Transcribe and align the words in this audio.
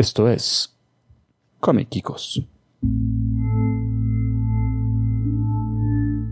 Esto 0.00 0.30
es 0.30 0.74
Comiquicos. 1.60 2.42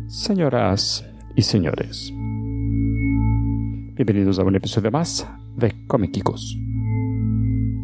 Señoras 0.07 1.05
y 1.37 1.43
señores, 1.43 2.11
bienvenidos 3.95 4.39
a 4.39 4.45
un 4.45 4.57
episodio 4.57 4.91
más 4.91 5.29
de 5.54 5.87
Comiquicos. 5.87 6.57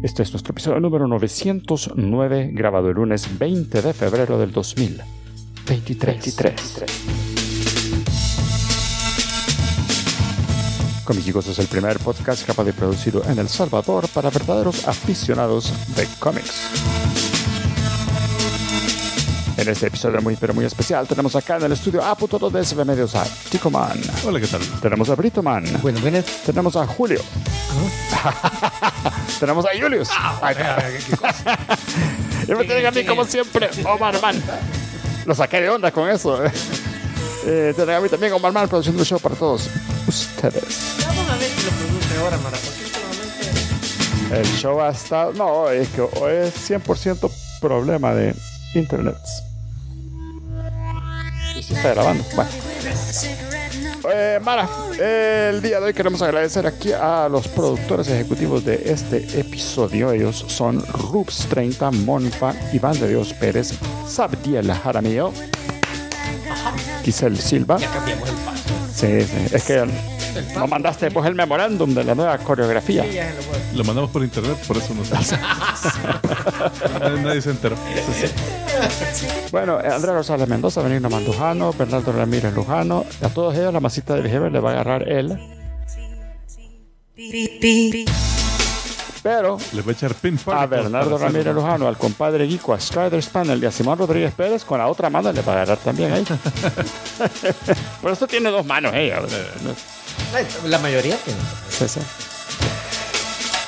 Este 0.01 0.23
es 0.23 0.33
nuestro 0.33 0.53
episodio 0.53 0.79
número 0.79 1.07
909, 1.07 2.49
grabado 2.51 2.89
el 2.89 2.95
lunes 2.95 3.37
20 3.37 3.83
de 3.83 3.93
febrero 3.93 4.39
del 4.39 4.53
2023. 4.53 7.24
Comiquicos 11.05 11.47
es 11.47 11.59
el 11.59 11.67
primer 11.67 11.99
podcast 11.99 12.45
capaz 12.47 12.63
de 12.63 12.73
producido 12.73 13.21
en 13.25 13.37
El 13.37 13.47
Salvador 13.47 14.07
para 14.09 14.31
verdaderos 14.31 14.87
aficionados 14.87 15.71
de 15.95 16.07
cómics. 16.19 16.63
En 19.55 19.69
este 19.69 19.85
episodio 19.87 20.19
muy 20.21 20.35
pero 20.35 20.55
muy 20.55 20.65
especial 20.65 21.07
tenemos 21.07 21.35
acá 21.35 21.57
en 21.57 21.63
el 21.65 21.73
estudio 21.73 22.03
a 22.03 22.17
puto 22.17 22.49
de 22.49 22.65
SB 22.65 22.83
Medios 22.85 23.13
a 23.13 23.23
Chico 23.51 23.69
Man. 23.69 24.01
Hola, 24.25 24.39
¿qué 24.39 24.47
tal? 24.47 24.61
Tenemos 24.81 25.07
a 25.09 25.15
Brito 25.15 25.43
Man. 25.43 25.63
Bueno, 25.83 25.99
buenas. 25.99 26.25
Tenemos 26.43 26.75
a 26.75 26.87
Julio. 26.87 27.21
tenemos 29.39 29.63
a 29.65 29.69
Julius. 29.79 30.09
Ay, 30.41 30.55
y 32.47 32.51
me 32.51 32.65
tienen 32.65 32.85
a 32.87 32.91
mí 32.91 33.05
como 33.05 33.25
siempre, 33.25 33.69
Omar 33.85 34.19
Man. 34.21 34.41
Lo 35.25 35.35
saqué 35.35 35.61
de 35.61 35.69
onda 35.69 35.91
con 35.91 36.09
eso. 36.09 36.43
Eh, 37.45 37.73
tienen 37.75 37.95
a 37.95 37.99
mí 37.99 38.09
también 38.09 38.33
Omar 38.33 38.51
Man 38.51 38.67
produciendo 38.67 39.03
el 39.03 39.07
show 39.07 39.19
para 39.19 39.35
todos 39.35 39.69
ustedes. 40.07 40.95
Vamos 41.07 41.29
a 41.29 41.35
ver 41.37 41.49
si 41.49 41.65
lo 41.65 41.71
produce 41.71 42.17
ahora, 42.17 42.37
Mara, 42.37 42.57
porque 42.57 42.83
últimamente... 42.83 44.39
El 44.39 44.57
show 44.57 44.81
ha 44.81 44.89
estado... 44.89 45.33
No, 45.33 45.69
es 45.69 45.87
que 45.89 46.01
hoy 46.01 46.33
es 46.33 46.69
100% 46.69 47.31
problema 47.61 48.13
de 48.13 48.35
internet. 48.73 49.17
Y 51.55 51.63
se 51.63 51.73
está 51.73 51.93
grabando. 51.93 52.23
Bueno. 52.35 52.49
Eh, 54.13 54.39
Mara, 54.43 54.69
el 54.99 55.61
día 55.61 55.79
de 55.79 55.87
hoy 55.87 55.93
queremos 55.93 56.21
agradecer 56.21 56.67
aquí 56.67 56.91
a 56.91 57.27
los 57.27 57.47
productores 57.47 58.07
ejecutivos 58.07 58.63
de 58.63 58.83
este 58.85 59.39
episodio. 59.39 60.11
Ellos 60.11 60.45
son 60.47 60.81
Rubs30, 60.83 61.91
Monfa, 62.03 62.53
Iván 62.73 62.99
de 62.99 63.07
Dios 63.07 63.33
Pérez, 63.33 63.73
Sabdiel 64.07 64.71
Jaramillo, 64.71 65.31
Giselle 67.03 67.37
Silva. 67.37 67.77
Ya 67.79 67.89
cambiamos 67.89 68.29
el. 68.29 68.54
Sí, 68.95 69.21
sí, 69.23 69.47
es 69.55 69.63
que 69.63 69.85
no 70.55 70.67
mandaste 70.67 71.11
pues 71.11 71.27
el 71.27 71.35
memorándum 71.35 71.93
de 71.93 72.03
la 72.05 72.15
nueva 72.15 72.37
coreografía. 72.37 73.03
Sí, 73.03 73.11
ya 73.13 73.29
se 73.71 73.75
lo 73.77 73.83
mandamos 73.83 74.09
por 74.09 74.23
internet, 74.23 74.55
por 74.65 74.77
eso 74.77 74.93
no 74.93 75.03
sé. 75.03 75.15
Nadie- 76.99 77.21
Nadie 77.21 77.41
se 77.41 77.49
enteró. 77.51 77.75
Bueno, 79.51 79.77
Andrea 79.79 80.13
Rosales 80.13 80.47
Mendoza, 80.47 80.81
Benigno 80.81 81.09
Mandujano, 81.09 81.73
Bernardo 81.73 82.11
Ramírez 82.13 82.53
Lujano, 82.53 83.05
a 83.21 83.29
todos 83.29 83.53
ellos 83.55 83.73
la 83.73 83.79
masita 83.81 84.15
del 84.15 84.29
jefe 84.29 84.49
le 84.49 84.59
va 84.59 84.69
a 84.69 84.73
agarrar 84.73 85.07
él. 85.09 85.37
Pero 89.25 89.57
voy 89.71 89.83
a 89.87 89.91
echar 89.91 90.13
pin 90.13 90.35
a 90.35 90.45
particles 90.45 90.69
Bernardo 90.83 91.17
Ramírez 91.17 91.47
hacerlo. 91.47 91.61
Lujano, 91.61 91.87
al 91.87 91.97
compadre 91.97 92.45
Guico, 92.45 92.75
a 92.75 92.79
Striders 92.79 93.25
Panel 93.25 93.63
y 93.63 93.65
a 93.65 93.71
Simón 93.71 93.97
Rodríguez 93.97 94.31
Pérez, 94.35 94.63
con 94.63 94.77
la 94.77 94.85
otra 94.85 95.09
mano 95.09 95.31
le 95.31 95.41
va 95.41 95.53
a 95.53 95.55
agarrar 95.55 95.79
también 95.79 96.13
ahí. 96.13 96.23
Por 98.03 98.11
eso 98.11 98.27
tiene 98.27 98.51
dos 98.51 98.63
manos 98.67 98.93
ella. 98.93 99.23
Ay, 100.31 100.45
La 100.67 100.77
mayoría 100.77 101.17
tiene. 101.17 101.39
Sí, 101.67 101.87
sí. 101.87 101.99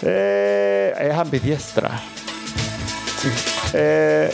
Eh, 0.03 0.93
es 0.95 1.13
ambidiestra. 1.15 2.01
Eh, 3.73 4.31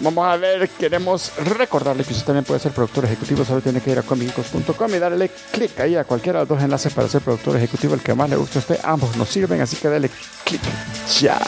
vamos 0.00 0.26
a 0.26 0.36
ver, 0.36 0.68
queremos 0.70 1.32
recordarle 1.36 2.04
que 2.04 2.12
usted 2.12 2.26
también 2.26 2.44
puede 2.44 2.60
ser 2.60 2.72
productor 2.72 3.04
ejecutivo, 3.04 3.44
solo 3.44 3.60
tiene 3.60 3.80
que 3.80 3.90
ir 3.90 3.98
a 3.98 4.02
comicicos.com 4.02 4.94
y 4.94 4.98
darle 4.98 5.30
clic 5.52 5.78
ahí 5.80 5.96
a 5.96 6.04
cualquiera 6.04 6.40
de 6.40 6.42
los 6.42 6.48
dos 6.48 6.62
enlaces 6.62 6.92
para 6.92 7.08
ser 7.08 7.22
productor 7.22 7.56
ejecutivo, 7.56 7.94
el 7.94 8.00
que 8.00 8.14
más 8.14 8.28
le 8.28 8.36
guste 8.36 8.58
a 8.58 8.60
usted. 8.60 8.80
Ambos 8.82 9.16
nos 9.16 9.28
sirven, 9.28 9.60
así 9.60 9.76
que 9.76 9.88
dale 9.88 10.10
clic 10.44 10.60
ya. 11.20 11.38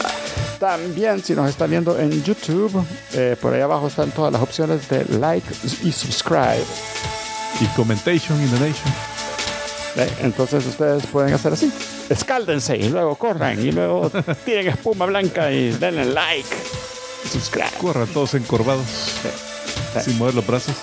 También, 0.59 1.21
si 1.21 1.33
nos 1.33 1.49
está 1.49 1.67
viendo 1.67 1.99
en 1.99 2.23
YouTube, 2.23 2.85
eh, 3.13 3.35
por 3.41 3.53
ahí 3.53 3.61
abajo 3.61 3.87
están 3.87 4.11
todas 4.11 4.31
las 4.31 4.41
opciones 4.41 4.87
de 4.87 5.03
like 5.19 5.47
y 5.83 5.91
subscribe. 5.91 6.63
Y 7.59 7.65
commentation 7.75 8.41
in 8.41 8.49
the 8.49 8.59
nation. 8.59 8.93
¿Ve? 9.95 10.09
Entonces 10.21 10.65
ustedes 10.65 11.05
pueden 11.07 11.33
hacer 11.33 11.53
así. 11.53 11.71
Escáldense 12.09 12.77
y 12.77 12.89
luego 12.89 13.15
corran 13.15 13.59
y 13.59 13.71
luego 13.71 14.09
tiren 14.45 14.67
espuma 14.67 15.05
blanca 15.05 15.51
y 15.51 15.71
denle 15.71 16.05
like. 16.05 16.55
Subscribe. 17.25 17.71
Corran 17.79 18.07
todos 18.07 18.33
encorvados. 18.35 18.85
Sin 20.01 20.17
mover 20.17 20.35
los 20.35 20.45
brazos. 20.45 20.75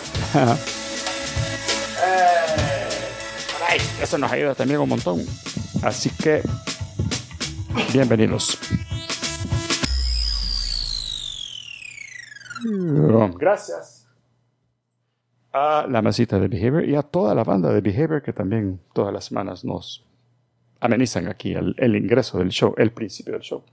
Ay, 3.68 3.78
eso 4.02 4.18
nos 4.18 4.32
ayuda 4.32 4.54
también 4.54 4.80
un 4.80 4.88
montón. 4.88 5.24
Así 5.82 6.10
que, 6.10 6.42
bienvenidos. 7.92 8.58
Gracias 13.38 14.08
a 15.52 15.86
la 15.88 16.02
masita 16.02 16.38
de 16.38 16.48
Behavior 16.48 16.84
y 16.84 16.94
a 16.94 17.02
toda 17.02 17.34
la 17.34 17.42
banda 17.44 17.72
de 17.72 17.80
Behavior 17.80 18.22
que 18.22 18.32
también 18.32 18.80
todas 18.92 19.12
las 19.12 19.24
semanas 19.24 19.64
nos 19.64 20.06
amenizan 20.80 21.28
aquí 21.28 21.52
el, 21.52 21.74
el 21.78 21.96
ingreso 21.96 22.38
del 22.38 22.50
show, 22.50 22.74
el 22.76 22.92
principio 22.92 23.32
del 23.34 23.42
show. 23.42 23.64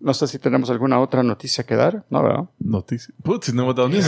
No 0.00 0.12
sé 0.14 0.26
si 0.26 0.38
tenemos 0.38 0.68
alguna 0.70 1.00
otra 1.00 1.22
noticia 1.22 1.64
que 1.64 1.74
dar. 1.74 2.04
No, 2.10 2.22
¿verdad? 2.22 2.44
Noticias. 2.58 3.12
Putz, 3.22 3.52
no 3.52 3.62
hemos 3.62 3.74
dado 3.74 3.88
ni. 3.88 3.98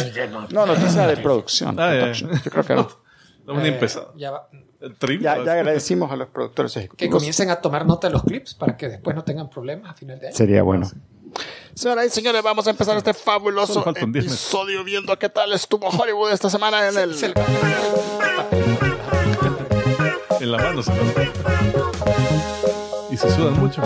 No, 0.53 0.67
noticia 0.67 1.07
de 1.07 1.17
producción. 1.17 1.79
Ah, 1.81 1.93
ya. 1.95 2.01
production. 2.01 2.31
Yo 2.45 2.51
creo 2.51 2.65
que 2.65 2.75
no. 2.75 2.89
No 3.49 3.55
hemos 3.55 3.63
ni 3.63 3.71
empezado. 3.71 4.13
Ya 4.15 4.31
va. 4.31 4.49
El 4.79 4.95
trip. 4.97 5.23
Ya, 5.23 5.43
ya 5.43 5.53
agradecimos 5.53 6.13
a 6.13 6.17
los 6.17 6.29
productores 6.29 6.75
Que 6.75 6.81
ejecutivos. 6.81 7.15
comiencen 7.15 7.49
a 7.49 7.57
tomar 7.63 7.87
nota 7.87 8.09
de 8.09 8.13
los 8.13 8.23
clips 8.23 8.53
para 8.53 8.77
que 8.77 8.91
después 8.91 9.17
no 9.17 9.25
tengan 9.25 9.49
problemas 9.49 9.91
a 9.91 9.95
final 9.95 10.21
de 10.21 10.27
año. 10.27 10.37
Sería 10.37 10.63
bueno. 10.63 10.87
Señoras 11.73 12.05
y 12.07 12.11
señores, 12.11 12.43
vamos 12.43 12.67
a 12.67 12.71
empezar 12.71 12.95
este 12.99 13.15
fabuloso 13.15 13.73
Solo 13.73 13.85
faltan 13.87 14.13
10 14.13 14.25
meses. 14.27 14.39
episodio 14.43 14.85
viendo 14.85 15.19
qué 15.19 15.31
tal 15.31 15.51
estuvo 15.55 15.89
Hollywood 15.89 16.31
esta 16.31 16.51
semana 16.51 16.89
en 16.89 16.99
el... 16.99 17.15
En 20.41 20.53
la 20.53 20.59
mano 20.59 20.83
se 20.83 20.93
Y 23.11 23.17
se 23.17 23.31
sudan 23.31 23.59
mucho. 23.59 23.81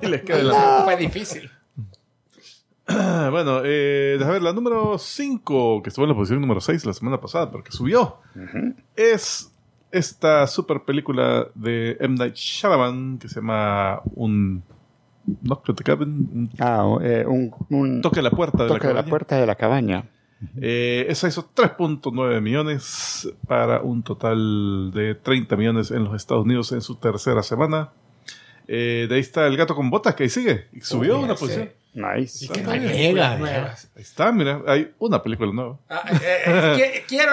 y 0.06 0.06
les 0.06 0.22
queda 0.22 0.42
la. 0.42 0.82
Fue 0.84 0.96
difícil. 0.96 1.50
Bueno, 3.30 3.60
eh, 3.64 4.16
déjame 4.18 4.32
ver, 4.32 4.42
la 4.42 4.52
número 4.52 4.98
5, 4.98 5.80
que 5.80 5.90
estuvo 5.90 6.04
en 6.04 6.08
la 6.08 6.16
posición 6.16 6.40
número 6.40 6.60
6 6.60 6.86
la 6.86 6.92
semana 6.92 7.20
pasada, 7.20 7.48
pero 7.48 7.62
que 7.62 7.70
subió, 7.70 8.16
es 8.96 9.52
esta 9.92 10.46
super 10.48 10.82
película 10.82 11.46
de 11.54 11.96
M. 12.00 12.16
Night 12.16 12.34
Shyamalan 12.34 13.18
que 13.18 13.28
se 13.28 13.36
llama 13.36 14.00
un 14.16 14.64
Knock 15.24 15.70
at 15.70 15.74
the 15.76 15.84
Cabin, 15.84 16.08
un 16.08 16.50
Ah, 16.58 16.96
eh, 17.02 17.24
un, 17.28 17.54
un 17.70 18.00
toque 18.02 18.18
a 18.18 18.22
la 18.22 18.30
puerta 18.30 18.64
de 18.64 18.68
toque 18.68 18.88
la 18.88 18.88
de 18.88 18.94
la 18.94 19.04
puerta 19.04 19.36
de 19.36 19.46
la 19.46 19.54
cabaña. 19.54 20.04
Eh, 20.60 21.06
esa 21.08 21.28
hizo 21.28 21.50
3.9 21.54 22.40
millones 22.40 23.30
para 23.46 23.82
un 23.82 24.02
total 24.02 24.90
de 24.92 25.14
30 25.14 25.54
millones 25.56 25.90
en 25.90 26.04
los 26.04 26.14
Estados 26.14 26.44
Unidos 26.44 26.72
en 26.72 26.80
su 26.80 26.96
tercera 26.96 27.42
semana. 27.42 27.90
Eh, 28.68 29.06
de 29.08 29.14
ahí 29.14 29.20
está 29.20 29.46
El 29.46 29.56
Gato 29.56 29.74
con 29.74 29.90
Botas, 29.90 30.14
que 30.14 30.24
ahí 30.24 30.28
sigue. 30.28 30.68
Y 30.72 30.80
subió 30.80 31.18
Uy, 31.18 31.24
una 31.24 31.34
posición. 31.34 31.70
Nice. 31.92 32.46
No 32.46 32.70
Ah, 32.70 32.72
hay 32.74 32.80
mira. 32.80 32.92
películas 32.92 33.38
nuevas. 33.40 33.88
Ahí 33.96 34.02
está, 34.02 34.30
mira, 34.30 34.62
hay 34.68 34.92
una 35.00 35.20
película 35.20 35.50
nueva. 35.52 35.76
Ah, 35.88 36.02
eh, 36.12 36.38
eh, 36.46 36.74
qui- 36.76 37.06
quiero, 37.08 37.32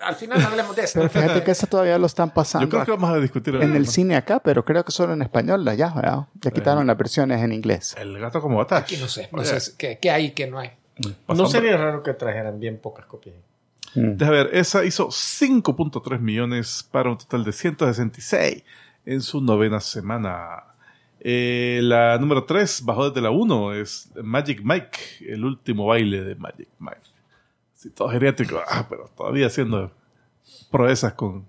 al 0.00 0.14
final 0.14 0.40
hablemos 0.42 0.74
de 0.74 0.84
eso. 0.84 0.92
Pero 0.98 1.10
fíjate 1.10 1.42
que 1.44 1.50
eso 1.50 1.66
todavía 1.66 1.98
lo 1.98 2.06
están 2.06 2.30
pasando 2.32 2.64
Yo 2.66 2.70
creo 2.70 2.84
que 2.86 2.90
vamos 2.92 3.10
a 3.10 3.20
discutir 3.20 3.54
en 3.56 3.76
el 3.76 3.86
cine 3.86 4.16
acá, 4.16 4.40
pero 4.40 4.64
creo 4.64 4.82
que 4.82 4.92
solo 4.92 5.12
en 5.12 5.20
español 5.20 5.62
ya, 5.76 5.90
¿verdad? 5.92 6.20
Ya 6.40 6.50
quitaron 6.50 6.86
las 6.86 6.96
versiones 6.96 7.42
en 7.42 7.52
inglés. 7.52 7.94
El 7.98 8.18
gato 8.18 8.40
como 8.40 8.56
Botas. 8.56 8.80
Aquí 8.80 8.96
no 8.96 9.08
sé. 9.08 9.28
No 9.30 9.44
sé 9.44 9.72
qué, 9.76 9.98
qué 10.00 10.10
hay 10.10 10.26
y 10.26 10.30
qué 10.30 10.46
no 10.46 10.58
hay. 10.58 10.70
Pasando. 11.26 11.44
No 11.44 11.48
sería 11.50 11.76
raro 11.76 12.02
que 12.02 12.14
trajeran 12.14 12.58
bien 12.58 12.78
pocas 12.78 13.04
copias. 13.04 13.36
Mm. 13.94 14.16
Deja 14.16 14.30
ver, 14.30 14.50
esa 14.54 14.84
hizo 14.86 15.08
5.3 15.10 16.18
millones 16.18 16.88
para 16.90 17.10
un 17.10 17.18
total 17.18 17.44
de 17.44 17.52
166 17.52 18.64
en 19.04 19.20
su 19.20 19.40
novena 19.42 19.80
semana. 19.80 20.64
Eh, 21.20 21.80
la 21.82 22.16
número 22.18 22.44
3 22.44 22.84
bajó 22.84 23.10
desde 23.10 23.20
la 23.20 23.30
1, 23.30 23.74
es 23.74 24.10
Magic 24.22 24.60
Mike, 24.62 24.98
el 25.28 25.44
último 25.44 25.86
baile 25.86 26.22
de 26.22 26.34
Magic 26.34 26.68
Mike. 26.78 27.00
Sí, 27.74 27.90
todo 27.90 28.08
geriátrico, 28.08 28.60
ah, 28.68 28.86
pero 28.88 29.10
todavía 29.16 29.46
haciendo 29.46 29.92
proezas 30.70 31.12
con, 31.14 31.46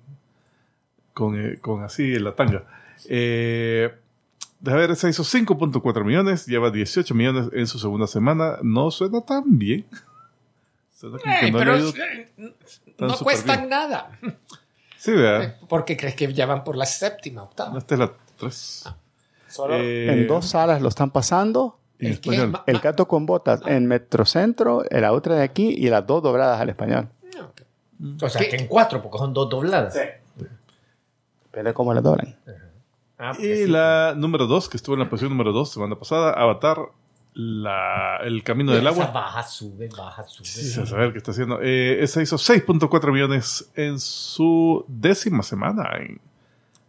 con, 1.14 1.40
eh, 1.40 1.58
con 1.60 1.84
así 1.84 2.18
la 2.20 2.36
tanga. 2.36 2.66
Eh, 3.08 3.94
deja 4.60 4.78
ver, 4.78 4.92
esa 4.92 5.10
hizo 5.10 5.24
5.4 5.24 6.04
millones, 6.04 6.46
lleva 6.46 6.72
18 6.72 7.14
millones 7.16 7.50
en 7.54 7.68
su 7.68 7.80
segunda 7.80 8.08
semana. 8.08 8.58
No 8.62 8.92
suena 8.92 9.22
tan 9.22 9.58
bien. 9.58 9.86
Suena 10.92 11.18
Ey, 11.42 11.52
no 11.52 11.60
le 11.60 11.66
pero 11.66 11.78
eh, 11.78 12.54
no 12.98 13.18
cuestan 13.20 13.60
bien. 13.60 13.70
nada. 13.70 14.20
Sí, 14.98 15.14
vea. 15.14 15.58
Porque 15.70 15.96
crees 15.96 16.14
que 16.16 16.34
ya 16.34 16.46
van 16.46 16.66
por 16.66 16.76
la 16.76 16.86
séptima, 16.86 17.44
octava. 17.44 17.78
Esta 17.78 17.96
es 17.96 18.00
la 18.00 18.14
6.3. 18.40 18.52
Solo 18.52 18.96
Eh, 19.72 20.08
en 20.12 20.28
dos 20.28 20.46
salas 20.48 20.82
lo 20.82 20.90
están 20.90 21.12
pasando. 21.12 21.78
El 22.00 22.14
español. 22.14 22.54
El 22.66 22.80
gato 22.80 23.08
con 23.08 23.26
botas 23.26 23.62
en 23.66 23.86
Metrocentro, 23.86 24.84
la 24.90 25.12
otra 25.12 25.36
de 25.36 25.44
aquí 25.44 25.68
y 25.78 25.90
las 25.90 26.08
dos 26.08 26.24
dobladas 26.24 26.62
al 26.62 26.70
español. 26.70 27.10
O 28.22 28.30
sea, 28.30 28.40
¿Qué? 28.42 28.48
que 28.50 28.56
en 28.56 28.68
cuatro, 28.68 29.02
porque 29.02 29.18
son 29.18 29.34
dos 29.34 29.50
dobladas. 29.50 29.98
Pero 31.52 31.74
¿cómo 31.74 31.94
le 31.94 32.02
doblan? 32.02 32.36
Ah, 33.18 33.34
Y 33.38 33.42
sí. 33.44 33.68
la 33.68 34.14
número 34.16 34.48
2, 34.48 34.70
que 34.70 34.78
estuvo 34.78 34.96
en 34.96 35.00
la 35.02 35.10
posición 35.10 35.32
número 35.32 35.52
2 35.52 35.70
semana 35.74 35.98
pasada, 36.00 36.32
Avatar, 36.32 36.78
la, 37.34 38.18
El 38.24 38.44
Camino 38.44 38.72
del 38.72 38.88
Esa 38.88 39.02
Agua. 39.04 39.12
baja, 39.12 39.44
sube, 39.44 39.90
baja, 39.90 40.24
sube. 40.26 40.46
Sí, 40.48 40.80
a 40.80 40.86
saber 40.86 41.12
qué 41.12 41.18
está 41.18 41.32
haciendo. 41.32 41.60
Eh, 41.62 42.02
esa 42.02 42.22
hizo 42.22 42.38
6.4 42.38 43.12
millones 43.12 43.70
en 43.76 44.00
su 44.00 44.86
décima 44.88 45.44
semana. 45.44 45.90
en- 46.00 46.22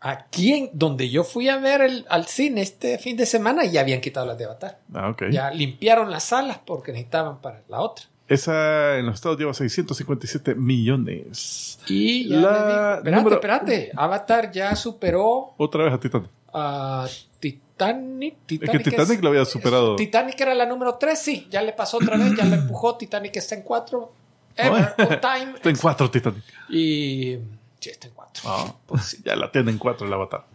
Aquí, 0.01 0.53
en, 0.55 0.71
donde 0.73 1.11
yo 1.11 1.25
fui 1.25 1.49
a 1.49 1.59
ver 1.59 1.83
el, 1.83 2.07
al 2.09 2.27
cine 2.27 2.63
este 2.63 2.99
fin 2.99 3.17
de 3.17 3.27
semana, 3.27 3.65
ya 3.67 3.83
habían 3.83 4.01
quitado 4.01 4.25
las 4.27 4.39
de 4.39 4.45
Avatar. 4.47 4.79
Ah, 4.95 5.11
ok. 5.11 5.25
Ya 5.31 5.51
limpiaron 5.51 6.11
las 6.11 6.25
salas 6.25 6.59
porque 6.65 6.93
necesitaban 6.93 7.39
para 7.41 7.61
la 7.69 7.81
otra. 7.81 8.07
Esa 8.27 8.97
en 8.97 9.07
los 9.07 9.17
Estados 9.17 9.39
lleva 9.39 9.53
657 9.53 10.55
millones. 10.55 11.79
Y 11.89 12.29
ya 12.29 12.37
La 12.37 12.95
espérate, 12.97 13.11
número- 13.11 13.35
espérate. 13.37 13.91
Avatar 13.97 14.51
ya 14.53 14.77
superó 14.77 15.55
Otra 15.57 15.85
vez 15.85 15.93
a 15.95 15.99
Titanic. 16.01 16.31
a 16.55 17.07
Titanic. 17.41 18.35
Es 18.49 18.71
que 18.71 18.79
Titanic 18.79 19.11
es- 19.19 19.23
lo 19.23 19.29
había 19.31 19.45
superado. 19.45 19.97
Titanic 19.97 20.41
era 20.41 20.55
la 20.55 20.65
número 20.67 20.95
3, 20.95 21.19
sí. 21.19 21.47
Ya 21.51 21.61
le 21.63 21.73
pasó 21.73 21.97
otra 21.99 22.17
vez, 22.17 22.35
ya 22.37 22.45
la 22.45 22.57
empujó. 22.57 22.97
Titanic 22.97 23.37
está 23.37 23.55
en 23.57 23.63
4. 23.63 24.13
Ever, 24.57 24.95
all 24.99 25.21
time. 25.21 25.53
Está 25.57 25.69
en 25.71 25.77
4 25.77 26.11
Titanic. 26.11 26.45
Y. 26.69 27.37
Sí, 27.81 27.91
está 27.91 28.07
en 28.09 28.15
4. 28.43 28.43
Ah, 28.47 28.75
pues 28.87 29.03
sí, 29.05 29.19
ya 29.25 29.37
la 29.37 29.51
tienen 29.51 29.79
4 29.79 30.07
el 30.07 30.13
avatar. 30.13 30.47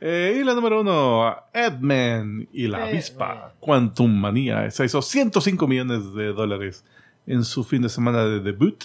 Eh, 0.00 0.38
y 0.40 0.44
la 0.44 0.54
número 0.54 0.80
1, 0.82 1.36
Edman 1.52 2.48
y 2.52 2.68
la 2.68 2.84
avispa. 2.84 3.54
Quantum 3.60 4.12
Manía. 4.16 4.64
Esa 4.64 4.84
hizo 4.84 5.02
105 5.02 5.66
millones 5.66 6.14
de 6.14 6.32
dólares 6.32 6.84
en 7.26 7.42
su 7.44 7.64
fin 7.64 7.82
de 7.82 7.88
semana 7.88 8.24
de 8.24 8.40
debut. 8.40 8.84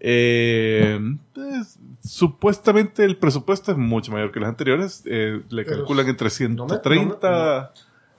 Eh, 0.00 1.00
pues, 1.34 1.78
supuestamente 2.04 3.04
el 3.04 3.16
presupuesto 3.16 3.72
es 3.72 3.78
mucho 3.78 4.12
mayor 4.12 4.30
que 4.30 4.40
los 4.40 4.48
anteriores. 4.48 5.02
Eh, 5.06 5.42
le 5.48 5.64
Pero 5.64 5.78
calculan 5.78 6.06
entre 6.08 6.26
no 6.48 6.66
me- 6.66 6.74
130, 6.76 7.30
No 7.30 7.70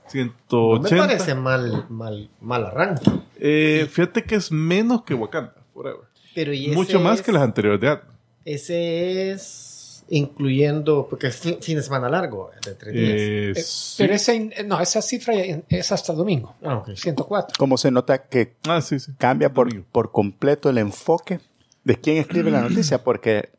me 0.03 0.09
180. 0.09 0.97
parece 1.07 1.35
mal, 1.35 1.85
mal, 1.89 2.30
mal 2.42 2.65
arranque. 2.65 3.09
Eh, 3.39 3.88
fíjate 3.89 4.24
que 4.24 4.35
es 4.35 4.51
menos 4.51 5.03
que 5.03 5.13
Wakanda 5.13 5.53
Forever. 5.74 6.01
Pero 6.35 6.53
y 6.53 6.69
Mucho 6.69 7.00
más 7.00 7.19
es- 7.19 7.25
que 7.25 7.31
las 7.31 7.44
anteriores 7.44 7.80
de 7.80 7.89
Ant-Man. 7.89 8.15
Ese 8.45 9.31
es 9.31 10.03
incluyendo, 10.12 11.06
porque 11.07 11.27
es 11.27 11.36
fin, 11.36 11.57
fin 11.62 11.77
de 11.77 11.83
semana 11.83 12.09
largo, 12.09 12.50
de 12.65 12.74
tres 12.74 12.94
días. 12.94 13.12
Eh, 13.12 13.51
Eh, 13.51 13.56
sí. 13.63 13.95
Pero 14.00 14.13
ese, 14.13 14.65
no, 14.65 14.80
esa 14.81 15.01
cifra 15.03 15.33
es 15.36 15.91
hasta 15.91 16.13
domingo. 16.13 16.56
Ah, 16.63 16.77
ok. 16.77 16.91
104. 16.95 17.56
¿Cómo 17.59 17.77
se 17.77 17.91
nota 17.91 18.24
que 18.27 18.56
Ah, 18.68 18.81
sí, 18.81 19.00
sí. 19.00 19.12
cambia 19.19 19.53
por, 19.53 19.83
por 19.86 20.12
completo 20.12 20.69
el 20.71 20.80
enfoque 20.80 21.39
de 21.83 21.95
quién 22.00 22.18
escribe 22.18 22.50
la 22.50 22.62
noticia? 22.68 23.03
Porque 23.03 23.50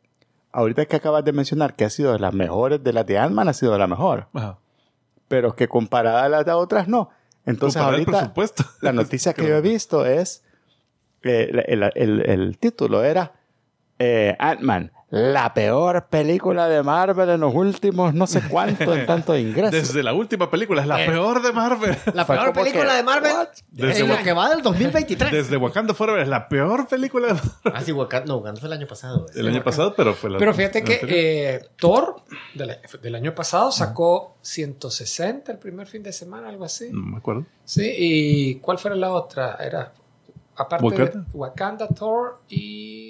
ahorita 0.52 0.86
que 0.86 0.96
acabas 0.96 1.24
de 1.24 1.32
mencionar 1.32 1.76
que 1.76 1.84
ha 1.84 1.90
sido 1.90 2.12
de 2.12 2.18
las 2.18 2.34
mejores 2.34 2.82
de 2.82 2.92
las 2.92 3.06
de 3.06 3.16
Ant-Man, 3.18 3.48
ha 3.48 3.52
sido 3.52 3.78
la 3.78 3.86
mejor. 3.86 4.26
Ajá. 4.32 4.58
Pero 5.28 5.54
que 5.54 5.68
comparada 5.68 6.24
a 6.24 6.28
las 6.28 6.44
de 6.44 6.50
otras, 6.52 6.88
no. 6.88 7.10
Entonces 7.46 7.80
el 7.80 7.86
ahorita 7.86 8.32
la 8.80 8.92
noticia 8.92 9.32
que 9.34 9.46
yo 9.46 9.54
he 9.56 9.60
visto 9.60 10.04
es, 10.04 10.42
eh, 11.22 11.48
el, 11.68 11.84
el- 11.94 12.28
el 12.28 12.58
título 12.58 13.04
era 13.04 13.34
eh, 14.00 14.34
Ant-Man, 14.38 14.90
la 15.10 15.52
peor 15.52 16.06
película 16.08 16.68
de 16.68 16.82
Marvel 16.84 17.28
en 17.30 17.40
los 17.40 17.52
últimos 17.54 18.14
no 18.14 18.26
sé 18.28 18.42
cuánto 18.48 18.94
en 18.94 19.04
tanto 19.06 19.36
ingresos. 19.36 19.72
Desde 19.72 20.02
la 20.04 20.12
última 20.14 20.48
película, 20.48 20.82
es 20.82 20.86
la 20.88 21.02
Eh. 21.04 21.06
peor 21.08 21.42
de 21.42 21.52
Marvel. 21.52 21.96
La 22.14 22.24
peor 22.26 22.52
película 22.52 22.90
que, 22.92 22.96
de 22.96 23.02
Marvel 23.02 23.32
Desde 23.72 24.00
en 24.02 24.08
lo 24.08 24.14
Wak- 24.14 24.22
que 24.22 24.32
va 24.32 24.48
del 24.50 24.62
2023. 24.62 25.32
Desde 25.32 25.56
Wakanda 25.56 25.94
Forever 25.94 26.22
es 26.22 26.28
la 26.28 26.48
peor 26.48 26.86
película 26.88 27.26
de 27.28 27.34
Marvel. 27.34 27.72
Ah, 27.74 27.80
sí, 27.82 27.90
Wakanda, 27.92 28.26
no, 28.28 28.36
Wakanda 28.38 28.60
fue 28.60 28.68
el 28.68 28.72
año 28.72 28.86
pasado. 28.86 29.26
El 29.34 29.48
año 29.48 29.62
pasado, 29.64 29.94
pero 29.96 30.14
fue 30.14 30.30
la 30.30 30.38
Pero 30.38 30.54
fíjate 30.54 30.80
la 30.80 30.86
que 30.86 31.00
eh, 31.54 31.60
Thor 31.76 32.22
del, 32.54 32.78
del 33.02 33.14
año 33.16 33.34
pasado 33.34 33.72
sacó 33.72 34.36
160 34.42 35.50
el 35.52 35.58
primer 35.58 35.88
fin 35.88 36.02
de 36.04 36.12
semana, 36.12 36.48
algo 36.48 36.64
así. 36.64 36.88
No 36.92 37.00
me 37.02 37.16
acuerdo. 37.18 37.44
Sí, 37.64 37.92
¿y 37.98 38.54
cuál 38.60 38.78
fue 38.78 38.94
la 38.96 39.12
otra? 39.12 39.56
Era, 39.60 39.92
aparte 40.56 40.84
Wakanda. 40.84 41.10
de 41.10 41.24
Wakanda, 41.32 41.88
Thor 41.88 42.40
y 42.48 43.09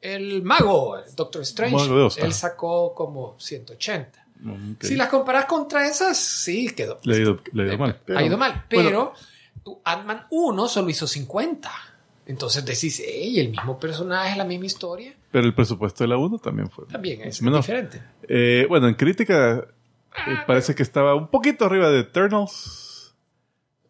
el 0.00 0.42
mago, 0.42 0.98
el 0.98 1.14
Doctor 1.14 1.42
Strange. 1.42 1.76
Mago 1.76 1.96
de 1.96 2.02
Oz, 2.02 2.18
él 2.18 2.30
ah. 2.30 2.32
sacó 2.32 2.94
como 2.94 3.38
180. 3.38 4.26
Mm, 4.40 4.72
ok. 4.72 4.84
Si 4.84 4.96
las 4.96 5.08
comparas 5.08 5.44
contra 5.44 5.86
esas, 5.86 6.16
sí, 6.18 6.70
quedó. 6.70 6.98
Le 7.04 7.16
ha 7.16 7.18
ido, 7.18 7.40
le 7.52 7.62
ha 7.62 7.66
ido 7.66 7.78
mal. 7.78 8.00
ha 8.16 8.22
ido 8.22 8.38
mal. 8.38 8.64
Bueno. 8.70 9.12
Pero 9.64 9.80
Ant-Man 9.84 10.26
1 10.30 10.68
solo 10.68 10.90
hizo 10.90 11.06
50. 11.06 11.70
Entonces 12.26 12.64
decís, 12.64 13.02
hey, 13.04 13.40
el 13.40 13.50
mismo 13.50 13.78
personaje, 13.78 14.38
la 14.38 14.44
misma 14.44 14.66
historia. 14.66 15.14
Pero 15.30 15.46
el 15.46 15.54
presupuesto 15.54 16.04
de 16.04 16.08
la 16.08 16.16
1 16.16 16.38
también 16.38 16.70
fue. 16.70 16.86
También 16.86 17.22
es 17.22 17.42
menor. 17.42 17.60
diferente. 17.60 18.02
Eh, 18.28 18.66
bueno, 18.68 18.88
en 18.88 18.94
crítica 18.94 19.66
eh, 20.26 20.36
parece 20.46 20.74
que 20.74 20.82
estaba 20.82 21.14
un 21.14 21.28
poquito 21.28 21.64
arriba 21.64 21.90
de 21.90 22.00
Eternals. 22.00 23.14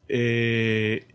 Eh, 0.09 1.07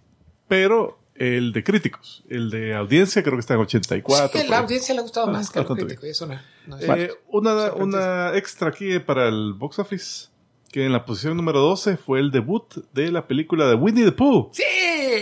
pero 0.48 1.00
el 1.16 1.54
de 1.54 1.64
críticos, 1.64 2.24
el 2.30 2.50
de 2.50 2.76
audiencia 2.76 3.24
creo 3.24 3.36
que 3.36 3.40
está 3.40 3.54
en 3.54 3.62
84. 3.62 4.42
Sí, 4.42 4.48
la 4.48 4.60
audiencia 4.60 4.94
le 4.94 5.00
ha 5.00 5.04
gustado 5.04 5.28
Ah, 5.28 5.32
más 5.32 5.50
que 5.50 5.60
a 5.60 5.62
los 5.62 5.70
bastante 5.70 5.96
críticos. 5.96 6.08
y 6.08 6.12
Eso 6.12 6.26
no, 6.28 6.40
no 6.68 6.78
es 6.78 6.90
Eh, 6.90 7.12
una, 7.30 7.74
una 7.74 8.36
extra 8.38 8.70
aquí 8.70 9.00
para 9.00 9.28
el 9.30 9.54
box 9.54 9.80
office, 9.80 10.28
que 10.72 10.86
en 10.86 10.92
la 10.92 11.06
posición 11.06 11.38
número 11.38 11.60
12 11.62 11.96
fue 11.98 12.20
el 12.20 12.32
debut 12.32 12.66
de 12.94 13.12
la 13.12 13.28
película 13.28 13.66
de 13.68 13.76
Winnie 13.76 14.04
the 14.04 14.12
Pooh. 14.12 14.50
¡Sí! 14.52 14.64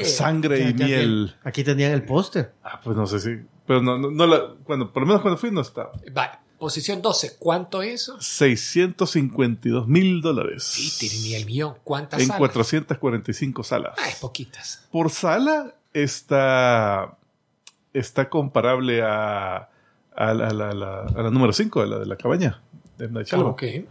Sangre 0.05 0.57
Ya, 0.59 0.69
y 0.69 0.73
ya, 0.75 0.85
miel. 0.85 1.27
ya. 1.43 1.49
Aquí 1.49 1.63
tenían 1.63 1.91
el 1.91 2.03
póster. 2.03 2.53
Ah, 2.63 2.81
pues 2.83 2.97
no 2.97 3.05
sé 3.05 3.19
si. 3.19 3.29
Pero 3.67 3.81
no, 3.81 3.97
no, 3.99 4.09
no 4.09 4.25
la, 4.25 4.55
cuando, 4.63 4.91
por 4.91 5.03
lo 5.03 5.07
menos 5.07 5.21
cuando 5.21 5.37
fui 5.37 5.51
no 5.51 5.61
estaba. 5.61 5.91
Va, 6.17 6.41
posición 6.57 7.01
12. 7.03 7.35
¿Cuánto 7.37 7.83
hizo? 7.83 8.19
652 8.19 9.87
mil 9.87 10.21
dólares. 10.21 10.63
Sí, 10.63 10.91
tiene 11.07 11.23
ni 11.23 11.35
el 11.35 11.45
millón. 11.45 11.75
¿Cuántas 11.83 12.19
En 12.19 12.27
salas? 12.27 12.39
445 12.39 13.63
salas. 13.63 13.93
Ah, 13.97 14.09
es 14.09 14.15
poquitas. 14.15 14.87
Por 14.91 15.09
sala 15.11 15.75
está, 15.93 17.17
está 17.93 18.29
comparable 18.29 19.01
a, 19.03 19.69
a, 20.15 20.33
la, 20.33 20.47
a 20.47 20.53
la- 20.53 20.73
la- 20.73 21.01
a 21.15 21.21
la 21.21 21.29
número 21.29 21.53
5, 21.53 21.81
a 21.81 21.85
la 21.85 21.99
de 21.99 22.05
la 22.05 22.15
cabaña. 22.17 22.61
De 22.97 23.05
M. 23.05 23.13
Night. 23.13 23.85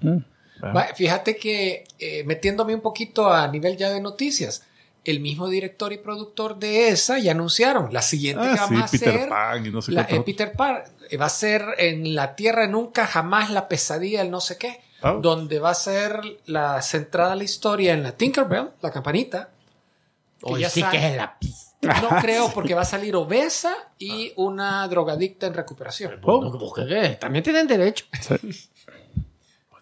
Ah. 0.63 0.87
Fíjate 0.95 1.37
que 1.37 1.85
eh, 1.99 2.23
metiéndome 2.25 2.75
un 2.75 2.81
poquito 2.83 3.33
a 3.33 3.49
nivel 3.49 3.77
ya 3.77 3.91
de 3.91 4.01
noticias, 4.01 4.65
el 5.05 5.19
mismo 5.19 5.49
director 5.49 5.93
y 5.93 5.99
productor 5.99 6.57
de 6.61 6.89
esa 6.91 7.19
ya 7.19 7.33
anunciaron 7.33 7.93
la 7.93 8.01
siguiente 8.03 8.45
que 8.45 8.51
Ah, 8.51 8.69
sí, 8.69 8.75
vamos 8.75 8.89
a 8.89 8.93
Peter 8.93 9.09
hacer. 9.17 9.29
Pan 9.29 9.67
y 9.67 9.71
no 9.71 9.83
sé 9.83 9.91
la- 9.93 10.03
eh, 10.03 10.21
Peter 10.25 10.53
Pan 10.53 10.83
eh, 11.11 11.17
va 11.17 11.27
a 11.27 11.31
ser 11.31 11.65
en 11.79 12.15
la 12.15 12.37
Tierra 12.37 12.69
nunca 12.69 13.07
jamás 13.09 13.51
la 13.51 13.67
pesadilla, 13.67 14.23
el 14.23 14.31
no 14.31 14.41
sé 14.41 14.57
qué, 14.59 14.81
Ah. 15.03 15.19
donde 15.21 15.59
va 15.59 15.71
a 15.71 15.75
ser 15.75 16.21
la 16.47 16.81
centrada 16.81 17.35
la 17.35 17.43
historia 17.43 17.93
en 17.95 18.05
la 18.05 18.13
Tinkerbell, 18.13 18.71
la 18.81 18.91
campanita. 18.93 19.49
que 20.39 20.53
Hoy 20.53 20.61
ya 20.61 20.71
sí 20.71 20.81
sale- 20.81 20.97
que 20.99 21.07
es 21.09 21.17
la 21.17 21.39
pista. 21.41 21.72
No 21.83 22.09
creo 22.21 22.51
porque 22.53 22.75
va 22.75 22.83
a 22.83 22.87
salir 22.87 23.15
obesa 23.17 23.75
y 23.99 24.33
una 24.37 24.87
drogadicta 24.89 25.47
en 25.47 25.55
recuperación. 25.55 26.21
Oh. 26.23 26.73
¿Qué? 26.75 27.17
También 27.21 27.43
tienen 27.43 27.67
derecho. 27.67 28.05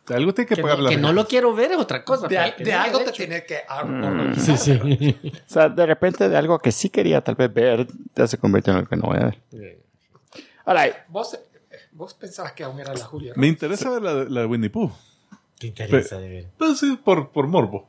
Algo 0.09 0.35
tiene 0.35 0.49
que, 0.49 0.57
Que, 0.57 0.63
pagar 0.63 0.79
no, 0.79 0.85
la 0.85 0.91
que 0.91 0.97
no 0.97 1.13
lo 1.13 1.27
quiero 1.27 1.55
ver 1.55 1.73
es 1.73 1.79
otra 1.79 2.05
cosa. 2.05 2.27
De, 2.27 2.55
de 2.59 2.73
algo 2.73 3.01
te 3.01 3.13
tiene 3.13 3.45
que 3.45 3.59
ah, 3.69 3.85
Mm. 3.85 4.35
Sí, 4.35 4.57
sí. 4.57 5.17
O 5.47 5.53
sea, 5.53 5.69
de 5.69 5.87
repente 5.87 6.29
de 6.29 6.37
algo 6.37 6.59
que 6.59 6.73
sí 6.73 6.91
quería 6.91 7.21
tal 7.21 7.37
vez 7.37 7.53
ver, 7.53 7.87
ya 8.15 8.27
se 8.27 8.39
convirtió 8.39 8.73
en 8.73 8.79
algo 8.79 8.89
que 8.89 8.97
no 8.97 9.03
voy 9.05 9.19
a 9.19 9.25
ver. 9.27 9.79
All 10.65 10.77
right. 10.77 10.95
Vos, 11.09 11.39
vos 11.93 12.15
pensabas 12.15 12.53
que 12.53 12.65
aún 12.65 12.81
era 12.81 12.93
la 12.93 13.05
Julia. 13.05 13.35
Me 13.37 13.47
interesa 13.47 13.91
ver 13.91 14.03
la, 14.03 14.15
la 14.25 14.41
de 14.41 14.47
Winnie 14.47 14.71
Pooh. 14.71 14.91
Te 15.59 15.69
interesa 15.69 16.19
de 16.19 16.29
ver. 16.29 16.47
Pues 16.57 16.79
sí, 16.79 16.99
por, 17.05 17.31
por 17.31 17.47
morbo. 17.47 17.89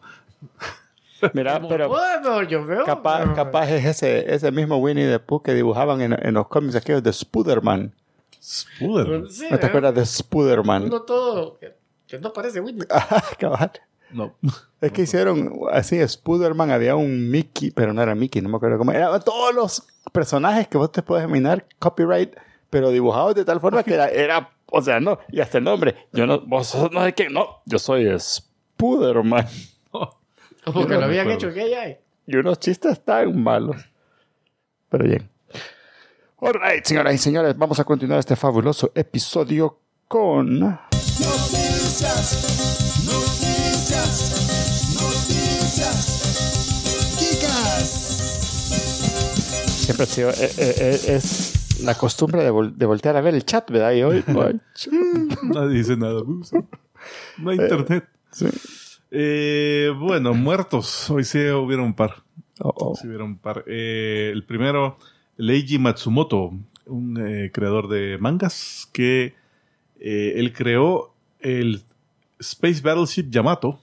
Mira, 1.33 1.61
pero 1.67 1.89
Bueno, 1.89 2.43
yo 2.43 2.65
veo. 2.65 2.83
capaz, 2.85 3.33
capaz 3.33 3.69
es 3.69 3.85
ese, 3.85 4.33
ese 4.33 4.51
mismo 4.51 4.77
Winnie 4.77 5.07
the 5.09 5.19
Pooh 5.19 5.41
que 5.41 5.53
dibujaban 5.53 6.01
en, 6.01 6.13
en 6.13 6.33
los 6.33 6.47
cómics 6.47 6.75
aquellos 6.75 7.03
de 7.03 7.13
Spooderman. 7.13 7.93
Spooder. 8.41 9.29
Sí, 9.29 9.47
¿No 9.51 9.59
te 9.59 9.65
¿eh? 9.65 9.69
acuerdas 9.69 9.93
de 9.95 10.05
Spooderman? 10.05 10.83
Uno 10.85 11.01
todo. 11.03 11.57
Que, 11.59 11.75
que 12.07 12.19
no 12.19 12.33
parece 12.33 12.59
Winnie. 12.59 12.85
Ah, 12.89 13.23
cabal. 13.37 13.71
No. 14.11 14.35
Es 14.81 14.91
que 14.91 15.03
hicieron 15.03 15.53
así, 15.71 16.05
Spooderman, 16.05 16.69
había 16.71 16.95
un 16.95 17.29
Mickey, 17.29 17.71
pero 17.71 17.93
no 17.93 18.01
era 18.01 18.13
Mickey, 18.13 18.41
no 18.41 18.49
me 18.49 18.57
acuerdo 18.57 18.77
cómo. 18.77 18.91
Eran 18.91 19.21
todos 19.23 19.53
los 19.55 19.83
personajes 20.11 20.67
que 20.67 20.77
vos 20.77 20.91
te 20.91 21.01
puedes 21.01 21.23
imaginar, 21.25 21.65
copyright, 21.79 22.35
pero 22.69 22.89
dibujados 22.89 23.35
de 23.35 23.45
tal 23.45 23.61
forma 23.61 23.83
que 23.83 23.93
era, 23.93 24.09
era 24.09 24.49
o 24.65 24.81
sea, 24.81 24.99
no, 24.99 25.19
y 25.29 25.39
hasta 25.39 25.59
el 25.59 25.63
nombre. 25.63 26.07
Yo 26.11 26.25
no, 26.27 26.41
vos 26.41 26.67
sos 26.67 26.91
no 26.91 27.03
sé 27.05 27.13
qué, 27.13 27.29
no, 27.29 27.61
yo 27.65 27.79
soy 27.79 28.09
Spooderman. 28.19 29.47
O 30.65 30.73
porque 30.73 30.93
no 30.93 30.99
lo 31.01 31.05
habían 31.05 31.29
hecho 31.31 31.53
que 31.53 31.69
ya 31.69 31.81
hay. 31.81 31.97
Y 32.27 32.35
unos 32.35 32.59
chistes 32.59 33.03
tan 33.03 33.41
malos. 33.41 33.77
Pero 34.89 35.05
bien. 35.05 35.29
Alright, 36.39 36.85
señoras 36.85 37.13
y 37.15 37.17
señores, 37.17 37.57
vamos 37.57 37.79
a 37.79 37.83
continuar 37.83 38.19
este 38.19 38.35
fabuloso 38.35 38.91
episodio 38.95 39.79
con. 40.07 40.59
Noticias, 40.59 42.33
noticias, 43.05 44.31
noticias, 44.99 46.21
chicas. 47.19 47.89
Siempre 49.85 50.03
ha 50.03 50.07
sido. 50.07 50.29
Eh, 50.31 50.51
eh, 50.57 50.75
eh, 50.77 50.99
es 51.15 51.61
la 51.83 51.95
costumbre 51.95 52.43
de, 52.43 52.49
vol 52.49 52.77
de, 52.77 52.85
voltear 52.85 53.17
a 53.17 53.21
ver 53.21 53.33
el 53.35 53.45
chat, 53.45 53.69
¿verdad? 53.69 53.93
Y 53.93 54.03
hoy. 54.03 54.23
Nadie 55.43 55.77
dice 55.77 55.97
nada. 55.97 56.21
Pues. 56.23 56.51
No 57.37 57.49
hay 57.49 57.59
eh, 57.59 57.63
internet. 57.63 58.05
Sí. 58.31 58.47
Eh, 59.11 59.91
bueno, 59.97 60.33
muertos. 60.33 61.09
Hoy 61.09 61.23
sí 61.23 61.39
hubieron 61.49 61.85
un 61.87 61.93
par. 61.93 62.23
Oh, 62.59 62.73
oh. 62.77 62.95
Sí 62.95 63.07
hubieron 63.07 63.27
un 63.31 63.37
par. 63.37 63.63
Eh, 63.67 64.29
el 64.33 64.43
primero, 64.45 64.97
Leiji 65.37 65.77
Matsumoto, 65.79 66.51
un 66.85 67.17
eh, 67.25 67.51
creador 67.53 67.87
de 67.89 68.17
mangas 68.19 68.87
que 68.93 69.35
eh, 69.99 70.33
él 70.37 70.53
creó 70.53 71.13
el 71.39 71.83
Space 72.39 72.81
Battleship 72.81 73.29
Yamato. 73.29 73.79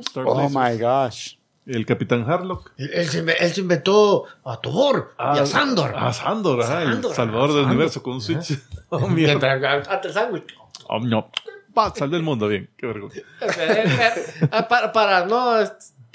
Star 0.00 0.24
Oh 0.26 0.48
my 0.48 0.76
gosh. 0.78 1.34
El 1.66 1.84
Capitán 1.84 2.22
Harlock. 2.28 2.72
Él, 2.78 2.90
él 2.94 3.06
se, 3.08 3.22
inve- 3.24 3.36
él 3.38 3.50
se 3.52 3.60
inventó 3.60 4.24
a 4.44 4.58
Thor 4.60 5.14
y 5.18 5.38
a 5.38 5.44
Sandor. 5.46 5.94
A 5.94 6.12
Sandor, 6.14 6.62
ajá, 6.62 6.82
el 6.82 6.92
Sandor, 6.94 7.14
salvador 7.14 7.48
del 7.48 7.56
Sandor. 7.56 7.70
universo 7.72 8.02
con 8.02 8.14
un 8.14 8.20
switch. 8.22 8.58
Oh, 8.90 9.06
mierda. 9.06 9.58
Mientras 9.58 9.88
ante 9.88 10.08
el 10.08 10.14
sándwich. 10.14 10.44
Oh, 10.88 10.98
no. 11.00 11.30
Pa, 11.78 11.94
salvé 11.94 12.16
el 12.16 12.22
mundo 12.22 12.48
bien. 12.48 12.68
Qué 12.76 12.86
vergüenza. 12.86 13.20
Él- 13.40 13.76
él- 13.90 14.48
ah, 14.50 14.66
para, 14.68 14.92
para 14.92 15.26
no 15.26 15.54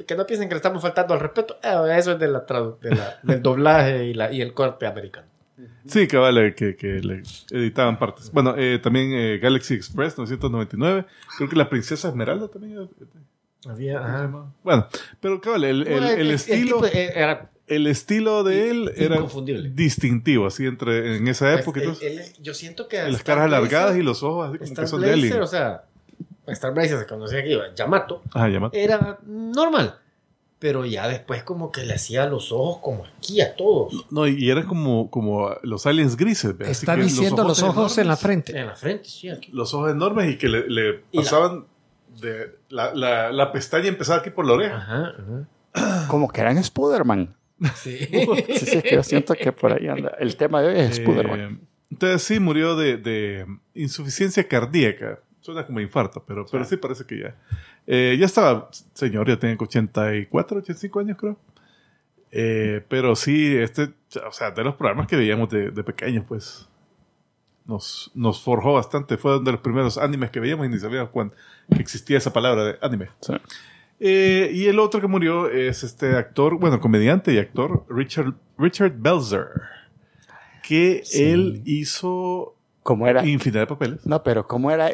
que 0.05 0.15
no 0.15 0.25
piensen 0.25 0.49
que 0.49 0.55
le 0.55 0.57
estamos 0.57 0.81
faltando 0.81 1.13
al 1.13 1.19
respeto, 1.21 1.57
eh, 1.63 1.95
eso 1.97 2.11
es 2.13 2.19
de 2.19 2.27
la, 2.27 2.39
de 2.81 2.95
la- 2.95 3.19
del 3.23 3.41
doblaje 3.41 4.05
y, 4.05 4.13
la, 4.13 4.31
y 4.31 4.41
el 4.41 4.53
corte 4.53 4.85
americano. 4.87 5.27
Sí, 5.85 6.07
cabal, 6.07 6.37
eh, 6.39 6.55
que, 6.55 6.75
que 6.75 6.99
le 7.01 7.21
editaban 7.51 7.97
partes. 7.99 8.31
Bueno, 8.31 8.55
eh, 8.57 8.79
también 8.79 9.13
eh, 9.13 9.37
Galaxy 9.37 9.75
Express 9.75 10.17
999. 10.17 11.05
Creo 11.37 11.49
que 11.49 11.55
la 11.55 11.69
Princesa 11.69 12.09
Esmeralda 12.09 12.47
también. 12.49 12.81
eh, 12.81 13.67
Había, 13.69 13.99
¿cómo 13.99 14.09
se 14.09 14.13
ajá. 14.15 14.45
Bueno, 14.63 14.87
pero 15.21 15.39
cabal, 15.39 15.63
el, 15.63 15.87
el- 15.87 16.31
estilo, 16.31 16.81
tipo, 16.81 16.85
eh, 16.87 17.13
era, 17.15 17.49
el 17.67 17.87
estilo 17.87 18.43
de 18.43 18.69
él 18.71 18.91
era 18.95 19.21
distintivo, 19.71 20.47
así 20.47 20.65
entre 20.65 21.17
en 21.17 21.27
esa 21.27 21.53
época. 21.53 21.79
y 21.79 21.83
él- 21.83 21.93
todo. 21.93 22.01
él- 22.07 22.21
yo 22.41 22.53
siento 22.53 22.87
que 22.87 22.97
las 22.97 23.07
Star 23.15 23.23
caras 23.37 23.45
alargadas 23.45 23.91
Blazer- 23.95 23.99
y 24.01 24.03
los 24.03 24.23
ojos 24.23 24.49
así 24.49 24.57
como 24.57 24.67
Star 24.69 24.83
que 24.85 24.89
son 24.89 25.01
de 25.01 25.07
Blazer, 25.07 25.25
alien. 25.31 25.43
o 25.43 25.47
sea, 25.47 25.83
Star 26.47 26.73
Blazer 26.73 26.99
se 26.99 27.05
conocía 27.07 27.39
aquí, 27.39 27.57
Yamato, 27.75 28.21
Ajá, 28.33 28.47
llama. 28.49 28.69
era 28.73 29.19
normal. 29.25 29.95
Pero 30.59 30.85
ya 30.85 31.09
después 31.09 31.43
como 31.43 31.73
que 31.73 31.83
le 31.85 31.93
hacía 31.93 32.25
los 32.25 32.53
ojos 32.53 32.77
como 32.81 33.03
aquí 33.17 33.41
a 33.41 33.53
todos. 33.53 34.05
No, 34.09 34.25
y 34.27 34.49
eran 34.49 34.65
como, 34.65 35.09
como 35.11 35.49
los 35.61 35.85
aliens 35.85 36.15
grises. 36.15 36.57
¿ve? 36.57 36.63
Así 36.65 36.71
Está 36.85 36.95
que 36.95 37.01
diciendo 37.03 37.43
los 37.43 37.61
ojos 37.61 37.97
en 37.97 38.07
la 38.07 38.15
frente. 38.15 38.57
En 38.57 38.67
la 38.67 38.75
frente, 38.75 39.09
sí, 39.09 39.27
aquí. 39.27 39.51
Los 39.51 39.73
ojos 39.73 39.91
enormes 39.91 40.31
y 40.33 40.37
que 40.37 40.47
le, 40.47 40.69
le 40.69 41.01
Y 41.11 41.17
la- 41.17 41.23
pasaban 41.23 41.65
de 42.21 42.55
la, 42.69 42.93
la, 42.95 43.33
la 43.33 43.51
pestaña 43.51 43.87
empezaba 43.89 44.19
aquí 44.19 44.29
por 44.29 44.45
la 44.45 44.53
oreja. 44.53 44.77
Ajá, 44.77 45.13
ajá. 45.73 46.07
Como 46.07 46.29
que 46.31 46.39
eran 46.39 46.63
Spiderman. 46.63 47.35
Sí. 47.75 48.07
Sí, 48.47 48.65
sí, 48.65 48.77
es 48.77 48.83
que 48.83 48.95
yo 48.95 49.03
siento 49.03 49.33
que 49.35 49.51
por 49.51 49.73
ahí 49.73 49.87
anda. 49.87 50.15
El 50.19 50.35
tema 50.35 50.61
de 50.61 50.67
hoy 50.67 50.79
es. 50.79 50.99
Eh, 50.99 51.57
entonces 51.91 52.23
sí 52.23 52.39
murió 52.39 52.75
de, 52.75 52.97
de 52.97 53.45
insuficiencia 53.73 54.47
cardíaca. 54.47 55.19
Suena 55.41 55.65
como 55.65 55.79
infarto, 55.81 56.23
pero, 56.25 56.45
pero 56.49 56.63
sí 56.63 56.77
parece 56.77 57.05
que 57.05 57.19
ya. 57.19 57.35
Eh, 57.85 58.15
ya 58.17 58.25
estaba, 58.25 58.69
señor, 58.93 59.27
ya 59.27 59.37
tenía 59.37 59.57
84, 59.59 60.59
85 60.59 60.99
años 60.99 61.17
creo. 61.17 61.37
Eh, 62.31 62.81
pero 62.87 63.15
sí, 63.15 63.55
este, 63.55 63.93
o 64.25 64.31
sea, 64.31 64.51
de 64.51 64.63
los 64.63 64.75
programas 64.75 65.07
que 65.07 65.15
veíamos 65.15 65.49
de, 65.49 65.69
de 65.69 65.83
pequeños, 65.83 66.25
pues 66.27 66.67
nos, 67.65 68.11
nos 68.15 68.41
forjó 68.41 68.73
bastante. 68.73 69.17
Fue 69.17 69.35
uno 69.35 69.43
de 69.43 69.51
los 69.51 69.61
primeros 69.61 69.97
animes 69.97 70.31
que 70.31 70.39
veíamos 70.39 70.65
y 70.65 70.69
ni 70.69 70.79
sabíamos 70.79 71.09
cuándo 71.09 71.35
que 71.73 71.81
existía 71.81 72.17
esa 72.17 72.33
palabra 72.33 72.63
de 72.63 72.77
anime. 72.81 73.09
Sí. 73.21 73.33
Eh, 74.05 74.51
y 74.53 74.65
el 74.65 74.79
otro 74.79 74.99
que 74.99 75.07
murió 75.07 75.49
es 75.49 75.81
este 75.83 76.17
actor, 76.17 76.59
bueno, 76.59 76.81
comediante 76.81 77.33
y 77.33 77.37
actor, 77.37 77.85
Richard, 77.89 78.33
Richard 78.57 78.93
Belzer, 78.97 79.47
que 80.61 81.03
él 81.13 81.61
hizo 81.63 82.55
Como 82.83 83.07
era. 83.07 83.25
infinidad 83.25 83.61
de 83.61 83.67
papeles. 83.67 84.05
No, 84.05 84.21
pero 84.23 84.45
como 84.45 84.71
era. 84.71 84.91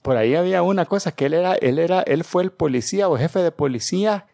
Por 0.00 0.16
ahí 0.16 0.34
había 0.36 0.62
una 0.62 0.86
cosa 0.86 1.12
que 1.12 1.26
él 1.26 1.34
era, 1.34 1.54
él 1.56 1.78
era, 1.78 2.00
él 2.00 2.24
fue 2.24 2.44
el 2.44 2.50
policía 2.50 3.08
o 3.10 3.18
jefe 3.18 3.40
de 3.40 3.50
policía, 3.50 4.26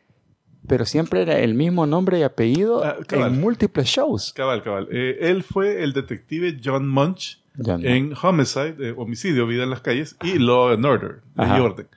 pero 0.68 0.84
siempre 0.84 1.22
era 1.22 1.38
el 1.40 1.54
mismo 1.54 1.86
nombre 1.86 2.18
y 2.20 2.22
apellido 2.22 2.84
Ah, 2.84 2.98
en 3.10 3.40
múltiples 3.40 3.86
shows. 3.88 4.32
Cabal, 4.34 4.62
cabal. 4.62 4.86
Eh, 4.92 5.16
él 5.22 5.42
fue 5.42 5.82
el 5.82 5.94
detective 5.94 6.60
John 6.62 6.86
Munch 6.88 7.42
no. 7.56 7.74
en 7.80 8.12
Homicide, 8.22 8.76
eh, 8.90 8.94
Homicidio, 8.96 9.46
Vida 9.48 9.64
en 9.64 9.70
las 9.70 9.80
Calles, 9.80 10.14
y 10.22 10.38
Law 10.38 10.68
and 10.68 10.84
Order. 10.84 11.22
Orden, 11.36 11.88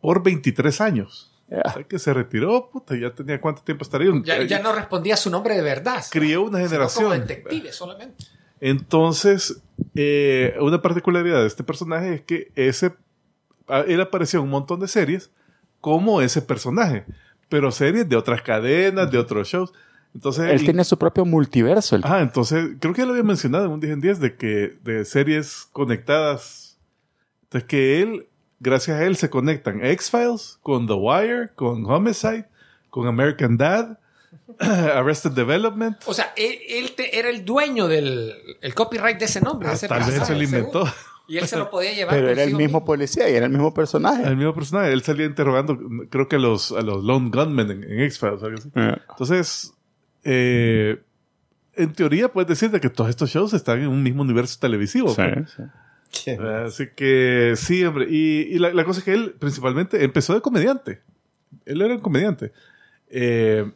por 0.00 0.22
23 0.22 0.80
años. 0.82 1.31
Que 1.88 1.98
se 1.98 2.14
retiró, 2.14 2.70
puta, 2.70 2.96
ya 2.96 3.14
tenía 3.14 3.40
cuánto 3.40 3.62
tiempo 3.62 3.82
estaría. 3.82 4.10
Ya, 4.24 4.42
ya 4.44 4.58
no 4.60 4.72
respondía 4.72 5.16
su 5.16 5.28
nombre 5.30 5.54
de 5.54 5.62
verdad. 5.62 6.02
Crió 6.10 6.42
una 6.44 6.58
generación. 6.60 7.04
Como 7.04 7.14
detective 7.16 7.72
solamente. 7.72 8.24
Entonces, 8.60 9.60
eh, 9.94 10.54
una 10.60 10.80
particularidad 10.80 11.40
de 11.40 11.46
este 11.48 11.64
personaje 11.64 12.14
es 12.14 12.22
que 12.22 12.52
ese, 12.54 12.92
a- 13.68 13.80
él 13.80 14.00
apareció 14.00 14.38
en 14.38 14.44
un 14.44 14.50
montón 14.50 14.80
de 14.80 14.88
series 14.88 15.30
como 15.80 16.22
ese 16.22 16.40
personaje, 16.42 17.04
pero 17.48 17.70
series 17.72 18.08
de 18.08 18.16
otras 18.16 18.40
cadenas, 18.42 19.10
de 19.10 19.18
otros 19.18 19.48
shows. 19.48 19.72
Entonces, 20.14 20.50
Él 20.50 20.60
y- 20.62 20.64
tiene 20.64 20.84
su 20.84 20.96
propio 20.96 21.24
multiverso. 21.24 21.96
el- 21.96 22.02
Ah, 22.04 22.20
entonces, 22.20 22.76
creo 22.80 22.94
que 22.94 23.00
ya 23.00 23.06
lo 23.06 23.12
había 23.12 23.24
mencionado 23.24 23.64
en 23.66 23.72
un 23.72 23.80
10 23.80 23.92
en 23.94 24.00
10 24.00 24.20
de 24.20 24.36
que 24.36 24.78
de 24.82 25.04
series 25.04 25.66
conectadas. 25.72 26.78
Entonces, 27.44 27.68
que 27.68 28.00
él, 28.00 28.26
gracias 28.62 28.98
a 29.00 29.04
él, 29.04 29.16
se 29.16 29.28
conectan 29.28 29.84
X-Files 29.84 30.58
con 30.62 30.86
The 30.86 30.94
Wire, 30.94 31.48
con 31.54 31.84
Homicide, 31.84 32.46
con 32.90 33.06
American 33.06 33.56
Dad, 33.56 33.98
Arrested 34.60 35.32
Development. 35.32 35.96
O 36.06 36.14
sea, 36.14 36.32
él, 36.36 36.58
él 36.68 36.92
te- 36.96 37.18
era 37.18 37.28
el 37.28 37.44
dueño 37.44 37.88
del 37.88 38.32
el 38.60 38.74
copyright 38.74 39.18
de 39.18 39.24
ese 39.26 39.40
nombre. 39.40 39.68
de 39.68 39.72
Ah, 39.72 39.76
ese 39.76 39.88
tal 39.88 39.98
vez 39.98 40.06
personaje, 40.08 40.32
se 40.32 40.38
lo 40.38 40.42
inventó. 40.44 40.84
seguro. 40.86 40.92
Y 41.28 41.38
él 41.38 41.46
se 41.46 41.56
lo 41.56 41.70
podía 41.70 41.92
llevar. 41.94 42.14
pero 42.14 42.28
era 42.30 42.42
el 42.42 42.54
mismo 42.54 42.84
policía 42.84 43.30
y 43.30 43.34
era 43.34 43.46
el 43.46 43.52
mismo 43.52 43.72
personaje. 43.72 44.24
El 44.24 44.36
mismo 44.36 44.54
personaje. 44.54 44.92
Él 44.92 45.02
salía 45.02 45.24
interrogando, 45.24 45.78
creo 46.10 46.28
que 46.28 46.36
a 46.36 46.38
los, 46.38 46.72
a 46.72 46.82
los 46.82 47.04
Lone 47.04 47.30
Gunmen 47.32 47.70
en, 47.70 47.84
en 47.84 48.00
X-Files. 48.00 48.42
algo 48.42 48.58
así. 48.58 48.68
Eh, 48.74 48.96
Entonces, 49.08 49.72
eh, 50.24 51.00
en 51.74 51.92
teoría 51.94 52.28
puedes 52.30 52.48
decir 52.48 52.70
de 52.70 52.80
que 52.80 52.90
todos 52.90 53.08
estos 53.08 53.30
shows 53.30 53.54
están 53.54 53.80
en 53.80 53.88
un 53.88 54.02
mismo 54.02 54.22
universo 54.22 54.58
televisivo. 54.60 55.08
sí, 55.10 55.22
pues. 55.34 55.56
Sí. 56.12 56.30
Así 56.30 56.88
que 56.94 57.54
sí, 57.56 57.84
hombre. 57.84 58.06
Y, 58.08 58.42
y 58.54 58.58
la, 58.58 58.72
la 58.72 58.84
cosa 58.84 59.00
es 59.00 59.04
que 59.04 59.12
él 59.14 59.34
principalmente 59.38 60.04
empezó 60.04 60.34
de 60.34 60.40
comediante. 60.40 61.00
Él 61.66 61.82
era 61.82 61.94
un 61.94 62.00
comediante. 62.00 62.52
Eh, 63.08 63.70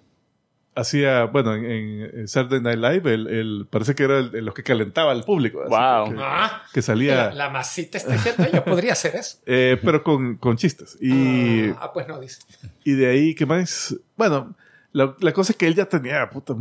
hacía, 0.75 1.25
bueno, 1.25 1.55
en, 1.55 1.65
en 1.65 2.29
Saturday 2.29 2.61
Night 2.61 2.79
Live, 2.79 3.15
él, 3.15 3.27
él 3.29 3.67
parece 3.71 3.95
que 3.95 4.03
era 4.05 4.19
el, 4.19 4.35
el- 4.35 4.45
los 4.45 4.55
que 4.55 4.63
calentaba 4.63 5.13
al 5.13 5.25
público. 5.25 5.61
así 5.63 5.71
Wow. 5.71 6.15
Que, 6.15 6.21
Ah, 6.23 6.63
que 6.73 6.83
salía, 6.83 7.17
la, 7.17 7.35
la 7.35 7.51
masita 7.51 7.97
está 7.99 8.13
diciendo, 8.13 8.45
yo 8.53 8.65
podría 8.65 8.93
hacer 8.93 9.15
eso. 9.17 9.39
eh, 9.47 9.79
pero 9.83 10.03
con, 10.03 10.37
con 10.37 10.57
chistes. 10.57 10.97
Y, 11.01 11.69
Ah, 11.81 11.91
pues 11.95 12.07
no, 12.09 12.21
dice. 12.21 12.41
y 12.85 12.93
de 12.93 13.07
ahí, 13.07 13.35
¿qué 13.35 13.47
más? 13.47 13.97
Bueno, 14.17 14.55
la, 14.93 15.15
la 15.21 15.33
cosa 15.33 15.53
es 15.53 15.57
que 15.59 15.67
él 15.67 15.75
ya 15.75 15.87
tenía, 15.87 16.29
puta, 16.31 16.55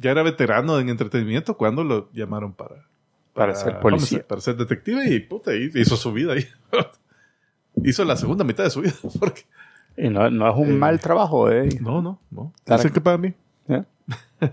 ya 0.00 0.10
era 0.10 0.22
veterano 0.22 0.78
en 0.78 0.88
entretenimiento 0.88 1.56
cuando 1.56 1.84
lo 1.84 2.10
llamaron 2.12 2.52
para, 2.54 2.86
Para 3.32 3.54
ser 3.54 3.80
policía. 3.80 4.26
Para 4.26 4.40
ser 4.40 4.56
detective 4.56 5.08
y 5.08 5.20
puta, 5.20 5.54
hizo 5.54 5.96
su 5.96 6.12
vida 6.12 6.34
ahí. 6.34 6.46
hizo 7.84 8.04
la 8.04 8.16
segunda 8.16 8.44
mitad 8.44 8.64
de 8.64 8.70
su 8.70 8.80
vida. 8.82 8.92
Porque, 9.20 9.42
Y 9.96 10.08
no, 10.08 10.30
no 10.30 10.50
es 10.50 10.56
un 10.56 10.70
Eh, 10.70 10.74
mal 10.74 11.00
trabajo, 11.00 11.50
¿eh? 11.50 11.68
no, 11.80 12.02
no, 12.02 12.18
no. 12.30 12.52
Claro 12.64 12.92
que- 12.92 13.00
para 13.00 13.18
mí. 13.18 13.32
¿Eh? 13.68 13.82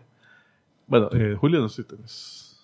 Bueno, 0.88 1.08
eh, 1.14 1.36
Julio, 1.40 1.60
no 1.60 1.70
sé 1.70 1.84
si 1.84 1.88
tenés. 1.88 2.58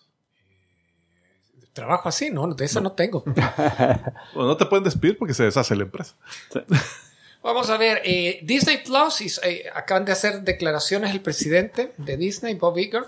Trabajo 1.74 2.10
así, 2.10 2.32
no, 2.32 2.48
de 2.48 2.66
eso 2.66 2.82
no, 2.82 2.94
tengo. 2.94 3.24
Bueno, 3.24 4.48
no 4.50 4.58
te 4.58 4.66
pueden 4.66 4.84
despedir 4.84 5.16
porque 5.18 5.34
se 5.36 5.44
deshace 5.44 5.76
la 5.76 5.84
empresa. 5.84 6.16
Vamos 7.44 7.70
a 7.70 7.78
ver, 7.78 8.02
eh, 8.04 8.40
Disney 8.42 8.82
Plus, 8.84 9.40
eh, 9.44 9.66
acaban 9.76 10.06
de 10.06 10.14
hacer 10.14 10.42
declaraciones 10.42 11.12
el 11.12 11.22
presidente 11.22 11.94
de 11.98 12.18
Disney, 12.18 12.56
Bob 12.56 12.78
Iger, 12.80 13.04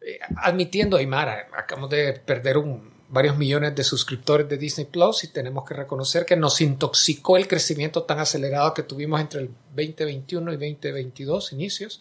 eh, 0.00 0.18
admitiendo, 0.36 0.96
Aymara, 0.96 1.48
acabamos 1.56 1.90
de 1.90 2.12
perder 2.14 2.58
un, 2.58 2.92
varios 3.08 3.36
millones 3.36 3.74
de 3.74 3.84
suscriptores 3.84 4.48
de 4.48 4.58
Disney 4.58 4.86
Plus 4.86 5.24
y 5.24 5.28
tenemos 5.28 5.64
que 5.64 5.74
reconocer 5.74 6.26
que 6.26 6.36
nos 6.36 6.60
intoxicó 6.60 7.36
el 7.36 7.48
crecimiento 7.48 8.02
tan 8.02 8.18
acelerado 8.18 8.74
que 8.74 8.82
tuvimos 8.82 9.20
entre 9.20 9.40
el 9.40 9.50
2021 9.74 10.52
y 10.52 10.56
2022, 10.56 11.52
inicios, 11.52 12.00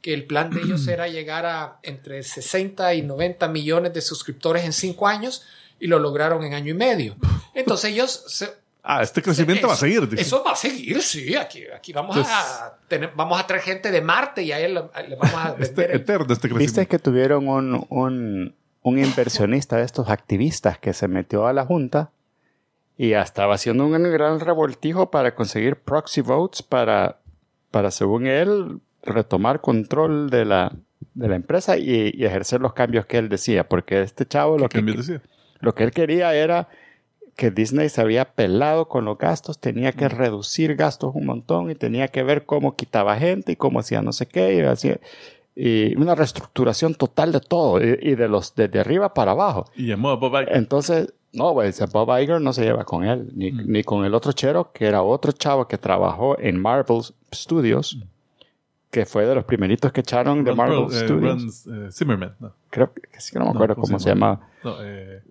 que 0.00 0.14
el 0.14 0.26
plan 0.26 0.50
de 0.50 0.60
ellos 0.64 0.86
era 0.88 1.08
llegar 1.08 1.46
a 1.46 1.78
entre 1.82 2.22
60 2.22 2.94
y 2.94 3.02
90 3.02 3.48
millones 3.48 3.92
de 3.92 4.00
suscriptores 4.00 4.64
en 4.64 4.72
cinco 4.72 5.06
años 5.06 5.42
y 5.78 5.86
lo 5.86 5.98
lograron 5.98 6.44
en 6.44 6.54
año 6.54 6.72
y 6.72 6.76
medio. 6.76 7.16
Entonces 7.54 7.92
ellos 7.92 8.24
se, 8.28 8.59
Ah, 8.82 9.02
este 9.02 9.20
crecimiento 9.22 9.60
eso, 9.60 9.68
va 9.68 9.74
a 9.74 9.76
seguir. 9.76 10.08
dice. 10.08 10.22
Eso 10.22 10.42
va 10.44 10.52
a 10.52 10.56
seguir, 10.56 11.02
sí. 11.02 11.34
Aquí, 11.36 11.64
aquí 11.74 11.92
vamos, 11.92 12.16
Entonces- 12.16 12.34
a 12.38 12.76
tener, 12.88 13.12
vamos 13.14 13.38
a 13.38 13.46
traer 13.46 13.62
gente 13.62 13.90
de 13.90 14.00
Marte 14.00 14.42
y 14.42 14.52
a 14.52 14.58
él 14.60 14.74
le, 14.74 15.08
le 15.08 15.16
vamos 15.16 15.34
a 15.34 15.48
Este, 15.58 15.82
vender 15.82 15.90
el- 15.90 16.00
eterno 16.00 16.32
este 16.32 16.48
¿Viste 16.48 16.54
crecimiento. 16.58 16.88
que 16.90 16.98
tuvieron 16.98 17.48
un, 17.48 17.86
un, 17.90 18.54
un 18.82 18.98
inversionista 18.98 19.76
de 19.76 19.84
estos 19.84 20.08
activistas 20.08 20.78
que 20.78 20.92
se 20.94 21.08
metió 21.08 21.46
a 21.46 21.52
la 21.52 21.66
junta 21.66 22.10
y 22.96 23.12
estaba 23.12 23.54
haciendo 23.54 23.84
un 23.86 23.92
gran 24.12 24.40
revoltijo 24.40 25.10
para 25.10 25.34
conseguir 25.34 25.76
proxy 25.76 26.20
votes 26.22 26.62
para, 26.62 27.18
para 27.70 27.90
según 27.90 28.26
él, 28.26 28.80
retomar 29.02 29.60
control 29.60 30.28
de 30.30 30.44
la, 30.44 30.72
de 31.14 31.28
la 31.28 31.36
empresa 31.36 31.76
y, 31.78 32.10
y 32.14 32.24
ejercer 32.24 32.60
los 32.60 32.72
cambios 32.74 33.06
que 33.06 33.18
él 33.18 33.28
decía, 33.30 33.68
porque 33.68 34.02
este 34.02 34.26
chavo 34.26 34.58
lo 34.58 34.68
¿Qué 34.68 34.74
que, 34.74 34.78
cambios 34.78 35.06
decía? 35.06 35.22
lo 35.60 35.74
que 35.74 35.84
él 35.84 35.90
quería 35.92 36.34
era 36.34 36.68
que 37.36 37.50
Disney 37.50 37.88
se 37.88 38.00
había 38.00 38.24
pelado 38.32 38.88
con 38.88 39.04
los 39.04 39.16
gastos, 39.18 39.58
tenía 39.58 39.92
que 39.92 40.08
reducir 40.08 40.76
gastos 40.76 41.12
un 41.14 41.26
montón 41.26 41.70
y 41.70 41.74
tenía 41.74 42.08
que 42.08 42.22
ver 42.22 42.44
cómo 42.44 42.76
quitaba 42.76 43.16
gente 43.16 43.52
y 43.52 43.56
cómo 43.56 43.80
hacía 43.80 44.02
no 44.02 44.12
sé 44.12 44.26
qué, 44.26 44.54
y, 44.56 44.60
hacía, 44.60 44.98
y 45.56 45.96
una 45.96 46.14
reestructuración 46.14 46.94
total 46.94 47.32
de 47.32 47.40
todo, 47.40 47.80
y, 47.82 47.98
y 48.02 48.14
de 48.14 48.28
los 48.28 48.54
desde 48.54 48.80
arriba 48.80 49.14
para 49.14 49.32
abajo. 49.32 49.66
Y 49.74 49.86
llamó 49.86 50.10
a 50.10 50.16
Bob 50.16 50.34
Iger. 50.40 50.56
Entonces, 50.56 51.12
no, 51.32 51.60
ese 51.62 51.86
Bob 51.86 52.08
Iger 52.18 52.40
no 52.40 52.52
se 52.52 52.62
lleva 52.64 52.84
con 52.84 53.04
él, 53.04 53.30
ni, 53.34 53.52
Mm. 53.52 53.62
ni 53.72 53.82
con 53.84 54.04
el 54.04 54.14
otro 54.14 54.32
chero, 54.32 54.70
que 54.72 54.86
era 54.86 55.02
otro 55.02 55.32
chavo 55.32 55.66
que 55.68 55.78
trabajó 55.78 56.38
en 56.38 56.60
Marvel 56.60 57.00
Studios, 57.34 57.98
que 58.90 59.06
fue 59.06 59.24
de 59.24 59.34
los 59.36 59.44
primeritos 59.44 59.92
que 59.92 60.00
echaron 60.00 60.42
de 60.42 60.50
Ron 60.50 60.56
Marvel 60.58 60.84
eh, 60.90 61.06
Studios. 61.06 61.64
Ron, 61.66 61.86
eh, 61.86 61.92
Zimmerman, 61.92 62.34
no. 62.40 62.52
Creo 62.70 62.92
que, 62.92 63.02
sí 63.20 63.32
que 63.32 63.38
no 63.38 63.44
me 63.46 63.50
acuerdo 63.52 63.76
¿cómo 63.76 63.86
cómo, 63.86 63.98
se 64.00 64.02
se 64.04 64.10
llama? 64.10 64.40
llama. 64.64 64.78
No, 64.78 64.84
eh, 64.84 65.22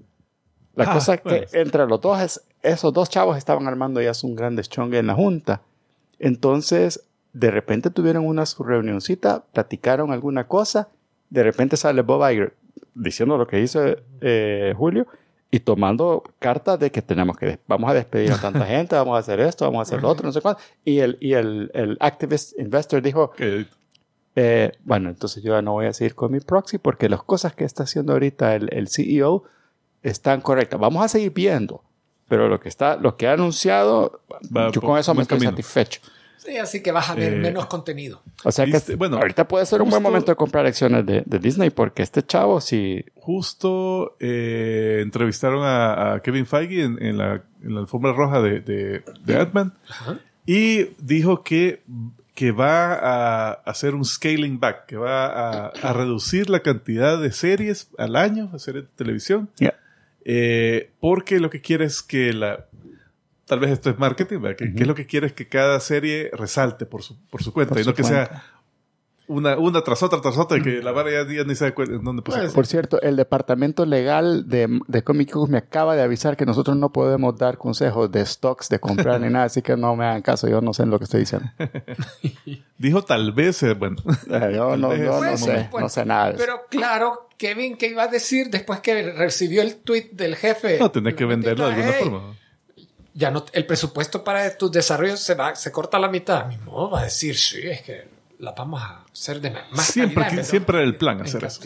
La 0.75 0.85
Ah, 0.85 0.93
cosa 0.93 1.15
es 1.15 1.21
que 1.21 1.29
bueno. 1.29 1.47
entre 1.53 1.85
los 1.87 1.99
dos, 1.99 2.21
es, 2.21 2.41
esos 2.61 2.93
dos 2.93 3.09
chavos 3.09 3.37
estaban 3.37 3.67
armando 3.67 4.01
ya 4.01 4.11
un 4.23 4.35
gran 4.35 4.55
deschongue 4.55 4.99
en 4.99 5.07
la 5.07 5.15
junta. 5.15 5.61
Entonces, 6.19 7.03
de 7.33 7.51
repente 7.51 7.89
tuvieron 7.89 8.25
una 8.25 8.45
su 8.45 8.63
reunioncita, 8.63 9.43
platicaron 9.53 10.11
alguna 10.11 10.47
cosa, 10.47 10.89
de 11.29 11.43
repente 11.43 11.77
sale 11.77 12.01
Bob 12.01 12.29
Iger 12.29 12.53
diciendo 12.95 13.37
lo 13.37 13.47
que 13.47 13.57
dice 13.57 13.99
eh, 14.21 14.73
Julio 14.77 15.07
y 15.51 15.61
tomando 15.61 16.23
carta 16.39 16.77
de 16.77 16.91
que 16.91 17.01
tenemos 17.01 17.37
que 17.37 17.59
vamos 17.67 17.89
a 17.89 17.93
despedir 17.93 18.31
a 18.31 18.37
tanta 18.37 18.65
gente, 18.65 18.95
vamos 18.95 19.15
a 19.15 19.19
hacer 19.19 19.39
esto, 19.39 19.65
vamos 19.65 19.79
a 19.79 19.81
hacer 19.83 20.01
lo 20.01 20.09
otro, 20.09 20.25
no 20.25 20.31
sé 20.33 20.41
cuánto. 20.41 20.61
Y 20.85 20.99
el, 20.99 21.17
y 21.19 21.33
el, 21.33 21.71
el 21.73 21.97
activist 21.99 22.57
investor 22.59 23.01
dijo, 23.01 23.31
eh, 24.35 24.71
bueno, 24.83 25.09
entonces 25.09 25.43
yo 25.43 25.53
ya 25.53 25.61
no 25.61 25.73
voy 25.73 25.87
a 25.87 25.93
seguir 25.93 26.15
con 26.15 26.31
mi 26.31 26.39
proxy 26.39 26.77
porque 26.77 27.09
las 27.09 27.23
cosas 27.23 27.53
que 27.55 27.63
está 27.65 27.83
haciendo 27.83 28.13
ahorita 28.13 28.55
el, 28.55 28.69
el 28.73 28.87
CEO 28.89 29.43
están 30.03 30.41
correctas. 30.41 30.79
Vamos 30.79 31.03
a 31.03 31.07
seguir 31.07 31.31
viendo, 31.33 31.83
pero 32.27 32.47
lo 32.47 32.59
que 32.59 32.69
está, 32.69 32.95
lo 32.97 33.15
que 33.17 33.27
ha 33.27 33.33
anunciado, 33.33 34.21
Va 34.55 34.71
yo 34.71 34.81
con 34.81 34.97
eso 34.97 35.13
me 35.13 35.23
estoy 35.23 35.37
camino. 35.37 35.51
satisfecho. 35.51 36.01
Sí, 36.37 36.57
así 36.57 36.81
que 36.81 36.93
vas 36.93 37.09
a 37.09 37.15
ver 37.15 37.33
Eh, 37.33 37.35
menos 37.35 37.65
contenido. 37.65 38.21
O 38.45 38.51
sea 38.51 38.65
que 38.65 38.95
bueno, 38.95 39.17
ahorita 39.17 39.45
puede 39.47 39.65
ser 39.65 39.81
un 39.81 39.89
buen 39.89 40.01
justo- 40.01 40.09
momento 40.09 40.31
de 40.31 40.35
comprar 40.37 40.65
acciones 40.65 41.05
de, 41.05 41.21
de 41.25 41.37
Disney 41.39 41.69
porque 41.69 42.01
este 42.01 42.23
chavo 42.23 42.61
sí 42.61 43.03
justo 43.15 44.15
eh, 44.21 44.99
entrevistaron 45.03 45.63
a, 45.65 46.13
a 46.13 46.21
Kevin 46.21 46.45
Feige 46.45 46.83
en, 46.83 47.01
en 47.03 47.17
la, 47.17 47.43
en 47.61 47.73
la 47.75 47.81
alfombra 47.81 48.13
roja 48.13 48.41
de, 48.41 48.61
de, 48.61 49.03
de 49.25 49.35
Ant-Man 49.37 49.73
y 50.45 50.85
dijo 51.03 51.43
que, 51.43 51.83
que 52.35 52.51
va 52.53 52.93
a 52.93 53.51
hacer 53.65 53.93
un 53.93 54.05
scaling 54.05 54.61
back, 54.61 54.85
que 54.85 54.95
va 54.95 55.25
a, 55.25 55.67
a 55.67 55.93
reducir 55.93 56.49
la 56.49 56.61
cantidad 56.61 57.19
de 57.21 57.33
series 57.33 57.89
al 57.97 58.15
año, 58.15 58.47
de 58.47 58.59
series 58.59 58.85
de 58.85 58.91
televisión, 58.95 59.49
Yeah. 59.59 59.75
Eh, 60.25 60.91
porque 60.99 61.39
lo 61.39 61.49
que 61.49 61.61
quiere 61.61 61.85
es 61.85 62.01
que 62.01 62.33
la... 62.33 62.65
Tal 63.45 63.59
vez 63.59 63.71
esto 63.71 63.89
es 63.89 63.97
marketing, 63.97 64.39
¿verdad? 64.41 64.57
Que, 64.57 64.73
que 64.75 64.81
es 64.83 64.87
lo 64.87 64.93
que 64.93 65.07
quiere 65.07 65.25
es 65.25 65.33
que 65.33 65.47
cada 65.47 65.79
serie 65.79 66.29
resalte 66.33 66.85
por 66.85 67.01
su, 67.01 67.19
por 67.29 67.41
su 67.41 67.51
cuenta 67.51 67.73
Por 67.73 67.81
y 67.81 67.85
no 67.85 67.93
que 67.95 68.03
cuenta. 68.03 68.25
sea 68.27 68.43
una, 69.29 69.57
una 69.57 69.81
tras 69.83 70.03
otra 70.03 70.19
tras 70.19 70.37
otra 70.37 70.57
y 70.57 70.61
que 70.61 70.81
la 70.81 70.91
vara 70.91 71.11
ya, 71.11 71.33
ya 71.33 71.43
ni 71.45 71.55
sabe 71.55 71.73
en 71.77 72.03
dónde 72.03 72.21
puso. 72.21 72.37
Pues, 72.39 72.51
Por 72.53 72.65
cierto, 72.67 73.01
el 73.01 73.15
departamento 73.15 73.85
legal 73.85 74.49
de, 74.49 74.79
de 74.87 75.03
Comic 75.03 75.31
Con 75.31 75.49
me 75.51 75.57
acaba 75.59 75.95
de 75.95 76.01
avisar 76.01 76.35
que 76.35 76.45
nosotros 76.45 76.75
no 76.75 76.91
podemos 76.91 77.37
dar 77.37 77.57
consejos 77.57 78.11
de 78.11 78.25
stocks, 78.25 78.67
de 78.69 78.79
comprar 78.79 79.21
ni 79.21 79.29
nada, 79.29 79.45
así 79.45 79.61
que 79.61 79.77
no 79.77 79.95
me 79.95 80.05
hagan 80.05 80.21
caso, 80.21 80.49
yo 80.49 80.59
no 80.61 80.73
sé 80.73 80.85
lo 80.85 80.97
que 80.97 81.05
estoy 81.05 81.21
diciendo. 81.21 81.47
Dijo 82.77 83.03
tal 83.03 83.31
vez, 83.31 83.61
eh, 83.63 83.73
bueno, 83.73 83.97
Eh, 84.29 84.51
Yo 84.55 84.75
no, 84.77 84.95
yo 84.95 85.23
no 85.23 85.37
sé, 85.37 85.69
no 85.79 85.89
sé 85.89 86.05
nada. 86.05 86.33
Pero 86.37 86.61
claro, 86.69 87.27
Kevin, 87.37 87.77
¿qué 87.77 87.87
iba 87.87 88.03
a 88.03 88.07
decir 88.07 88.49
después 88.49 88.79
que 88.79 89.11
recibió 89.13 89.61
el 89.61 89.75
tweet 89.77 90.09
del 90.13 90.35
jefe? 90.35 90.77
no 90.79 90.91
tenés 90.91 91.15
que 91.15 91.25
venderlo 91.25 91.67
de 91.67 91.73
alguna 91.73 91.91
forma. 91.93 92.35
Ya 93.13 93.31
no, 93.31 93.43
el 93.51 93.65
presupuesto 93.65 94.23
para 94.23 94.57
tus 94.57 94.71
desarrollos 94.71 95.19
se 95.19 95.35
va, 95.35 95.55
se 95.55 95.71
corta 95.71 95.97
a 95.97 95.99
la 95.99 96.07
mitad. 96.07 96.45
Mismo 96.47 96.89
va 96.89 97.01
a 97.01 97.03
decir, 97.03 97.35
sí, 97.37 97.59
es 97.63 97.81
que 97.81 98.07
la 98.39 98.51
vamos 98.53 98.81
a 98.81 99.03
hacer 99.11 99.39
de 99.41 99.51
más 99.71 99.85
Siempre, 99.85 100.23
calidad, 100.23 100.43
siempre 100.43 100.77
era 100.79 100.85
el 100.87 100.95
plan 100.97 101.21
hacer 101.21 101.43
eso. 101.43 101.61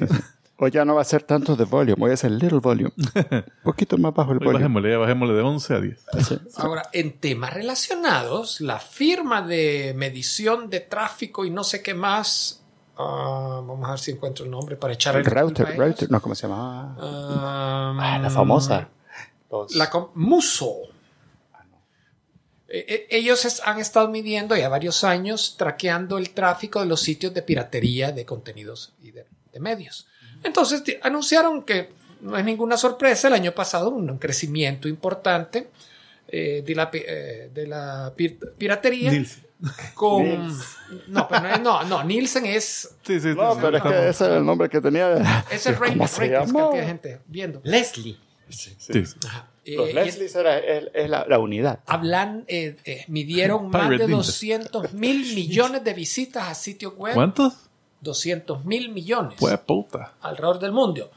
Hoy 0.58 0.70
ya 0.72 0.86
no 0.86 0.96
va 0.96 1.02
a 1.02 1.06
ser 1.06 1.24
tanto 1.24 1.56
de 1.56 1.66
volume, 1.66 1.96
voy 1.98 2.12
a 2.12 2.14
hacer 2.14 2.32
little 2.32 2.60
volume. 2.60 2.92
Un 2.98 3.44
poquito 3.64 3.98
más 3.98 4.14
bajo 4.14 4.32
el 4.32 4.38
Hoy 4.38 4.46
volume. 4.46 4.60
bajémosle, 4.64 4.92
ya 4.92 4.98
bajémosle 4.98 5.34
de 5.34 5.42
11 5.42 5.74
a 5.74 5.80
10. 5.82 6.06
Sí. 6.28 6.40
Ahora, 6.58 6.84
en 6.94 7.20
temas 7.20 7.54
relacionados, 7.54 8.62
la 8.62 8.80
firma 8.80 9.42
de 9.42 9.94
medición 9.98 10.70
de 10.70 10.80
tráfico 10.82 11.44
y 11.46 11.50
no 11.50 11.64
sé 11.64 11.82
qué 11.82 11.94
más. 11.96 12.64
ah, 12.98 13.62
vamos 13.66 13.88
a 13.88 13.92
ver 13.92 14.00
si 14.00 14.12
encuentro 14.12 14.46
el 14.46 14.52
nombre 14.52 14.76
para 14.78 14.94
echar 14.94 15.16
el 15.18 15.26
Router, 15.26 15.76
router, 15.78 16.10
no, 16.12 16.22
¿cómo 16.22 16.36
se 16.36 16.48
llama? 16.48 16.96
Ah, 17.00 18.20
la 18.22 18.30
famosa. 18.30 18.90
Los- 19.52 19.76
La 19.76 19.90
com- 19.90 20.10
Muso. 20.16 20.74
Eh, 22.76 22.86
eh, 22.88 23.08
Ellos 23.12 23.46
es- 23.46 23.62
han 23.64 23.80
estado 23.80 24.10
midiendo 24.10 24.56
ya 24.58 24.68
varios 24.68 25.04
años, 25.04 25.56
traqueando 25.58 26.18
el 26.18 26.32
tráfico 26.32 26.80
de 26.80 26.88
los 26.88 27.02
sitios 27.02 27.32
de 27.34 27.44
piratería 27.44 28.12
de 28.12 28.26
contenidos 28.26 28.94
y 29.02 29.12
de, 29.12 29.26
de 29.52 29.60
medios. 29.60 30.08
Entonces 30.44 30.82
anunciaron 31.04 31.62
que 31.64 31.90
no 32.22 32.36
es 32.36 32.44
ninguna 32.44 32.76
sorpresa, 32.78 33.28
el 33.28 33.34
año 33.36 33.52
pasado 33.54 33.90
un, 33.92 34.18
crecimiento 34.18 34.88
importante 34.88 35.70
eh, 36.28 36.64
de 36.66 36.74
la, 36.76 36.90
eh, 36.94 37.52
de 37.54 37.68
la 37.68 38.12
pir- 38.18 38.40
piratería 38.58 39.12
Nielsen. 39.12 39.44
con... 39.94 40.24
Nielsen. 40.24 40.68
No, 41.10 41.28
pero 41.28 41.42
no, 41.42 41.50
es- 41.50 41.62
no, 41.62 41.84
no, 41.84 42.04
Nielsen 42.04 42.46
es, 42.48 42.96
Sí, 43.04 43.20
sí, 43.20 43.28
No, 43.36 43.54
sí, 43.54 43.60
pero 43.62 43.78
es 43.78 43.84
que 43.84 44.10
ese 44.10 44.26
era 44.26 44.38
el 44.38 44.46
nombre 44.46 44.68
que 44.68 44.82
tenía. 44.82 45.46
es 45.52 45.66
el 45.68 45.76
rating, 45.76 45.94
¿Cómo 45.98 46.08
se 46.08 46.22
ratings, 46.22 46.48
llama? 46.48 46.60
cantidad 46.62 46.82
de 46.82 46.88
gente 46.88 47.20
viendo. 47.28 47.62
Leslie. 47.64 48.18
Sí, 48.54 48.76
sí. 48.78 48.94
Los 48.94 49.88
Eh, 49.88 49.92
y- 49.92 49.94
Leslies 49.94 50.36
era, 50.36 50.58
es, 50.60 50.86
es 50.94 51.10
la, 51.10 51.26
la 51.28 51.40
unidad. 51.40 51.80
hablan, 51.86 52.44
eh, 52.48 52.76
eh, 52.86 53.06
midieron 53.08 53.70
más 53.72 53.90
de 53.90 53.98
Ninja. 54.00 54.16
200 54.18 54.94
mil 54.94 55.34
millones 55.36 55.84
de 55.84 55.94
visitas 55.94 56.50
a 56.50 56.54
sitios 56.56 56.94
web. 56.96 57.14
¿Cuántos? 57.14 57.54
200 58.02 58.66
mil 58.66 58.90
millones 58.90 59.36
Pues 59.40 59.58
puta. 59.60 60.14
alrededor 60.22 60.60
del 60.60 60.72
mundo. 60.74 61.12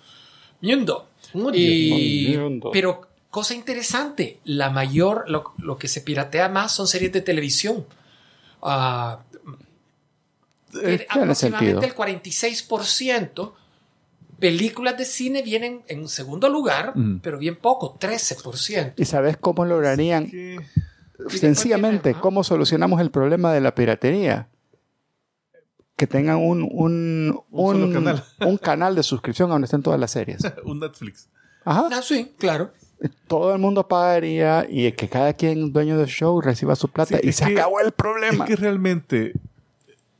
Mundo. 0.61 1.09
Mundo. 1.35 1.53
Y- 1.59 2.37
Mundo. 2.39 2.71
pero, 2.73 3.03
cosa 3.31 3.55
interesante, 3.55 4.39
la 4.45 4.71
mayor, 4.71 5.25
lo, 5.29 5.53
lo 5.59 5.77
que 5.77 5.89
se 5.89 6.01
piratea 6.01 6.49
más 6.49 6.73
son 6.73 6.87
series 6.87 7.13
de 7.13 7.21
televisión. 7.23 7.85
Tiene 10.73 11.07
aproximadamente 11.09 11.87
el 11.87 11.95
46%. 11.95 13.53
Películas 14.39 14.99
de 14.99 15.05
cine 15.05 15.43
vienen 15.43 15.83
en 15.89 16.09
segundo 16.09 16.49
lugar, 16.49 16.93
Mm. 16.97 17.21
pero 17.23 17.39
bien 17.39 17.57
poco, 17.57 17.97
13%. 17.99 18.95
¿Y 18.97 19.05
sabes 19.05 19.37
cómo 19.37 19.65
lograrían? 19.65 20.31
Sencillamente. 21.29 22.15
¿cómo 22.15 22.45
solucionamos 22.45 23.01
el 23.01 23.11
problema 23.11 23.53
de 23.53 23.61
la 23.61 23.75
piratería? 23.75 24.49
Que 25.97 26.07
tengan 26.07 26.37
un, 26.37 26.63
un, 26.71 27.41
Un 27.51 27.83
un- 27.83 27.93
canal. 27.93 28.25
un 28.41 28.59
canal 28.59 28.95
de 28.95 29.03
suscripción 29.03 29.49
donde 29.49 29.65
estén 29.65 29.83
todas 29.83 29.99
las 29.99 30.11
series. 30.11 30.43
Un 30.65 30.81
Netflix. 30.81 31.29
Ajá. 31.65 31.89
Ah, 31.91 32.03
sí, 32.03 32.35
claro. 32.39 32.71
Todo 33.27 33.53
el 33.55 33.59
mundo 33.59 33.89
pagaría 33.89 34.67
y 34.69 34.93
que 34.93 35.09
cada 35.09 35.33
quien, 35.33 35.73
dueño 35.73 35.99
del 35.99 36.07
show, 36.09 36.41
reciba 36.41 36.77
su 36.77 36.89
plata 36.89 37.17
Sí, 37.19 37.27
y 37.27 37.29
es 37.31 37.37
se 37.37 37.47
que- 37.47 37.53
acabó 37.53 37.81
el 37.81 37.89
Es 37.89 37.93
problema. 37.95 38.45
que 38.45 38.57
realmente 38.57 39.33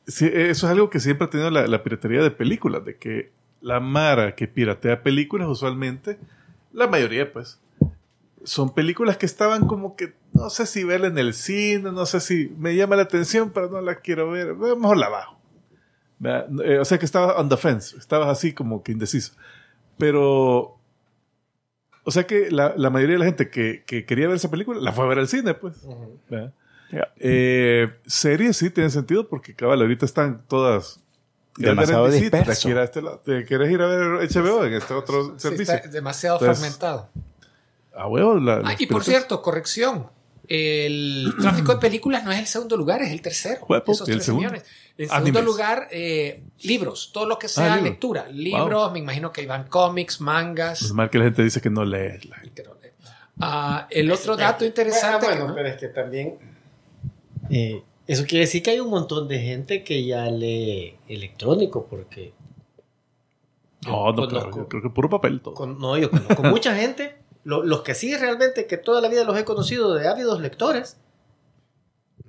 eso 0.07 0.27
es 0.27 0.65
algo 0.65 0.89
que 0.89 1.01
siempre 1.01 1.27
ha 1.27 1.31
tenido 1.31 1.51
la, 1.51 1.67
la 1.67 1.83
piratería 1.83 2.23
de 2.23 2.31
películas, 2.31 2.85
de 2.85 2.97
que 2.97 3.33
la 3.61 3.81
Mara 3.81 4.35
que 4.35 4.49
piratea 4.49 5.03
películas 5.03 5.49
usualmente, 5.49 6.19
la 6.73 6.87
mayoría 6.87 7.33
pues, 7.33 7.61
son 8.45 8.75
películas 8.75 9.17
que 9.17 9.27
estaban 9.27 9.67
como 9.67 9.97
que 9.97 10.15
no 10.33 10.51
sé 10.51 10.67
si 10.67 10.85
verla 10.85 11.09
en 11.09 11.19
el 11.19 11.35
cine, 11.35 11.91
no 11.93 12.07
sé 12.07 12.21
si 12.21 12.53
me 12.59 12.77
llama 12.77 12.97
la 12.97 13.03
atención, 13.03 13.51
pero 13.51 13.69
no 13.69 13.81
la 13.81 13.97
quiero 13.97 14.31
ver, 14.31 14.55
mejor 14.55 14.97
la 14.99 15.09
bajo. 15.09 15.37
Eh, 16.65 16.79
o 16.79 16.85
sea 16.85 16.99
que 16.99 17.05
estaba 17.05 17.37
on 17.37 17.49
the 17.49 17.57
fence, 17.57 17.97
estabas 17.97 18.29
así 18.29 18.53
como 18.53 18.83
que 18.83 18.93
indeciso. 18.93 19.33
Pero, 19.99 20.79
o 22.05 22.11
sea 22.11 22.27
que 22.27 22.51
la, 22.51 22.75
la 22.77 22.91
mayoría 22.91 23.15
de 23.15 23.21
la 23.21 23.25
gente 23.25 23.51
que, 23.51 23.83
que 23.87 24.05
quería 24.05 24.29
ver 24.29 24.37
esa 24.37 24.51
película 24.51 24.81
la 24.81 24.93
fue 24.93 25.05
a 25.05 25.09
ver 25.09 25.19
al 25.19 25.29
cine, 25.29 25.55
pues. 25.55 25.87
Eh, 27.19 27.89
series 28.07 28.57
sí 28.57 28.71
tienen 28.71 28.91
sentido 28.91 29.29
porque 29.29 29.55
cabal 29.55 29.81
ahorita 29.81 30.05
están 30.05 30.45
todas 30.47 31.03
Demasiado 31.59 32.09
disperso. 32.11 32.53
Te 32.53 32.59
quieres, 32.59 32.85
este 32.85 33.03
lado- 33.03 33.19
te 33.25 33.45
quieres 33.45 33.71
ir 33.71 33.81
a 33.83 33.87
ver 33.87 34.29
HBO 34.31 34.65
en 34.65 34.75
este 34.75 34.95
otro 34.95 35.25
Sí, 35.37 35.41
servicio. 35.49 35.75
está 35.75 35.89
demasiado 35.89 36.39
Entonces, 36.39 36.59
fragmentado. 36.59 37.11
A 37.95 38.09
huevo, 38.09 38.35
la, 38.39 38.63
Ah, 38.65 38.75
y 38.79 38.87
por 38.87 39.03
cierto, 39.05 39.41
corrección. 39.43 40.11
El 40.49 41.33
tráfico 41.41 41.73
de 41.75 41.81
películas 41.81 42.23
no 42.25 42.31
es 42.31 42.39
el 42.39 42.47
segundo 42.47 42.77
lugar, 42.77 43.03
es 43.03 43.11
el 43.11 43.21
tercero. 43.23 43.65
Huevo, 43.69 43.91
Esos 43.93 44.09
¿y 44.09 44.13
el 44.13 44.19
13 44.19 44.27
segundo? 44.27 44.49
millones. 44.51 44.69
En 44.99 45.09
segundo 45.09 45.39
Animes. 45.39 45.45
lugar, 45.45 45.89
eh, 45.91 46.43
libros. 46.63 47.11
Todo 47.13 47.27
lo 47.27 47.39
que 47.39 47.49
sea 47.49 47.65
Ah, 47.65 47.77
libros. 47.77 47.85
lectura. 47.91 48.29
Libros, 48.31 48.93
me 48.93 48.99
imagino 49.01 49.33
que 49.33 49.43
iban 49.43 49.67
cómics, 49.67 50.21
mangas. 50.21 50.83
Es 50.83 50.93
mal 50.93 51.11
que 51.11 51.19
la 51.19 51.25
gente 51.25 51.43
dice 51.43 51.61
que 51.61 51.71
no 51.71 51.85
lee. 51.85 52.19
la 52.29 52.37
gente. 52.39 52.63
no 52.65 52.75
lee. 52.75 52.91
Ah, 53.41 53.87
el 53.91 54.11
otro 54.13 54.37
dato 54.37 54.65
interesante. 54.65 55.27
Bueno, 55.27 55.49
que- 55.49 55.53
pero 55.55 55.69
es 55.69 55.77
que 55.77 55.89
también. 55.89 56.39
eh, 57.51 57.83
eso 58.07 58.25
quiere 58.27 58.45
decir 58.45 58.63
que 58.63 58.71
hay 58.71 58.81
un 58.81 58.91
montón 58.91 59.27
de 59.29 59.39
gente 59.41 59.83
que 59.85 60.05
ya 60.05 60.27
lee 60.31 60.97
electrónico, 61.09 61.87
porque 61.87 62.33
No, 63.87 64.13
no, 64.13 64.15
Conozco. 64.27 64.51
pero 64.51 64.57
yo 64.63 64.69
creo 64.69 64.83
que 64.83 64.91
puro 64.91 65.09
papel 65.11 65.41
todo. 65.41 65.55
Con, 65.55 65.79
no, 65.79 65.97
yo 65.99 66.11
conozco 66.11 66.43
mucha 66.45 66.75
gente, 66.75 67.17
lo- 67.45 67.63
los 67.63 67.83
que 67.83 67.95
sí 67.95 68.17
realmente, 68.17 68.67
que 68.67 68.77
toda 68.79 69.01
la 69.01 69.09
vida 69.09 69.25
los 69.25 69.39
he 69.39 69.45
conocido 69.45 69.95
de 69.95 70.09
ávidos 70.09 70.41
lectores, 70.41 70.99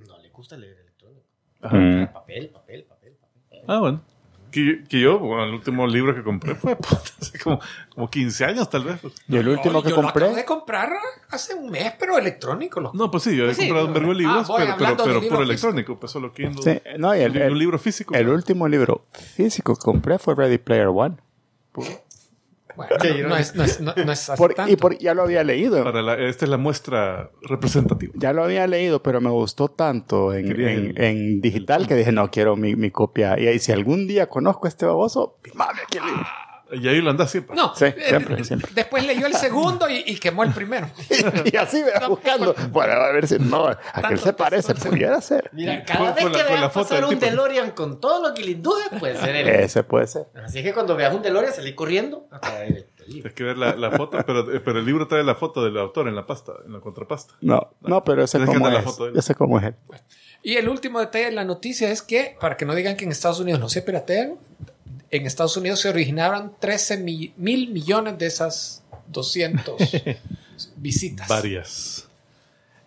no 0.07 0.17
les 0.19 0.31
gusta 0.31 0.55
leer 0.57 0.77
electrónico. 0.79 1.25
Ajá. 1.61 1.75
Mm. 1.77 2.13
Papel, 2.13 2.49
papel, 2.49 2.83
papel, 2.83 3.13
papel. 3.15 3.61
Ah, 3.67 3.79
bueno. 3.79 4.03
Que, 4.57 4.83
que 4.89 4.99
yo, 4.99 5.19
bueno, 5.19 5.43
el 5.43 5.53
último 5.53 5.85
libro 5.85 6.15
que 6.15 6.23
compré 6.23 6.55
fue 6.55 6.75
puta, 6.75 6.99
hace 7.21 7.37
como, 7.37 7.59
como 7.93 8.09
15 8.09 8.45
años 8.45 8.69
tal 8.69 8.85
vez. 8.85 8.99
Y 9.27 9.37
el 9.37 9.47
último 9.47 9.77
Ay, 9.77 9.83
que 9.83 9.89
yo 9.91 10.01
lo 10.01 10.07
acabo 10.07 10.25
de 10.25 10.31
compré, 10.33 10.45
comprar 10.45 10.89
hace 11.29 11.53
un 11.53 11.69
mes, 11.69 11.93
pero 11.99 12.17
electrónico. 12.17 12.79
Lo... 12.79 12.91
No, 12.93 13.11
pues 13.11 13.23
sí, 13.23 13.35
yo 13.35 13.43
he 13.43 13.47
Pues 13.47 13.57
sí, 13.57 13.67
comprado 13.67 13.87
un 13.87 13.93
vergo 13.93 14.09
de 14.09 14.15
ah, 14.15 14.17
libros, 14.17 14.47
voy 14.47 14.61
pero, 14.61 14.75
pero, 14.77 14.97
pero 14.97 15.21
libros 15.21 15.37
por 15.37 15.43
electrónico, 15.43 15.99
pues 15.99 16.11
solo 16.11 16.33
Kindle. 16.33 16.63
sí, 16.63 16.81
no, 16.97 17.15
y 17.15 17.21
el, 17.21 17.51
un, 17.51 17.59
libro 17.59 17.77
físico. 17.77 18.15
el 18.15 18.29
último 18.29 18.67
libro 18.67 19.05
físico 19.11 19.75
que 19.75 19.81
compré 19.81 20.17
fue 20.17 20.33
Ready 20.33 20.57
Player 20.57 20.87
One. 20.87 21.17
Bueno, 22.77 22.95
Qué 23.01 23.21
no, 23.23 23.29
no 23.29 23.35
es, 23.37 23.55
no 23.55 23.63
es, 23.63 23.81
no, 23.81 23.93
no 23.95 24.11
es 24.11 24.29
así 24.29 24.37
Por- 24.37 24.53
tanto. 24.53 24.71
y 24.71 24.75
por, 24.77 24.97
ya 24.97 25.13
lo 25.13 25.23
había 25.23 25.43
leído. 25.43 25.83
Para 25.83 26.01
la- 26.01 26.15
esta 26.17 26.45
es 26.45 26.49
la 26.51 26.57
muestra 26.57 27.31
representativa. 27.41 28.13
Ya 28.15 28.31
lo 28.33 28.43
había 28.43 28.65
leído, 28.67 29.01
pero 29.03 29.19
me 29.19 29.29
gustó 29.31 29.67
tanto 29.67 30.33
en, 30.33 30.47
Quería 30.47 30.71
en- 30.71 30.85
el- 30.95 31.01
en 31.03 31.41
digital 31.41 31.87
que 31.87 31.95
dije, 31.95 32.11
no, 32.11 32.29
quiero 32.31 32.55
mi, 32.55 32.75
mi 32.75 32.91
copia. 32.91 33.37
Y 33.39 33.47
ahí, 33.47 33.59
si 33.59 33.71
algún 33.71 34.07
día 34.07 34.29
conozco 34.29 34.67
a 34.67 34.69
este 34.69 34.85
baboso, 34.85 35.39
mame 35.55 35.79
aquí 35.83 35.97
el 35.97 36.05
libro. 36.05 36.23
Y 36.71 36.87
ahí 36.87 37.01
lo 37.01 37.09
andas 37.11 37.31
siempre. 37.31 37.55
No, 37.55 37.73
Sí, 37.75 37.85
eh, 37.85 37.95
siempre, 38.09 38.43
siempre. 38.43 38.71
después 38.73 39.05
leyó 39.05 39.25
el 39.27 39.33
segundo 39.33 39.89
y, 39.89 40.03
y 40.05 40.17
quemó 40.19 40.43
el 40.43 40.51
primero. 40.53 40.89
y 41.51 41.55
así 41.55 41.81
me 41.83 41.91
va 41.91 41.99
No, 42.01 42.09
buscando. 42.09 42.53
Bueno, 42.71 42.93
a 42.93 43.11
ver 43.11 43.27
si 43.27 43.39
no, 43.39 43.67
a 43.67 43.77
qué 44.09 44.17
se 44.17 44.33
parece, 44.33 44.75
pudiera 44.75 45.19
ser. 45.21 45.49
Mira, 45.53 45.83
cada 45.85 46.11
vez 46.13 46.25
que 46.25 46.43
veas 46.43 46.71
foto 46.73 46.89
pasar 46.89 47.03
un 47.05 47.11
tipo. 47.11 47.25
DeLorean 47.25 47.71
con 47.71 47.99
todo 48.01 48.27
lo 48.29 48.33
que 48.33 48.43
le 48.43 48.51
induje, 48.51 48.89
puede 48.99 49.17
ser 49.17 49.35
él. 49.35 49.47
Ese 49.47 49.83
puede 49.83 50.07
ser. 50.07 50.27
Así 50.43 50.61
que 50.63 50.73
cuando 50.73 50.95
veas 50.95 51.13
un 51.13 51.21
DeLorean, 51.21 51.53
salí 51.53 51.73
corriendo 51.73 52.27
a 52.31 52.39
traer 52.39 52.67
el 52.67 52.73
libro. 52.73 52.87
Tienes 53.07 53.33
que 53.33 53.43
ver 53.45 53.57
la, 53.57 53.75
la 53.75 53.91
foto, 53.91 54.17
pero, 54.25 54.51
eh, 54.53 54.59
pero 54.59 54.79
el 54.79 54.85
libro 54.85 55.07
trae 55.07 55.23
la 55.23 55.35
foto 55.35 55.63
del 55.63 55.77
autor 55.77 56.07
en 56.09 56.15
la 56.15 56.25
pasta, 56.25 56.51
en 56.65 56.73
la 56.73 56.79
contrapasta. 56.81 57.35
No, 57.41 57.73
no, 57.81 58.03
pero 58.03 58.23
ese 58.23 58.37
Tienes 58.37 58.53
como 58.53 58.65
andar 58.67 58.73
la 58.73 58.79
es. 58.79 58.85
foto 58.93 59.05
de 59.05 59.11
él. 59.11 59.17
Ese 59.17 59.33
como 59.35 59.57
es 59.59 59.65
él. 59.65 59.75
Y 60.43 60.55
el 60.57 60.67
último 60.69 60.99
detalle 60.99 61.25
de 61.25 61.31
la 61.31 61.45
noticia 61.45 61.89
es 61.89 62.01
que, 62.01 62.35
para 62.39 62.57
que 62.57 62.65
no 62.65 62.75
digan 62.75 62.95
que 62.97 63.05
en 63.05 63.11
Estados 63.11 63.39
Unidos 63.39 63.59
no 63.59 63.69
se 63.69 63.81
piratean, 63.81 64.35
en 65.11 65.25
Estados 65.25 65.55
Unidos 65.57 65.79
se 65.81 65.89
originaron 65.89 66.53
13 66.59 66.97
mi- 66.97 67.33
mil 67.37 67.69
millones 67.71 68.17
de 68.17 68.25
esas 68.27 68.83
200 69.07 69.75
visitas. 70.77 71.27
Varias. 71.27 72.07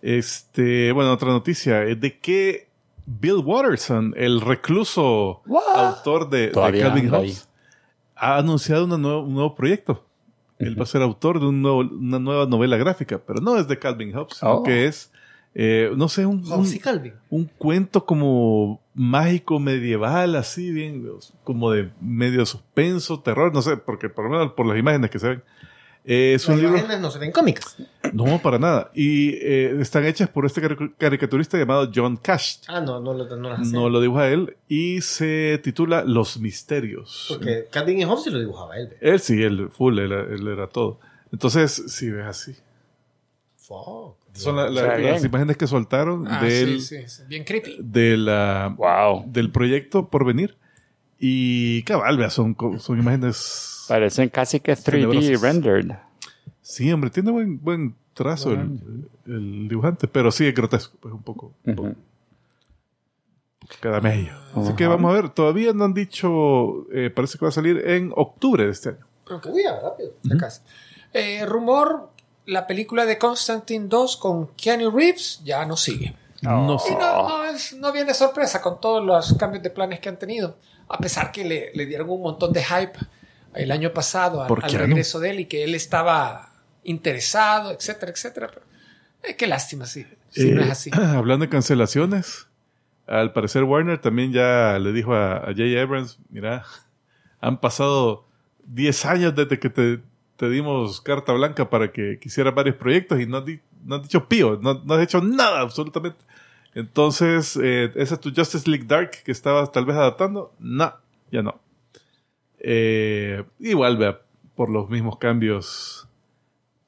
Este, 0.03 0.93
bueno, 0.93 1.13
otra 1.13 1.29
noticia 1.29 1.83
es 1.85 2.01
de 2.01 2.19
que 2.19 2.69
Bill 3.07 3.39
Watterson, 3.45 4.15
el 4.17 4.41
recluso 4.41 5.43
What? 5.47 5.63
autor 5.77 6.31
de, 6.31 6.49
de 6.49 6.53
Calvin 6.53 7.11
Hobbes, 7.13 7.49
ha 8.17 8.37
anunciado 8.39 8.85
una 8.85 8.97
nuevo- 8.99 9.23
un 9.23 9.35
nuevo 9.35 9.55
proyecto. 9.55 10.05
Él 10.59 10.79
va 10.79 10.83
a 10.85 10.87
ser 10.87 11.01
autor 11.03 11.41
de 11.41 11.47
un 11.47 11.63
nuevo- 11.63 11.81
una 11.81 12.19
nueva 12.19 12.47
novela 12.47 12.77
gráfica, 12.77 13.19
pero 13.27 13.41
no 13.41 13.57
es 13.59 13.67
de 13.67 13.79
Calvin 13.79 14.13
Hobbes, 14.15 14.37
sino 14.39 14.53
Oh. 14.57 14.63
que 14.63 14.87
es, 14.87 15.11
eh, 15.55 15.91
no 15.97 16.09
sé, 16.09 16.27
un, 16.27 16.45
un, 16.53 17.13
un 17.31 17.45
cuento 17.59 18.05
como 18.07 18.81
mágico 18.95 19.59
medieval, 19.59 20.37
así 20.37 20.71
bien, 20.71 21.07
como 21.45 21.71
de 21.73 21.91
medio 22.01 22.47
suspenso, 22.47 23.21
terror, 23.21 23.53
no 23.53 23.63
sé, 23.63 23.77
porque 23.77 24.09
por 24.09 24.25
lo 24.27 24.31
menos 24.31 24.53
por 24.53 24.67
las 24.67 24.79
imágenes 24.79 25.11
que 25.11 25.19
se 25.19 25.29
ven. 25.29 25.43
Eh, 26.05 26.33
es 26.35 26.49
Las 26.49 26.55
un 26.57 26.63
libro. 26.63 26.79
imágenes 26.79 27.01
no 27.03 27.11
se 27.11 27.19
ven 27.19 27.31
cómicas. 27.31 27.77
No, 28.15 28.41
para 28.41 28.59
nada. 28.59 28.91
Y 28.95 29.35
eh, 29.35 29.77
están 29.81 30.07
hechas 30.07 30.31
por 30.31 30.47
este 30.47 30.63
caric- 30.63 30.95
caricaturista 30.97 31.59
llamado 31.59 31.91
John 31.95 32.17
Cash. 32.17 32.61
Ah, 32.69 32.81
no, 32.81 33.01
no, 33.01 33.13
lo- 33.13 33.37
no 33.37 33.51
las 33.51 33.61
hacen. 33.61 33.73
No 33.73 33.91
lo 33.91 34.01
dibuja 34.01 34.29
él. 34.29 34.57
Y 34.67 35.03
se 35.03 35.61
titula 35.63 36.03
Los 36.05 36.41
Misterios. 36.41 37.27
Porque 37.29 37.67
Calvin 37.71 37.99
y 38.01 38.05
Hobbes 38.05 38.25
sí 38.25 38.31
lo 38.31 38.39
dibujaba 38.39 38.79
él. 38.79 38.95
Él 39.03 39.21
sí, 39.21 39.43
él 39.43 39.69
full, 39.71 39.99
él, 39.99 40.11
él 40.13 40.49
era 40.49 40.69
todo. 40.69 41.01
Entonces, 41.33 41.71
si 41.89 42.11
ves 42.11 42.27
así. 42.27 42.57
Fuck. 43.57 44.17
Son 44.33 44.57
la- 44.57 44.65
la- 44.65 44.71
O 44.71 44.75
sea, 44.85 44.99
las 44.99 45.21
bien. 45.21 45.27
imágenes 45.27 45.57
que 45.57 45.67
soltaron 45.67 46.27
Ah, 46.29 46.43
del, 46.43 46.81
sí, 46.81 46.99
sí, 47.01 47.09
sí, 47.09 47.23
bien 47.29 47.45
creepy. 47.45 47.79
de 47.81 48.17
la, 48.17 48.75
Wow. 48.77 49.25
del 49.27 49.51
proyecto 49.51 50.09
por 50.09 50.25
venir. 50.25 50.57
Y 51.19 51.83
cabal, 51.83 52.17
vea, 52.17 52.31
son, 52.31 52.57
son 52.79 52.99
imágenes. 52.99 53.85
Parecen 53.89 54.29
casi 54.31 54.61
que 54.61 54.73
3D 54.73 54.83
Tenebrosas. 55.11 55.41
rendered. 55.43 55.91
Sí, 56.63 56.91
hombre, 56.93 57.11
tiene 57.11 57.31
buen, 57.31 57.61
buen 57.63 57.95
trazo 58.15 58.53
el, 58.53 59.09
el 59.27 59.69
dibujante, 59.69 60.07
pero 60.09 60.31
sí 60.31 60.47
es 60.47 60.55
grotesco, 60.55 60.97
pues 61.01 61.13
un 61.13 61.23
poco. 61.23 61.53
un 61.65 61.75
poco. 61.75 61.89
Ujú. 61.89 61.97
Cada 63.81 64.01
medio. 64.01 64.33
Así 64.55 64.69
Ajá. 64.69 64.77
que 64.77 64.87
vamos 64.87 65.11
a 65.11 65.15
ver, 65.15 65.31
todavía 65.31 65.73
no 65.73 65.85
han 65.85 65.95
dicho, 65.95 66.91
eh, 66.93 67.11
parece 67.11 67.39
que 67.39 67.45
va 67.45 67.51
a 67.51 67.53
salir 67.53 67.79
en 67.87 68.13
octubre 68.17 68.65
de 68.65 68.71
este 68.71 68.91
año. 68.91 69.07
Uy, 69.53 69.63
ya, 69.63 69.79
rápido. 69.81 70.13
Acá 70.35 70.49
está. 70.49 70.69
Eh, 71.13 71.45
rumor, 71.47 72.11
la 72.51 72.67
película 72.67 73.07
de 73.07 73.19
Constantine 73.19 73.87
2 73.89 74.17
con 74.17 74.49
Keanu 74.55 74.91
Reeves 74.91 75.41
ya 75.45 75.65
no 75.65 75.77
sigue. 75.77 76.15
No 76.43 76.77
Y 76.77 76.79
sé. 76.89 76.93
no, 76.97 77.29
no, 77.29 77.45
es- 77.45 77.73
no 77.75 77.93
viene 77.93 78.15
sorpresa 78.15 78.61
con 78.63 78.81
todos 78.81 79.05
los 79.05 79.35
cambios 79.35 79.63
de 79.63 79.71
planes 79.71 80.01
que 80.01 80.09
han 80.09 80.19
tenido. 80.19 80.57
A 80.89 80.99
pesar 80.99 81.31
que 81.33 81.45
le, 81.45 81.71
le 81.75 81.87
dieron 81.87 82.09
un 82.11 82.23
montón 82.23 82.53
de 82.53 82.65
hype 82.65 82.99
el 83.55 83.71
año 83.71 83.93
pasado 83.93 84.43
al, 84.43 84.49
¿Por 84.49 84.65
al 84.65 84.71
qué 84.71 84.79
no? 84.79 84.87
regreso 84.87 85.21
de 85.21 85.31
él 85.31 85.41
y 85.41 85.47
que 85.47 85.65
él 85.65 85.75
estaba 85.75 86.53
interesado, 86.85 87.71
etcétera, 87.73 88.13
etcétera. 88.13 88.49
Pero, 88.53 88.63
eh, 89.23 89.37
qué 89.37 89.47
lástima, 89.47 89.87
sí. 89.87 90.07
Si 90.31 90.51
no 90.51 90.61
Eh, 90.63 90.65
es 90.65 90.71
así. 90.71 90.91
Hablando 90.95 91.45
de 91.45 91.51
cancelaciones, 91.51 92.47
al 93.07 93.33
parecer 93.33 93.65
Warner 93.65 94.01
también 94.01 94.33
ya 94.33 94.79
le 94.79 94.93
dijo 94.93 95.15
a, 95.15 95.37
a 95.39 95.47
J. 95.47 95.81
Abrams, 95.83 96.19
mira, 96.31 96.65
han 97.41 97.61
pasado 97.61 98.25
10 98.65 99.05
años 99.07 99.35
desde 99.35 99.59
que 99.59 99.69
te, 99.71 100.01
te 100.41 100.49
dimos 100.49 101.03
carta 101.03 101.35
blanca 101.35 101.69
para 101.69 101.93
que 101.93 102.19
quisieras 102.19 102.55
varios 102.55 102.77
proyectos 102.77 103.21
y 103.21 103.27
no 103.27 103.37
has, 103.37 103.45
di- 103.45 103.61
no 103.85 103.97
has 103.97 104.03
dicho 104.03 104.27
pío, 104.27 104.59
no, 104.63 104.73
no 104.87 104.95
has 104.95 105.03
hecho 105.03 105.21
nada 105.21 105.61
absolutamente. 105.61 106.25
Entonces, 106.75 107.59
eh, 107.63 107.93
esa 107.95 108.15
es 108.15 108.21
tu 108.21 108.33
Justice 108.35 108.67
League 108.71 108.87
Dark 108.87 109.11
que 109.23 109.33
estabas 109.33 109.71
tal 109.71 109.85
vez 109.85 109.97
adaptando. 109.97 110.55
No, 110.59 110.95
ya 111.31 111.43
no. 111.43 111.61
Eh, 112.59 113.45
igual, 113.59 113.99
vea, 113.99 114.23
por 114.55 114.71
los 114.71 114.89
mismos 114.89 115.19
cambios 115.19 116.09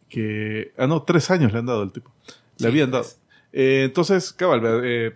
que... 0.08 0.72
Ah, 0.78 0.86
no, 0.86 1.02
tres 1.02 1.30
años 1.30 1.52
le 1.52 1.58
han 1.58 1.66
dado 1.66 1.82
al 1.82 1.92
tipo. 1.92 2.10
Le 2.26 2.32
Sí, 2.56 2.66
habían 2.66 2.90
dado. 2.90 3.04
Eh, 3.52 3.82
entonces, 3.84 4.32
cabal, 4.32 4.60
vea, 4.62 4.80
eh, 4.82 5.14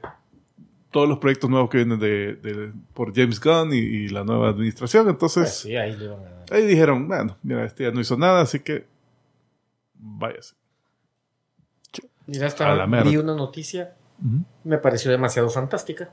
todos 0.96 1.08
los 1.10 1.18
proyectos 1.18 1.50
nuevos 1.50 1.68
que 1.68 1.76
vienen 1.76 1.98
de, 2.00 2.36
de- 2.36 2.72
por 2.94 3.14
James 3.14 3.38
Gunn 3.38 3.70
y, 3.74 3.76
y 3.76 4.08
la 4.08 4.24
nueva 4.24 4.48
administración, 4.48 5.06
entonces 5.10 5.42
Pues 5.42 5.54
sí, 5.58 5.76
ahí 5.76 5.94
le 5.94 6.08
van 6.08 6.20
a 6.20 6.30
dar. 6.30 6.44
ahí 6.52 6.64
dijeron, 6.64 7.06
bueno, 7.06 7.36
mira, 7.42 7.66
este 7.66 7.84
ya 7.84 7.90
no 7.90 8.00
hizo 8.00 8.16
nada, 8.16 8.40
así 8.40 8.60
que 8.60 8.86
váyase. 9.94 10.54
Mira, 12.26 12.44
A 12.44 12.48
esta, 12.48 12.74
la 12.74 12.86
merda. 12.86 13.10
vi 13.10 13.18
una 13.18 13.34
noticia, 13.34 13.94
me 14.64 14.78
pareció 14.78 15.10
demasiado 15.10 15.50
fantástica, 15.50 16.08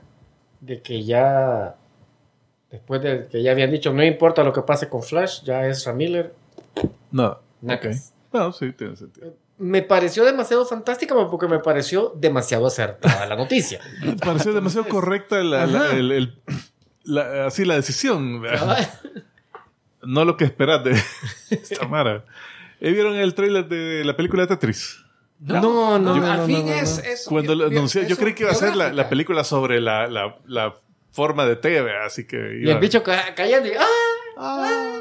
de 0.60 0.82
que 0.82 1.02
ya, 1.02 1.76
después 2.70 3.00
de 3.00 3.26
que 3.28 3.42
ya 3.42 3.52
habían 3.52 3.70
dicho, 3.70 3.90
no 3.94 4.04
importa 4.04 4.44
lo 4.44 4.52
que 4.52 4.60
pase 4.60 4.90
con 4.90 5.02
Flash, 5.02 5.44
ya 5.44 5.66
es 5.66 5.86
Miller. 5.94 6.34
Nada. 7.10 7.40
Nacas. 7.62 8.12
Ok. 8.28 8.34
No, 8.34 8.52
sí, 8.52 8.70
tiene 8.72 8.96
sentido. 8.96 9.34
Me 9.64 9.80
pareció 9.82 10.24
demasiado 10.24 10.66
fantástica 10.66 11.14
porque 11.30 11.48
me 11.48 11.58
pareció 11.58 12.12
demasiado 12.16 12.66
acertada 12.66 13.24
la 13.26 13.34
noticia. 13.36 13.80
Me 14.02 14.12
pareció 14.16 14.52
demasiado 14.52 14.86
correcta 14.88 15.36
la, 15.42 15.66
la- 15.66 15.80
Ajá. 15.86 15.96
el- 15.96 16.12
el- 16.12 16.38
la- 17.04 17.46
así 17.46 17.64
la 17.64 17.74
decisión. 17.76 18.42
Ah, 18.46 18.76
No 20.02 20.26
lo 20.26 20.36
que 20.36 20.44
esperas 20.44 20.84
de 20.84 20.92
esta 21.50 21.88
Mara. 21.88 22.26
Eh, 22.78 22.92
¿Vieron 22.92 23.14
el 23.16 23.32
tráiler 23.34 23.66
de 23.66 24.04
la 24.04 24.14
película 24.14 24.42
de 24.42 24.48
Tetris? 24.48 25.02
No, 25.40 25.98
no, 25.98 25.98
no, 25.98 26.30
al 26.30 26.38
no, 26.40 26.46
fin 26.46 26.66
no, 26.66 26.72
no, 26.74 26.80
es, 26.80 27.24
Cuando 27.26 27.54
lo 27.54 27.66
anuncié, 27.66 28.06
yo 28.06 28.16
creí 28.18 28.34
que 28.34 28.42
iba 28.42 28.52
a 28.52 28.54
ser 28.54 28.76
la, 28.76 28.92
película 29.08 29.44
sobre 29.44 29.80
la, 29.80 30.06
la- 30.08 30.36
la 30.46 30.74
forma 31.10 31.46
de 31.46 31.56
¿verdad? 31.80 32.04
así 32.06 32.26
que 32.26 32.60
Y 32.62 32.68
el 32.68 32.78
bicho 32.78 33.02
ca- 33.02 33.34
callando 33.34 33.68
y 33.68 33.72
¡ah! 33.78 34.93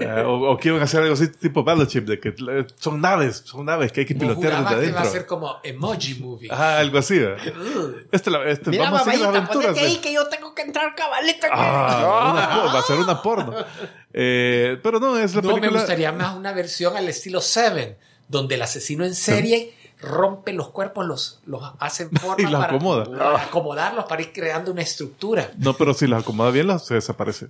Eh, 0.00 0.22
o, 0.26 0.52
o 0.52 0.56
que 0.56 0.68
iban 0.68 0.80
a 0.80 0.84
hacer 0.84 1.02
algo 1.02 1.12
así 1.14 1.28
tipo 1.28 1.62
Battleship, 1.62 2.00
de 2.06 2.18
que 2.18 2.30
eh, 2.30 2.66
son 2.76 3.00
naves, 3.00 3.42
son 3.44 3.66
naves 3.66 3.92
que 3.92 4.00
hay 4.00 4.06
que 4.06 4.14
pilotear 4.14 4.64
desde 4.64 4.64
que 4.80 4.86
iba 4.88 4.98
a 4.98 5.00
adentro. 5.02 5.12
ser 5.12 5.26
como 5.26 5.56
emoji 5.62 6.14
movie. 6.14 6.48
Ah, 6.50 6.78
algo 6.78 6.98
así. 6.98 7.18
¿verdad? 7.18 7.38
Este, 8.10 8.30
este, 8.50 8.70
Mira, 8.70 8.84
vamos 8.84 9.00
a 9.02 9.04
seguir 9.04 9.20
las 9.20 9.28
aventuras. 9.28 9.66
ponete 9.72 9.80
ahí 9.86 9.96
que 9.98 10.12
yo 10.12 10.26
tengo 10.28 10.54
que 10.54 10.62
entrar 10.62 10.94
cabalita. 10.94 11.48
Ah, 11.52 12.30
una 12.64 12.72
va 12.74 12.78
a 12.78 12.82
ser 12.82 12.96
una 12.98 13.20
porno. 13.22 13.54
Eh, 14.12 14.78
pero 14.82 14.98
no, 14.98 15.18
es 15.18 15.34
la 15.34 15.42
No, 15.42 15.48
me 15.48 15.54
película. 15.56 15.80
gustaría 15.80 16.12
más 16.12 16.34
una 16.34 16.52
versión 16.52 16.96
al 16.96 17.08
estilo 17.08 17.40
Seven, 17.40 17.96
donde 18.28 18.54
el 18.54 18.62
asesino 18.62 19.04
en 19.04 19.14
serie 19.14 19.74
rompe 20.02 20.52
los 20.52 20.68
cuerpos, 20.70 21.06
los, 21.06 21.40
los 21.46 21.62
hace 21.78 22.02
en 22.10 22.10
forma 22.12 22.36
Y 22.38 22.42
los 22.50 22.60
para, 22.60 22.74
acomoda. 22.74 23.04
para 23.04 23.42
acomodarlos, 23.44 24.04
para 24.06 24.22
ir 24.22 24.32
creando 24.32 24.72
una 24.72 24.82
estructura. 24.82 25.50
No, 25.58 25.74
pero 25.74 25.92
si 25.94 26.06
las 26.06 26.22
acomoda 26.22 26.50
bien, 26.50 26.66
las- 26.68 26.86
se 26.86 26.94
desaparece. 26.94 27.48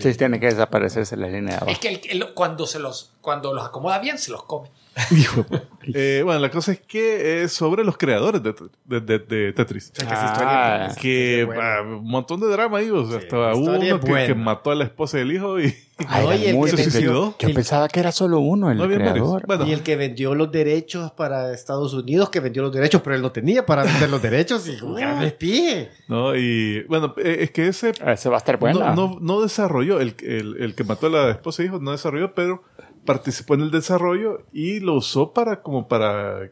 Sí, 0.00 0.14
tiene 0.14 0.38
que 0.40 0.46
desaparecerse 0.46 1.16
la 1.16 1.26
línea 1.26 1.50
de 1.50 1.56
Es 1.56 1.62
abajo. 1.62 1.80
que 1.80 1.88
el- 1.88 2.00
el- 2.22 2.34
cuando, 2.34 2.66
se 2.66 2.78
los, 2.78 3.10
cuando 3.20 3.52
los 3.54 3.64
acomoda 3.66 3.98
bien, 3.98 4.18
se 4.18 4.30
los 4.30 4.42
come. 4.44 4.70
Hijo. 5.16 5.46
Eh, 5.94 6.20
bueno, 6.24 6.40
la 6.40 6.50
cosa 6.50 6.72
es 6.72 6.80
que 6.80 7.42
es 7.42 7.52
sobre 7.52 7.84
los 7.84 7.96
creadores 7.96 8.42
de, 8.42 8.54
de- 8.84 9.00
de- 9.00 9.18
de 9.20 9.52
Tetris. 9.52 9.92
Ah, 10.06 10.92
Que 11.00 11.40
es 11.40 11.46
buena. 11.46 11.76
ah, 11.78 11.82
un 11.82 12.04
montón 12.10 12.40
de 12.40 12.48
drama 12.48 12.78
ahí. 12.78 12.90
O 12.90 13.08
sea, 13.08 13.18
Sí, 13.20 13.24
estaba 13.24 13.54
uno 13.54 13.74
es 13.74 14.26
que, 14.26 14.34
mató 14.34 14.70
a 14.72 14.74
la 14.74 14.84
esposa 14.84 15.18
del 15.18 15.32
hijo 15.32 15.60
y. 15.60 15.74
Ay, 16.08 16.26
Oye, 16.26 16.50
el 16.50 16.60
que 16.64 16.70
se 16.76 16.82
suicidó. 16.90 17.34
Yo 17.38 17.54
pensaba 17.54 17.86
que 17.88 18.00
era 18.00 18.10
solo 18.10 18.40
uno 18.40 18.70
el 18.70 18.78
No 18.78 18.86
creador. 18.86 19.46
Bueno, 19.46 19.66
Y 19.66 19.72
el 19.72 19.82
que 19.82 19.96
vendió 19.96 20.34
los 20.34 20.50
derechos 20.50 21.12
para 21.12 21.52
Estados 21.54 21.92
Unidos, 21.94 22.30
que 22.30 22.40
vendió 22.40 22.62
los 22.62 22.72
derechos, 22.72 23.00
pero 23.02 23.16
él 23.16 23.22
no 23.22 23.30
tenía 23.32 23.64
para 23.64 23.84
vender 23.84 24.10
los 24.10 24.20
derechos 24.20 24.66
y 24.68 24.76
gran 24.96 25.22
espie. 25.22 25.90
¿no? 26.08 26.34
Y 26.36 26.82
bueno, 26.84 27.14
eh, 27.18 27.38
es 27.40 27.50
que 27.52 27.68
ese 27.68 27.92
Ese 28.06 28.28
va 28.28 28.36
a 28.36 28.38
estar 28.38 28.58
bueno. 28.58 28.80
no, 28.80 28.94
no, 28.94 29.18
no 29.20 29.40
desarrolló, 29.42 30.00
el, 30.00 30.14
el, 30.22 30.56
el 30.58 30.74
que 30.74 30.84
mató 30.84 31.06
a 31.06 31.10
la 31.10 31.30
esposa 31.30 31.62
e 31.62 31.66
hijo 31.66 31.78
no 31.78 31.92
desarrolló, 31.92 32.34
pero 32.34 32.62
participó 33.04 33.54
en 33.54 33.62
el 33.62 33.70
desarrollo 33.70 34.44
y 34.52 34.80
lo 34.80 34.94
usó 34.94 35.32
para 35.32 35.62
como 35.62 35.88
para 35.88 36.50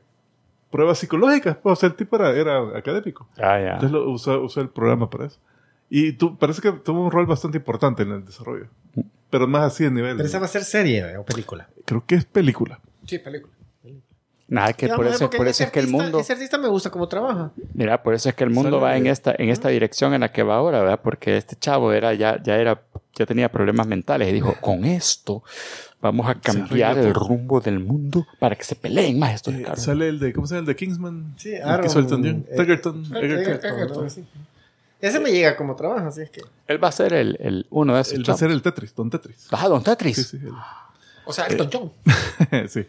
pruebas 0.71 0.99
psicológicas. 0.99 1.57
Pues, 1.57 1.73
o 1.73 1.77
sea, 1.77 1.89
el 1.89 1.95
tipo 1.95 2.17
era, 2.17 2.31
era 2.31 2.79
académico. 2.79 3.29
Ah, 3.37 3.59
ya. 3.59 3.73
Entonces 3.75 3.91
lo 3.91 4.11
usó, 4.11 4.41
usó 4.41 4.61
el 4.61 4.69
programa 4.69 5.09
para 5.09 5.27
eso. 5.27 5.39
Y 5.91 6.13
tú, 6.13 6.37
parece 6.37 6.61
que 6.61 6.73
tuvo 6.73 7.05
un 7.05 7.11
rol 7.11 7.27
bastante 7.27 7.59
importante 7.59 8.03
en 8.03 8.13
el 8.13 8.25
desarrollo. 8.25 8.67
Pero 9.31 9.47
más 9.47 9.73
así 9.73 9.85
de 9.85 9.91
nivel. 9.91 10.17
Pero 10.17 10.29
esa 10.29 10.39
va 10.39 10.47
a 10.47 10.49
ser 10.49 10.65
serie 10.65 11.01
eh, 11.01 11.17
o 11.17 11.25
película. 11.25 11.69
Creo 11.85 12.05
que 12.07 12.15
es 12.15 12.25
película. 12.25 12.81
Sí, 13.07 13.19
película. 13.19 13.55
Nada, 14.49 14.73
que 14.73 14.89
por 14.89 15.07
eso, 15.07 15.29
por 15.29 15.47
eso 15.47 15.65
es 15.65 15.71
que 15.71 15.79
el 15.79 15.89
mundo... 15.89 16.21
Ese 16.21 16.33
artista 16.33 16.57
me 16.57 16.69
gusta 16.69 16.91
cómo 16.91 17.07
trabaja. 17.07 17.53
Mira, 17.75 18.03
por 18.03 18.15
eso 18.15 18.31
es 18.31 18.35
que 18.35 18.45
el 18.45 18.51
mundo 18.51 18.81
Sale 18.81 18.83
va 18.83 18.97
en 18.97 19.07
esta, 19.07 19.35
en 19.37 19.51
esta 19.51 19.69
dirección 19.69 20.15
en 20.15 20.23
la 20.23 20.33
que 20.33 20.43
va 20.43 20.57
ahora, 20.57 20.81
¿verdad? 20.81 21.01
Porque 21.03 21.37
este 21.37 21.55
chavo 21.55 21.93
era 21.93 22.15
ya, 22.15 22.43
ya 22.43 22.57
era, 22.57 22.83
ya 23.15 23.27
tenía 23.27 23.51
problemas 23.53 23.87
mentales 23.87 24.27
y 24.29 24.33
dijo, 24.33 24.55
con 24.63 24.87
esto 24.87 25.43
vamos 26.01 26.29
a 26.29 26.35
cambiar 26.37 26.99
el 26.99 27.13
rumbo 27.15 27.61
del 27.61 27.81
mundo 27.81 28.27
para 28.39 28.55
que 28.57 28.65
se 28.65 28.77
peleen 28.77 29.19
más 29.19 29.35
estos 29.35 29.55
Eh, 29.55 29.63
carros. 29.63 29.83
sale 29.83 30.09
el 30.09 30.19
de, 30.19 30.33
¿cómo 30.33 30.47
se 30.47 30.55
llama? 30.55 30.61
El 30.61 30.67
de 30.67 30.77
Kingsman. 30.77 31.35
Sí, 31.37 31.53
el 31.55 31.63
Aaron, 31.63 32.23
que 32.23 32.29
eh, 32.29 32.45
Egerton. 32.63 33.05
Ese 35.01 35.21
me 35.21 35.31
llega 35.31 35.57
como 35.57 35.77
trabaja, 35.77 36.09
así 36.09 36.23
es 36.23 36.31
que. 36.31 36.41
Él 36.67 36.83
va 36.83 36.89
a 36.89 36.93
ser 36.93 37.13
el, 37.13 37.37
el 37.41 37.67
uno 37.71 37.95
de 37.95 38.01
esos 38.01 38.15
Él 38.15 38.29
va 38.29 38.35
a 38.35 38.37
ser 38.37 38.51
el 38.51 38.63
Tetris, 38.63 38.95
Don 38.95 39.11
Tetris. 39.11 39.47
Ah, 39.53 39.69
Don 39.69 39.83
Tetris. 39.83 40.17
Sí, 40.17 40.25
sí. 40.25 40.39
él. 40.45 40.53
O 41.25 41.33
sea, 41.33 41.47
Elton 41.47 41.71
John. 41.73 41.93
sí. 42.69 42.85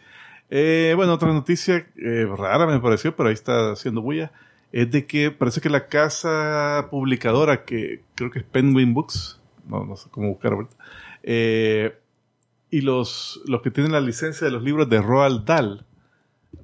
Eh, 0.50 0.93
bueno, 0.95 1.13
otra 1.13 1.32
noticia 1.32 1.86
eh, 1.98 2.28
rara 2.36 2.65
me 2.65 2.80
pareció, 2.80 3.15
pero 3.15 3.30
ahí 3.30 3.34
está 3.36 3.74
haciendo 3.74 4.02
bulla, 4.02 4.32
es 4.72 4.89
de 4.89 5.06
que 5.06 5.30
parece 5.30 5.62
que 5.62 5.69
la 5.69 5.86
casa 5.88 6.88
publicadora, 6.89 7.65
que 7.65 8.02
creo 8.15 8.32
que 8.32 8.39
es 8.39 8.45
Penguin 8.45 8.95
Books, 8.95 9.39
no, 9.67 9.86
no 9.86 9.95
sé 9.95 10.10
cómo 10.10 10.30
buscar 10.30 10.54
ahorita, 10.54 10.76
eh, 11.22 11.95
y 12.71 12.82
los, 12.82 13.41
los 13.45 13.62
que 13.62 13.71
tienen 13.71 13.91
la 13.91 14.01
licencia 14.01 14.45
de 14.45 14.51
los 14.51 14.63
libros 14.63 14.89
de 14.89 15.01
Roald 15.01 15.45
Dahl, 15.45 15.86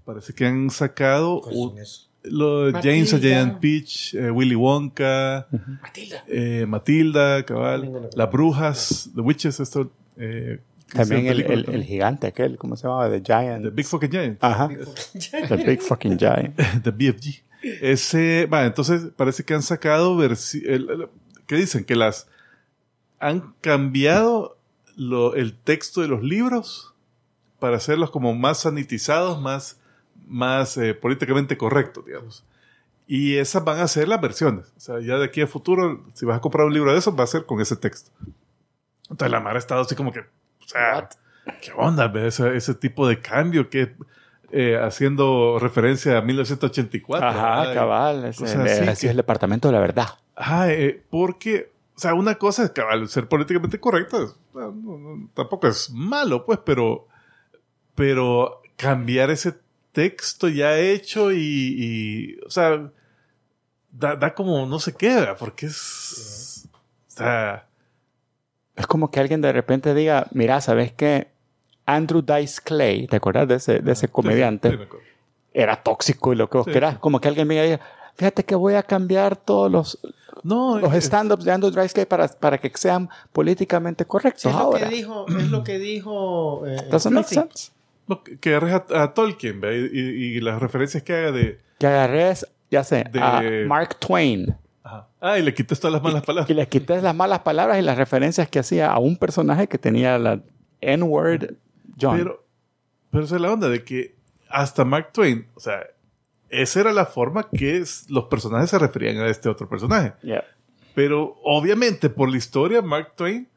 parece 0.05 0.33
que 0.33 0.45
han 0.45 0.69
sacado 0.69 1.41
un- 1.41 1.75
lo 2.23 2.71
James 2.81 3.13
a. 3.13 3.19
Giant 3.19 3.59
Peach, 3.59 4.15
eh, 4.15 4.31
Willy 4.31 4.55
Wonka, 4.55 5.47
Matilda. 5.81 6.23
eh, 6.27 6.65
Matilda, 6.67 7.43
cabal. 7.45 8.09
Las 8.15 8.31
Brujas, 8.31 9.09
The 9.13 9.21
Witches, 9.21 9.59
esto, 9.59 9.91
eh, 10.17 10.59
que 10.89 10.97
También 10.99 11.27
el, 11.27 11.41
el, 11.41 11.69
el 11.69 11.83
gigante 11.83 12.27
aquel, 12.27 12.57
¿cómo 12.57 12.75
se 12.75 12.83
llamaba? 12.87 13.09
The 13.09 13.21
Giant. 13.23 13.63
The 13.63 13.69
Big 13.71 13.85
Fucking 13.85 14.09
Giant. 14.11 14.37
Ajá. 14.43 14.69
The 15.49 15.55
Big 15.57 15.81
Fucking 15.81 16.17
Giant. 16.19 16.55
de 16.83 16.91
BFG. 16.91 17.43
Ese, 17.81 18.45
va, 18.51 18.65
entonces 18.65 19.07
parece 19.15 19.43
que 19.43 19.53
han 19.55 19.63
sacado 19.63 20.15
versi- 20.17 20.63
el- 20.65 20.89
el- 20.89 21.07
¿qué 21.47 21.55
dicen? 21.55 21.83
Que 21.83 21.95
las 21.95 22.27
han 23.19 23.53
cambiado 23.61 24.54
lo- 24.95 25.35
el 25.35 25.57
texto 25.57 26.01
de 26.01 26.07
los 26.07 26.23
libros 26.23 26.93
para 27.59 27.77
hacerlos 27.77 28.11
como 28.11 28.33
más 28.33 28.59
sanitizados, 28.61 29.41
más, 29.41 29.79
más 30.27 30.77
eh, 30.77 30.93
políticamente 30.93 31.57
correctos, 31.57 32.05
digamos. 32.05 32.43
Y 33.07 33.35
esas 33.37 33.63
van 33.63 33.79
a 33.79 33.87
ser 33.87 34.07
las 34.07 34.19
versiones. 34.21 34.65
O 34.77 34.79
sea, 34.79 34.99
ya 34.99 35.17
de 35.17 35.25
aquí 35.25 35.41
a 35.41 35.47
futuro, 35.47 36.03
si 36.13 36.25
vas 36.25 36.37
a 36.37 36.41
comprar 36.41 36.65
un 36.65 36.73
libro 36.73 36.91
de 36.91 36.97
esos, 36.97 37.17
va 37.17 37.23
a 37.23 37.27
ser 37.27 37.45
con 37.45 37.61
ese 37.61 37.75
texto. 37.75 38.11
Entonces 39.09 39.31
la 39.31 39.39
Mara 39.39 39.55
ha 39.57 39.59
estado 39.59 39.81
así 39.81 39.95
como 39.95 40.11
que, 40.11 40.19
o 40.21 40.67
sea, 40.67 41.07
¿qué 41.61 41.71
onda? 41.75 42.11
Ese, 42.25 42.55
ese 42.55 42.73
tipo 42.73 43.07
de 43.07 43.21
cambio 43.21 43.69
que 43.69 43.95
eh, 44.51 44.77
haciendo 44.81 45.59
referencia 45.59 46.17
a 46.17 46.21
1984. 46.21 47.27
Ajá, 47.27 47.59
¿verdad? 47.61 47.73
cabal. 47.73 48.25
Ese, 48.25 48.39
cosas 48.43 48.59
así 48.61 48.71
así 48.87 49.01
que- 49.01 49.07
es 49.07 49.11
el 49.11 49.17
departamento 49.17 49.67
de 49.67 49.73
la 49.73 49.79
verdad. 49.79 50.07
Ajá, 50.35 50.71
eh, 50.71 51.03
porque, 51.09 51.71
o 51.95 51.99
sea, 51.99 52.13
una 52.13 52.35
cosa 52.35 52.63
es 52.63 52.71
cabal, 52.71 53.07
ser 53.07 53.27
políticamente 53.27 53.79
correcto, 53.79 54.23
es- 54.23 54.35
no, 54.53 54.71
no, 54.71 54.97
no, 54.97 55.29
tampoco 55.33 55.67
es 55.67 55.89
malo, 55.91 56.45
pues, 56.45 56.59
pero, 56.65 57.07
pero 57.95 58.61
cambiar 58.75 59.29
ese 59.31 59.55
texto 59.91 60.47
ya 60.49 60.77
hecho 60.77 61.31
y, 61.31 61.37
y, 61.39 62.39
o 62.45 62.49
sea, 62.49 62.91
da, 63.91 64.15
da 64.15 64.33
como 64.33 64.65
no 64.65 64.79
sé 64.79 64.93
qué, 64.93 65.25
porque 65.39 65.67
es, 65.67 66.67
o 67.07 67.11
sea, 67.11 67.67
Es 68.75 68.87
como 68.87 69.09
que 69.09 69.21
alguien 69.21 69.39
de 69.41 69.53
repente 69.53 69.93
diga, 69.93 70.27
mira, 70.31 70.59
¿sabes 70.59 70.91
qué? 70.91 71.29
Andrew 71.85 72.21
Dice 72.21 72.61
Clay, 72.63 73.07
¿te 73.07 73.15
acuerdas 73.17 73.47
de 73.47 73.55
ese, 73.55 73.79
de 73.79 73.91
ese 73.93 74.09
comediante? 74.09 74.69
Sí, 74.69 74.75
acuerdo. 74.75 75.05
Era 75.53 75.81
tóxico 75.81 76.33
y 76.33 76.35
lo 76.35 76.49
que 76.49 76.57
vos 76.57 76.65
Sí, 76.65 76.73
querás. 76.73 76.95
sí. 76.95 76.99
Como 76.99 77.21
que 77.21 77.29
alguien 77.29 77.47
me 77.47 77.61
diga, 77.63 77.79
fíjate 78.15 78.43
que 78.43 78.55
voy 78.55 78.73
a 78.73 78.83
cambiar 78.83 79.37
todos 79.37 79.71
los, 79.71 79.99
No, 80.45 80.77
los 80.79 80.93
es- 80.93 81.05
stand-ups 81.05 81.43
de 81.43 81.51
Andrew 81.51 81.71
Dice 81.71 81.93
Clay 81.93 82.05
para, 82.05 82.27
para 82.27 82.57
que 82.59 82.71
sean 82.75 83.09
políticamente 83.33 84.05
correctos 84.05 84.43
Sí, 84.43 84.49
es, 84.49 84.55
lo 84.55 84.69
que 84.71 84.85
dijo, 84.85 85.25
es 85.27 85.49
lo 85.49 85.63
que 85.63 85.79
dijo. 85.79 86.67
Eh, 86.67 86.77
Doesn't 86.91 87.13
make 87.13 87.27
Fluffy. 87.27 87.47
sense. 87.49 87.71
no, 88.07 88.21
que 88.23 88.49
agarres 88.55 88.81
a, 88.91 89.03
a 89.03 89.13
Tolkien 89.13 89.59
¿ve? 89.59 89.89
y, 89.91 89.99
y- 89.99 90.37
y 90.37 90.41
las 90.41 90.61
referencias 90.61 91.01
que 91.03 91.13
haga 91.15 91.31
de, 91.31 91.59
Que 91.79 91.87
agarres, 91.87 92.45
ya 92.69 92.83
sé, 92.83 93.05
De- 93.11 93.19
a 93.21 93.41
Mark 93.67 93.97
Twain 93.99 94.55
ajá. 94.83 95.07
ah, 95.19 95.39
y 95.39 95.41
le 95.41 95.53
quites 95.55 95.79
todas 95.79 95.93
las 95.93 96.03
malas 96.03 96.21
y 96.21 96.25
palabras. 96.27 96.55
le 96.55 96.67
quites 96.67 97.01
las 97.01 97.15
malas 97.15 97.39
palabras 97.39 97.79
y 97.79 97.81
las 97.81 97.97
referencias 97.97 98.47
que 98.47 98.59
hacía 98.59 98.91
a 98.91 98.99
un 98.99 99.17
personaje 99.17 99.67
que 99.67 99.79
tenía 99.79 100.19
la 100.19 100.39
N-word 100.81 101.55
John. 101.99 102.17
Pero, 102.17 102.45
pero 103.09 103.23
esa 103.23 103.35
es 103.35 103.41
la 103.41 103.51
onda 103.51 103.67
de 103.69 103.83
que 103.83 104.15
hasta 104.49 104.85
Mark 104.85 105.11
Twain, 105.11 105.47
o 105.55 105.59
sea, 105.59 105.79
esa 106.49 106.79
era 106.81 106.93
la 106.93 107.05
forma 107.05 107.49
que 107.49 107.83
los 108.09 108.25
personajes 108.25 108.69
se 108.69 108.79
referían 108.79 109.17
a 109.17 109.27
este 109.27 109.49
otro 109.49 109.67
personaje. 109.67 110.13
Yeah. 110.21 110.43
Pero 110.93 111.35
obviamente 111.43 112.09
por 112.09 112.29
la 112.29 112.37
historia, 112.37 112.81
Mark 112.81 113.13
Twain 113.15 113.47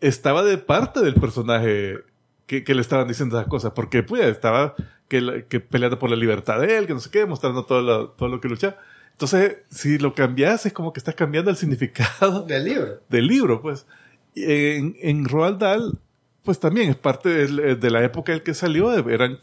estaba 0.00 0.42
de 0.44 0.58
parte 0.58 1.00
del 1.00 1.14
personaje 1.14 1.98
que, 2.46 2.62
que 2.64 2.74
le 2.74 2.80
estaban 2.82 3.08
diciendo 3.08 3.36
esas 3.38 3.48
cosas, 3.48 3.72
porque 3.74 4.02
pues 4.02 4.22
estaba 4.24 4.74
que, 5.08 5.46
que 5.48 5.60
peleando 5.60 5.98
por 5.98 6.10
la 6.10 6.16
libertad 6.16 6.60
de 6.60 6.76
él, 6.78 6.86
que 6.86 6.94
no 6.94 7.00
sé 7.00 7.10
qué, 7.10 7.26
mostrando 7.26 7.64
todo 7.64 7.82
lo, 7.82 8.08
todo 8.10 8.28
lo 8.28 8.40
que 8.40 8.48
luchaba. 8.48 8.76
Entonces, 9.12 9.58
si 9.70 9.98
lo 9.98 10.14
cambias, 10.14 10.66
es 10.66 10.72
como 10.72 10.92
que 10.92 11.00
estás 11.00 11.14
cambiando 11.14 11.50
el 11.50 11.56
significado 11.56 12.42
Del 12.42 12.64
libro. 12.64 13.00
del 13.08 13.26
libro, 13.26 13.62
pues. 13.62 13.86
En, 14.34 14.94
en 15.00 15.24
Roald 15.24 15.58
Dahl, 15.58 15.98
pues 16.44 16.60
también 16.60 16.90
es 16.90 16.96
parte 16.96 17.30
del- 17.30 17.80
de, 17.80 17.90
la 17.90 18.04
época 18.04 18.34
en 18.34 18.40
que 18.40 18.52
salió, 18.52 18.90
de- 18.90 19.14
eran 19.14 19.38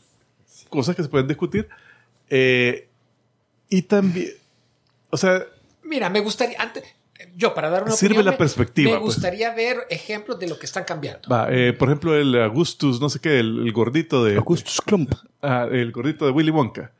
cosas 0.69 0.95
que 0.95 1.01
se 1.03 1.09
pueden 1.09 1.27
discutir. 1.27 1.67
Eh, 2.35 2.87
y 3.69 3.83
también, 3.83 4.29
o 5.11 5.17
sea, 5.17 5.43
Mira, 5.83 6.09
me 6.09 6.19
gustaría, 6.19 6.59
antes, 6.59 6.83
yo 7.35 7.53
para 7.53 7.69
dar 7.69 7.83
una 7.83 7.91
Sirve 7.91 8.13
opinión, 8.13 8.25
la 8.25 8.31
me- 8.31 8.37
perspectiva, 8.37 8.91
Me 8.91 8.97
pues. 8.99 9.13
gustaría 9.15 9.53
ver 9.53 9.85
ejemplos 9.91 10.39
de 10.39 10.47
lo 10.47 10.57
que 10.57 10.65
están 10.65 10.83
cambiando. 10.83 11.29
va, 11.29 11.47
eh, 11.51 11.73
por 11.73 11.89
ejemplo, 11.89 12.15
el 12.15 12.41
Augustus, 12.41 12.99
no 12.99 13.09
sé 13.09 13.19
qué, 13.19 13.39
el, 13.39 13.59
el 13.67 13.71
gordito 13.71 14.23
de, 14.23 14.37
Augustus 14.37 14.81
Klump. 14.81 15.13
ah, 15.43 15.67
el 15.71 15.91
gordito 15.91 16.25
de 16.25 16.31
Willy 16.31 16.49
Wonka, 16.51 16.91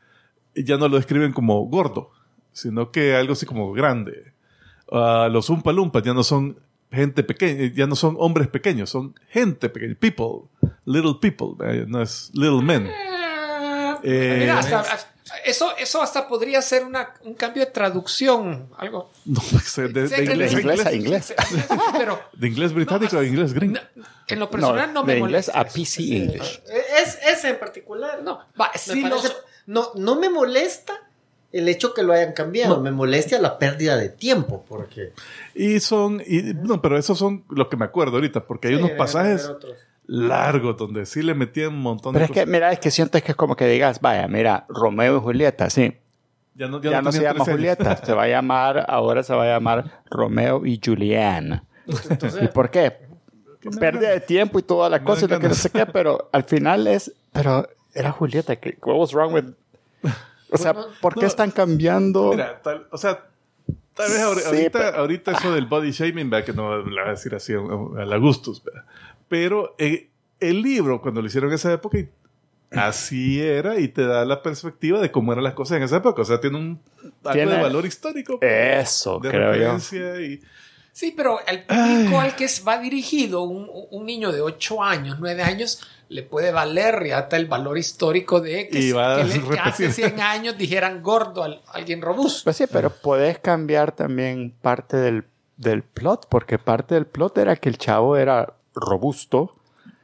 ya 0.54 0.76
no 0.76 0.86
lo 0.88 0.96
describen 0.96 1.32
como 1.32 1.60
gordo, 1.66 2.12
sino 2.52 2.92
que 2.92 3.16
algo 3.16 3.32
así 3.32 3.44
como 3.46 3.72
grande. 3.72 4.32
Ah, 4.92 5.28
los 5.32 5.50
Umpa 5.50 5.72
Lumpas 5.72 6.04
ya 6.04 6.14
no 6.14 6.22
son 6.22 6.56
gente 6.92 7.24
pequeña, 7.24 7.72
ya 7.74 7.88
no 7.88 7.96
son 7.96 8.14
hombres 8.20 8.46
pequeños, 8.46 8.90
son 8.90 9.14
gente 9.30 9.68
pequeña, 9.68 9.96
people, 9.98 10.48
little 10.84 11.14
people, 11.20 11.56
eh, 11.68 11.86
no 11.88 12.00
es 12.02 12.30
little 12.34 12.62
men. 12.62 12.88
Eh, 14.02 14.36
Mira, 14.40 14.58
hasta- 14.58 15.13
eso, 15.44 15.76
eso 15.76 16.02
hasta 16.02 16.26
podría 16.28 16.60
ser 16.62 16.84
una, 16.84 17.14
un 17.22 17.34
cambio 17.34 17.64
de 17.64 17.70
traducción, 17.70 18.68
algo. 18.78 19.10
No, 19.24 19.40
de, 19.76 19.88
de- 19.88 20.08
de 20.08 20.24
inglés, 20.24 20.52
de 20.52 20.56
a 20.56 20.60
inglés 20.60 20.86
a 20.86 20.92
inglés. 20.92 21.34
inglés. 21.50 21.66
Pero 21.98 22.20
De 22.32 22.48
inglés 22.48 22.72
británico 22.72 23.18
a 23.18 23.24
inglés 23.24 23.52
gringo. 23.52 23.80
en 24.28 24.38
lo 24.40 24.50
personal 24.50 24.92
no, 24.92 25.04
me 25.04 25.14
de 25.14 25.18
inglés 25.20 25.48
molesta. 25.48 25.60
a. 25.60 25.64
PC 25.64 26.02
English. 26.16 26.62
Es, 27.02 27.18
ese 27.26 27.50
en 27.50 27.58
particular. 27.58 28.22
No, 28.22 28.40
va, 28.60 28.70
Me 28.72 28.78
sí, 28.78 29.02
parece- 29.02 29.28
los- 29.28 29.36
no, 29.66 29.90
no 29.94 30.16
me 30.16 30.28
molesta 30.30 30.92
el 31.52 31.68
hecho 31.68 31.94
que 31.94 32.02
lo 32.02 32.12
hayan 32.12 32.32
cambiado. 32.32 32.76
No. 32.76 32.82
Me 32.82 32.90
molesta 32.90 33.38
la 33.38 33.58
pérdida 33.58 33.96
de 33.96 34.08
tiempo. 34.08 34.64
Porque. 34.68 35.12
Y 35.54 35.78
son, 35.80 36.20
y, 36.26 36.42
no, 36.54 36.82
pero 36.82 36.98
esos 36.98 37.16
son 37.18 37.44
los 37.48 37.68
que 37.68 37.76
me 37.76 37.84
acuerdo 37.84 38.16
ahorita, 38.16 38.40
porque 38.44 38.68
hay 38.68 38.76
Sí, 38.76 38.82
unos 38.82 38.92
pasajes 38.98 39.46
otros. 39.46 39.76
Largos 40.06 40.76
donde 40.76 41.06
sí 41.06 41.22
le 41.22 41.34
metían 41.34 41.68
un 41.74 41.80
montón 41.80 42.12
Pero 42.12 42.20
de 42.22 42.26
es 42.26 42.30
que, 42.30 42.40
cosas. 42.40 42.48
mira, 42.52 42.72
es 42.72 42.78
que 42.78 42.90
siento 42.90 43.20
que 43.22 43.32
es 43.32 43.36
como 43.36 43.56
que 43.56 43.66
digas, 43.66 44.00
vaya, 44.00 44.28
mira, 44.28 44.64
Romeo 44.68 45.16
y 45.16 45.20
Julieta, 45.20 45.70
sí. 45.70 45.94
Ya 46.56 46.68
no, 46.68 46.80
Ya, 46.80 47.02
no 47.02 47.10
se 47.10 47.18
tenían 47.18 47.34
llama 47.34 47.44
13 47.44 47.50
años. 47.50 47.76
Julieta, 47.78 48.04
se 48.06 48.12
va 48.14 48.22
a 48.24 48.28
llamar, 48.28 48.84
ahora 48.88 49.22
se 49.22 49.34
va 49.34 49.42
a 49.44 49.46
llamar 49.46 50.02
Romeo 50.10 50.64
y 50.66 50.80
Julián. 50.84 51.64
¿Y 52.40 52.48
por 52.48 52.70
qué? 52.70 52.96
Pérdida 53.80 54.10
de 54.10 54.20
tiempo 54.20 54.58
y 54.58 54.62
toda 54.62 54.88
la 54.90 55.02
cosa 55.02 55.24
y 55.24 55.28
lo 55.28 55.40
que 55.40 55.48
no 55.48 55.54
sé 55.54 55.70
qué, 55.70 55.86
pero 55.86 56.28
al 56.32 56.44
final 56.44 56.86
es, 56.86 57.12
pero 57.32 57.66
era 57.94 58.12
Julieta. 58.12 58.56
que- 58.56 58.76
What 58.82 58.96
was 58.98 59.12
wrong 59.12 59.32
with... 59.34 59.44
O 60.50 60.56
sea, 60.58 60.72
Bueno, 60.74 60.88
¿por 61.00 61.14
qué 61.14 61.22
no, 61.22 61.26
están 61.26 61.50
cambiando? 61.50 62.30
Mira, 62.30 62.60
tal- 62.62 62.86
o 62.92 62.98
sea, 62.98 63.24
tal 63.94 64.10
vez 64.12 64.20
ahori- 64.22 64.40
Sí, 64.40 64.46
ahorita, 64.46 64.78
pero- 64.78 64.96
ahorita 64.98 65.32
eso 65.32 65.52
del 65.52 65.66
body 65.66 65.90
shaming, 65.90 66.30
¿verdad? 66.30 66.46
que 66.46 66.52
no 66.52 66.76
le 66.78 66.84
voy 66.84 66.98
a 67.08 67.10
decir 67.10 67.34
así 67.34 67.54
a, 67.54 67.58
a 68.00 68.04
la 68.04 68.16
gustos, 68.18 68.62
¿verdad? 68.62 68.84
Pero 69.34 69.74
eh, 69.78 70.10
el 70.38 70.62
libro, 70.62 71.00
cuando 71.02 71.20
lo 71.20 71.26
hicieron 71.26 71.50
en 71.50 71.56
esa 71.56 71.72
época, 71.72 71.98
así 72.70 73.40
era 73.40 73.78
y 73.80 73.88
te 73.88 74.06
da 74.06 74.24
la 74.24 74.42
perspectiva 74.42 75.00
de 75.00 75.10
cómo 75.10 75.32
eran 75.32 75.44
las 75.44 75.54
cosas 75.54 75.76
en 75.78 75.82
esa 75.84 75.96
época. 75.96 76.22
O 76.22 76.24
sea, 76.24 76.40
tiene 76.40 76.56
un 76.56 76.80
algo 77.24 77.32
Tiene- 77.32 77.52
de 77.56 77.62
valor 77.62 77.84
histórico. 77.86 78.38
Eso, 78.40 79.18
de 79.18 79.30
creo 79.30 79.42
yo. 79.42 79.48
referencia 79.50 80.20
y 80.20 80.40
Sí, 80.92 81.12
pero 81.16 81.40
el 81.48 81.64
público 81.64 82.20
al 82.20 82.36
que 82.36 82.46
va 82.66 82.78
dirigido, 82.78 83.42
un, 83.42 83.68
un 83.90 84.06
niño 84.06 84.30
de 84.30 84.40
8 84.40 84.80
años, 84.80 85.16
9 85.18 85.42
años, 85.42 85.80
le 86.08 86.22
puede 86.22 86.52
valer 86.52 87.04
ya 87.08 87.18
hasta 87.18 87.36
el 87.36 87.46
valor 87.46 87.76
histórico 87.78 88.40
de 88.40 88.68
que, 88.68 88.78
que 88.92 88.96
a 88.96 89.16
le- 89.24 89.40
que 89.42 89.58
hace 89.58 89.90
100 89.90 90.20
años 90.20 90.56
dijeran 90.56 91.02
gordo 91.02 91.42
a 91.42 91.60
alguien 91.72 92.00
robusto. 92.00 92.44
Pues 92.44 92.56
sí, 92.58 92.66
pero 92.70 92.90
puedes 92.90 93.40
cambiar 93.40 93.90
también 93.90 94.54
parte 94.62 94.96
del, 94.96 95.24
del 95.56 95.82
plot, 95.82 96.28
porque 96.28 96.60
parte 96.60 96.94
del 96.94 97.06
plot 97.06 97.38
era 97.38 97.56
que 97.56 97.68
el 97.70 97.76
chavo 97.78 98.16
era 98.16 98.54
robusto. 98.74 99.54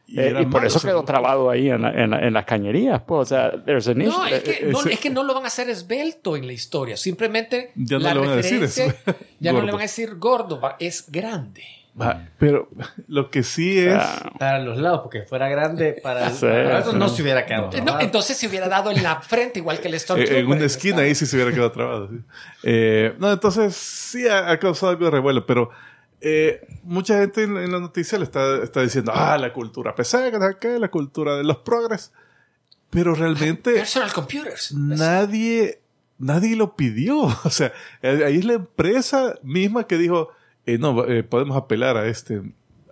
Y 0.06 0.18
eh, 0.18 0.34
y 0.40 0.46
por 0.46 0.64
eso 0.64 0.80
quedó 0.80 1.04
trabado 1.04 1.50
ahí 1.50 1.70
en, 1.70 1.82
la- 1.82 1.90
en, 1.92 2.10
la- 2.10 2.18
en 2.26 2.32
las 2.32 2.44
cañerías. 2.44 3.00
Pues, 3.06 3.20
o 3.20 3.24
sea, 3.26 3.52
there's 3.64 3.86
an 3.86 3.98
No, 3.98 4.26
issue. 4.26 4.34
es 4.36 4.42
que 4.42 4.66
no, 4.66 4.80
ese- 4.80 4.92
es 4.94 4.98
que 5.00 5.10
no 5.10 5.22
lo 5.22 5.34
van 5.34 5.44
a 5.44 5.46
hacer 5.46 5.70
esbelto 5.70 6.36
en 6.36 6.46
la 6.48 6.52
historia. 6.52 6.96
Simplemente 6.96 7.70
Ya 7.76 7.98
no 7.98 8.04
la 8.04 8.14
le 8.14 8.20
van 8.20 8.28
a 8.30 8.36
decir 8.36 8.62
eso. 8.62 8.82
ya 9.38 9.52
no 9.52 9.58
le 9.58 9.66
Gordo. 9.66 9.66
van 9.72 9.80
a 9.80 9.82
decir 9.82 10.16
gordo, 10.16 10.60
es 10.80 11.04
grande. 11.12 11.62
Va, 12.00 12.28
pero 12.38 12.68
lo 13.08 13.30
que 13.30 13.42
sí 13.42 13.78
es... 13.78 13.94
Ah, 13.98 14.32
Para 14.38 14.58
los 14.60 14.78
lados, 14.78 15.00
porque 15.02 15.22
fuera 15.22 15.48
grande 15.48 15.96
para, 16.02 16.30
Sí, 16.30 16.40
para 16.46 16.78
eso 16.78 16.92
sí. 16.92 16.96
no 16.96 17.08
se 17.08 17.20
hubiera 17.22 17.44
quedado. 17.46 17.70
Eh, 17.72 17.82
no, 17.82 18.00
entonces 18.00 18.36
se 18.36 18.46
hubiera 18.48 18.68
dado 18.68 18.90
en 18.92 19.02
la 19.02 19.20
frente, 19.20 19.58
igual 19.58 19.80
que 19.80 19.88
el 19.88 19.94
Eh, 19.94 19.98
Stormtrooper. 19.98 20.38
en 20.38 20.46
una 20.50 20.64
esquina 20.64 21.02
ahí 21.02 21.14
sí 21.16 21.26
se 21.26 21.36
hubiera 21.36 21.52
quedado 21.52 21.72
trabado. 21.72 22.08
sí. 22.08 22.16
Eh, 22.62 23.14
no, 23.18 23.30
entonces 23.32 23.74
sí 23.76 24.26
ha, 24.28 24.50
ha 24.50 24.58
causado 24.58 24.90
algo 24.90 25.04
de 25.06 25.10
revuelo, 25.10 25.44
pero 25.46 25.70
eh, 26.20 26.66
mucha 26.82 27.18
gente 27.18 27.44
en, 27.44 27.56
en 27.56 27.72
la 27.72 27.80
noticia 27.80 28.18
le 28.18 28.24
está, 28.24 28.62
está 28.62 28.82
diciendo, 28.82 29.12
ah, 29.14 29.38
la 29.38 29.52
cultura 29.52 29.94
qué, 30.60 30.78
la 30.78 30.90
cultura 30.90 31.36
de 31.36 31.44
los 31.44 31.58
progres. 31.58 32.12
Pero 32.90 33.14
realmente 33.14 33.72
Personal 33.72 34.12
computers. 34.12 34.72
nadie, 34.74 35.80
nadie 36.18 36.56
lo 36.56 36.76
pidió. 36.76 37.22
O 37.44 37.50
sea, 37.50 37.72
ahí 38.02 38.38
es 38.38 38.44
la 38.44 38.54
empresa 38.54 39.38
misma 39.42 39.86
que 39.86 39.96
dijo, 39.96 40.30
eh, 40.66 40.78
no, 40.78 41.06
eh, 41.06 41.22
podemos 41.22 41.56
apelar 41.56 41.96
a 41.96 42.06
este, 42.06 42.42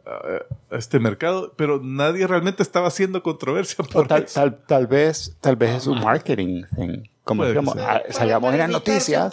a, 0.09 0.77
este 0.77 0.99
mercado, 0.99 1.53
pero 1.57 1.81
nadie 1.83 2.27
realmente 2.27 2.63
estaba 2.63 2.89
haciendo 2.89 3.23
controversia 3.23 3.85
por 3.85 4.09
tal, 4.09 4.25
eso. 4.25 4.35
tal, 4.41 4.59
tal 4.67 4.87
vez, 4.87 5.37
tal 5.41 5.57
vez 5.57 5.77
es 5.77 5.87
un 5.87 6.01
marketing 6.01 6.65
thing. 6.77 7.03
Como 7.25 7.45
digamos, 7.45 7.77
ah, 7.79 8.01
salgamos 8.09 8.53
en 8.55 8.59
las 8.59 8.71
noticias. 8.71 9.31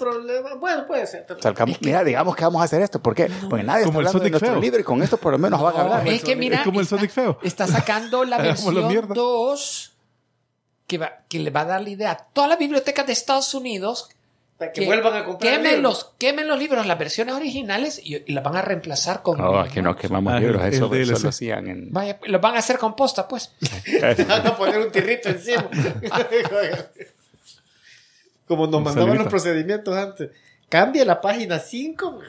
Bueno, 0.59 0.85
puede 0.85 1.07
ser. 1.07 1.25
Salgamos, 1.39 1.77
mira, 1.81 2.03
digamos 2.03 2.35
que 2.35 2.43
vamos 2.43 2.61
a 2.61 2.65
hacer 2.65 2.81
esto. 2.81 3.01
¿Por 3.01 3.15
qué? 3.15 3.31
Porque 3.49 3.63
nadie 3.63 3.85
Como 3.85 4.01
el 4.01 4.05
está 4.05 4.17
hablando 4.17 4.19
de 4.19 4.19
Sonic 4.19 4.31
nuestro 4.33 4.49
feo. 4.51 4.61
libro 4.61 4.79
y 4.81 4.83
con 4.83 5.01
esto 5.01 5.15
por 5.15 5.31
lo 5.31 5.37
menos 5.39 5.61
van 5.61 5.75
a 5.77 5.81
hablar. 5.81 6.07
es 6.09 6.21
que 6.21 6.35
mira, 6.35 6.57
Es 6.57 6.63
como 6.63 6.81
el 6.81 6.83
está, 6.83 6.97
Sonic 6.97 7.11
feo. 7.11 7.39
está 7.41 7.67
sacando 7.67 8.25
la 8.25 8.37
versión 8.41 8.87
mierda. 8.89 9.15
2 9.15 9.93
que, 10.87 10.97
va, 10.97 11.13
que 11.29 11.39
le 11.39 11.51
va 11.51 11.61
a 11.61 11.65
dar 11.65 11.81
la 11.81 11.89
idea 11.89 12.11
a 12.11 12.17
todas 12.17 12.49
las 12.49 12.59
bibliotecas 12.59 13.07
de 13.07 13.13
Estados 13.13 13.53
Unidos 13.53 14.09
Para 14.57 14.71
que, 14.71 14.85
vuelvan 14.85 15.13
a 15.15 15.25
comprar. 15.25 15.51
quemen 15.53 15.75
libros. 15.75 15.81
los, 16.03 16.11
quemen 16.17 16.47
los 16.47 16.57
libros, 16.57 16.85
las 16.85 16.97
versiones 16.97 17.35
originales 17.35 17.99
y, 18.01 18.15
y 18.25 18.31
las 18.31 18.41
van 18.43 18.55
a 18.55 18.61
reemplazar 18.61 19.21
con. 19.21 19.37
No, 19.37 19.59
aquí 19.59 19.81
no 19.81 19.95
quemamos 19.97 20.31
Ah, 20.33 20.39
libros. 20.39 20.63
Eso, 20.63 20.93
eso 20.95 21.19
lo 21.19 21.29
hacían 21.29 21.67
en... 21.67 21.91
Vaya, 21.91 22.17
los 22.25 22.39
van 22.39 22.55
a 22.55 22.59
hacer 22.59 22.77
composta, 22.77 23.27
pues. 23.27 23.51
Van 24.27 24.47
a 24.47 24.55
poner 24.55 24.79
un 24.79 24.91
tirrito 24.91 25.27
encima. 25.29 25.67
Como 28.47 28.67
nos 28.67 28.81
mandaban 28.81 28.93
Salivita. 29.09 29.23
los 29.23 29.27
procedimientos 29.31 29.97
antes. 29.97 30.29
Cambia 30.69 31.03
la 31.05 31.19
página 31.21 31.59
5. 31.59 32.19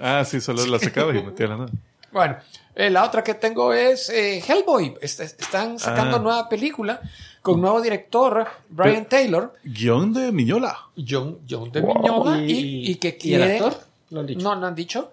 Ah, 0.00 0.24
sí, 0.24 0.40
solo 0.40 0.64
la 0.66 0.78
sacaba 0.78 1.14
y 1.16 1.22
metía 1.22 1.46
la 1.48 1.56
nueva. 1.56 1.72
Bueno, 2.10 2.36
eh, 2.74 2.90
la 2.90 3.04
otra 3.04 3.22
que 3.24 3.34
tengo 3.34 3.72
es 3.72 4.10
eh, 4.10 4.42
Hellboy. 4.46 4.96
Est- 5.00 5.20
están 5.20 5.78
sacando 5.78 6.16
Ah. 6.16 6.20
nueva 6.20 6.48
película 6.48 7.00
con 7.42 7.60
nuevo 7.60 7.80
director, 7.80 8.46
Brian 8.70 9.04
Taylor, 9.06 9.54
Guión 9.64 10.12
de 10.12 10.30
Miñola. 10.32 10.78
John, 10.96 11.40
John 11.48 11.70
de 11.72 11.80
Wow. 11.80 11.94
Miñola, 11.96 12.38
y, 12.42 12.90
y 12.90 12.94
que 12.96 13.08
¿Y 13.08 13.10
el 13.10 13.18
quiere. 13.18 13.52
actor? 13.58 13.80
No 14.10 14.20
han 14.20 14.26
dicho. 14.26 14.40
No, 14.42 14.56
no 14.56 14.66
han 14.66 14.74
dicho. 14.74 15.12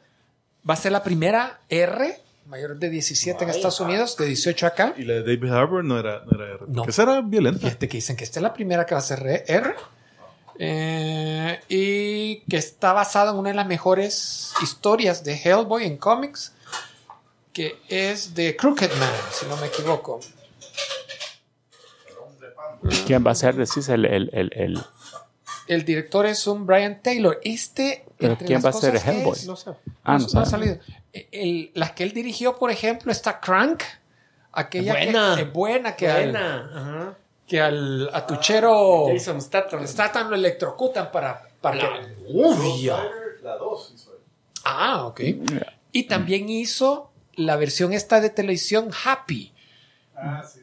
Va 0.69 0.73
a 0.75 0.77
ser 0.77 0.91
la 0.91 1.01
primera 1.03 1.61
R, 1.69 2.19
mayor 2.47 2.77
de 2.77 2.89
17 2.89 3.43
en 3.43 3.49
Estados 3.49 3.79
Unidos, 3.79 4.15
de 4.17 4.25
18 4.27 4.67
acá. 4.67 4.93
Y 4.97 5.03
la 5.03 5.15
de 5.15 5.21
David 5.21 5.51
Harbour 5.51 5.83
no 5.83 5.97
era, 5.99 6.23
no 6.25 6.31
era 6.33 6.53
R. 6.55 6.59
No. 6.67 6.83
Esa 6.85 7.03
era 7.03 7.21
violenta. 7.21 7.61
Fíjate 7.61 7.87
que 7.89 7.97
dicen 7.97 8.15
que 8.15 8.23
esta 8.25 8.39
es 8.39 8.43
la 8.43 8.53
primera 8.53 8.85
que 8.85 8.93
va 8.93 8.99
a 8.99 9.03
ser 9.03 9.43
R. 9.47 9.73
eh, 10.59 11.59
y 11.69 12.41
que 12.41 12.57
está 12.57 12.93
basada 12.93 13.31
en 13.31 13.37
una 13.37 13.49
de 13.49 13.55
las 13.55 13.67
mejores 13.67 14.53
historias 14.61 15.23
de 15.23 15.35
Hellboy 15.41 15.85
en 15.85 15.97
cómics, 15.97 16.53
que 17.53 17.77
es 17.87 18.35
de 18.35 18.55
Crooked 18.55 18.91
Man, 18.99 19.09
si 19.31 19.45
no 19.47 19.55
me 19.57 19.67
equivoco. 19.67 20.19
¿Quién 23.05 23.25
va 23.25 23.31
a 23.31 23.35
ser, 23.35 23.55
decís, 23.55 23.87
el... 23.89 24.05
el, 24.05 24.29
el, 24.33 24.51
el- 24.55 24.79
El 25.67 25.85
director 25.85 26.25
es 26.25 26.47
un 26.47 26.65
Brian 26.65 27.01
Taylor. 27.01 27.39
Este. 27.43 28.05
¿Pero 28.17 28.33
entre 28.33 28.47
quién 28.47 28.61
las 28.61 28.65
va 28.65 28.69
a 28.77 28.81
ser 28.81 28.95
Hellboy? 28.95 29.33
es- 29.33 29.45
No 29.45 29.55
sé. 29.55 29.71
Ah, 30.03 30.17
no 30.17 30.19
no 30.19 30.25
ha 30.25 30.29
sabe. 30.29 30.45
salido. 30.45 30.77
El- 31.13 31.71
las 31.75 31.91
que 31.91 32.03
él 32.03 32.11
dirigió, 32.13 32.57
por 32.57 32.71
ejemplo, 32.71 33.11
está 33.11 33.39
Crank. 33.39 33.83
Aquella 34.51 34.93
Buena. 34.93 35.33
que 35.35 35.41
es 35.43 35.53
buena, 35.53 35.95
que, 35.95 36.07
Al, 36.09 36.23
Buena. 36.31 36.71
Ajá. 36.73 37.17
que 37.47 37.61
al 37.61 38.09
atuchero 38.13 39.05
Jason 39.13 39.39
Statham. 39.41 39.85
Statham 39.87 40.29
lo 40.29 40.35
electrocutan 40.35 41.11
para, 41.11 41.47
para 41.61 41.75
La 41.75 41.99
que- 42.01 42.33
movia. 42.33 42.97
La 43.43 43.55
2 43.57 44.09
Ah, 44.65 45.05
ok. 45.05 45.21
Y 45.91 46.03
también 46.03 46.49
hizo 46.49 47.11
la 47.35 47.55
versión 47.55 47.93
esta 47.93 48.19
de 48.21 48.29
televisión 48.31 48.89
Happy. 49.05 49.53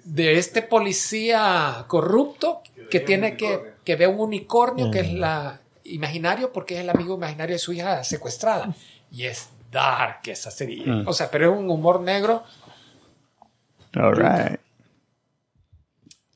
De 0.05 0.39
este 0.39 0.63
policía 0.63 1.85
corrupto 1.89 2.63
que, 2.91 3.01
tiene 3.01 3.37
que, 3.37 3.75
que 3.85 3.97
ve 3.97 4.07
un 4.07 4.21
unicornio 4.21 4.91
que 4.91 5.01
es 5.01 5.13
la 5.13 5.61
imaginario 5.85 6.53
porque 6.53 6.75
es 6.75 6.81
el 6.81 6.91
amigo 6.91 7.15
imaginario 7.15 7.55
de 7.55 7.59
su 7.59 7.73
hija 7.73 8.05
secuestrada. 8.05 8.75
Y 9.11 9.25
es 9.25 9.51
dark 9.71 10.21
esa 10.27 10.51
serie. 10.51 10.85
O 11.07 11.13
sea, 11.13 11.31
pero 11.31 11.53
es 11.53 11.59
un 11.59 11.71
humor 11.71 12.01
negro. 12.01 12.45
All 13.95 14.17
right. 14.17 14.61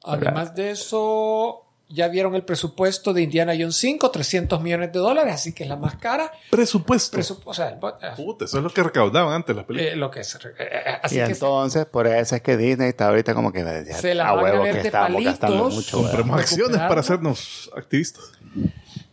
Además 0.03 0.55
de 0.55 0.71
eso, 0.71 1.67
ya 1.93 2.07
vieron 2.09 2.35
el 2.37 2.45
presupuesto 2.45 3.13
de 3.13 3.23
Indiana 3.23 3.53
Jones 3.59 3.75
5, 3.77 4.11
300 4.11 4.63
millones 4.63 4.93
de 4.93 4.99
dólares, 5.01 5.35
así 5.35 5.53
que 5.53 5.65
es 5.65 5.69
la 5.69 5.77
más 5.77 5.97
cara. 5.97 6.31
Presupuesto. 6.51 7.19
Presup- 7.19 7.43
o 7.45 7.53
sea, 7.53 7.71
eh, 7.71 7.79
Puta, 8.17 8.45
eso 8.45 8.59
es 8.59 8.63
lo 8.65 8.71
que 8.71 8.83
recaudaban 8.83 9.35
antes 9.35 9.55
las 9.57 9.65
películas. 9.65 9.93
eh, 9.95 9.97
lo 9.97 10.11
que 10.11 10.21
es. 10.21 10.35
eh, 10.37 10.39
eh, 10.59 10.99
así 11.03 11.17
Y 11.17 11.19
que 11.19 11.27
se- 11.27 11.33
entonces, 11.33 11.87
por 11.87 12.07
eso 12.07 12.37
es 12.37 12.43
que 12.43 12.57
Disney 12.57 12.89
está 12.91 13.09
ahorita 13.09 13.35
como 13.35 13.53
que 13.53 13.65
decía, 13.65 13.97
Se 13.97 14.15
la 14.15 14.29
a 14.29 14.33
van 14.35 14.39
a 14.39 14.43
huevo 14.45 14.63
ver 14.63 14.77
que 14.77 14.83
de 14.83 14.89
estamos 14.89 15.25
gastando 15.25 15.57
palitos. 15.65 15.75
mucho. 15.75 15.97
Compramos 16.03 16.41
acciones 16.41 16.79
para 16.79 17.01
hacernos 17.01 17.71
activistas. 17.77 18.25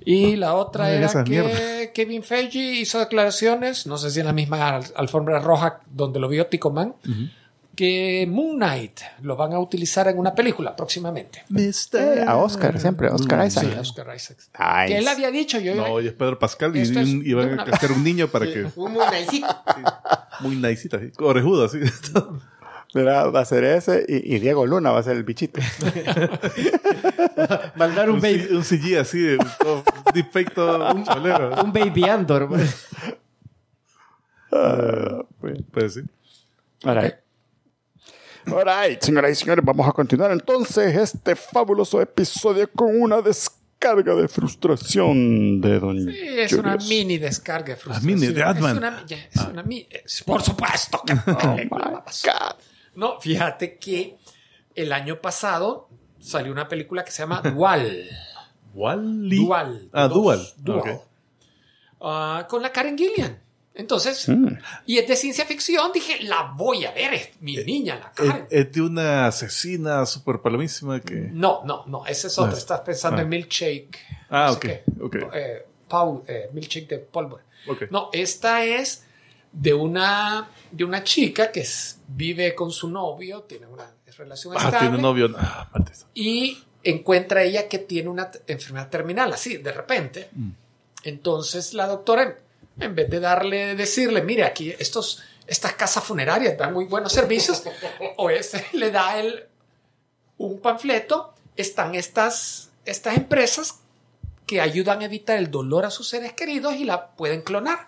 Y 0.06 0.36
la 0.38 0.54
otra 0.54 0.86
Ay, 0.86 0.98
era 0.98 1.24
que 1.24 1.30
mierda. 1.30 1.92
Kevin 1.94 2.24
Feige 2.24 2.60
hizo 2.60 3.00
declaraciones, 3.00 3.88
no 3.88 3.98
sé 3.98 4.10
si 4.12 4.20
en 4.22 4.28
la 4.28 4.34
misma 4.34 4.76
al- 4.78 4.86
alfombra 4.96 5.40
roja 5.40 5.82
donde 5.92 6.20
lo 6.20 6.30
vio 6.30 6.46
Tico 6.48 6.70
Man, 6.70 6.96
que 7.78 8.28
Moon 8.30 8.56
Knight 8.58 9.00
lo 9.22 9.36
van 9.36 9.54
a 9.54 9.60
utilizar 9.60 10.08
en 10.08 10.18
una 10.18 10.34
película 10.34 10.76
próximamente. 10.76 11.44
Eh, 11.56 12.24
a 12.28 12.36
Oscar, 12.36 12.80
siempre, 12.80 13.08
Oscar 13.10 13.46
Isaac. 13.48 13.66
Sí, 13.72 13.80
Oscar 13.80 14.16
Isaacs. 14.16 14.50
Nice. 14.60 14.88
Que 14.88 14.98
él 14.98 15.08
había 15.08 15.32
dicho, 15.32 15.60
yo 15.60 15.76
No, 15.76 16.02
y 16.02 16.08
es 16.08 16.13
Pedro 16.13 16.40
Pascal 16.40 16.76
y, 16.76 16.82
es 16.82 16.90
y 16.90 17.34
van 17.34 17.46
de 17.46 17.52
a 17.52 17.54
una- 17.54 17.66
cascar 17.66 17.92
un 17.92 18.04
niño 18.04 18.28
para 18.28 18.46
que. 18.48 18.68
Un 18.76 18.94
monacito. 18.94 19.48
Muy 20.42 20.56
nicita, 20.56 20.98
así, 20.98 21.12
orejudo, 21.20 21.66
así. 21.66 21.80
Mira, 22.94 23.25
va 23.28 23.42
a 23.42 23.46
ser 23.46 23.63
ese 23.63 24.06
y, 24.08 24.36
y 24.36 24.40
Diego 24.40 24.65
Luna 24.65 24.92
va 24.92 25.00
a 25.00 25.04
ser 25.04 25.17
el 25.17 25.23
bichito. 25.23 25.62
Mandar 27.75 28.10
un 28.10 28.15
un, 28.15 28.21
baby. 28.21 28.48
Un 28.52 28.63
CG 28.63 28.98
así, 29.00 29.19
de 29.21 29.38
todo 29.60 29.84
deepfake 30.13 30.54
todo 30.54 31.04
cholero. 31.13 31.62
Un 31.63 31.71
baby 31.71 32.04
Andor. 32.06 32.50
Pues 35.71 35.94
sí. 35.94 36.02
All 36.84 36.96
right. 37.02 37.13
All 38.52 38.63
right, 38.65 39.02
señoras 39.02 39.31
y 39.31 39.35
señores, 39.35 39.63
vamos 39.65 39.87
a 39.87 39.91
continuar 39.91 40.31
entonces 40.31 40.95
este 40.95 41.35
fabuloso 41.35 42.02
episodio 42.02 42.69
con 42.71 43.00
una 43.02 43.21
descarga 43.21 44.15
de 44.15 44.27
frustración 44.27 45.60
de 45.62 45.79
Don 45.79 45.98
Sí, 46.00 46.17
es 46.19 46.54
una 46.54 46.77
mini 46.77 47.17
descarga 47.17 47.73
de 47.73 47.75
frustración. 47.75 48.19
mini 48.19 48.33
de 48.33 48.43
Ant-Man. 48.43 48.71
Es 48.71 48.77
una, 48.77 49.06
es 49.10 49.41
una 49.52 49.63
mi- 49.63 49.87
es- 49.89 50.23
por 50.23 50.41
supuesto. 50.41 51.02
que 51.06 51.13
Oh. 51.13 52.04
No, 52.95 53.19
fíjate 53.19 53.77
que 53.77 54.17
el 54.75 54.93
año 54.93 55.21
pasado 55.21 55.89
salió 56.19 56.52
una 56.52 56.67
película 56.67 57.04
que 57.04 57.12
se 57.12 57.23
llama 57.23 57.41
Dual. 57.56 58.10
Wally. 58.73 59.37
Dual. 59.45 59.89
Ah, 59.91 60.08
Dos. 60.08 60.21
Dual. 60.23 60.48
Dual. 60.58 60.79
Ok. 60.79 60.87
Ah, 62.02 62.45
con 62.50 62.62
la 62.62 62.71
Karen 62.71 62.98
Gillian. 62.98 63.39
Entonces, 63.78 64.28
Mm. 64.28 64.48
y 64.88 64.98
es 64.98 65.08
de 65.08 65.15
ciencia 65.15 65.46
ficción, 65.46 65.92
dije, 65.94 66.23
la 66.23 66.52
voy 66.56 66.84
a 66.86 66.92
ver, 66.92 67.13
es 67.13 67.30
mi 67.42 67.56
niña, 67.58 67.96
la 67.96 68.08
Es, 68.08 68.30
Karen. 68.32 68.48
es 68.50 68.71
de 68.71 68.82
una 68.82 69.28
asesina 69.28 70.06
super 70.06 70.40
palomísima 70.42 71.00
que... 71.00 71.13
No, 71.32 71.62
no, 71.63 71.86
no, 71.86 72.06
esa 72.08 72.28
es 72.28 72.38
otra. 72.40 72.52
No 72.52 72.58
es- 72.58 72.63
Estás 72.63 72.82
pensando 72.82 73.19
ah. 73.19 73.21
en 73.21 73.30
Milkshake. 73.30 73.98
Ah, 74.30 74.48
no 74.48 74.52
sé 74.54 74.58
ok, 74.58 74.62
qué. 74.62 74.84
ok. 75.02 75.15
Eh, 75.34 75.65
eh, 76.28 76.50
Milkshake 76.54 76.88
de 76.88 76.98
pólvora. 77.00 77.44
Ok. 77.67 77.84
No, 77.92 78.10
esta 78.12 78.65
es 78.65 79.04
de 79.52 79.73
una, 79.73 80.50
de 80.71 80.84
una 80.84 81.04
chica 81.04 81.52
que 81.52 81.62
es- 81.62 82.00
vive 82.08 82.56
con 82.56 82.71
su 82.71 82.90
novio, 82.90 83.42
tiene 83.44 83.67
una 83.67 83.90
relación 84.17 84.54
Ah, 84.56 84.58
estable. 84.58 84.80
tiene 84.80 84.96
un 84.96 85.02
novio. 85.04 85.36
Ah, 85.38 85.69
y 86.15 86.58
encuentra 86.84 87.44
ella 87.44 87.67
que 87.67 87.78
tiene 87.78 88.10
una 88.10 88.32
enfermedad 88.48 88.90
terminal, 88.90 89.32
así, 89.34 89.58
de 89.58 89.71
repente. 89.71 90.30
Mm. 90.34 90.50
Entonces 91.04 91.73
la 91.73 91.88
doctora, 91.88 92.40
en 92.80 92.96
vez 92.96 93.10
de 93.10 93.19
darle, 93.19 93.75
decirle, 93.75 94.21
mire, 94.21 94.44
aquí 94.44 94.73
estos, 94.78 95.23
estas 95.48 95.73
casas 95.73 96.04
funerarias 96.04 96.58
dan 96.58 96.73
muy 96.73 96.86
buenos 96.86 97.12
servicios, 97.12 97.63
o 98.17 98.30
ese 98.30 98.65
le 98.73 98.92
da 98.92 99.19
el, 99.19 99.46
un 100.38 100.60
panfleto, 100.60 101.34
están 101.56 101.96
estas, 101.96 102.69
estas 102.86 103.17
empresas 103.17 103.80
que 104.46 104.62
ayudan 104.62 105.02
a 105.02 105.06
evitar 105.06 105.38
el 105.38 105.52
dolor 105.52 105.86
a 105.86 105.92
sus 105.92 106.08
seres 106.08 106.34
queridos 106.34 106.75
y 106.75 106.86
la 106.86 107.08
pueden 107.12 107.42
clonar. 107.42 107.88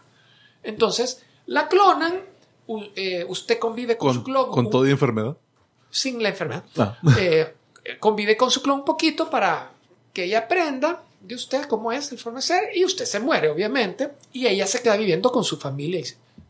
Entonces, 0.64 1.24
la 1.46 1.68
clonan, 1.68 2.22
eh, 2.96 3.26
usted 3.28 3.60
convive 3.60 3.98
con, 3.98 4.14
su 4.14 4.24
clon 4.24 4.52
con 4.52 4.70
toda 4.70 4.90
enfermedad. 4.90 5.38
sin 5.90 6.22
la 6.22 6.30
enfermedad. 6.30 6.64
Ah. 6.78 6.98
Eh, 7.18 7.56
convive 8.00 8.36
con 8.36 8.52
su 8.52 8.62
clon 8.62 8.80
un 8.80 8.86
poquito 8.86 9.30
para 9.30 9.72
que 10.14 10.26
ella 10.26 10.40
aprenda 10.40 11.04
de 11.22 11.36
usted 11.36 11.64
cómo 11.66 11.92
es 11.92 12.12
el 12.12 12.18
forma 12.18 12.40
de 12.40 12.44
ser 12.44 12.64
y 12.76 12.86
usted 12.86 13.06
se 13.06 13.20
muere, 13.20 13.50
obviamente, 13.50 14.10
y 14.34 14.48
ella 14.48 14.66
se 14.68 14.82
queda 14.82 14.98
viviendo 14.98 15.32
con 15.32 15.44
su 15.44 15.58
familia 15.58 16.00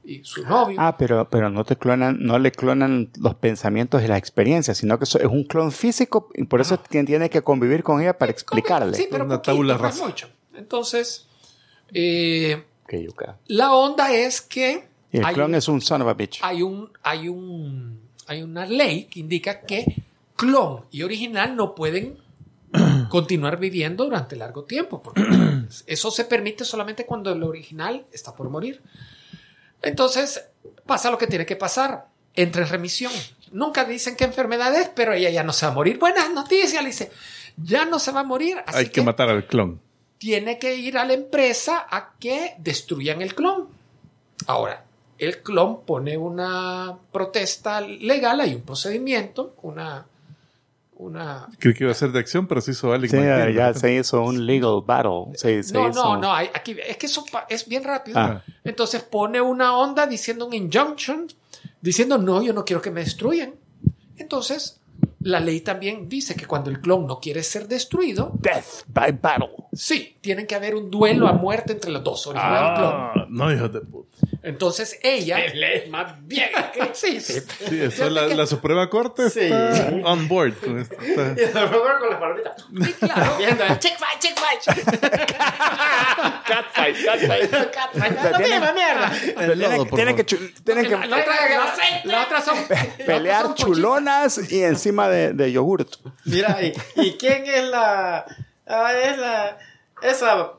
y, 0.04 0.14
y 0.16 0.24
su 0.24 0.44
novio. 0.46 0.78
Ah, 0.80 0.96
pero, 0.98 1.28
pero 1.30 1.50
no 1.50 1.64
te 1.66 1.76
clonan, 1.76 2.18
no 2.22 2.40
le 2.40 2.52
clonan 2.52 3.10
los 3.20 3.36
pensamientos 3.36 4.04
y 4.04 4.08
las 4.08 4.18
experiencias, 4.20 4.78
sino 4.78 4.98
que 4.98 5.04
eso 5.06 5.20
es 5.20 5.26
un 5.26 5.44
clon 5.44 5.72
físico 5.72 6.30
y 6.36 6.44
por 6.44 6.62
eso 6.62 6.82
quien 6.82 7.06
tiene 7.06 7.30
que 7.30 7.42
convivir 7.42 7.84
con 7.84 8.02
ella 8.02 8.18
para 8.18 8.32
explicarle. 8.32 8.96
Sí, 8.96 9.08
pero 9.10 9.26
Una 9.26 9.42
tabula 9.42 9.78
rasa. 9.78 10.06
mucho. 10.06 10.30
Entonces, 10.56 11.26
eh, 11.94 12.64
Que 12.88 13.04
yuca. 13.04 13.38
la 13.48 13.74
onda 13.74 14.14
es 14.14 14.42
que 14.42 14.88
Y 15.12 15.18
el 15.18 15.26
hay, 15.26 15.34
clon 15.34 15.52
un- 15.52 15.56
es 15.56 15.68
un 15.68 15.82
son 15.82 16.02
of 16.02 16.08
a 16.08 16.14
bitch. 16.14 16.40
hay 16.44 16.62
un 16.62 16.90
hay 17.04 17.28
un 17.30 18.00
hay 18.28 18.44
una 18.44 18.66
ley 18.66 19.06
que 19.06 19.20
indica 19.20 19.62
que 19.62 20.04
clon 20.36 20.86
y 20.92 21.02
original 21.04 21.56
no 21.56 21.74
pueden 21.76 22.18
continuar 23.10 23.58
viviendo 23.58 24.06
durante 24.06 24.36
largo 24.36 24.64
tiempo 24.64 25.02
porque 25.02 25.24
eso 25.88 26.12
se 26.12 26.26
permite 26.26 26.66
solamente 26.66 27.06
cuando 27.06 27.32
el 27.32 27.44
original 27.44 28.06
está 28.12 28.36
por 28.36 28.50
morir 28.50 28.82
entonces 29.82 30.46
pasa 30.86 31.12
lo 31.12 31.18
que 31.18 31.28
tiene 31.28 31.46
que 31.46 31.56
pasar 31.56 32.08
entra 32.36 32.62
en 32.62 32.70
remisión 32.70 33.12
nunca 33.52 33.86
dicen 33.86 34.16
qué 34.16 34.26
enfermedad 34.26 34.76
es 34.76 34.90
pero 34.90 35.14
ella 35.14 35.30
ya 35.30 35.44
no 35.44 35.54
se 35.54 35.66
va 35.66 35.72
a 35.72 35.76
morir 35.76 35.98
buenas 35.98 36.32
noticias 36.32 36.84
le 36.84 36.90
dice 36.90 37.12
ya 37.64 37.86
no 37.86 38.00
se 38.00 38.12
va 38.12 38.22
a 38.22 38.24
morir 38.24 38.58
así 38.66 38.78
Hay 38.78 38.90
que 38.90 39.02
matar 39.02 39.30
al 39.30 39.46
clon. 39.46 39.82
tiene 40.18 40.60
que 40.60 40.76
ir 40.76 40.98
a 40.98 41.06
la 41.06 41.14
empresa 41.14 41.86
a 41.90 42.14
que 42.20 42.56
destruyan 42.60 43.22
el 43.22 43.36
clon. 43.36 43.70
Ahora, 44.48 44.86
el 45.18 45.42
clon 45.42 45.86
pone 45.86 46.18
una 46.18 46.98
protesta 47.12 47.82
legal, 47.82 48.40
hay 48.40 48.56
un 48.56 48.62
procedimiento, 48.62 49.56
una... 49.62 50.06
una 51.00 51.48
Creí 51.60 51.74
que 51.74 51.86
iba 51.86 51.92
a 51.92 51.96
ser 51.96 52.12
de 52.12 52.20
acción, 52.20 52.46
pero 52.46 52.60
se 52.62 52.72
hizo 52.72 52.92
Alex 52.94 53.12
Sí, 53.12 53.18
ya 53.56 53.74
se 53.74 53.96
hizo 53.96 54.22
un 54.22 54.46
legal 54.46 54.82
battle. 54.86 55.34
Se, 55.36 55.64
se 55.64 55.74
no, 55.74 55.90
hizo- 55.90 56.04
no, 56.04 56.18
no, 56.18 56.34
aquí 56.34 56.76
es 56.86 56.98
que 56.98 57.06
eso 57.06 57.24
es 57.48 57.68
bien 57.68 57.84
rápido. 57.86 58.20
Ah. 58.20 58.44
Entonces 58.66 59.02
pone 59.04 59.40
una 59.42 59.78
onda 59.78 60.06
diciendo 60.06 60.46
un 60.46 60.54
injunction, 60.54 61.28
diciendo 61.82 62.18
no, 62.18 62.42
yo 62.44 62.54
no 62.54 62.66
quiero 62.66 62.82
que 62.82 62.92
me 62.92 63.00
destruyan. 63.04 63.54
Entonces, 64.18 64.82
la 65.22 65.40
ley 65.40 65.62
también 65.62 66.10
dice 66.10 66.36
que 66.36 66.46
cuando 66.46 66.70
el 66.70 66.82
clon 66.82 67.08
no 67.08 67.20
quiere 67.20 67.44
ser 67.44 67.68
destruido, 67.70 68.34
Death 68.40 68.84
by 68.88 69.14
battle. 69.14 69.50
sí, 69.72 70.18
tienen 70.20 70.46
que 70.46 70.56
haber 70.56 70.76
un 70.76 70.92
duelo 70.92 71.28
a 71.28 71.34
muerte 71.34 71.74
entre 71.74 71.92
los 71.92 72.04
dos, 72.04 72.28
original 72.28 72.74
y 72.74 72.78
clon. 72.78 72.94
Ah, 72.94 73.26
no, 73.30 73.54
hijo 73.54 73.70
de 73.70 73.82
puta. 73.82 74.18
Entonces 74.42 74.98
ella 75.04 75.40
es 75.44 75.90
más 75.90 76.14
bien 76.26 76.50
que 76.74 76.90
sí, 76.94 77.20
sí. 77.20 77.42
Sí, 77.68 77.82
eso 77.82 78.06
es 78.06 78.12
la, 78.12 78.28
la 78.28 78.46
Suprema 78.48 78.90
Corte 78.90 79.30
Sí. 79.30 79.42
está 79.42 79.90
on 80.06 80.28
board 80.30 80.54
con 80.56 80.80
esto. 80.80 80.96
Está- 81.02 81.36
Y 81.42 81.44
a 81.46 81.62
lo 81.62 81.70
mejor 81.72 82.00
con 82.00 82.10
la 82.10 82.20
palomita. 82.20 82.56
Sí, 82.86 82.94
claro. 82.94 83.38
Viendo 83.38 83.64
el 83.66 83.80
chick 83.80 83.98
fight, 83.98 84.20
chick 84.20 84.40
fight. 84.40 84.80
Catfight, 86.46 87.06
catfight. 87.06 88.32
La 88.32 88.40
misma 88.40 88.74
mierda. 88.74 89.12
El 89.42 89.60
lodo, 89.60 89.86
Tienen, 89.88 90.16
que, 90.16 90.24
tienen 90.24 90.86
que 90.86 90.92
La, 90.98 91.06
la 91.06 91.18
otra, 91.18 91.36
la, 91.50 92.02
la 92.06 92.24
otra 92.24 92.42
son 92.42 92.58
pelear 93.06 93.54
chulonas 93.56 94.52
y 94.52 94.64
encima 94.64 95.10
de, 95.10 95.34
de 95.34 95.52
yogurt. 95.52 95.96
Mira, 96.26 96.58
¿y, 96.62 96.74
y 96.96 97.18
quién 97.18 97.46
es 97.46 97.64
la. 97.66 98.26
ah, 98.68 98.94
es 98.94 99.18
la. 99.18 99.58
Esa 100.02 100.54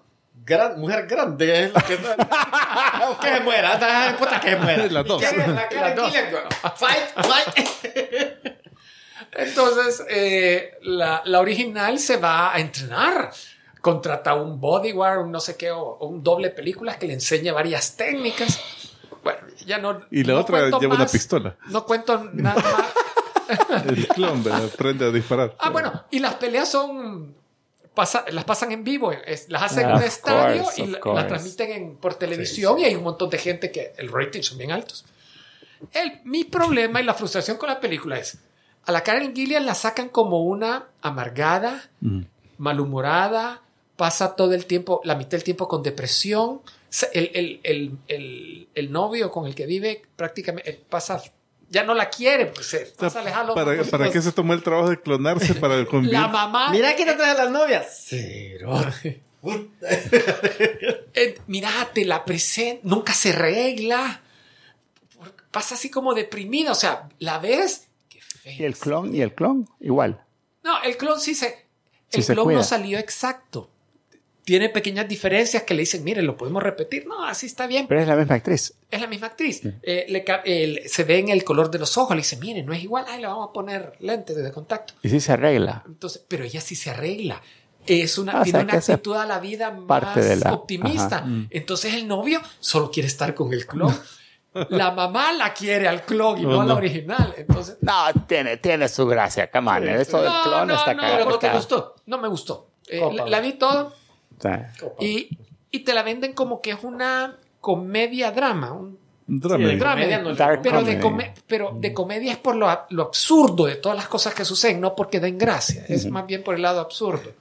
gran, 0.51 0.81
mujer 0.81 1.07
grande 1.07 1.65
es 1.65 1.73
la 1.73 1.81
que. 1.83 1.97
que 3.21 3.35
se 3.35 3.41
muera. 3.41 4.17
puta 4.19 4.41
que 4.41 4.51
se 4.51 4.57
muera. 4.57 4.87
Las 4.89 5.07
dos. 5.07 5.23
¿Quién 5.23 5.41
es 5.41 5.49
la 5.49 5.69
Karen. 5.69 5.99
Gillan? 6.05 6.27
Fight, 6.77 7.09
fight. 7.15 7.69
Entonces, 9.33 10.05
eh, 10.11 10.73
la, 10.83 11.23
la 11.25 11.41
original 11.41 11.99
se 11.99 12.17
va 12.17 12.53
a 12.55 12.59
entrenar. 12.59 13.31
Contrata 13.81 14.35
un 14.35 14.61
bodyguard, 14.61 15.21
un 15.23 15.31
no 15.33 15.41
sé 15.41 15.57
qué, 15.57 15.71
o, 15.71 15.81
o 15.81 16.07
un 16.09 16.23
doble 16.23 16.51
películas 16.51 16.99
que 16.99 17.07
le 17.07 17.15
enseña 17.15 17.53
varias 17.55 17.97
técnicas. 17.97 18.61
Bueno, 19.23 19.41
ya 19.65 19.79
no. 19.79 20.03
Y 20.11 20.25
la 20.25 20.35
no 20.35 20.41
otra 20.41 20.59
cuento 20.61 20.81
lleva 20.81 20.95
una 20.97 21.05
más. 21.05 21.13
pistola. 21.13 21.57
No 21.69 21.85
cuento 21.87 22.29
nada 22.35 22.61
más. 22.61 23.85
El 23.87 24.07
clon 24.09 24.45
¿verdad? 24.45 24.65
aprende 24.73 25.07
a 25.07 25.11
disparar. 25.11 25.57
Ah, 25.59 25.71
bueno, 25.71 26.05
y 26.11 26.19
las 26.19 26.35
peleas 26.35 26.69
son. 26.71 27.40
Pasa- 27.95 28.25
las 28.31 28.45
pasan 28.45 28.73
en 28.73 28.85
vivo, 28.85 29.13
es- 29.13 29.49
las 29.49 29.63
hacen 29.65 29.81
en 29.81 29.97
un 29.97 30.03
estadio 30.09 30.63
course, 30.65 30.83
y 30.83 30.87
la- 30.87 30.99
las 31.15 31.29
transmiten 31.29 31.71
en- 31.73 31.97
por 31.97 32.15
televisión 32.15 32.79
y 32.79 32.85
hay 32.85 32.95
un 32.95 33.03
montón 33.05 33.31
de 33.31 33.39
gente 33.39 33.71
que 33.71 33.93
el 33.99 34.11
rating 34.13 34.43
son 34.43 34.59
bien 34.59 34.73
altos. 34.73 35.05
El, 35.93 36.21
mi 36.25 36.45
problema 36.45 37.01
y 37.01 37.05
la 37.05 37.15
frustración 37.15 37.57
con 37.57 37.69
la 37.69 37.81
película 37.81 38.19
es, 38.19 38.39
a 38.85 38.93
la 38.93 39.03
Karen 39.03 39.35
Gillian 39.35 39.65
la 39.67 39.75
sacan 39.75 40.09
como 40.09 40.43
una 40.45 40.87
amargada, 41.03 41.91
malhumorada, 42.59 43.63
pasa 43.97 44.37
todo 44.37 44.55
el 44.55 44.67
tiempo, 44.67 45.01
la 45.05 45.15
mitad 45.15 45.33
del 45.33 45.45
tiempo 45.45 45.69
con 45.69 45.83
depresión. 45.83 46.61
El, 47.13 47.31
el- 47.35 47.61
el- 47.63 47.99
el- 48.09 48.69
el 48.75 48.93
novio 48.93 49.31
con 49.31 49.47
el 49.47 49.55
que 49.55 49.65
vive 49.67 50.03
prácticamente 50.17 50.81
pasa, 50.89 51.23
ya 51.71 51.85
no 51.85 51.95
la 51.95 52.11
quiere, 52.11 52.47
pues 52.47 52.67
se 52.67 52.81
pasa 52.99 53.21
alejado. 53.21 53.55
¿Para, 53.55 53.83
¿Para 53.85 54.11
qué 54.11 54.21
se 54.21 54.33
tomó 54.33 54.53
el 54.53 54.63
trabajo 54.63 54.91
de 54.91 55.01
clonarse 55.01 55.55
para 55.55 55.85
convivir? 55.87 56.19
La 56.19 56.27
mamá. 56.29 56.71
Mira 56.71 56.95
quién 56.97 57.09
te 57.09 57.15
trae 57.15 57.31
a 57.31 57.35
las 57.35 57.51
novias. 57.51 58.05
Cero. 58.07 58.79
Eh, 61.15 61.39
mira, 61.47 61.71
te 61.95 62.05
la 62.05 62.27
presenta, 62.27 62.83
nunca 62.85 63.15
se 63.15 63.31
arregla. 63.31 64.21
Pasa 65.51 65.77
así 65.77 65.91
como 65.91 66.13
deprimida, 66.13 66.73
o 66.73 66.75
sea, 66.75 67.09
la 67.21 67.39
ves. 67.39 67.89
Qué. 68.11 68.21
Y 68.53 68.65
el 68.65 68.77
clon, 68.77 69.15
y 69.15 69.23
el 69.23 69.35
clon, 69.35 69.67
igual. 69.81 70.23
No, 70.63 70.83
el 70.83 70.99
clon 70.99 71.19
sí 71.19 71.35
se. 71.35 71.67
El 72.13 72.23
clon 72.27 72.53
no 72.53 72.63
salió 72.63 72.99
exacto. 72.99 73.71
Tiene 74.45 74.69
pequeñas 74.71 75.07
diferencias 75.07 75.63
que 75.65 75.75
le 75.75 75.81
dicen, 75.81 76.03
mire, 76.03 76.23
lo 76.23 76.37
podemos 76.37 76.63
repetir. 76.63 77.07
No, 77.07 77.25
así 77.25 77.47
está 77.47 77.67
bien. 77.67 77.87
Pero 77.87 78.01
es 78.01 78.09
la 78.09 78.17
misma 78.17 78.35
actriz. 78.37 78.75
Es 78.91 79.01
la 79.01 79.07
misma 79.07 79.29
actriz. 79.29 79.61
Eh, 79.83 80.07
le 80.09 80.89
se 80.89 81.05
ve 81.05 81.19
en 81.19 81.29
el 81.29 81.45
color 81.45 81.71
de 81.71 81.79
los 81.79 81.97
ojos. 81.99 82.17
Le 82.17 82.23
dice, 82.23 82.37
mire, 82.39 82.63
no 82.63 82.73
es 82.73 82.83
igual. 82.83 83.05
Ay, 83.09 83.21
le 83.21 83.27
vamos 83.29 83.49
a 83.51 83.53
poner 83.53 83.93
lentes 84.01 84.35
de 84.37 84.51
contacto. 84.51 84.95
Y 85.03 85.09
sí 85.11 85.21
se 85.21 85.33
arregla. 85.33 85.83
Entonces, 85.87 86.25
pero 86.27 86.45
ella 86.45 86.61
sí 86.61 86.75
se 86.75 86.91
arregla. 86.91 87.41
Es 87.87 88.19
una, 88.19 88.33
Ah, 88.33 88.41
o 88.41 88.45
tiene 88.45 88.59
sea, 88.61 88.65
una 88.65 88.75
actitud 88.79 89.17
a 89.17 89.27
la 89.27 89.39
vida 89.41 89.71
más 89.71 89.87
parte 89.87 90.21
de 90.23 90.37
la- 90.37 90.53
optimista. 90.53 91.19
ajá. 91.19 91.27
Entonces 91.51 91.95
el 91.95 92.07
novio 92.09 92.41
solo 92.61 92.91
quiere 92.91 93.07
estar 93.09 93.35
con 93.35 93.53
el 93.53 93.67
clon. 93.67 93.95
la 94.71 94.91
mamá 94.91 95.33
la 95.33 95.55
quiere 95.55 95.87
al 95.87 96.05
clon 96.05 96.39
y 96.39 96.43
no, 96.43 96.59
Oh, 96.59 96.61
a 96.61 96.65
la 96.65 96.73
no. 96.73 96.77
original. 96.79 97.35
Entonces, 97.37 97.77
No, 97.81 97.93
tiene, 98.27 98.57
tiene 98.57 98.89
su 98.89 99.07
gracia, 99.07 99.51
come 99.51 99.71
on. 99.71 99.89
Eso 99.89 100.21
del 100.21 100.31
no, 100.31 100.43
clon 100.43 100.69
no, 100.69 100.75
está 100.75 100.95
no, 100.95 101.01
cagado. 101.03 101.19
pero 101.19 101.31
no 101.31 101.39
te 101.39 101.51
gustó. 101.51 101.95
No 102.07 102.19
me 102.19 102.29
gustó. 102.29 102.71
Eh, 102.89 103.01
la, 103.15 103.27
la 103.27 103.41
vi 103.41 103.53
todo 103.53 103.95
sea, 104.41 104.73
y, 105.01 105.37
y 105.71 105.81
te 105.81 105.93
la 105.95 106.03
venden 106.03 106.33
como 106.33 106.61
que 106.61 106.71
es 106.71 106.83
una 106.83 107.37
comedia 107.61 108.31
drama. 108.33 108.73
Un, 108.73 108.99
drama. 109.27 109.65
Sí, 109.65 109.71
de 109.71 109.77
drama, 109.77 109.95
comedia 109.97 110.19
no 110.19 110.61
pero, 110.63 110.83
de 110.83 110.99
come- 110.99 111.35
pero 111.47 111.77
de 111.79 111.93
comedia 111.95 112.33
es 112.33 112.39
por 112.39 112.57
lo, 112.57 112.69
a- 112.69 112.87
lo 112.91 113.03
absurdo 113.05 113.67
de 113.67 113.77
todas 113.77 113.97
las 113.97 114.09
cosas 114.09 114.35
que 114.35 114.45
suceden, 114.45 114.81
no 114.81 114.95
porque 114.97 115.21
den 115.21 115.39
gracia. 115.39 115.85
Es 115.89 116.11
más 116.11 116.27
bien 116.27 116.43
por 116.43 116.55
el 116.55 116.63
lado 116.63 116.81
absurdo. 116.81 117.33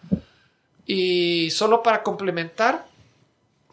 Y 0.85 1.49
solo 1.51 1.81
para 1.83 2.01
complementar, 2.03 2.85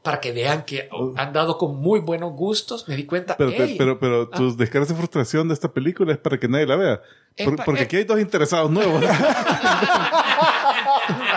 para 0.03 0.21
que 0.21 0.31
vean 0.33 0.65
que 0.65 0.89
han 1.17 1.33
dado 1.33 1.59
con 1.59 1.77
muy 1.81 1.99
buenos 2.01 2.33
gustos, 2.33 2.87
me 2.89 2.95
di 2.95 3.05
cuenta. 3.07 3.37
Pero, 3.37 3.51
"Ey, 3.51 3.75
pero, 3.77 3.99
pero 3.99 4.31
ah, 4.33 4.37
tus 4.37 4.57
descargas 4.57 4.89
de 4.91 4.95
frustración 4.95 5.49
de 5.49 5.55
esta 5.55 5.73
película 5.73 6.13
es 6.13 6.19
para 6.19 6.39
que 6.39 6.47
nadie 6.47 6.67
la 6.67 6.77
vea. 6.77 7.01
Por- 7.45 7.65
porque 7.65 7.83
aquí 7.83 7.97
hay 7.97 8.05
dos 8.05 8.21
interesados 8.21 8.71
nuevos. 8.71 9.03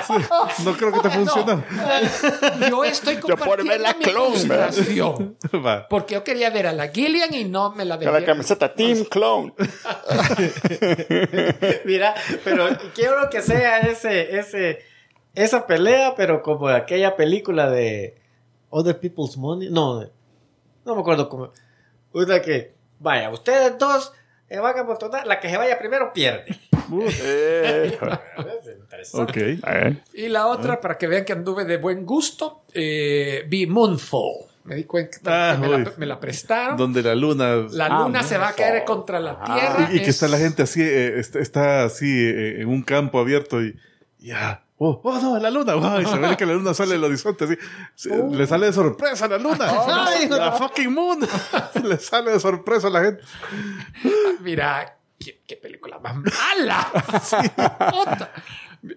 No 0.63 0.73
creo 0.75 0.91
que 0.91 0.99
te 0.99 1.09
funcione. 1.09 1.63
Yo 2.69 2.83
estoy 2.83 3.15
Yo 3.27 3.35
por 3.35 3.39
compartiendo 3.39 3.71
ver 3.71 3.81
la 3.81 3.93
mi 3.93 4.03
clon, 4.03 4.47
¿verdad? 4.47 4.71
frustración. 4.71 5.37
Va. 5.65 5.87
Porque 5.87 6.15
yo 6.15 6.23
quería 6.23 6.49
ver 6.49 6.67
a 6.67 6.73
la 6.73 6.89
Gillian 6.89 7.33
y 7.33 7.45
no 7.45 7.71
me 7.71 7.85
la 7.85 7.97
Con 7.97 8.13
la 8.13 8.25
camiseta 8.25 8.73
Team 8.73 9.05
Clone. 9.05 9.53
Mira, 11.85 12.15
pero 12.43 12.67
quiero 12.93 13.29
que 13.29 13.41
sea 13.41 13.79
ese, 13.79 14.37
ese, 14.37 14.79
esa 15.35 15.67
pelea, 15.67 16.13
pero 16.15 16.41
como 16.41 16.67
aquella 16.69 17.15
película 17.15 17.69
de 17.69 18.17
Other 18.69 18.99
People's 18.99 19.37
Money. 19.37 19.69
No, 19.69 20.01
no 20.85 20.95
me 20.95 21.01
acuerdo 21.01 21.29
cómo. 21.29 21.51
Una 22.13 22.41
que, 22.41 22.73
vaya, 22.99 23.29
ustedes 23.29 23.77
dos 23.77 24.13
eh, 24.49 24.57
van 24.59 24.77
a 24.77 24.81
amontonar, 24.81 25.27
la 25.27 25.39
que 25.39 25.49
se 25.49 25.57
vaya 25.57 25.77
primero 25.77 26.11
pierde. 26.11 26.59
Eh. 27.21 27.97
Ok. 29.13 29.37
Y 30.13 30.27
la 30.29 30.47
otra, 30.47 30.79
para 30.81 30.97
que 30.97 31.07
vean 31.07 31.25
que 31.25 31.33
anduve 31.33 31.65
de 31.65 31.77
buen 31.77 32.05
gusto, 32.05 32.63
eh, 32.73 33.43
vi 33.47 33.65
Moonfall. 33.67 34.45
Me 34.65 34.75
di 34.75 34.83
cuenta 34.83 35.51
Ah, 35.51 35.55
que 35.55 35.67
me 35.67 35.77
la, 35.79 35.91
me 35.97 36.05
la 36.05 36.19
prestaron. 36.19 36.77
Donde 36.77 37.01
la 37.01 37.15
luna. 37.15 37.55
La 37.71 37.85
Ah, 37.87 38.03
luna 38.03 38.21
se 38.21 38.37
va 38.37 38.49
a 38.49 38.53
caer 38.53 38.83
contra 38.85 39.19
la 39.19 39.39
Ah. 39.41 39.45
tierra. 39.55 39.89
y, 39.91 39.95
y 39.95 39.99
que 39.99 40.03
Es- 40.09 40.21
está 40.21 40.27
la 40.27 40.37
gente 40.37 40.61
así, 40.63 40.81
eh, 40.83 41.19
está, 41.19 41.39
está 41.39 41.83
así 41.85 42.05
eh, 42.07 42.61
en 42.61 42.67
un 42.67 42.83
campo 42.83 43.19
abierto 43.19 43.63
y 43.63 43.75
ya. 44.19 44.63
Oh, 44.81 45.01
oh, 45.03 45.19
no, 45.19 45.39
la 45.39 45.49
luna. 45.49 45.73
Se 46.09 46.17
ve 46.19 46.37
que 46.37 46.45
la 46.45 46.53
luna 46.53 46.73
sale 46.73 46.91
del 46.93 47.03
horizonte 47.03 47.45
así. 47.45 47.57
Se- 47.95 48.15
Le 48.31 48.45
sale 48.47 48.67
de 48.67 48.73
sorpresa 48.73 49.25
a 49.25 49.27
la 49.29 49.37
luna. 49.37 49.65
Ay, 50.07 50.29
la 50.29 50.51
fucking 50.51 50.93
moon. 50.93 51.19
le 51.83 51.97
sale 51.97 52.31
de 52.31 52.39
sorpresa 52.39 52.87
a 52.87 52.91
la 52.91 53.01
gente. 53.03 53.23
Mira, 54.41 54.97
qué, 55.19 55.41
qué 55.47 55.55
película 55.57 55.99
más 55.99 56.15
mala. 56.15 56.87
Puta. 57.91 58.31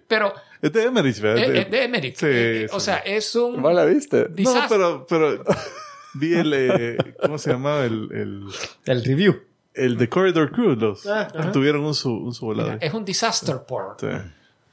Pero 0.07 0.33
Es 0.61 0.72
de 0.72 0.85
Emmerich, 0.85 1.18
¿verdad? 1.20 1.45
es 1.45 1.64
es 1.64 1.70
de 1.70 1.85
Emmerich. 1.85 2.16
Sí, 2.16 2.26
Eh, 2.26 2.62
eh, 2.64 2.68
O 2.72 2.80
sea, 2.80 2.99
es 2.99 3.35
un 3.35 3.61
¿Vos 3.61 3.74
la 3.74 3.85
viste? 3.85 4.28
No, 4.39 4.55
pero, 4.68 5.07
pero 5.09 5.43
vi 6.14 6.35
el, 6.35 6.53
eh, 6.55 6.97
¿cómo 7.22 7.39
se 7.39 7.51
llamaba? 7.51 7.85
El, 7.85 8.09
el, 8.12 8.47
El 8.85 9.05
review. 9.05 9.43
el 9.74 9.97
de 9.97 10.09
Corridor 10.09 10.53
Crew. 10.53 10.76
Los, 10.76 11.07
Ah, 11.07 11.28
tuvieron 11.53 11.85
un, 11.85 11.95
su, 11.95 12.11
un 12.12 12.33
su 12.35 12.47
volado. 12.47 12.76
es 12.80 12.93
un 12.95 13.05
disaster 13.05 13.62
porn. 13.66 13.97
Sí. 13.99 14.07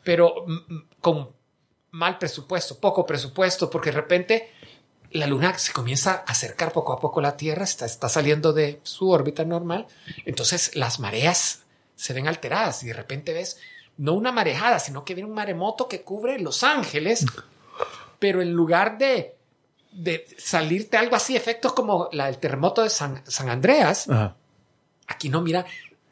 pero 0.04 0.46
mm, 0.48 0.74
mm, 0.74 0.84
con 1.02 1.30
mal 1.92 2.18
presupuesto, 2.20 2.80
poco 2.80 3.06
presupuesto, 3.06 3.70
porque 3.70 3.90
de 3.92 3.96
repente 3.98 4.52
la 5.12 5.26
luna 5.26 5.58
se 5.58 5.74
comienza 5.74 6.24
a 6.28 6.32
acercar 6.32 6.72
poco 6.72 6.94
a 6.94 7.00
poco 7.00 7.20
a 7.20 7.24
la 7.24 7.36
Tierra, 7.36 7.64
está, 7.64 7.88
está 7.88 8.10
saliendo 8.10 8.54
de 8.54 8.80
su 8.84 9.10
órbita 9.10 9.44
normal, 9.44 9.88
entonces 10.26 10.76
las 10.76 11.00
mareas 11.00 11.64
se 11.96 12.14
ven 12.14 12.28
alteradas 12.28 12.84
y 12.84 12.88
de 12.88 12.94
repente 12.94 13.34
ves 13.34 13.58
no 14.00 14.14
una 14.14 14.32
marejada, 14.32 14.80
sino 14.80 15.04
que 15.06 15.14
viene 15.14 15.30
un 15.30 15.36
maremoto 15.36 15.88
que 15.88 16.02
cubre 16.02 16.40
Los 16.40 16.64
Ángeles, 16.64 17.26
pero 18.18 18.42
en 18.42 18.54
lugar 18.54 18.98
de, 18.98 19.36
de 19.92 20.26
salirte 20.38 20.98
algo 20.98 21.16
así, 21.16 21.36
efectos 21.36 21.74
como 21.74 22.08
la, 22.14 22.30
el 22.30 22.38
terremoto 22.38 22.82
de 22.82 22.90
San, 22.90 23.22
San 23.28 23.50
Andreas, 23.50 24.10
Ajá. 24.10 24.36
aquí 25.08 25.28
no, 25.30 25.42
mira, 25.42 25.66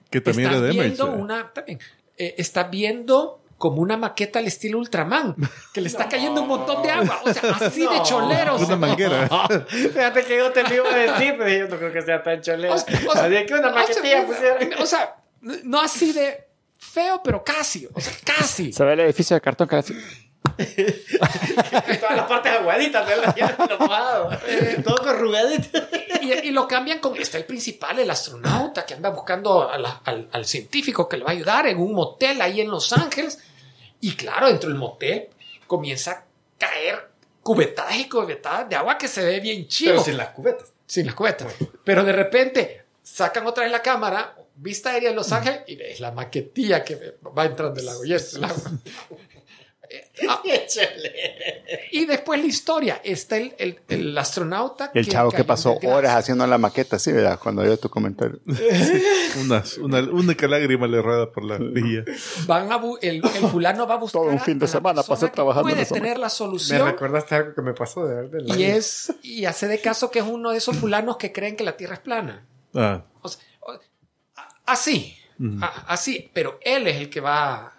Que 0.10 0.20
también 0.22 0.50
estás 0.50 0.62
de 0.64 0.70
viendo 0.72 1.06
¿verdad? 1.06 1.22
una 1.22 1.54
también 1.54 1.80
eh, 2.18 2.36
estás 2.38 2.70
viendo 2.70 3.42
como 3.58 3.82
una 3.82 3.96
maqueta 3.98 4.40
al 4.40 4.48
estilo 4.48 4.78
Ultraman 4.80 5.36
que 5.74 5.82
le 5.82 5.88
está 5.88 6.08
cayendo 6.10 6.42
un 6.44 6.48
montón 6.48 6.84
de 6.84 6.92
agua 6.92 7.22
o 7.26 7.34
sea 7.34 7.52
así 7.60 7.82
de 7.82 7.86
No. 7.88 8.04
choleros 8.04 8.62
Una 8.62 8.76
manguera. 8.76 9.28
Fíjate 9.68 10.24
que 10.26 10.38
yo 10.38 10.52
te 10.52 10.62
lo 10.64 10.76
iba 10.76 10.94
a 10.94 10.96
decir, 10.98 11.36
pero 11.38 11.50
yo 11.50 11.68
no 11.68 11.78
creo 11.78 11.92
que 11.94 12.02
sea 12.04 12.22
tan 12.22 12.42
cholero. 12.42 12.74
o 12.76 12.78
sea, 12.78 13.00
o 13.10 13.14
sea, 13.14 13.46
que 13.46 13.54
una 13.54 13.70
o 13.70 13.72
sea, 13.72 13.82
maquetilla 13.82 14.26
pusieron. 14.28 14.70
o 14.82 14.86
sea, 14.86 15.16
no 15.64 15.80
así 15.82 16.12
de 16.14 16.47
feo 16.78 17.22
pero 17.24 17.44
casi 17.44 17.88
o 17.94 18.00
sea 18.00 18.14
casi 18.24 18.72
Se 18.74 18.84
ve 18.84 18.94
el 18.94 19.00
edificio 19.02 19.36
de 19.36 19.42
cartón 19.42 19.68
que 19.68 19.84
Todas 22.00 22.16
las 22.16 22.26
partes 22.28 22.52
aguaditas 22.54 23.08
mojado. 23.80 24.30
Todo 24.84 24.98
corrugadito. 24.98 25.78
y, 26.22 26.32
y 26.48 26.52
lo 26.52 26.68
cambian 26.68 27.00
con 27.00 27.16
está 27.18 27.38
el 27.38 27.46
principal 27.46 28.00
el 28.00 28.10
astronauta 28.10 28.86
que 28.86 28.94
anda 28.94 29.10
buscando 29.10 29.70
a 29.70 29.78
la- 29.78 30.02
al, 30.06 30.30
al 30.32 30.46
científico 30.46 31.08
que 31.08 31.18
le 31.18 31.24
va 31.24 31.30
a 31.32 31.34
ayudar 31.34 31.68
en 31.68 31.78
un 31.80 31.94
motel 31.94 32.42
ahí 32.42 32.62
en 32.62 32.70
Los 32.70 32.92
Ángeles 32.94 33.40
y 34.02 34.16
claro 34.16 34.48
dentro 34.48 34.70
del 34.70 34.78
motel 34.80 35.28
comienza 35.68 36.12
a 36.12 36.24
caer 36.58 37.10
cubetadas 37.44 37.96
y 37.98 38.08
cubetadas 38.10 38.70
de 38.70 38.76
agua 38.76 38.98
que 38.98 39.08
se 39.08 39.24
ve 39.24 39.40
bien 39.40 39.68
chido 39.68 39.94
Pero 39.94 40.04
sin 40.04 40.18
las 40.18 40.30
cubetas. 40.30 40.72
sin 40.86 41.06
las 41.06 41.16
cubetas. 41.16 41.54
Pero 41.84 42.04
de 42.04 42.14
repente 42.14 42.84
sacan 43.04 43.46
otra 43.48 43.64
vez 43.64 43.72
la 43.72 43.82
cámara, 43.82 44.36
vista 44.58 44.92
aérea 44.92 45.10
de 45.10 45.16
Los 45.16 45.32
Ángeles, 45.32 45.62
y 45.68 45.76
ves 45.76 46.00
la 46.00 46.12
maquetilla 46.12 46.84
que 46.84 47.18
va 47.38 47.46
entrando 47.46 47.80
el 47.80 47.88
agua. 47.90 48.06
Y, 48.08 48.14
es 48.14 48.34
el 48.36 48.44
agua. 48.44 48.72
Qué 49.90 50.66
cholero. 50.68 51.82
y 51.94 52.06
después 52.06 52.42
la 52.42 52.46
historia. 52.46 53.00
Está 53.06 53.38
el, 53.38 53.56
el- 53.58 53.80
el 53.88 54.18
astronauta. 54.18 54.92
El 54.94 55.08
chavo 55.08 55.32
que 55.32 55.46
pasó 55.46 55.78
horas 55.84 56.14
haciendo 56.14 56.46
la 56.46 56.58
maqueta, 56.58 57.00
sí, 57.00 57.14
¿verdad? 57.14 57.40
Cuando 57.42 57.64
yo 57.64 57.78
tu 57.80 57.90
comentario. 57.90 58.40
Unas- 59.42 59.78
una 59.78 60.00
única 60.00 60.46
lágrima 60.48 60.88
le 60.88 61.02
rueda 61.02 61.32
por 61.32 61.46
la 61.46 61.58
mejilla. 61.60 62.04
Van 62.48 62.70
a 62.70 62.82
el, 63.02 63.16
el 63.24 63.48
fulano 63.50 63.88
va 63.88 63.94
a 63.96 63.98
buscar. 63.98 64.22
Todo 64.24 64.32
un 64.32 64.42
fin 64.42 64.60
de 64.60 64.66
la 64.66 64.72
semana 64.72 65.04
pasé 65.04 65.28
que 65.28 65.32
trabajando 65.32 65.70
Puede 65.70 65.86
tener 65.86 66.18
la 66.18 66.26
Me 66.28 66.32
solución. 66.32 66.86
recordaste 66.86 67.36
algo 67.36 67.54
que 67.56 67.62
me 67.62 67.74
pasó 67.74 68.06
de 68.06 68.16
verdad. 68.28 68.58
Y 68.58 68.64
es. 68.64 69.14
Y 69.22 69.46
hace 69.46 69.68
de 69.70 69.80
caso 69.80 70.12
que 70.12 70.20
es 70.20 70.26
uno 70.26 70.52
de 70.52 70.58
esos 70.58 70.76
fulanos 70.76 71.16
que 71.16 71.32
creen 71.32 71.56
que 71.56 71.64
la 71.64 71.78
Tierra 71.78 71.94
es 71.94 72.02
plana. 72.02 72.46
Ah, 72.76 73.06
O 73.22 73.30
sea, 73.30 73.42
así, 74.68 75.18
así, 75.88 76.30
pero 76.34 76.60
él 76.62 76.88
es 76.88 76.98
el 76.98 77.10
que 77.10 77.20
va, 77.22 77.74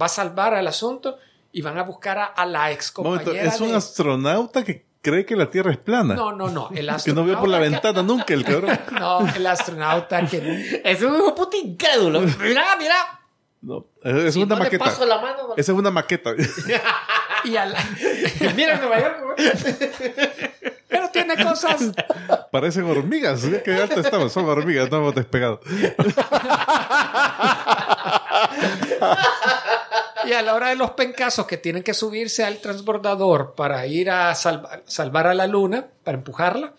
va 0.00 0.06
a 0.06 0.08
salvar 0.08 0.54
al 0.54 0.66
asunto 0.66 1.18
y 1.52 1.62
van 1.62 1.78
a 1.78 1.82
buscar 1.82 2.18
a, 2.18 2.24
a 2.26 2.46
la 2.46 2.70
ex 2.72 2.92
momento, 2.98 3.24
compañera. 3.26 3.48
es 3.54 3.60
un 3.60 3.74
astronauta 3.74 4.64
que 4.64 4.84
cree 5.02 5.24
que 5.24 5.34
la 5.36 5.50
Tierra 5.50 5.72
es 5.72 5.78
plana. 5.78 6.14
No, 6.14 6.32
no, 6.32 6.48
no. 6.48 6.68
El 6.74 6.90
que 7.04 7.12
no 7.12 7.24
vio 7.24 7.38
por 7.40 7.48
la 7.48 7.58
astronauta 7.58 7.88
ventana 7.88 8.02
nunca 8.02 8.34
el 8.34 8.44
cabrón. 8.44 8.78
no, 9.00 9.26
el 9.34 9.46
astronauta 9.46 10.24
que 10.26 10.82
Es 10.84 11.02
un 11.02 11.14
hijo 11.14 11.34
puta 11.34 11.56
incrédulo. 11.56 12.20
Mira, 12.20 12.76
mira. 12.78 13.16
No, 13.62 13.86
es 14.02 14.32
Si 14.34 14.42
una 14.42 14.54
no 14.54 14.58
le 14.60 14.64
maqueta. 14.64 14.84
paso 14.84 15.04
la 15.04 15.20
mano. 15.20 15.54
Esa 15.56 15.72
es 15.72 15.78
una 15.78 15.90
maqueta. 15.90 16.30
y 17.44 17.56
a 17.56 17.66
la- 17.66 17.84
Mira 18.54 18.76
Nueva 18.78 19.00
York. 19.00 20.69
Tiene 21.24 21.44
cosas. 21.44 21.80
Parecen 22.52 22.84
hormigas. 22.84 23.42
Qué 23.64 23.74
alta 23.74 24.00
estamos. 24.00 24.32
Son 24.32 24.44
hormigas, 24.48 24.90
no 24.90 24.98
hemos 24.98 25.14
despegado. 25.14 25.60
Y 30.26 30.32
a 30.32 30.42
la 30.42 30.54
hora 30.54 30.68
de 30.68 30.76
los 30.76 30.90
pencazos 30.92 31.46
que 31.46 31.56
tienen 31.56 31.82
que 31.82 31.94
subirse 31.94 32.44
al 32.44 32.58
transbordador 32.58 33.54
para 33.54 33.86
ir 33.86 34.10
a 34.10 34.34
salva- 34.34 34.80
salvar 34.86 35.26
a 35.26 35.34
la 35.34 35.46
luna, 35.46 35.86
para 36.04 36.18
empujarla. 36.18 36.74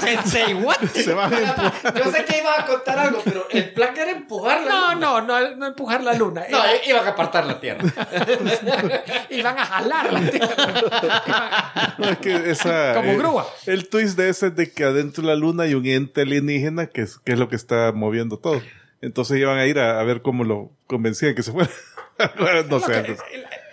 Sensei, 0.00 0.54
what? 0.62 0.78
Se 0.94 1.12
van 1.14 1.32
a 1.32 1.38
empujar. 1.38 1.94
Yo 2.04 2.10
sé 2.10 2.24
que 2.24 2.38
ibas 2.38 2.58
a 2.58 2.66
contar 2.66 2.98
algo, 2.98 3.20
pero 3.24 3.46
el 3.50 3.72
plan 3.72 3.96
era 3.96 4.10
empujarla. 4.10 4.68
No, 4.70 4.94
no, 4.94 5.20
no, 5.20 5.56
no 5.56 5.66
empujar 5.66 6.02
la 6.02 6.14
luna. 6.14 6.44
No, 6.50 6.64
Era- 6.64 6.84
iban 6.86 7.06
a 7.06 7.10
apartar 7.10 7.46
la 7.46 7.60
tierra. 7.60 7.84
iban 9.30 9.58
a 9.58 9.64
jalar 9.66 10.12
la 10.12 10.20
tierra. 10.30 11.94
No, 11.98 12.08
es 12.10 12.18
que 12.18 12.50
esa, 12.50 12.94
Como 12.94 13.10
eh, 13.12 13.16
grúa. 13.16 13.46
El 13.66 13.88
twist 13.88 14.16
de 14.16 14.28
ese 14.28 14.48
es 14.48 14.56
de 14.56 14.70
que 14.72 14.84
adentro 14.84 15.22
de 15.22 15.28
la 15.28 15.36
luna 15.36 15.64
hay 15.64 15.74
un 15.74 15.86
ente 15.86 16.22
alienígena 16.22 16.86
que 16.86 17.02
es, 17.02 17.18
que 17.18 17.32
es 17.32 17.38
lo 17.38 17.48
que 17.48 17.56
está 17.56 17.92
moviendo 17.92 18.38
todo. 18.38 18.60
Entonces 19.02 19.38
iban 19.38 19.58
a 19.58 19.66
ir 19.66 19.78
a, 19.78 19.98
a 20.00 20.04
ver 20.04 20.22
cómo 20.22 20.44
lo 20.44 20.70
convencían 20.86 21.34
que 21.34 21.42
se 21.42 21.52
fuera. 21.52 21.70
no 22.68 22.80
sé. 22.80 22.96
antes. 22.96 23.18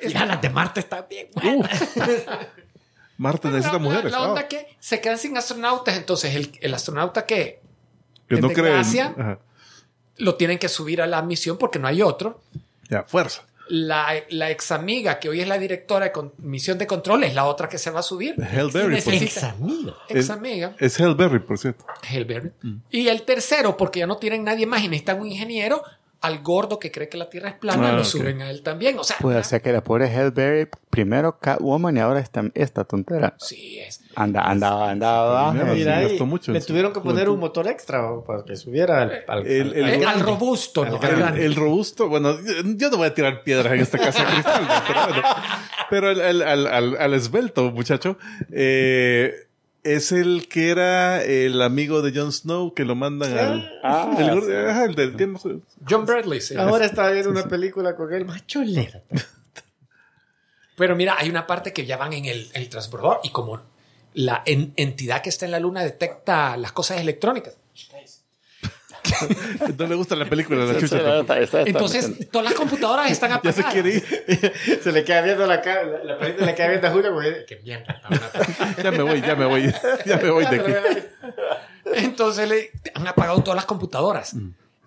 Ya 0.08 0.26
las 0.26 0.41
de 0.41 0.50
Marte 0.50 0.80
están 0.80 1.06
bien. 1.10 1.28
Marte 3.18 3.47
necesita 3.49 3.74
la, 3.74 3.80
mujeres. 3.80 4.11
La, 4.11 4.22
onda 4.30 4.47
que 4.47 4.68
se 4.80 5.01
quedan 5.01 5.18
sin 5.18 5.36
astronautas, 5.38 5.97
entonces 5.97 6.36
el, 6.36 6.51
el 6.61 6.74
astronauta 6.74 7.26
que 7.26 7.59
que 8.28 8.36
en 8.36 8.41
no 8.41 8.47
desgracia. 8.49 9.13
Ajá. 9.18 9.39
lo 10.18 10.36
tienen 10.36 10.57
que 10.59 10.68
subir 10.70 11.01
a 11.01 11.07
la 11.07 11.22
misión 11.22 11.57
porque 11.57 11.80
no 11.80 11.88
hay 11.88 12.01
otro. 12.01 12.41
Ya, 12.89 13.03
fuerza. 13.03 13.43
La, 13.70 14.07
la 14.30 14.49
ex 14.49 14.72
amiga 14.72 15.20
que 15.20 15.28
hoy 15.28 15.41
es 15.41 15.47
la 15.47 15.57
directora 15.57 16.05
de 16.05 16.11
con- 16.13 16.32
misión 16.38 16.78
de 16.78 16.88
control 16.88 17.24
es 17.26 17.36
la 17.36 17.43
otra 17.45 17.68
que 17.68 17.78
se 17.78 17.89
va 17.91 17.99
a 17.99 18.03
subir. 18.03 18.36
Hellberry, 18.41 19.01
por 19.01 19.13
Necesita- 19.13 19.49
amigo. 19.51 19.93
Ex 20.07 20.20
Es- 20.22 20.30
amiga, 20.30 20.76
Es 20.80 20.97
Hellberry, 20.99 21.39
por 21.39 21.57
cierto. 21.57 21.86
Hellberry. 22.09 22.51
Y 22.91 23.07
el 23.09 23.24
tercero, 23.24 23.76
porque 23.76 23.99
ya 23.99 24.07
no 24.07 24.15
tienen 24.18 24.43
nadie 24.45 24.65
más 24.65 24.82
y 24.84 24.88
necesitan 24.88 25.20
un 25.20 25.28
ingeniero, 25.28 25.84
al 26.22 26.39
gordo 26.41 26.80
que 26.80 26.91
cree 26.91 27.09
que 27.09 27.18
la 27.18 27.30
Tierra 27.30 27.49
es 27.49 27.55
plana, 27.55 27.89
Ah, 27.89 27.93
lo 27.93 28.03
suben 28.03 28.41
a 28.41 28.49
él 28.49 28.63
también. 28.63 28.97
O 28.99 29.03
sea, 29.03 29.18
Pues 29.22 29.38
o 29.38 29.43
sea 29.43 29.59
que 29.59 29.72
la 29.72 29.84
pobre 29.84 30.07
Hellberry, 30.07 30.68
primero 30.89 31.38
Catwoman 31.39 31.95
y 31.95 31.99
ahora 31.99 32.20
esta, 32.20 32.43
esta 32.55 32.84
tontera. 32.86 33.36
sí 33.38 33.80
es. 33.80 34.01
Anda, 34.15 34.41
andaba, 34.41 34.89
andaba. 34.89 35.51
Primero, 35.51 35.72
eh, 35.72 35.76
sí. 35.76 35.80
Mira, 35.82 35.97
ahí 35.97 36.20
mucho 36.24 36.51
le 36.51 36.61
tuvieron 36.61 36.91
que 36.91 37.01
poner 37.01 37.30
un 37.30 37.39
motor 37.39 37.68
extra 37.68 38.01
para 38.26 38.43
que 38.43 38.55
subiera 38.55 39.03
al, 39.03 39.24
al- 39.28 39.45
El- 39.47 39.74
el- 39.76 39.84
al 39.86 39.89
Eh, 40.01 40.05
al 40.05 40.20
robusto, 40.22 40.86
no, 40.86 40.99
al 40.99 41.38
El, 41.38 41.43
el 41.43 41.55
robusto, 41.55 42.09
bueno, 42.09 42.36
yo 42.76 42.89
no 42.89 42.97
voy 42.97 43.07
a 43.07 43.13
tirar 43.13 43.43
piedras 43.43 43.72
en 43.74 43.80
esta 43.82 43.99
casa 43.99 44.24
de 44.26 44.32
cristal, 44.32 44.68
pero, 44.88 45.07
bueno. 45.07 45.22
Pero 45.89 46.09
el, 46.11 46.20
el- 46.22 46.41
al, 46.41 46.65
al- 46.68 46.97
al 46.97 47.13
esbelto, 47.13 47.72
muchacho, 47.72 48.18
eh, 48.51 49.47
Es 49.95 50.11
el 50.11 50.47
que 50.49 50.69
era 50.69 51.23
el 51.23 51.61
amigo 51.61 52.01
de 52.01 52.17
Jon 52.17 52.31
Snow 52.31 52.73
que 52.73 52.83
lo 52.85 52.95
mandan 52.95 53.38
al. 53.38 53.79
Ah, 53.83 54.15
el, 54.19 54.29
gordo- 54.31 54.47
sí. 54.47 54.53
ajá, 54.53 54.85
el 54.85 54.95
del 54.95 55.15
Thrones. 55.15 55.43
John 55.89 56.05
Bradley, 56.05 56.41
sí. 56.41 56.55
Ahora 56.55 56.85
estaba 56.85 57.11
viendo 57.11 57.29
una 57.31 57.43
película 57.47 57.95
con 57.95 58.13
él, 58.13 58.25
más 58.25 58.45
cholera. 58.47 59.01
Pero 60.75 60.95
mira, 60.95 61.15
hay 61.17 61.29
una 61.29 61.47
parte 61.47 61.73
que 61.73 61.85
ya 61.85 61.97
van 61.97 62.13
en 62.13 62.25
el, 62.25 62.49
el 62.53 62.69
transbordador 62.69 63.19
y 63.23 63.29
como 63.31 63.61
la 64.13 64.43
en- 64.45 64.73
entidad 64.75 65.21
que 65.21 65.29
está 65.29 65.45
en 65.45 65.51
la 65.51 65.59
luna 65.59 65.83
detecta 65.83 66.55
las 66.57 66.71
cosas 66.71 66.99
electrónicas. 66.99 67.57
No 69.78 69.86
le 69.88 69.95
gusta 69.95 70.16
la 70.16 70.26
película 70.26 70.66
de 70.66 70.74
la 70.74 70.80
chucha. 70.80 70.97
sí, 70.97 71.03
tampoco. 71.03 71.20
está- 71.22 71.39
está- 71.39 71.60
está- 71.62 71.70
Entonces, 71.70 72.30
todas 72.32 72.45
las 72.45 72.53
computadoras 72.55 73.10
están 73.12 73.30
Ya 73.32 73.36
apagadas. 73.38 73.55
se 73.66 73.72
quiere 73.72 73.89
ir. 73.95 74.80
Se 74.84 74.91
le 74.91 75.03
queda 75.03 75.22
viendo 75.22 75.45
la 75.47 75.62
cara, 75.62 75.84
la, 75.86 76.03
la 76.03 76.18
perrita 76.20 76.45
le 76.45 76.55
queda 76.55 76.68
viendo 76.70 76.88
a 76.88 76.91
Julio 76.91 77.14
porque 77.14 77.45
Qué 77.47 77.60
mierda. 77.64 78.01
Ya 78.84 78.91
me 78.91 79.03
voy, 79.03 79.22
ya 79.22 79.36
me 79.36 79.45
voy. 79.45 79.74
Ya 80.05 80.18
me 80.18 80.30
voy 80.30 80.45
de 80.45 80.55
aquí. 80.60 80.72
Entonces 81.86 82.47
le 82.49 82.72
han 82.93 83.08
apagado 83.08 83.41
todas 83.43 83.55
las 83.55 83.66
computadoras. 83.66 84.36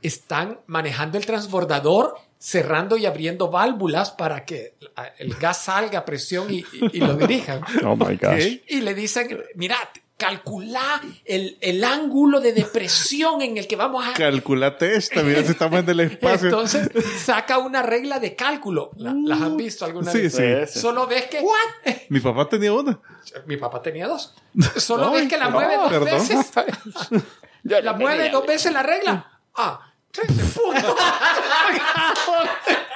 Están 0.03 0.61
manejando 0.66 1.18
el 1.18 1.27
transbordador, 1.27 2.14
cerrando 2.39 2.97
y 2.97 3.05
abriendo 3.07 3.51
válvulas 3.51 4.11
para 4.11 4.45
que 4.47 4.75
el 5.18 5.35
gas 5.35 5.62
salga 5.64 6.01
a 6.01 6.05
presión 6.05 6.51
y, 6.53 6.59
y- 6.73 6.91
y 6.95 7.01
lo 7.01 7.14
dirijan. 7.14 7.61
Oh 7.85 7.97
my 7.97 8.16
gosh. 8.16 8.61
Y 8.66 8.81
le 8.81 8.95
dicen, 8.95 9.43
mira, 9.57 9.77
calcula 10.21 11.01
el, 11.25 11.57
el 11.61 11.83
ángulo 11.83 12.39
de 12.41 12.53
depresión 12.53 13.41
en 13.43 13.57
el 13.57 13.66
que 13.66 13.75
vamos 13.75 14.07
a... 14.07 14.12
Calculate 14.12 14.95
esta, 14.97 15.23
mira 15.23 15.43
si 15.43 15.53
estamos 15.53 15.81
en 15.81 15.89
el 15.89 16.01
espacio. 16.01 16.49
Entonces 16.51 16.89
saca 17.25 17.59
una 17.59 17.83
regla 17.83 18.21
de 18.21 18.37
cálculo. 18.37 18.91
La- 18.97 19.14
¿Las 19.14 19.41
han 19.41 19.57
visto 19.57 19.85
alguna 19.87 20.12
Sí, 20.12 20.21
vez? 20.21 20.35
sí. 20.35 20.43
Sí. 20.73 20.79
Solo 20.81 21.07
ves 21.07 21.27
que... 21.27 21.43
Mi 22.11 22.21
papá 22.21 22.49
tenía 22.49 22.73
una. 22.73 23.01
Mi 23.47 23.57
papá 23.57 23.81
tenía 23.83 24.07
dos. 24.07 24.35
Solo 24.77 25.09
Ay, 25.09 25.21
ves 25.23 25.29
que 25.29 25.39
la 25.39 25.47
no, 25.47 25.51
mueve 25.53 25.77
dos 25.77 25.91
perdón. 25.91 26.07
veces. 26.29 26.53
Yo 27.64 27.81
La 27.81 27.93
mueve 27.95 28.29
dos 28.31 28.47
veces 28.47 28.73
la 28.73 28.83
regla. 28.83 29.41
Ah, 29.57 29.93
sí, 30.12 30.21
punto. 30.55 30.97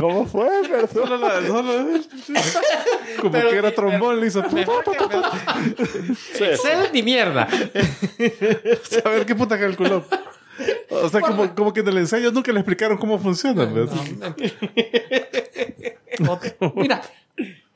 ¿Cómo 0.00 0.26
fue? 0.26 0.48
Solo 0.92 1.16
la- 1.18 1.46
solo- 1.46 1.72
como 3.20 3.30
Pero- 3.32 3.50
que 3.50 3.56
era 3.56 3.74
trombón, 3.74 4.18
le 4.20 4.26
hizo. 4.28 4.42
Excel 6.40 6.88
ni 6.92 7.02
mierda. 7.02 7.42
A 9.04 9.08
ver 9.08 9.26
qué 9.26 9.34
puta 9.34 9.58
calculó. 9.58 10.04
O 10.90 11.08
sea, 11.08 11.20
como, 11.20 11.54
como 11.54 11.72
que 11.72 11.80
en 11.80 11.88
el 11.88 11.98
ensayo 11.98 12.30
nunca 12.32 12.52
le 12.52 12.60
explicaron 12.60 12.98
cómo 12.98 13.18
funciona. 13.18 13.64
¿ves? 13.64 13.90
Mira, 16.74 17.00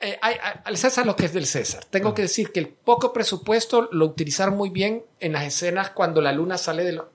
eh, 0.01 0.19
hay- 0.21 0.35
hay- 0.43 0.61
al 0.65 0.77
César 0.77 1.07
lo 1.07 1.17
que 1.17 1.25
es 1.27 1.33
del 1.33 1.47
César. 1.47 1.85
Tengo 1.89 2.13
que 2.15 2.23
decir 2.23 2.53
que 2.53 2.61
el 2.61 2.69
poco 2.69 3.13
presupuesto 3.13 3.89
lo 3.93 4.07
utilizaron 4.07 4.57
muy 4.57 4.71
bien 4.71 5.03
en 5.21 5.33
las 5.33 5.45
escenas 5.45 5.91
cuando 5.91 6.21
la 6.21 6.33
luna 6.33 6.59
sale 6.59 6.85
de, 6.85 6.93
lo- 6.93 7.11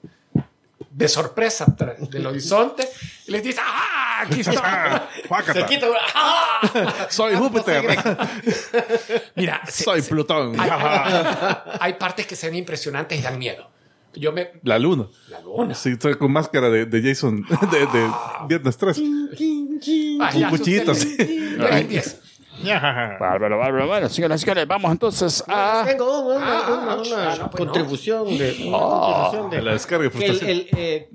de 0.91 1.07
sorpresa 1.07 1.65
del 2.09 2.25
horizonte 2.27 2.87
y 3.27 3.31
les 3.31 3.43
dice, 3.43 3.61
¡ah! 3.63 4.21
Aquí 4.21 4.41
está. 4.41 5.09
Se 5.53 5.65
quita 5.65 5.87
¡Ah! 6.15 7.07
Soy 7.09 7.35
Júpiter. 7.35 7.85
Mira, 9.35 9.61
Soy 9.69 10.01
se- 10.01 10.09
Plutón. 10.09 10.59
hay, 10.59 10.69
hay- 11.79 11.93
partes 11.93 12.25
que 12.27 12.35
se 12.35 12.47
ven 12.47 12.55
impresionantes 12.57 13.17
y 13.17 13.21
dan 13.21 13.37
miedo. 13.39 13.69
Yo 14.15 14.31
me... 14.33 14.51
La 14.63 14.79
luna. 14.79 15.07
La 15.29 15.39
luna. 15.39 15.75
Sí, 15.75 15.91
estoy 15.91 16.15
con 16.17 16.31
máscara 16.31 16.69
de, 16.69 16.85
de 16.85 17.01
Jason, 17.01 17.45
de, 17.71 17.79
de 17.79 18.11
Viernes 18.47 18.75
3. 18.77 18.97
Ah, 20.21 20.31
Un 20.35 20.43
cuchillito, 20.49 20.91
usted- 20.91 22.28
sí. 22.59 22.67
Pero 22.67 22.87
hay 22.87 23.07
10. 23.09 23.19
Bárbaro, 23.19 23.57
bárbaro. 23.57 23.87
Bueno, 23.87 24.09
señoras 24.09 24.41
y 24.41 24.45
señores, 24.45 24.67
vamos 24.67 24.91
entonces 24.91 25.43
a. 25.47 25.83
Tengo 25.87 26.19
una, 26.27 26.37
una- 26.37 26.59
Ah, 26.59 26.79
una- 26.83 26.95
una 27.01 27.31
ah, 27.31 27.35
no, 27.37 27.43
no. 27.45 27.51
contribución 27.51 28.37
de. 28.37 28.67
Una 28.67 28.77
contribución 28.79 29.49
de 29.49 29.61
La 29.61 29.71
descarga 29.73 30.05
y 30.07 30.09
que 30.09 30.25
el, 30.25 30.43
el, 30.49 30.67
eh, 30.77 31.09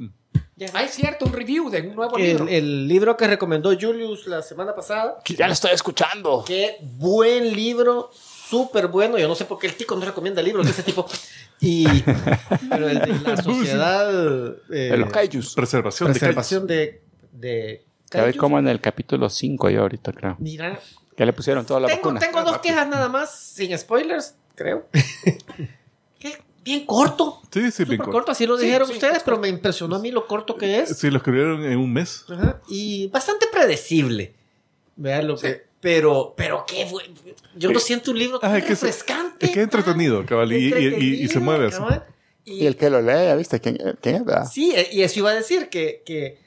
ya- 0.57 0.69
Hay 0.75 0.89
cierto, 0.89 1.25
un 1.27 1.33
review 1.33 1.69
de 1.71 1.83
un 1.83 1.95
nuevo 1.97 2.17
el- 2.17 2.25
libro. 2.25 2.47
el 2.49 2.89
libro 2.89 3.17
que 3.17 3.27
recomendó 3.27 3.71
Julius 3.79 4.27
la 4.27 4.41
semana 4.43 4.75
pasada. 4.75 5.19
Ya 5.27 5.47
lo 5.47 5.53
estoy 5.53 5.73
escuchando. 5.73 6.45
Qué 6.47 6.77
buen 6.81 7.53
libro, 7.55 8.11
súper 8.13 8.87
bueno. 8.89 9.19
Yo 9.19 9.27
no 9.29 9.35
sé 9.35 9.45
por 9.47 9.59
qué 9.59 9.67
el 9.67 9.75
tico 9.75 9.97
no 9.97 10.05
recomienda 10.05 10.41
libros 10.43 10.65
de 10.67 10.73
ese 10.73 10.83
tipo. 10.85 11.07
Y, 11.61 11.87
pero 12.71 12.89
el 12.89 12.99
de 13.01 13.19
la 13.21 13.37
sociedad 13.43 14.47
eh, 14.71 14.91
De 14.91 14.97
los 14.97 15.11
kaijus. 15.11 15.55
Preservación, 15.55 16.11
preservación 16.11 16.67
de, 16.67 17.03
de 17.33 17.85
Ya 18.13 18.21
ve 18.21 18.25
kaijus. 18.27 18.41
como 18.41 18.59
en 18.59 18.69
el 18.69 18.81
capítulo 18.81 19.29
5 19.31 19.71
yo 19.71 19.81
ahorita 19.83 20.13
creo. 20.13 20.37
Mira, 20.39 20.79
Ya 21.17 21.25
le 21.27 21.33
pusieron 21.33 21.65
toda 21.65 21.81
la 21.81 21.87
tengo, 21.89 22.01
vacuna. 22.13 22.21
tengo 22.21 22.43
dos 22.43 22.59
quejas 22.59 22.89
nada 22.89 23.09
más, 23.09 23.35
sin 23.35 23.77
spoilers, 23.79 24.35
creo. 24.55 24.87
que 26.19 26.39
bien 26.65 26.87
corto. 26.87 27.41
Sí, 27.53 27.71
sí, 27.71 27.85
bien 27.85 27.99
corto. 27.99 28.13
corto. 28.13 28.33
así 28.33 28.47
lo 28.47 28.59
Sí, 28.59 28.67
dijeron 28.67 28.89
sí, 28.89 28.95
ustedes, 28.95 29.19
es 29.19 29.23
pero 29.23 29.39
me 29.39 29.49
impresionó 29.49 29.97
a 29.97 29.99
mí 29.99 30.11
lo 30.11 30.27
corto 30.27 30.57
que 30.57 30.81
es. 30.81 30.97
Sí, 30.99 31.11
lo 31.11 31.19
escribieron 31.19 31.65
en 31.65 31.79
un 31.79 31.93
mes. 31.93 32.25
Ajá, 32.29 32.61
Y 32.69 33.09
bastante 33.09 33.47
predecible. 33.53 34.35
Vean 34.97 35.27
lo 35.29 35.37
que. 35.37 35.65
Pero, 35.81 36.33
pero 36.37 36.65
qué 36.67 36.87
bueno. 36.87 37.13
Yo 37.57 37.71
no 37.71 37.79
siento 37.79 38.11
un 38.13 38.19
libro 38.19 38.39
tan 38.39 38.53
Ah, 38.53 38.59
es 38.59 38.65
que 38.65 38.73
es- 38.73 38.83
refrescante. 38.83 39.47
es 39.47 39.53
que 39.53 39.59
es 39.61 39.65
entretenido, 39.65 40.25
cabal, 40.25 40.51
y- 40.53 40.73
y- 40.73 40.95
y- 40.99 41.25
y 41.25 41.29
se 41.29 41.41
mueve 41.41 41.67
así. 41.67 41.83
Y, 42.47 42.63
Y 42.63 42.67
el 42.67 42.77
que 42.77 42.89
lo 42.91 43.03
lee, 43.03 43.27
¿ya 43.27 43.37
viste? 43.37 43.61
¿Quién, 43.61 43.79
quién 44.01 44.17
es? 44.17 44.25
verdad? 44.25 44.49
Sí, 44.51 44.75
y 44.93 45.03
eso 45.03 45.19
iba 45.21 45.31
a 45.31 45.35
decir 45.35 45.69
que, 45.69 46.03
que 46.07 46.39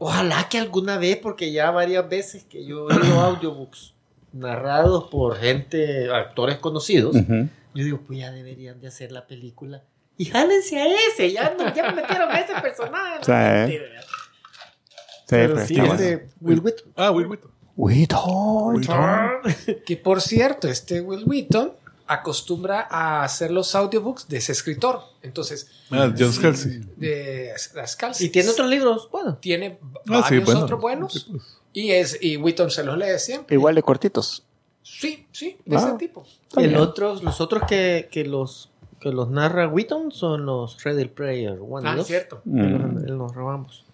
ojalá 0.00 0.48
que 0.48 0.58
alguna 0.58 0.96
vez, 0.96 1.18
porque 1.18 1.52
ya 1.52 1.70
varias 1.70 2.08
veces 2.08 2.44
que 2.44 2.64
yo 2.64 2.90
he 2.90 2.96
oído 2.96 3.20
audiobooks 3.20 3.94
narrados 4.32 5.04
por 5.10 5.36
gente, 5.36 6.10
actores 6.10 6.56
conocidos, 6.56 7.14
yo 7.14 7.84
digo, 7.84 8.00
pues 8.06 8.18
ya 8.18 8.32
deberían 8.32 8.80
de 8.80 8.88
hacer 8.88 9.12
la 9.12 9.26
película. 9.26 9.84
Y 10.16 10.24
jálense 10.24 10.80
a 10.80 10.86
ese, 10.86 11.30
ya, 11.30 11.54
no, 11.56 11.72
ya 11.74 11.90
me 11.90 12.02
metieron 12.02 12.30
a 12.30 12.40
ese 12.40 12.60
personaje. 12.60 13.24
Sí, 13.24 13.32
¿eh? 13.32 13.66
Sí, 13.68 15.26
Pero 15.28 15.54
pero 15.54 15.66
sí, 15.66 15.78
está 15.78 15.94
este. 15.94 16.28
Will 16.40 16.60
Wheaton. 16.60 16.92
Ah, 16.96 17.10
Will 17.10 17.26
Wheaton. 17.26 17.50
Wheaton. 17.76 19.40
Que 19.86 19.96
por 19.96 20.20
cierto, 20.20 20.68
este 20.68 21.00
Will 21.00 21.24
Wheaton 21.24 21.72
acostumbra 22.12 22.86
a 22.90 23.22
hacer 23.24 23.50
los 23.50 23.74
audiobooks 23.74 24.28
de 24.28 24.38
ese 24.38 24.52
escritor. 24.52 25.00
Entonces, 25.22 25.70
Ah, 25.90 26.12
John 26.18 26.32
Scalzi. 26.32 26.80
de 26.96 27.52
las 27.74 27.96
calzas. 27.96 28.20
Y 28.22 28.30
tiene 28.30 28.50
otros 28.50 28.68
libros, 28.68 29.08
bueno. 29.10 29.36
Tiene 29.36 29.78
Ah, 29.82 30.24
sí, 30.28 30.34
varios 30.38 30.44
bueno. 30.46 30.60
otros 30.62 30.80
buenos. 30.80 31.26
Pues. 31.30 31.42
Y, 31.72 31.90
es, 31.92 32.18
y 32.20 32.36
Wheaton 32.36 32.70
se 32.70 32.82
los 32.84 32.98
lee 32.98 33.18
siempre. 33.18 33.54
Igual 33.54 33.74
de 33.76 33.82
cortitos. 33.82 34.44
Sí, 34.82 35.26
sí, 35.30 35.56
de 35.64 35.76
Ah. 35.76 35.80
ese 35.86 35.92
tipo. 35.98 36.26
El 36.56 36.76
otros, 36.76 37.22
los 37.22 37.40
otros 37.40 37.62
que, 37.68 38.08
que 38.10 38.24
los 38.24 38.70
que 39.00 39.10
los 39.12 39.30
narra 39.30 39.66
Wheaton 39.66 40.12
son 40.12 40.44
los 40.44 40.82
Ready 40.84 41.06
Player 41.06 41.58
One 41.58 41.88
Ah, 41.88 41.96
dos. 41.96 42.06
cierto. 42.06 42.42
Que 42.44 42.50
los- 42.50 42.92
Mm, 42.92 42.98
él 43.08 43.16
nos 43.18 43.34
robamos. 43.34 43.86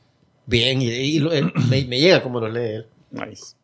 Bien, 0.46 0.82
y, 0.82 0.86
y 0.86 1.18
lo- 1.20 1.32
él- 1.32 1.52
me, 1.68 1.84
me 1.84 2.00
llega 2.00 2.22
como 2.22 2.40
lo 2.40 2.48
lee 2.48 2.76
él. 2.76 2.86
nice. 3.10 3.54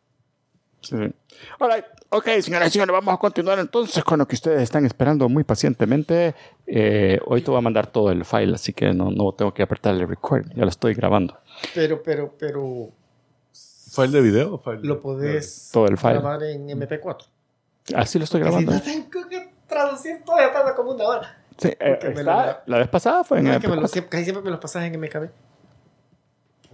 Sí, 0.81 0.95
sí. 0.97 1.13
Alright. 1.59 1.85
Ok, 2.13 2.25
señoras 2.41 2.67
y 2.67 2.71
señores, 2.71 2.93
vamos 2.93 3.13
a 3.13 3.17
continuar 3.17 3.57
entonces 3.59 4.03
con 4.03 4.19
lo 4.19 4.27
que 4.27 4.35
ustedes 4.35 4.61
están 4.61 4.85
esperando 4.85 5.27
muy 5.29 5.43
pacientemente. 5.43 6.35
Eh, 6.67 7.19
hoy 7.25 7.41
te 7.41 7.49
voy 7.49 7.57
a 7.57 7.61
mandar 7.61 7.87
todo 7.87 8.11
el 8.11 8.23
file, 8.23 8.53
así 8.55 8.71
que 8.71 8.93
no, 8.93 9.09
no 9.09 9.31
tengo 9.33 9.53
que 9.53 9.63
apretar 9.63 9.95
el 9.95 10.07
record. 10.07 10.45
Ya 10.55 10.63
lo 10.63 10.69
estoy 10.69 10.93
grabando. 10.93 11.39
Pero, 11.73 12.03
pero, 12.03 12.35
pero 12.37 12.89
¿File 13.51 14.09
de 14.11 14.21
video? 14.21 14.53
o 14.55 14.57
file 14.59 14.77
de- 14.81 14.87
lo 14.87 14.99
podés 15.01 15.69
Todo 15.73 15.87
el 15.87 15.97
file. 15.97 16.13
grabar 16.13 16.43
en 16.43 16.69
MP4. 16.69 17.25
Así 17.95 18.19
lo 18.19 18.25
estoy 18.25 18.41
grabando. 18.41 18.71
no 18.71 18.81
tengo 18.81 19.27
que 19.27 19.51
traducir 19.67 20.23
todo, 20.23 20.37
ya 20.37 20.51
tarda 20.53 20.75
como 20.75 20.91
una 20.91 21.03
hora. 21.05 21.37
Sí, 21.57 21.69
eh, 21.69 21.99
está- 22.01 22.13
lo- 22.23 22.73
la 22.73 22.77
vez 22.77 22.87
pasada 22.89 23.23
fue 23.23 23.39
en 23.39 23.45
No, 23.45 23.49
el 23.51 23.55
es 23.57 23.61
que 23.61 23.67
me 23.67 23.75
lo- 23.75 23.81
MP4. 23.81 24.09
casi 24.09 24.23
siempre 24.23 24.43
me 24.43 24.51
los 24.51 24.59
pasas 24.59 24.83
en 24.83 24.93
MKB. 24.99 25.29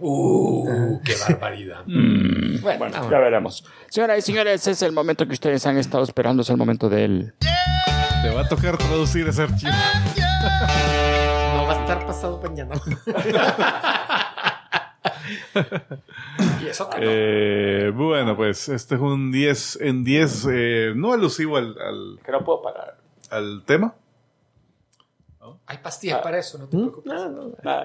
Uh, 0.00 1.00
qué 1.04 1.14
barbaridad. 1.28 1.82
Mm, 1.86 2.60
Bueno, 2.62 3.10
ya 3.10 3.18
veremos. 3.18 3.64
Señoras 3.88 4.18
y 4.18 4.22
señores, 4.22 4.66
es 4.66 4.82
el 4.82 4.92
momento 4.92 5.26
que 5.26 5.32
ustedes 5.34 5.64
han 5.66 5.76
estado 5.78 6.04
esperando. 6.04 6.42
Es 6.42 6.50
el 6.50 6.56
momento 6.56 6.88
del. 6.88 7.34
Te 8.22 8.30
va 8.30 8.42
a 8.42 8.48
tocar 8.48 8.76
traducir 8.76 9.28
ese 9.28 9.42
archivo. 9.42 9.72
No 11.56 11.66
va 11.66 11.72
a 11.76 11.80
estar 11.80 12.06
pasado 12.06 12.40
mañana. 12.42 12.74
Y 16.62 16.66
eso 16.66 16.88
que 16.90 16.96
no. 17.00 17.06
Eh, 17.06 17.90
bueno, 17.94 18.36
pues 18.36 18.68
este 18.68 18.96
es 18.96 19.00
un 19.00 19.30
10 19.30 19.78
en 19.80 20.04
10, 20.04 20.46
eh, 20.50 20.92
no 20.96 21.12
alusivo 21.12 21.56
al, 21.56 21.76
al, 21.80 22.18
Que 22.24 22.32
no 22.32 22.44
puedo 22.44 22.62
parar. 22.62 22.96
al 23.30 23.62
tema. 23.64 23.94
Hay 25.70 25.78
pastillas 25.78 26.20
para 26.20 26.36
eso, 26.38 26.58
no 26.58 26.64
te 26.68 26.76
preocupes. 26.76 27.12
No, 27.12 27.28
no. 27.28 27.52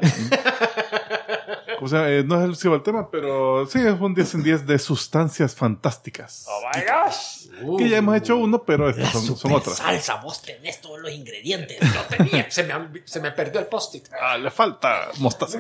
O 1.82 1.88
sea, 1.88 2.10
eh, 2.10 2.24
no 2.24 2.36
es 2.38 2.42
alusivo 2.44 2.74
al 2.74 2.82
tema, 2.84 3.12
pero 3.12 3.68
sí 3.68 3.80
es 3.80 4.00
un 4.00 4.16
10 4.16 4.36
en 4.36 4.44
10 4.44 4.66
de 4.66 4.80
sustancias 4.80 5.54
fantásticas. 5.54 6.46
Oh 6.48 6.62
my 6.74 6.82
gosh. 6.82 7.78
Que 7.78 7.90
ya 7.90 7.98
hemos 7.98 8.16
hecho 8.16 8.38
uno, 8.38 8.64
pero 8.64 8.90
estas 8.90 9.12
son, 9.12 9.36
son 9.38 9.52
otras. 9.52 9.78
salsa, 9.78 10.16
vos 10.16 10.42
tenés 10.42 10.80
todos 10.82 11.00
los 11.00 11.12
ingredientes. 11.12 11.78
Yo 11.82 12.02
tenía, 12.18 12.50
se 12.50 12.64
me, 12.64 12.74
se 13.04 13.20
me 13.20 13.32
perdió 13.32 13.60
el 13.60 13.68
post-it. 13.68 14.08
Ah, 14.20 14.38
le 14.38 14.50
falta 14.52 15.10
mostaza. 15.20 15.60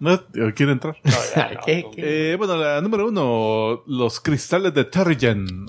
¿No? 0.00 0.20
¿Quiere 0.54 0.72
entrar? 0.72 0.96
¿Qué- 1.64 1.86
qué? 1.94 2.32
Eh, 2.32 2.36
bueno, 2.36 2.56
la 2.56 2.80
número 2.80 3.06
uno, 3.08 3.84
los 3.86 4.20
cristales 4.20 4.74
de 4.74 4.84
Terrigen. 4.84 5.66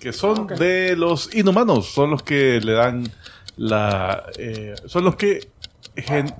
que 0.00 0.12
son 0.12 0.46
de 0.46 0.96
los 0.96 1.32
inhumanos, 1.34 1.86
son 1.92 2.10
los 2.10 2.22
que 2.22 2.60
le 2.62 2.72
dan 2.72 3.12
la... 3.56 4.24
eh, 4.38 4.74
son 4.86 5.04
los 5.04 5.16
que... 5.16 5.48
gen- 5.96 6.34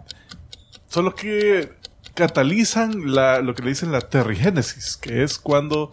son 0.88 1.04
los 1.06 1.14
que 1.14 1.72
catalizan 2.14 3.14
la, 3.14 3.40
lo 3.40 3.54
que 3.54 3.62
le 3.62 3.70
dicen 3.70 3.92
la 3.92 4.00
terrigénesis, 4.00 4.96
que 4.96 5.22
es 5.22 5.38
cuando 5.38 5.90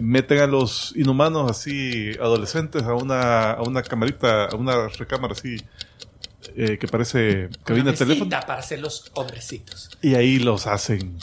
meten 0.00 0.38
a 0.40 0.46
los 0.46 0.92
inhumanos 0.96 1.50
así 1.50 2.12
adolescentes 2.20 2.82
a 2.82 2.94
una, 2.94 3.52
a 3.52 3.62
una 3.62 3.82
camarita, 3.82 4.46
a 4.46 4.54
una 4.56 4.88
recámara 4.88 5.32
así 5.34 5.56
eh, 6.56 6.78
que 6.78 6.86
parece 6.86 7.48
cabina 7.64 7.90
de 7.90 7.96
teléfono 7.96 8.30
para 8.30 8.58
hacer 8.60 8.80
los 8.80 9.10
hombrecitos. 9.14 9.90
y 10.02 10.14
ahí 10.14 10.38
los 10.38 10.66
hacen 10.66 11.18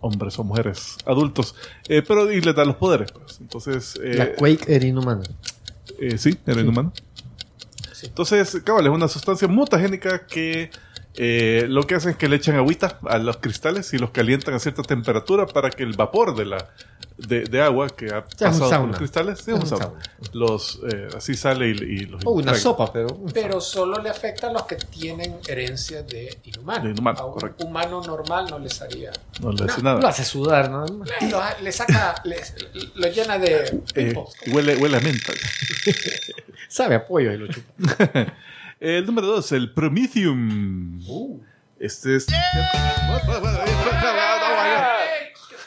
hombres 0.00 0.38
o 0.38 0.44
mujeres 0.44 0.96
adultos, 1.04 1.54
Eh, 1.88 2.02
pero 2.06 2.30
y 2.32 2.40
les 2.40 2.54
dan 2.54 2.68
los 2.68 2.76
poderes. 2.76 3.12
pues. 3.12 3.38
Entonces, 3.40 3.98
eh, 4.02 4.14
La 4.14 4.32
Quake 4.34 4.64
era 4.74 4.86
inhumana. 4.86 5.22
eh, 5.98 6.16
sí, 6.16 6.38
era 6.46 6.60
inhumano. 6.62 6.92
Entonces, 8.04 8.60
cabal, 8.64 8.86
es 8.86 8.92
una 8.92 9.08
sustancia 9.08 9.48
mutagénica 9.48 10.26
que 10.26 10.70
eh, 11.16 11.66
lo 11.68 11.82
que 11.86 11.96
hacen 11.96 12.12
es 12.12 12.16
que 12.16 12.28
le 12.28 12.36
echan 12.36 12.56
agüita 12.56 12.98
a 13.08 13.18
los 13.18 13.38
cristales 13.38 13.92
y 13.94 13.98
los 13.98 14.10
calientan 14.10 14.54
a 14.54 14.58
cierta 14.58 14.82
temperatura 14.82 15.46
para 15.46 15.68
que 15.70 15.82
el 15.82 15.94
vapor 15.94 16.36
de 16.36 16.44
la 16.46 16.70
de, 17.18 17.40
de 17.44 17.60
agua 17.60 17.88
que 17.88 18.06
ha 18.06 18.24
sea, 18.34 18.48
un 18.48 18.58
pasado 18.60 18.80
por 18.82 18.88
los 18.90 18.96
cristales, 18.96 19.38
sí, 19.40 19.50
Es 19.50 19.56
un 19.56 19.60
un 19.62 19.66
sauna. 19.66 19.84
sauna. 19.84 20.00
los 20.32 20.80
eh, 20.90 21.08
así 21.14 21.34
sale 21.34 21.68
y, 21.68 21.72
y 21.72 21.98
los 22.06 22.24
O 22.24 22.30
una 22.30 22.54
sopa, 22.54 22.90
pero. 22.92 23.08
Pero 23.34 23.60
solo 23.60 24.00
le 24.00 24.08
afecta 24.08 24.48
a 24.48 24.52
los 24.52 24.62
que 24.62 24.76
tienen 24.76 25.36
herencia 25.46 26.02
de 26.02 26.38
inhumano. 26.44 26.84
De 26.84 26.90
inhumano, 26.92 27.18
a 27.18 27.26
un 27.26 27.32
correcto. 27.34 27.66
humano 27.66 28.00
normal 28.02 28.46
no 28.48 28.58
les 28.58 28.80
haría. 28.80 29.10
No 29.42 29.52
le 29.52 29.64
hace 29.64 29.82
No, 29.82 29.90
Lo 29.92 29.96
nada. 29.98 30.08
hace 30.08 30.24
sudar, 30.24 30.70
¿no? 30.70 30.86
Lo, 30.86 31.04
le 31.62 31.72
saca, 31.72 32.14
les- 32.24 32.54
lo 32.94 33.08
llena 33.08 33.38
de 33.38 33.82
Eh, 33.96 34.14
huele, 34.46 34.76
huele 34.76 34.96
a 34.96 35.00
menta. 35.00 35.32
Sabe 36.68 36.94
a 36.94 37.06
pollo 37.06 37.32
y 37.32 37.36
lo 37.38 37.46
chupa. 37.48 37.72
El 38.80 39.04
número 39.06 39.26
dos, 39.26 39.52
el 39.52 39.72
Prometheum. 39.72 41.00
Este 41.78 42.16
es. 42.16 42.26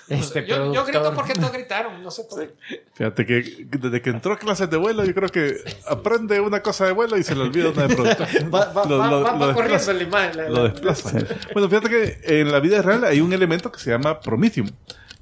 Este 0.09 0.45
yo, 0.45 0.85
grito 0.85 1.13
porque 1.15 1.33
todos 1.33 1.51
gritaron, 1.53 2.03
no 2.03 2.11
sé 2.11 2.23
por 2.29 2.41
qué. 2.41 2.83
Fíjate 2.93 3.25
que 3.25 3.65
desde 3.69 4.01
que 4.01 4.09
entró 4.09 4.33
a 4.33 4.37
clases 4.37 4.69
de 4.69 4.77
vuelo, 4.77 5.05
yo 5.05 5.13
creo 5.15 5.29
que 5.29 5.55
aprende 5.87 6.39
una 6.41 6.61
cosa 6.61 6.85
de 6.85 6.91
vuelo 6.91 7.17
y 7.17 7.23
se 7.23 7.33
le 7.35 7.41
olvida 7.41 7.69
una 7.69 7.87
de 7.87 7.95
producto. 7.95 8.25
Va, 8.53 8.65
va, 8.73 8.85
Lo- 8.85 8.97
va, 8.97 9.07
lo- 9.09 9.21
va- 9.23 9.31
lo 9.31 9.39
va 9.47 9.53
corriendo 9.53 9.77
desplaza. 9.77 9.93
la 9.93 10.03
imagen. 10.03 10.37
la- 10.37 10.49
Lo 10.49 10.63
la- 10.63 10.69
desplaza. 10.69 11.19
Bueno, 11.53 11.69
fíjate 11.69 11.89
que 11.89 12.41
en 12.41 12.51
la 12.51 12.59
vida 12.59 12.81
real 12.81 13.05
hay 13.05 13.21
un 13.21 13.31
elemento 13.31 13.71
que 13.71 13.79
se 13.79 13.91
llama 13.91 14.19
Promethium, 14.19 14.69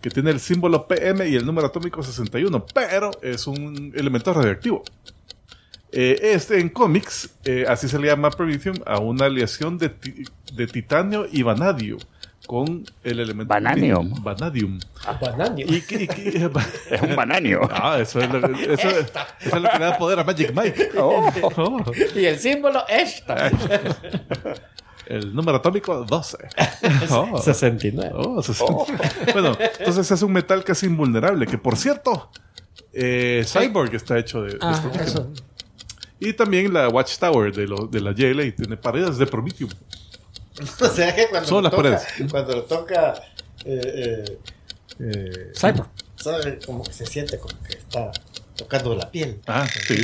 que 0.01 0.09
tiene 0.09 0.31
el 0.31 0.39
símbolo 0.39 0.87
PM 0.87 1.27
y 1.29 1.35
el 1.35 1.45
número 1.45 1.67
atómico 1.67 2.01
61, 2.01 2.65
pero 2.73 3.11
es 3.21 3.45
un 3.47 3.93
elemento 3.95 4.33
radioactivo. 4.33 4.83
Eh, 5.93 6.17
este 6.33 6.59
en 6.59 6.69
cómics, 6.69 7.29
eh, 7.43 7.65
así 7.67 7.87
se 7.89 7.99
le 7.99 8.07
llama 8.07 8.29
Promethium 8.31 8.77
a 8.85 8.99
una 8.99 9.25
aleación 9.25 9.77
de, 9.77 9.89
ti- 9.89 10.23
de 10.53 10.67
titanio 10.67 11.27
y 11.29 11.43
vanadio 11.43 11.97
con 12.47 12.85
el 13.03 13.19
elemento 13.19 13.49
Vanadium. 13.53 14.13
vanadium. 14.23 14.79
Ah. 15.05 15.19
Y, 15.57 15.81
que- 15.81 16.03
y 16.03 16.07
que- 16.07 16.49
Es 16.91 17.01
un 17.01 17.15
bananio. 17.15 17.61
ah, 17.71 17.97
eso 17.99 18.19
es, 18.21 18.29
lo, 18.31 18.39
eso, 18.57 18.89
eso 18.89 18.89
es 19.41 19.53
lo 19.53 19.69
que 19.69 19.79
le 19.79 19.85
da 19.85 19.97
poder 19.97 20.19
a 20.19 20.23
Magic 20.23 20.53
Mike. 20.55 20.91
Oh. 20.97 21.29
Oh. 21.57 21.83
Y 22.15 22.25
el 22.25 22.39
símbolo 22.39 22.83
esta. 22.87 23.51
El 25.05 25.35
número 25.35 25.57
atómico 25.57 26.05
12. 26.05 26.37
Oh. 27.09 27.37
69. 27.41 28.11
Oh, 28.15 28.41
60. 28.41 28.73
Bueno, 29.33 29.57
entonces 29.79 30.09
es 30.09 30.21
un 30.21 30.31
metal 30.31 30.63
casi 30.63 30.85
invulnerable, 30.85 31.45
que 31.47 31.57
por 31.57 31.75
cierto, 31.75 32.29
eh, 32.93 33.43
Cyborg 33.45 33.93
está 33.95 34.17
hecho 34.17 34.43
de, 34.43 34.53
de 34.53 34.57
Ah, 34.61 34.81
eso. 35.01 35.29
Y 36.21 36.31
también 36.33 36.71
la 36.73 36.87
Watchtower 36.87 37.51
de, 37.53 37.67
lo- 37.67 37.87
de 37.87 37.99
la 37.99 38.11
JLA 38.13 38.55
tiene 38.55 38.77
paredes 38.77 39.17
de 39.17 39.25
Promethium. 39.27 39.69
O 40.81 40.87
sea 40.87 41.15
que 41.15 41.27
cuando 41.29 41.47
Son 41.49 41.63
lo 41.63 41.69
las 41.69 41.71
toca, 41.71 41.83
paredes. 41.83 42.31
cuando 42.31 42.55
lo 42.55 42.63
toca, 42.63 43.13
eh, 43.65 43.81
eh, 43.95 44.39
eh, 44.99 45.51
Cyborg. 45.55 45.89
¿sabe? 46.15 46.59
Como 46.63 46.83
que 46.83 46.93
se 46.93 47.05
siente 47.07 47.39
como 47.39 47.57
que 47.63 47.77
está 47.77 48.11
tocando 48.55 48.93
la 48.93 49.09
piel. 49.09 49.41
Ah, 49.47 49.67
sí. 49.67 49.95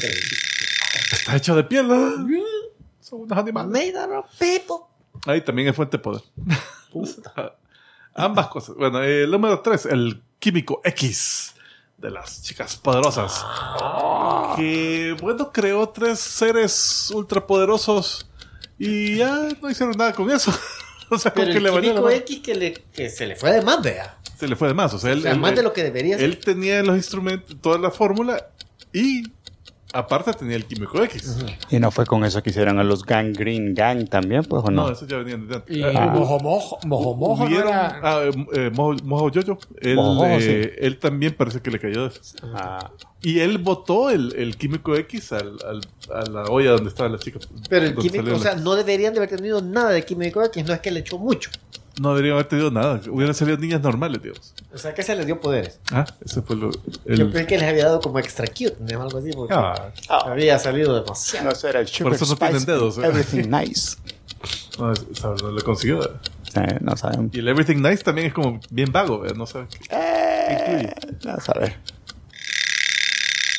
Está 1.12 1.36
hecho 1.36 1.56
de 1.56 1.64
piel. 1.66 1.88
¿no? 1.88 2.26
Son 3.02 3.22
unos 3.22 3.38
animales. 3.38 3.72
Made 3.72 4.00
out 4.00 4.26
of 4.26 4.32
people. 4.40 4.86
Ahí 5.28 5.42
también 5.42 5.68
es 5.68 5.76
fuente 5.76 5.98
de 5.98 6.04
poder. 6.04 6.24
Ambas 8.16 8.48
cosas. 8.48 8.76
Bueno, 8.76 9.04
el 9.04 9.30
número 9.30 9.60
3, 9.62 9.86
el 9.88 10.24
químico 10.40 10.82
X 10.84 11.54
de 11.98 12.12
las 12.12 12.42
chicas 12.44 12.76
poderosas. 12.78 13.44
Que, 14.56 15.16
bueno, 15.22 15.52
creó 15.52 15.90
tres 15.90 16.20
seres 16.20 17.12
ultrapoderosos 17.14 18.30
y 18.78 19.18
ya 19.18 19.48
no 19.62 19.70
hicieron 19.70 19.98
nada 19.98 20.14
con 20.14 20.30
eso. 20.32 20.52
o 21.10 21.18
sea, 21.18 21.34
Pero 21.34 21.52
que 21.52 21.58
el 21.58 21.64
le 21.64 21.70
valió 21.70 21.94
la 21.94 22.00
químico 22.00 22.04
mano. 22.06 22.18
X 22.18 22.40
que, 22.44 22.56
le, 22.56 22.74
que 22.74 23.10
se 23.10 23.26
le 23.28 23.36
fue 23.36 23.52
de 23.52 23.62
más, 23.62 23.82
vea. 23.82 24.18
Se 24.38 24.48
le 24.48 24.56
fue 24.56 24.68
de 24.68 24.74
más. 24.76 24.94
O 24.94 25.00
sea, 25.00 25.12
él, 25.12 25.20
O 25.20 25.22
sea, 25.24 25.32
él- 25.32 25.40
más 25.40 25.56
de 25.56 25.64
lo 25.64 25.74
que 25.74 25.84
debería 25.84 26.16
ser. 26.18 26.26
él 26.26 26.40
tenía 26.40 26.84
los 26.84 26.96
instrumentos, 26.96 27.56
toda 27.62 27.78
la 27.80 27.90
fórmula 27.92 28.48
y 28.94 29.24
aparte 29.98 30.34
tenía 30.34 30.56
el 30.56 30.66
químico 30.66 31.02
X. 31.04 31.38
Y 31.70 31.80
no 31.80 31.92
fue 31.92 32.06
con 32.06 32.24
eso 32.26 32.42
que 32.44 32.50
hicieron 32.52 32.80
a 32.80 32.84
los 32.84 33.04
Gang 33.04 33.34
Green 33.36 33.74
Gang 33.74 34.08
también, 34.08 34.44
pues, 34.44 34.64
¿o 34.66 34.72
No, 34.72 34.88
no? 34.88 34.92
eso 34.92 35.06
ya 35.08 35.18
venía 35.18 35.38
de 35.38 35.56
antes. 35.56 35.76
Y 35.78 35.84
Ah, 35.84 36.12
Mojo 36.14 36.40
Mojo, 36.40 36.80
Mojo 36.86 37.16
Mojo 37.16 37.50
no 37.50 37.60
era- 37.60 38.00
ah, 38.04 38.22
eh, 38.24 38.46
eh, 38.54 38.72
Mojo, 38.74 38.96
Mojo 39.04 39.32
Jojo, 39.34 39.58
él, 39.82 39.96
Mojo 39.96 40.16
Jojo, 40.16 40.28
eh, 40.40 40.76
él 40.80 40.98
también 41.00 41.34
parece 41.36 41.62
que 41.62 41.72
le 41.72 41.80
cayó 41.80 42.04
de 42.04 42.08
eso. 42.10 42.22
Ah, 42.54 42.92
Y 43.24 43.40
él 43.40 43.58
botó 43.58 44.10
el, 44.12 44.34
el 44.38 44.58
químico 44.58 44.96
X 44.96 45.32
al, 45.34 45.58
al- 45.68 45.82
a 46.14 46.30
la 46.30 46.44
olla 46.44 46.72
donde 46.72 46.90
estaba 46.90 47.10
la 47.10 47.18
chica. 47.18 47.40
Pero 47.68 47.86
el 47.86 47.96
donde 47.96 48.10
químico, 48.10 48.30
o 48.36 48.38
la- 48.38 48.44
sea, 48.44 48.56
no 48.56 48.76
deberían 48.76 49.14
de 49.14 49.20
haber 49.20 49.30
tenido 49.36 49.62
nada 49.62 49.90
de 49.90 50.06
químico 50.06 50.44
X, 50.44 50.64
no 50.66 50.74
es 50.74 50.80
que 50.82 50.92
le 50.92 51.00
echó 51.00 51.18
mucho. 51.18 51.50
No 52.02 52.10
deberían 52.10 52.34
haber 52.36 52.48
tenido 52.48 52.70
nada. 52.72 53.02
Hubieran 53.10 53.34
salido 53.34 53.58
niñas 53.58 53.82
normales, 53.82 54.22
digamos. 54.22 54.54
O 54.74 54.78
sea, 54.78 54.94
que 54.94 55.02
se 55.04 55.16
le 55.16 55.26
dio 55.26 55.40
poderes. 55.42 55.80
Ah, 55.92 56.06
ese 56.24 56.42
fue 56.44 56.56
lo. 56.56 56.70
Yo 56.72 57.32
pensé 57.32 57.48
que 57.48 57.58
les 57.58 57.68
había 57.68 57.86
dado 57.86 58.00
como 58.02 58.20
extra 58.20 58.46
cute, 58.48 58.76
¿no? 58.80 59.02
algo 59.02 59.18
así, 59.18 59.32
porque 59.32 59.54
Ah, 59.56 59.92
había 60.26 60.60
salido 60.60 60.94
demasiado. 61.02 61.46
no, 61.46 61.52
eso 61.52 61.68
era 61.68 61.80
el 61.80 61.88
Sugar 61.88 62.14
eso 62.14 62.26
no 62.28 62.36
tienen 62.36 62.66
dedos, 62.66 62.98
¿eh? 63.00 63.02
Everything 63.06 63.50
Nice. 63.50 63.98
no, 64.78 64.94
lo 65.52 65.64
consiguió. 65.64 66.02
Sí, 66.54 66.62
no 66.82 66.96
saben. 66.96 67.30
Y 67.34 67.40
el 67.40 67.48
Everything 67.48 67.78
Nice 67.82 68.04
también 68.04 68.28
es 68.28 68.34
como 68.34 68.60
bien 68.70 68.92
vago, 68.92 69.26
¿eh? 69.26 69.34
no 69.36 69.46
sé. 69.48 69.66
Eh, 69.90 70.94
no 71.26 71.40
saber. 71.40 71.78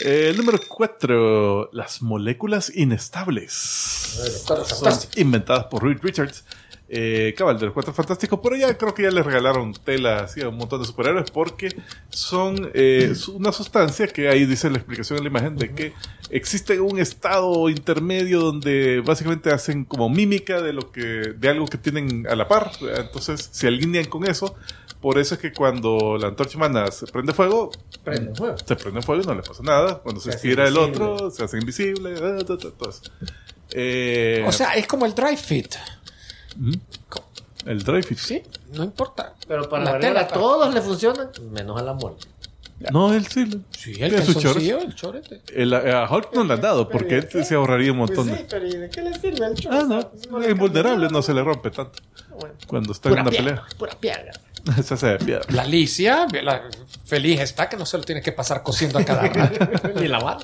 Eh, 0.04 0.28
el 0.30 0.36
número 0.36 0.60
4, 0.68 1.70
las 1.72 2.02
moléculas 2.02 2.70
inestables. 2.74 3.52
Son 3.52 4.92
inventadas 5.16 5.64
por 5.64 5.82
Reed 5.82 5.98
Richards. 6.02 6.44
Eh, 6.90 7.34
cabal, 7.36 7.58
de 7.58 7.66
los 7.66 7.74
cuatro 7.74 7.92
fantásticos, 7.92 8.40
pero 8.42 8.56
ya 8.56 8.78
creo 8.78 8.94
que 8.94 9.02
ya 9.02 9.10
le 9.10 9.22
regalaron 9.22 9.74
tela 9.74 10.20
así 10.20 10.40
a 10.40 10.48
un 10.48 10.56
montón 10.56 10.80
de 10.80 10.86
superhéroes 10.86 11.30
porque 11.30 11.68
son 12.08 12.70
eh, 12.72 13.12
una 13.34 13.52
sustancia 13.52 14.06
que 14.08 14.30
ahí 14.30 14.46
dice 14.46 14.70
la 14.70 14.78
explicación 14.78 15.18
en 15.18 15.24
la 15.24 15.28
imagen 15.30 15.56
de 15.56 15.74
que 15.74 15.92
existe 16.30 16.80
un 16.80 16.98
estado 16.98 17.68
intermedio 17.68 18.40
donde 18.40 19.02
básicamente 19.04 19.50
hacen 19.52 19.84
como 19.84 20.08
mímica 20.08 20.62
de 20.62 20.72
lo 20.72 20.90
que 20.90 21.00
de 21.36 21.48
algo 21.50 21.66
que 21.66 21.76
tienen 21.76 22.26
a 22.26 22.34
la 22.34 22.48
par, 22.48 22.70
entonces 22.96 23.50
se 23.52 23.66
alinean 23.68 24.06
con 24.06 24.24
eso. 24.26 24.54
Por 25.02 25.18
eso 25.18 25.34
es 25.34 25.40
que 25.40 25.52
cuando 25.52 26.16
la 26.18 26.28
antorcha 26.28 26.56
humana 26.56 26.90
se 26.90 27.06
prende 27.06 27.32
fuego, 27.34 27.70
Prende 28.02 28.34
fuego. 28.34 28.56
se 28.58 28.74
prende 28.76 29.02
fuego 29.02 29.22
y 29.22 29.26
no 29.26 29.34
le 29.34 29.42
pasa 29.42 29.62
nada. 29.62 29.98
Cuando 29.98 30.20
se, 30.20 30.30
Se 30.32 30.36
estira 30.38 30.66
el 30.66 30.74
invisible. 30.74 31.04
otro, 31.06 31.30
se 31.30 31.44
hace 31.44 31.58
invisible. 31.58 32.14
todo, 32.14 32.44
todo, 32.58 32.72
todo 32.72 32.90
eso. 32.90 33.02
Eh, 33.72 34.42
O 34.46 34.50
sea, 34.52 34.72
es 34.74 34.86
como 34.86 35.04
el 35.06 35.14
dry 35.14 35.36
fit. 35.36 35.74
Ujú. 36.56 36.72
el 37.66 37.82
dry 37.82 38.02
fit. 38.02 38.18
Sí, 38.18 38.42
no 38.72 38.84
importa. 38.84 39.34
Pero 39.46 39.68
para 39.68 39.84
La 39.84 39.92
variar, 39.92 40.12
tela, 40.14 40.24
a 40.24 40.28
todos 40.28 40.72
le 40.72 40.80
funcionan, 40.80 41.30
menos 41.50 41.78
a 41.80 41.82
la 41.82 41.92
muerte. 41.94 42.26
No, 42.92 43.12
él 43.12 43.26
sí. 43.26 43.44
le- 43.44 43.58
Sí, 43.76 43.92
tiene 43.94 44.16
el 44.18 44.22
sus 44.24 44.34
calzoncillo, 44.36 44.78
el 44.78 44.94
chorete. 44.94 45.42
El- 45.52 45.74
a 45.74 46.08
Hulk 46.08 46.32
no 46.34 46.44
le 46.44 46.54
han 46.54 46.60
dado 46.60 46.88
porque 46.88 47.16
él 47.16 47.28
se- 47.44 47.54
ahorraría 47.56 47.90
un 47.90 47.98
montón 47.98 48.28
Pues 48.28 48.38
sí, 48.38 48.42
de. 48.44 48.48
pero 48.48 48.66
¿y 48.68 48.76
de 48.76 48.88
qué 48.88 49.02
le 49.02 49.14
sirve 49.18 49.46
el 49.46 49.54
chorro? 49.54 49.76
Ah, 49.80 49.82
no, 49.82 50.40
es 50.42 50.48
invulnerable, 50.50 51.08
no 51.08 51.20
se 51.20 51.34
le 51.34 51.42
rompe 51.42 51.72
tanto 51.72 51.98
Bueno, 52.38 52.54
cuando 52.68 52.92
está 52.92 53.08
en 53.08 53.14
pura 53.14 53.22
una 53.22 53.30
piedra, 53.32 53.44
pelea. 53.56 53.66
pura 53.76 53.92
piedra. 53.98 54.32
se 54.84 54.94
hace 54.94 55.06
de 55.08 55.18
piedra. 55.18 55.44
La 55.48 55.62
Alicia, 55.62 56.28
la- 56.40 56.62
feliz 57.04 57.40
está 57.40 57.68
que 57.68 57.76
no 57.76 57.84
se 57.84 57.98
lo 57.98 58.04
tiene 58.04 58.22
que 58.22 58.30
pasar 58.30 58.62
cosiendo 58.62 59.00
a 59.00 59.04
cada 59.04 59.22
rato. 59.22 59.88
Ni 60.00 60.06
lavar. 60.06 60.38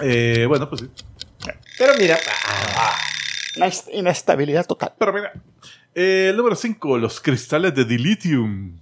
Eh, 0.00 0.46
bueno, 0.48 0.68
pues 0.68 0.80
sí. 0.82 0.90
Pero 1.78 1.92
mira, 1.98 2.18
ah, 2.76 2.96
La 3.56 3.70
inestabilidad 3.92 4.66
total. 4.66 4.92
Pero 4.98 5.12
mira, 5.12 5.32
eh, 5.94 6.28
el 6.30 6.36
número 6.36 6.56
5, 6.56 6.98
los 6.98 7.20
cristales 7.20 7.74
de 7.74 7.84
dilithium. 7.84 8.78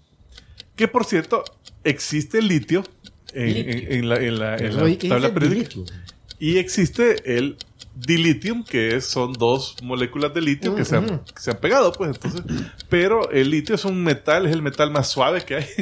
Que 0.76 0.88
por 0.88 1.04
cierto, 1.04 1.44
existe 1.84 2.38
el 2.38 2.48
litio 2.48 2.82
en, 3.34 3.48
en- 3.70 3.92
en 3.92 4.08
la, 4.08 4.16
en 4.16 4.38
la- 4.38 4.56
tabla 5.10 5.34
periódica. 5.34 5.70
Y 6.38 6.56
existe 6.58 7.36
el 7.36 7.56
dilithium, 7.94 8.64
que 8.64 8.96
es- 8.96 9.06
son 9.06 9.34
dos 9.34 9.76
moléculas 9.82 10.32
de 10.32 10.40
litio 10.40 10.74
que, 10.74 10.84
se 10.86 10.96
han, 10.96 11.18
que 11.20 11.40
se 11.42 11.50
han 11.50 11.58
pegado, 11.58 11.92
pues 11.92 12.10
entonces. 12.16 12.42
Pero 12.88 13.30
el 13.30 13.50
litio 13.50 13.74
es 13.74 13.84
un 13.84 14.02
metal, 14.02 14.46
es 14.46 14.52
el 14.52 14.62
metal 14.62 14.90
más 14.90 15.10
suave 15.10 15.44
que 15.44 15.56
hay. 15.56 15.66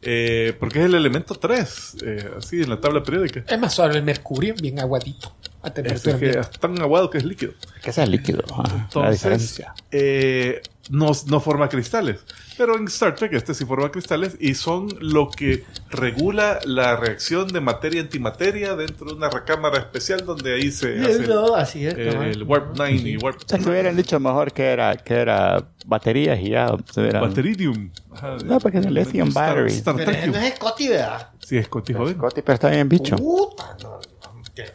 Eh, 0.00 0.54
porque 0.60 0.78
es 0.78 0.84
el 0.84 0.94
elemento 0.94 1.34
3, 1.34 1.96
eh, 2.06 2.30
así 2.38 2.62
en 2.62 2.70
la 2.70 2.80
tabla 2.80 3.02
periódica. 3.02 3.42
Es 3.48 3.58
más 3.58 3.74
suave 3.74 3.96
el 3.96 4.04
mercurio, 4.04 4.54
bien 4.54 4.78
aguadito. 4.78 5.34
A 5.62 5.68
Es 5.68 5.74
temperatura 5.74 6.18
que 6.18 6.26
ambiente. 6.26 6.40
es 6.40 6.50
tan 6.60 6.80
aguado 6.80 7.10
que 7.10 7.18
es 7.18 7.24
líquido. 7.24 7.52
Que 7.82 7.92
sea 7.92 8.06
líquido. 8.06 8.42
la 8.48 8.80
Entonces, 8.84 9.12
diferencia. 9.12 9.74
eh, 9.90 10.62
no, 10.90 11.10
no 11.26 11.40
forma 11.40 11.68
cristales. 11.68 12.20
Pero 12.56 12.76
en 12.76 12.86
Star 12.86 13.14
Trek 13.14 13.32
este 13.34 13.54
sí 13.54 13.64
forma 13.64 13.90
cristales 13.90 14.36
y 14.40 14.54
son 14.54 14.88
lo 15.00 15.30
que 15.30 15.64
regula 15.90 16.58
la 16.64 16.96
reacción 16.96 17.46
de 17.48 17.60
materia-antimateria 17.60 18.74
dentro 18.74 19.06
de 19.10 19.14
una 19.14 19.30
recámara 19.30 19.78
especial 19.78 20.24
donde 20.24 20.54
ahí 20.54 20.72
se 20.72 20.98
hace 21.00 21.12
el, 21.24 21.28
No, 21.28 21.54
así 21.54 21.86
es. 21.86 21.94
el- 21.94 22.08
el 22.16 22.42
Warp 22.44 22.72
9 22.76 22.92
y 22.94 23.16
Warp 23.16 23.42
O 23.44 23.48
sea, 23.48 23.58
que 23.58 23.68
hubieran 23.68 23.96
dicho 23.96 24.18
mejor 24.18 24.52
que 24.52 24.64
era, 24.64 24.96
que 24.96 25.14
era 25.14 25.68
baterías 25.86 26.40
y 26.40 26.50
ya 26.50 26.74
se 26.92 27.00
hubieran... 27.00 27.22
Bateridium. 27.22 27.90
Ajá, 28.12 28.36
No, 28.44 28.58
porque 28.58 28.78
es 28.78 28.86
el 28.86 28.94
lithium 28.94 29.28
Star- 29.28 29.48
battery. 29.54 29.72
Star 29.74 29.94
Pero 29.96 30.10
Trek. 30.10 30.22
ese 30.22 30.30
no 30.32 30.38
es 30.38 30.54
Scotty, 30.54 30.88
¿verdad? 30.88 31.28
Sí, 31.40 31.56
es 31.58 31.66
Scotty 31.66 31.92
joven. 31.94 32.14
Scotty, 32.14 32.42
pero 32.42 32.54
está 32.54 32.70
bien 32.70 32.88
bicho. 32.88 33.14
Puta, 33.16 33.76
no, 33.82 33.90
no, 34.00 34.42
tiene. 34.54 34.70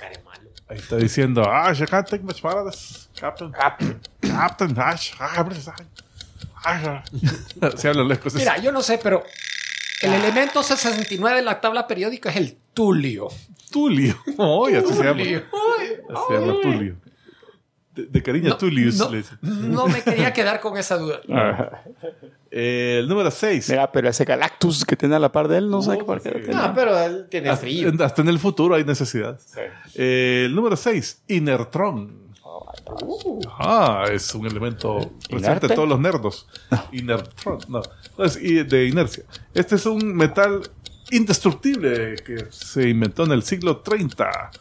Ahí 0.74 0.80
está 0.80 0.97
diciendo, 0.97 1.43
ah, 1.45 1.71
I 1.71 1.86
can't 1.86 2.07
take 2.07 2.24
much 2.24 2.43
more 2.43 2.57
of 2.57 2.71
this, 2.71 3.07
Captain. 3.15 3.51
Captain. 3.51 3.99
Captain, 4.21 4.80
Ash, 4.80 5.11
ah, 5.19 5.45
Ash, 6.65 6.88
Ash. 6.88 7.76
Se 7.80 7.89
hablan 7.89 8.07
los 8.07 8.17
escoceses. 8.17 8.39
Mira, 8.47 8.57
yo 8.57 8.71
no 8.71 8.82
sé, 8.82 8.97
pero 8.97 9.24
el 10.01 10.13
elemento 10.13 10.63
69 10.63 11.38
de 11.38 11.43
la 11.43 11.61
tabla 11.61 11.86
periódica 11.86 12.32
es 12.32 12.38
el 12.38 12.57
tulio. 12.74 13.28
Tulio. 13.69 14.17
Oye, 14.38 14.78
así 14.78 14.93
se 14.93 15.03
llama. 15.03 15.21
Tulio. 15.21 15.43
Así 16.09 16.24
se 16.28 16.34
llama 16.34 16.53
Tulio. 16.63 16.95
De, 17.95 18.05
de 18.07 18.23
cariño, 18.23 18.57
Tullius. 18.57 18.97
no, 18.97 19.09
le 19.11 19.17
dice. 19.17 19.35
no 19.41 19.87
me 19.87 20.01
quería 20.01 20.33
quedar 20.33 20.59
con 20.59 20.77
esa 20.77 20.97
duda. 20.97 21.19
Eh, 22.55 22.97
el 22.99 23.07
número 23.09 23.31
6. 23.31 23.67
Mira, 23.71 23.91
pero 23.91 24.07
ese 24.09 24.25
Galactus 24.25 24.85
que 24.85 24.95
tiene 24.95 25.15
a 25.15 25.19
la 25.19 25.31
par 25.31 25.47
de 25.47 25.57
él, 25.57 25.71
no 25.71 25.81
sé 25.81 25.97
Oh, 25.99 26.05
por 26.05 26.21
qué. 26.21 26.43
sí. 26.45 26.51
No, 26.53 26.71
pero 26.75 26.95
él 26.99 27.25
tiene 27.27 27.49
Hasta, 27.49 27.61
frío. 27.61 27.91
hasta 27.99 28.21
en 28.21 28.27
el 28.29 28.37
futuro 28.37 28.75
hay 28.75 28.83
necesidad. 28.83 29.39
Eh, 29.95 30.43
el 30.45 30.53
número 30.53 30.75
6, 30.75 31.23
Inertron. 31.29 32.21
Ah, 33.57 34.05
es 34.11 34.35
un 34.35 34.45
elemento 34.45 35.13
presente 35.29 35.65
en 35.65 35.73
todos 35.75 35.89
los 35.89 35.99
nerdos. 35.99 36.47
Inertron, 36.91 37.57
no, 37.69 37.81
no 38.19 38.23
es 38.23 38.39
i- 38.39 38.61
de 38.63 38.85
inercia. 38.87 39.23
Este 39.55 39.73
es 39.73 39.85
un 39.87 40.15
metal 40.15 40.61
indestructible 41.09 42.15
que 42.25 42.45
se 42.51 42.87
inventó 42.89 43.23
en 43.25 43.31
el 43.31 43.41
siglo 43.43 43.77
30 43.77 44.51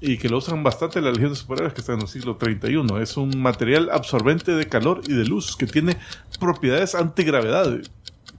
y 0.00 0.18
que 0.18 0.28
lo 0.28 0.38
usan 0.38 0.62
bastante 0.62 1.00
la 1.00 1.10
Legión 1.10 1.30
de 1.30 1.36
Superhéroes 1.36 1.74
que 1.74 1.80
está 1.80 1.94
en 1.94 2.02
el 2.02 2.08
siglo 2.08 2.36
31. 2.36 3.00
Es 3.00 3.16
un 3.16 3.40
material 3.40 3.90
absorbente 3.90 4.52
de 4.52 4.68
calor 4.68 5.00
y 5.06 5.14
de 5.14 5.24
luz 5.24 5.56
que 5.56 5.66
tiene 5.66 5.96
propiedades 6.38 6.94
antigravedad. 6.94 7.80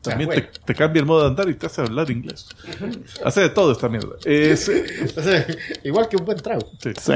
También 0.02 0.30
te, 0.30 0.36
bueno. 0.38 0.52
te 0.66 0.76
cambia 0.76 1.02
el 1.02 1.06
modo 1.06 1.24
de 1.24 1.28
andar 1.28 1.50
y 1.50 1.56
te 1.56 1.66
hace 1.66 1.82
hablar 1.82 2.10
inglés. 2.10 2.48
Hace 3.26 3.42
de 3.42 3.50
todo 3.50 3.74
esta 3.74 3.90
mierda. 3.90 4.16
Es, 4.24 4.66
sea, 5.16 5.46
igual 5.84 6.08
que 6.08 6.16
un 6.16 6.24
buen 6.24 6.38
trago. 6.38 6.72
sí. 6.82 6.92
Sí. 6.98 7.14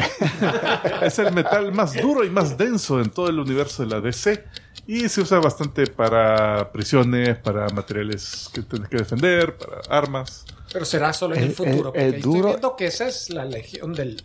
Es 1.01 1.19
el 1.19 1.33
metal 1.33 1.71
más 1.71 1.93
duro 1.93 2.25
y 2.25 2.29
más 2.29 2.57
denso 2.57 2.99
en 2.99 3.09
todo 3.09 3.29
el 3.29 3.39
universo 3.39 3.83
de 3.83 3.89
la 3.89 4.01
DC. 4.01 4.43
Y 4.85 5.07
se 5.07 5.21
usa 5.21 5.39
bastante 5.39 5.87
para 5.87 6.73
prisiones, 6.73 7.37
para 7.37 7.69
materiales 7.69 8.49
que 8.53 8.61
tienes 8.63 8.89
que 8.89 8.97
defender, 8.97 9.55
para 9.55 9.79
armas. 9.89 10.45
Pero 10.73 10.85
será 10.85 11.13
solo 11.13 11.35
en 11.35 11.43
el, 11.43 11.49
El- 11.49 11.55
futuro. 11.55 11.75
el- 11.77 11.83
porque 11.83 12.05
el 12.05 12.13
ahí 12.15 12.21
duro- 12.21 12.37
Estoy 12.37 12.51
viendo 12.51 12.75
que 12.75 12.85
esa 12.87 13.07
es 13.07 13.29
la 13.29 13.45
legión 13.45 13.93
del. 13.93 14.21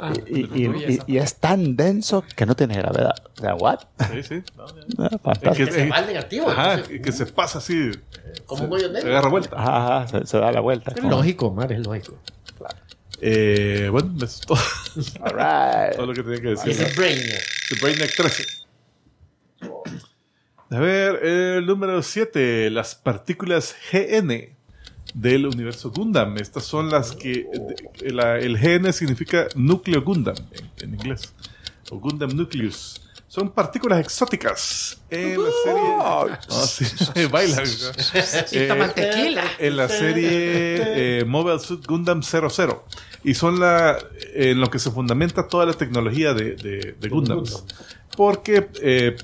Ah, 0.00 0.12
Y, 0.26 0.40
y- 0.40 0.66
y- 0.66 0.98
y 1.06 1.18
es 1.18 1.36
tan 1.36 1.76
denso 1.76 2.24
que 2.36 2.44
no 2.46 2.54
tiene 2.56 2.74
gravedad. 2.74 3.14
O 3.38 3.40
sea, 3.40 3.54
¿what? 3.54 3.78
Sí, 4.12 4.22
sí. 4.24 4.42
Ah, 4.98 5.08
fantástico. 5.22 5.52
Que- 5.54 5.64
Que 5.66 5.72
se 5.72 5.88
va 5.88 5.96
al 5.96 6.06
negativo. 6.06 6.48
Ajá, 6.50 6.72
entonces, 6.74 6.96
y 6.96 7.00
que 7.02 7.12
se 7.12 7.26
pasa 7.26 7.58
así. 7.58 7.90
como 8.46 8.64
un 8.64 8.72
hoyo 8.72 8.90
negro. 8.90 9.08
Agarra 9.08 9.28
vuelta. 9.28 9.56
Ajá, 9.56 10.02
ajá, 10.02 10.08
se, 10.20 10.26
se 10.26 10.38
da 10.38 10.50
la 10.52 10.60
vuelta. 10.60 10.92
Es 10.96 11.02
lógico, 11.04 11.50
Mar, 11.52 11.72
es 11.72 11.78
lógico. 11.86 12.18
Eh, 13.22 13.88
bueno, 13.90 14.14
eso 14.16 14.24
es 14.24 14.40
todo, 14.40 14.58
All 15.24 15.32
right. 15.32 15.94
todo 15.96 16.06
lo 16.06 16.14
que 16.14 16.22
tenía 16.22 16.40
que 16.40 16.48
decir. 16.48 16.70
ese 16.72 16.92
Brainiac. 16.96 17.42
The 17.68 17.74
Brainiac 17.80 18.16
13. 18.16 18.44
A 20.70 20.78
ver, 20.78 21.24
el 21.24 21.66
número 21.66 22.02
7, 22.02 22.70
las 22.70 22.94
partículas 22.94 23.74
GN 23.92 24.54
del 25.14 25.46
universo 25.46 25.90
Gundam. 25.90 26.36
Estas 26.38 26.64
son 26.64 26.90
las 26.90 27.12
que. 27.12 27.46
de- 28.00 28.12
la- 28.12 28.38
el 28.38 28.56
GN 28.58 28.92
significa 28.92 29.46
núcleo 29.54 30.02
Gundam 30.02 30.36
en, 30.52 30.70
en 30.84 30.94
inglés. 30.94 31.32
O 31.90 31.98
Gundam 31.98 32.30
Nucleus. 32.36 33.00
Son 33.26 33.48
partículas 33.50 34.00
exóticas 34.00 35.00
en 35.08 35.40
la 35.42 35.50
serie. 35.64 35.82
Ah, 36.00 36.38
sí, 36.66 36.84
bailan. 37.30 37.64
Y 38.50 38.58
Eh, 38.58 38.66
en 39.60 39.76
la 39.76 39.88
serie 39.88 41.20
eh, 41.20 41.24
Mobile 41.24 41.60
Suit 41.60 41.86
Gundam 41.86 42.22
00. 42.24 42.84
Y 43.22 43.34
son 43.34 43.60
la, 43.60 43.98
en 44.34 44.58
lo 44.60 44.68
que 44.68 44.78
se 44.80 44.90
fundamenta 44.90 45.46
toda 45.46 45.64
la 45.66 45.74
tecnología 45.74 46.34
de, 46.34 46.56
de, 46.56 46.96
de 46.98 47.08
Gundams. 47.08 47.62
Porque 48.16 48.68
eh, 48.82 49.16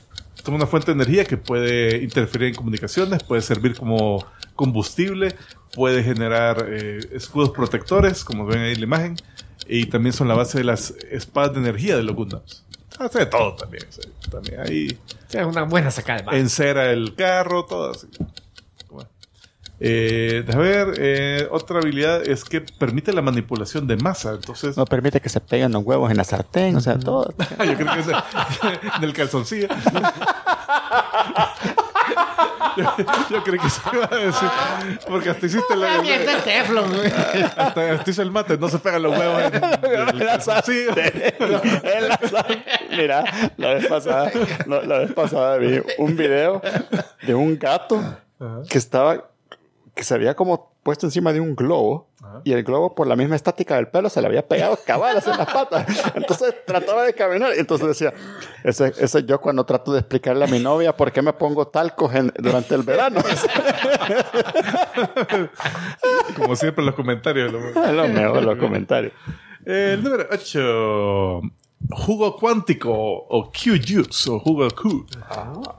son 0.47 0.55
una 0.55 0.66
fuente 0.66 0.86
de 0.86 1.03
energía 1.03 1.24
que 1.24 1.36
puede 1.36 2.05
interferir 2.05 2.49
en 2.49 2.55
comunicaciones, 2.55 3.24
puede 3.24 3.42
servir 3.42 3.76
como 3.76 4.24
combustible, 4.55 5.34
puede 5.74 6.05
generar 6.05 6.66
eh, 6.68 7.01
escudos 7.11 7.51
protectores, 7.51 8.24
como 8.24 8.47
ven 8.47 8.61
ahí 8.61 8.72
en 8.72 8.78
la 8.78 8.86
imagen, 8.86 9.16
y 9.66 9.86
también 9.86 10.12
son 10.12 10.28
la 10.28 10.34
base 10.34 10.59
de 10.59 10.64
las 10.64 10.90
espadas 11.11 11.53
de 11.55 11.59
energía 11.59 11.97
de 11.97 12.05
los 12.05 12.14
Gundams. 12.14 12.64
Hace 12.97 13.18
de 13.18 13.26
todo 13.26 13.57
también. 13.57 13.84
o 13.88 13.92
sea, 13.92 14.05
también 14.30 14.61
ahí 14.61 14.99
O 15.26 15.30
sea, 15.30 15.42
es 15.42 15.47
una 15.49 15.64
buena 15.64 15.90
sacada 15.90 16.36
encera 16.36 16.92
el 16.92 17.16
carro, 17.16 17.64
todo 17.64 17.90
así. 17.90 18.07
Bueno. 18.88 19.11
Eh, 19.80 20.44
déjame 20.47 20.68
ver, 20.68 20.94
eh, 20.97 21.49
otra 21.51 21.80
habilidad 21.80 22.26
es 22.26 22.44
que 22.44 22.62
permite 22.62 23.12
la 23.12 23.20
manipulación 23.20 23.86
de 23.86 23.97
masa. 23.97 24.32
Entonces, 24.32 24.76
No 24.76 24.86
permite 24.86 25.20
que 25.20 25.28
se 25.28 25.40
peguen 25.40 25.72
los 25.72 25.84
huevos 25.84 26.11
en 26.11 26.16
la 26.16 26.24
sartén, 26.24 26.76
o 26.76 26.80
sea, 26.80 26.99
todo. 26.99 27.34
yo 27.64 27.76
creo 27.76 27.92
que 27.92 28.01
es 28.01 28.07
en 28.97 29.05
el 29.05 29.12
calzoncillo. 29.12 29.68
yo, 32.77 32.85
yo 33.31 33.43
creo 33.43 33.62
que 33.62 33.70
se 33.70 33.81
iba 33.93 34.09
a 34.11 34.16
decir. 34.16 34.49
Porque 35.07 35.31
hasta 35.31 35.47
hiciste 35.47 35.77
la. 35.77 36.01
Mierda, 36.01 36.33
el 36.37 36.43
Teflon, 36.43 36.95
güey. 36.95 37.12
hasta, 37.57 37.93
hasta 37.93 38.11
hizo 38.11 38.22
el 38.22 38.31
mate, 38.31 38.59
no 38.59 38.68
se 38.68 38.79
pegan 38.79 39.03
los 39.03 39.16
huevos 39.16 39.43
en, 39.43 39.55
en 39.55 39.66
la 42.09 42.47
Mira, 42.91 43.24
la 43.57 43.74
vez 43.74 43.87
pasada, 43.87 44.31
no, 44.66 44.83
la 44.83 44.99
vez 44.99 45.12
pasada 45.12 45.57
vi 45.59 45.81
un 45.99 46.16
video 46.16 46.62
de 47.22 47.35
un 47.35 47.59
gato 47.59 48.03
que 48.68 48.79
estaba, 48.79 49.24
que 49.95 50.05
se 50.05 50.14
había 50.14 50.35
como 50.35 50.76
puesto 50.87 51.07
encima 51.07 51.32
de 51.32 51.41
un 51.41 51.55
globo 51.57 52.09
y 52.45 52.53
el 52.53 52.62
globo 52.62 52.95
por 52.95 53.07
la 53.07 53.16
misma 53.16 53.34
estática 53.37 53.76
del 53.76 53.89
pelo 53.89 54.09
se 54.09 54.20
le 54.20 54.26
había 54.28 54.47
pegado 54.47 54.78
cabalas 54.87 55.26
en 55.26 55.37
las 55.37 55.53
patas. 55.53 55.87
Entonces 56.14 56.55
trataba 56.66 57.03
de 57.03 57.12
caminar 57.12 57.53
entonces 57.57 57.89
decía, 57.89 58.14
ese, 58.64 58.93
ese 58.99 59.24
yo 59.24 59.41
cuando 59.41 59.64
trato 59.66 59.93
de 59.93 59.99
explicarle 60.01 60.45
a 60.45 60.49
mi 60.49 60.59
novia 60.61 60.97
por 60.97 61.11
qué 61.12 61.22
me 61.22 61.32
pongo 61.32 61.66
talcos 61.66 62.14
en- 62.14 62.32
durante 62.39 62.74
el 62.74 62.82
verano. 62.82 63.20
Como 66.37 66.57
siempre 66.57 66.84
los 66.84 66.95
comentarios. 66.95 67.53
lo- 67.53 67.68
Es 67.84 67.93
lo 67.93 68.09
mejor 68.09 68.43
los 68.43 68.59
comentarios. 68.59 69.12
El 69.64 70.03
número 70.03 70.26
8. 70.30 71.41
Jugo 71.91 72.37
cuántico 72.37 72.91
o 72.93 73.51
Q-Juice 73.53 74.30
o 74.30 74.39
jugo 74.41 74.68
Q. 74.70 75.07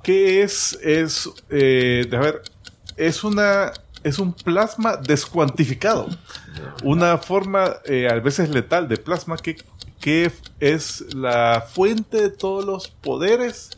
Que 0.03 0.43
es, 0.43 0.77
es, 0.83 1.29
eh, 1.49 2.05
déjame 2.09 2.31
ver, 2.31 2.41
es 2.97 3.23
una, 3.23 3.71
es 4.03 4.19
un 4.19 4.33
plasma 4.33 4.97
descuantificado. 4.97 6.07
Una 6.83 7.17
forma 7.17 7.75
eh, 7.85 8.07
a 8.09 8.15
veces 8.19 8.49
letal 8.49 8.87
de 8.87 8.97
plasma 8.97 9.37
que, 9.37 9.57
que 9.99 10.31
es 10.59 11.13
la 11.15 11.63
fuente 11.67 12.21
de 12.21 12.29
todos 12.29 12.65
los 12.65 12.87
poderes 12.89 13.71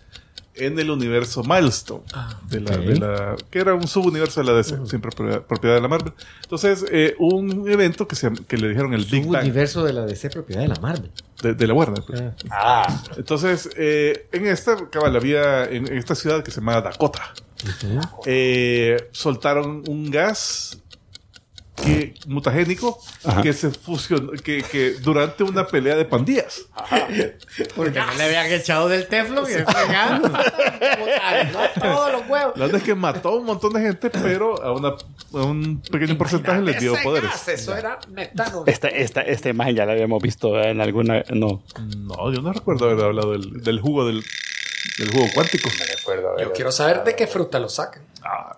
en 0.55 0.77
el 0.77 0.91
universo 0.91 1.41
Milestone. 1.43 2.03
de 2.49 2.59
la, 2.59 2.75
de 2.77 2.99
la- 2.99 3.35
que 3.49 3.59
era 3.59 3.73
un 3.75 3.87
subuniverso 3.87 4.41
de 4.41 4.45
la 4.47 4.53
DC, 4.53 4.77
siempre 4.87 5.09
propiedad, 5.11 5.75
de 5.75 5.81
la 5.81 5.87
Marvel. 5.87 6.11
Entonces, 6.43 6.85
eh, 6.91 7.15
un 7.17 7.69
evento 7.71 8.05
que, 8.09 8.15
se, 8.17 8.29
que 8.45 8.57
le 8.57 8.67
dijeron 8.67 8.93
el 8.93 9.05
Big 9.05 9.25
Bang 9.25 9.43
universo 9.43 9.83
de 9.85 9.93
la 9.93 10.05
DC 10.05 10.29
propiedad 10.29 10.61
de 10.63 10.67
la 10.67 10.75
Marvel. 10.81 11.11
de, 11.41 11.53
de 11.53 11.67
la 11.67 11.73
Warner. 11.73 12.03
pues. 12.05 12.21
Ah. 12.51 13.01
Entonces, 13.15 13.69
eh, 13.77 14.27
en 14.33 14.47
esta 14.47 14.75
cabal 14.89 15.15
había 15.15 15.63
en, 15.63 15.87
en 15.87 15.97
esta 15.97 16.13
ciudad 16.13 16.43
que 16.43 16.51
se 16.51 16.59
llama 16.59 16.81
Dakota, 16.81 17.33
eh, 18.25 19.09
soltaron 19.11 19.83
un 19.87 20.09
gas 20.09 20.77
que, 21.83 22.13
mutagénico 22.27 22.99
que 23.41 23.53
se 23.53 23.71
fusionó, 23.71 24.31
que, 24.31 24.63
que 24.63 24.91
durante 24.93 25.43
una 25.43 25.65
pelea 25.67 25.95
de 25.95 26.05
pandillas. 26.05 26.65
Porque 27.75 27.99
no 27.99 28.13
le 28.15 28.23
habían 28.23 28.51
echado 28.51 28.89
del 28.89 29.07
Teflon 29.07 29.45
y 29.49 29.53
pegando. 29.63 30.29
no 31.53 31.81
todos 31.81 32.11
los 32.11 32.29
huevos. 32.29 32.53
La 32.57 32.65
verdad 32.65 32.75
es 32.77 32.83
que 32.83 32.95
mató 32.95 33.29
a 33.29 33.35
un 33.37 33.45
montón 33.45 33.73
de 33.73 33.81
gente, 33.81 34.09
pero 34.09 34.61
a, 34.61 34.73
una, 34.73 34.89
a 34.89 35.45
un 35.45 35.81
pequeño 35.81 36.17
porcentaje 36.17 36.61
les 36.61 36.79
dio 36.79 36.93
poderes. 37.03 37.29
gas, 37.29 37.47
eso 37.47 37.75
era 37.75 37.99
metano. 38.09 38.63
Esta, 38.65 38.87
esta, 38.89 39.21
esta 39.21 39.49
imagen 39.49 39.75
ya 39.75 39.85
la 39.85 39.93
habíamos 39.93 40.21
visto 40.21 40.59
en 40.61 40.81
alguna. 40.81 41.23
No. 41.31 41.63
No, 41.97 42.33
yo 42.33 42.41
no 42.41 42.53
recuerdo 42.53 42.89
haber 42.89 43.05
hablado 43.05 43.31
del, 43.33 43.61
del 43.63 43.79
jugo 43.79 44.05
del, 44.05 44.23
del 44.97 45.11
jugo 45.11 45.27
cuántico. 45.33 45.69
Yo 46.39 46.53
quiero 46.53 46.71
saber 46.71 47.03
de 47.03 47.15
qué 47.15 47.27
fruta 47.27 47.59
lo 47.59 47.69
sacan. 47.69 48.03
Ah, 48.23 48.57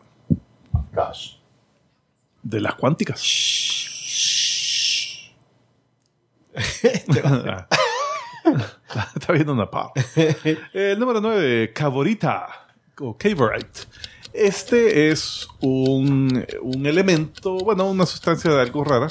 de 2.43 2.59
las 2.59 2.76
cuánticas. 2.76 3.22
Está 9.15 9.34
viendo 9.34 9.53
una 9.53 9.69
pa. 9.69 9.91
El 10.74 10.99
número 10.99 11.22
9, 11.22 11.72
Cavorita 11.74 12.67
o 12.99 13.17
Cavorite. 13.17 13.82
Este 14.34 15.11
es 15.11 15.47
un, 15.59 16.45
un 16.61 16.86
elemento, 16.86 17.57
bueno, 17.57 17.89
una 17.89 18.05
sustancia 18.05 18.51
de 18.51 18.61
algo 18.61 18.84
rara, 18.84 19.07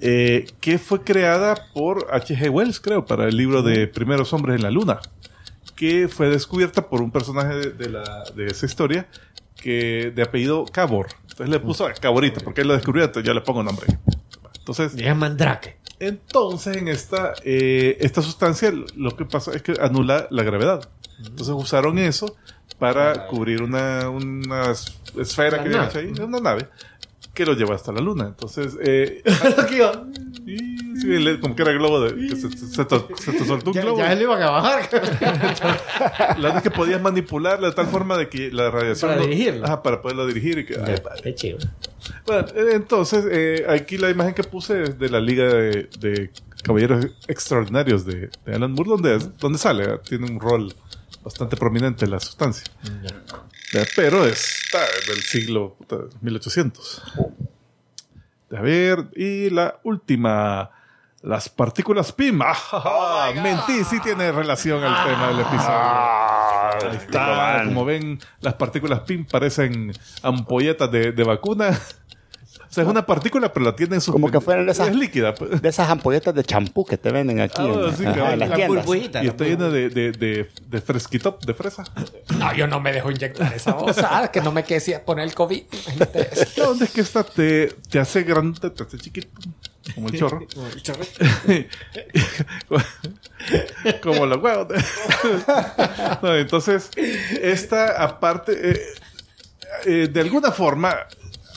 eh, 0.00 0.46
que 0.60 0.78
fue 0.78 1.04
creada 1.04 1.66
por 1.74 2.08
H.G. 2.10 2.50
Wells, 2.50 2.80
creo, 2.80 3.04
para 3.04 3.28
el 3.28 3.36
libro 3.36 3.62
de 3.62 3.86
Primeros 3.86 4.32
Hombres 4.32 4.56
en 4.56 4.62
la 4.62 4.70
Luna, 4.70 5.00
que 5.80 6.08
fue 6.08 6.28
descubierta 6.28 6.90
por 6.90 7.00
un 7.00 7.10
personaje 7.10 7.54
de, 7.54 7.70
de 7.70 7.88
la, 7.88 8.24
de 8.36 8.48
esa 8.48 8.66
historia 8.66 9.08
que 9.56 10.12
de 10.14 10.22
apellido 10.22 10.66
Cabor. 10.66 11.06
Entonces 11.22 11.48
le 11.48 11.58
puso 11.58 11.88
Caborita, 11.98 12.42
porque 12.42 12.60
él 12.60 12.68
lo 12.68 12.74
descubrió, 12.74 13.02
entonces 13.02 13.26
yo 13.26 13.32
le 13.32 13.40
pongo 13.40 13.62
nombre. 13.62 13.86
Entonces, 14.58 14.94
mandrake. 15.16 15.78
entonces, 15.98 16.76
en 16.76 16.88
esta, 16.88 17.32
eh, 17.44 17.96
esta 18.00 18.20
sustancia 18.20 18.70
lo 18.94 19.16
que 19.16 19.24
pasa 19.24 19.52
es 19.52 19.62
que 19.62 19.72
anula 19.80 20.26
la 20.30 20.42
gravedad. 20.42 20.86
Entonces 21.16 21.54
usaron 21.56 21.98
eso 21.98 22.36
para 22.78 23.26
cubrir 23.28 23.62
una, 23.62 24.10
una 24.10 24.72
esfera 25.18 25.56
La 25.56 25.62
que 25.62 25.68
habían 25.70 25.88
hecho 25.88 25.98
ahí, 25.98 26.12
una 26.22 26.40
nave, 26.40 26.68
que 27.34 27.46
lo 27.46 27.54
lleva 27.54 27.74
hasta 27.74 27.92
la 27.92 28.00
luna. 28.00 28.26
Entonces, 28.26 28.76
eh, 28.82 29.22
y, 30.46 30.98
sí, 30.98 31.38
como 31.40 31.54
que 31.54 31.62
era 31.62 31.72
globo 31.72 32.00
de... 32.00 32.26
que 32.28 32.36
se, 32.36 32.50
se 32.50 32.84
te, 32.84 32.96
se 33.16 33.32
te 33.32 33.44
soltó 33.44 33.70
un 33.70 33.74
ya, 33.76 33.82
globo. 33.82 33.98
ya 33.98 34.14
le 34.14 34.22
iban 34.22 34.42
a 34.42 34.50
bajar. 34.50 34.88
La 34.90 36.34
verdad 36.36 36.56
es 36.58 36.62
que 36.62 36.70
podías 36.70 37.00
manipularla 37.00 37.68
de 37.68 37.74
tal 37.74 37.86
forma 37.86 38.16
de 38.16 38.28
que 38.28 38.50
la 38.50 38.70
radiación... 38.70 39.10
Para 39.10 39.20
no- 39.22 39.26
dirigirla. 39.28 39.66
Ajá, 39.66 39.82
para 39.82 40.02
poderlo 40.02 40.26
dirigir. 40.26 40.58
Y 40.58 40.66
que, 40.66 40.74
ay, 40.76 40.94
Qué 41.22 41.34
chido. 41.34 41.58
Bueno, 42.26 42.46
eh, 42.54 42.70
entonces, 42.72 43.24
eh, 43.30 43.64
aquí 43.68 43.96
la 43.98 44.10
imagen 44.10 44.34
que 44.34 44.42
puse 44.44 44.82
es 44.82 44.98
de 44.98 45.08
la 45.08 45.20
Liga 45.20 45.44
de, 45.44 45.88
de 46.00 46.30
Caballeros 46.62 47.06
Extraordinarios 47.28 48.04
de, 48.04 48.30
de 48.44 48.54
Alan 48.54 48.72
Moore, 48.72 48.90
donde, 48.90 49.18
donde 49.38 49.58
sale, 49.58 49.98
tiene 49.98 50.26
un 50.30 50.40
rol 50.40 50.74
bastante 51.22 51.56
prominente 51.56 52.06
la 52.06 52.18
sustancia. 52.20 52.64
Eh, 52.84 53.08
Pero 53.94 54.26
está 54.26 54.80
del 55.06 55.22
siglo 55.22 55.74
puta, 55.74 55.96
1800. 56.20 57.02
A 58.56 58.60
ver, 58.60 59.06
y 59.14 59.48
la 59.50 59.78
última, 59.84 60.70
las 61.22 61.48
partículas 61.48 62.12
PIM. 62.12 62.40
Ah, 62.42 63.32
Mentí, 63.40 63.84
sí 63.84 64.00
tiene 64.00 64.32
relación 64.32 64.82
al 64.82 65.06
tema 65.08 65.28
del 65.28 65.40
episodio. 65.40 66.90
Ahí 66.90 66.96
está, 66.96 67.62
como 67.64 67.84
ven, 67.84 68.18
las 68.40 68.54
partículas 68.54 69.00
PIM 69.00 69.24
parecen 69.24 69.92
ampolletas 70.22 70.90
de, 70.90 71.12
de 71.12 71.24
vacuna. 71.24 71.78
O 72.70 72.72
sea, 72.72 72.84
es 72.84 72.88
una 72.90 73.04
partícula, 73.04 73.52
pero 73.52 73.66
la 73.66 73.74
tiene 73.74 73.96
en 73.96 74.00
sus... 74.00 74.12
Como 74.12 74.30
que 74.30 74.40
fueran 74.40 74.68
esas- 74.68 74.88
Es 74.90 74.94
líquida. 74.94 75.34
pues. 75.34 75.60
De 75.60 75.68
esas 75.68 75.90
ampolletas 75.90 76.32
de 76.32 76.44
champú 76.44 76.84
que 76.86 76.96
te 76.96 77.10
venden 77.10 77.40
aquí 77.40 77.60
Ah, 77.62 77.86
en, 77.88 77.96
sí, 77.96 78.06
ajá, 78.06 78.32
en 78.32 78.38
las 78.38 78.48
La 78.48 78.54
tiendas. 78.54 78.86
Y 79.24 79.26
está 79.26 79.44
llena 79.44 79.68
de, 79.70 79.88
de, 79.90 80.12
de, 80.12 80.48
de 80.68 80.80
fresquitop, 80.80 81.44
de 81.44 81.52
fresa. 81.54 81.82
No, 82.38 82.54
yo 82.54 82.68
no 82.68 82.78
me 82.78 82.92
dejo 82.92 83.10
inyectar 83.10 83.52
esa 83.52 83.74
cosa. 83.74 84.30
que 84.32 84.40
no 84.40 84.52
me 84.52 84.62
quede 84.62 85.00
poner 85.00 85.24
el 85.26 85.34
COVID. 85.34 85.62
No, 86.56 86.66
¿Dónde 86.66 86.84
es 86.84 86.90
que 86.92 87.00
esta 87.00 87.24
te, 87.24 87.74
te 87.90 87.98
hace 87.98 88.22
grande, 88.22 88.70
te 88.70 88.82
hace 88.84 88.98
chiquito? 88.98 89.28
Como 89.94 90.08
el 90.08 90.16
chorro. 90.18 90.46
como 94.02 94.26
los 94.26 94.42
huevos. 94.42 94.68
No, 96.22 96.36
entonces, 96.36 96.90
esta 97.42 98.02
aparte, 98.02 98.70
eh, 98.72 98.80
eh, 99.86 100.08
de 100.12 100.20
alguna 100.20 100.52
forma, 100.52 100.94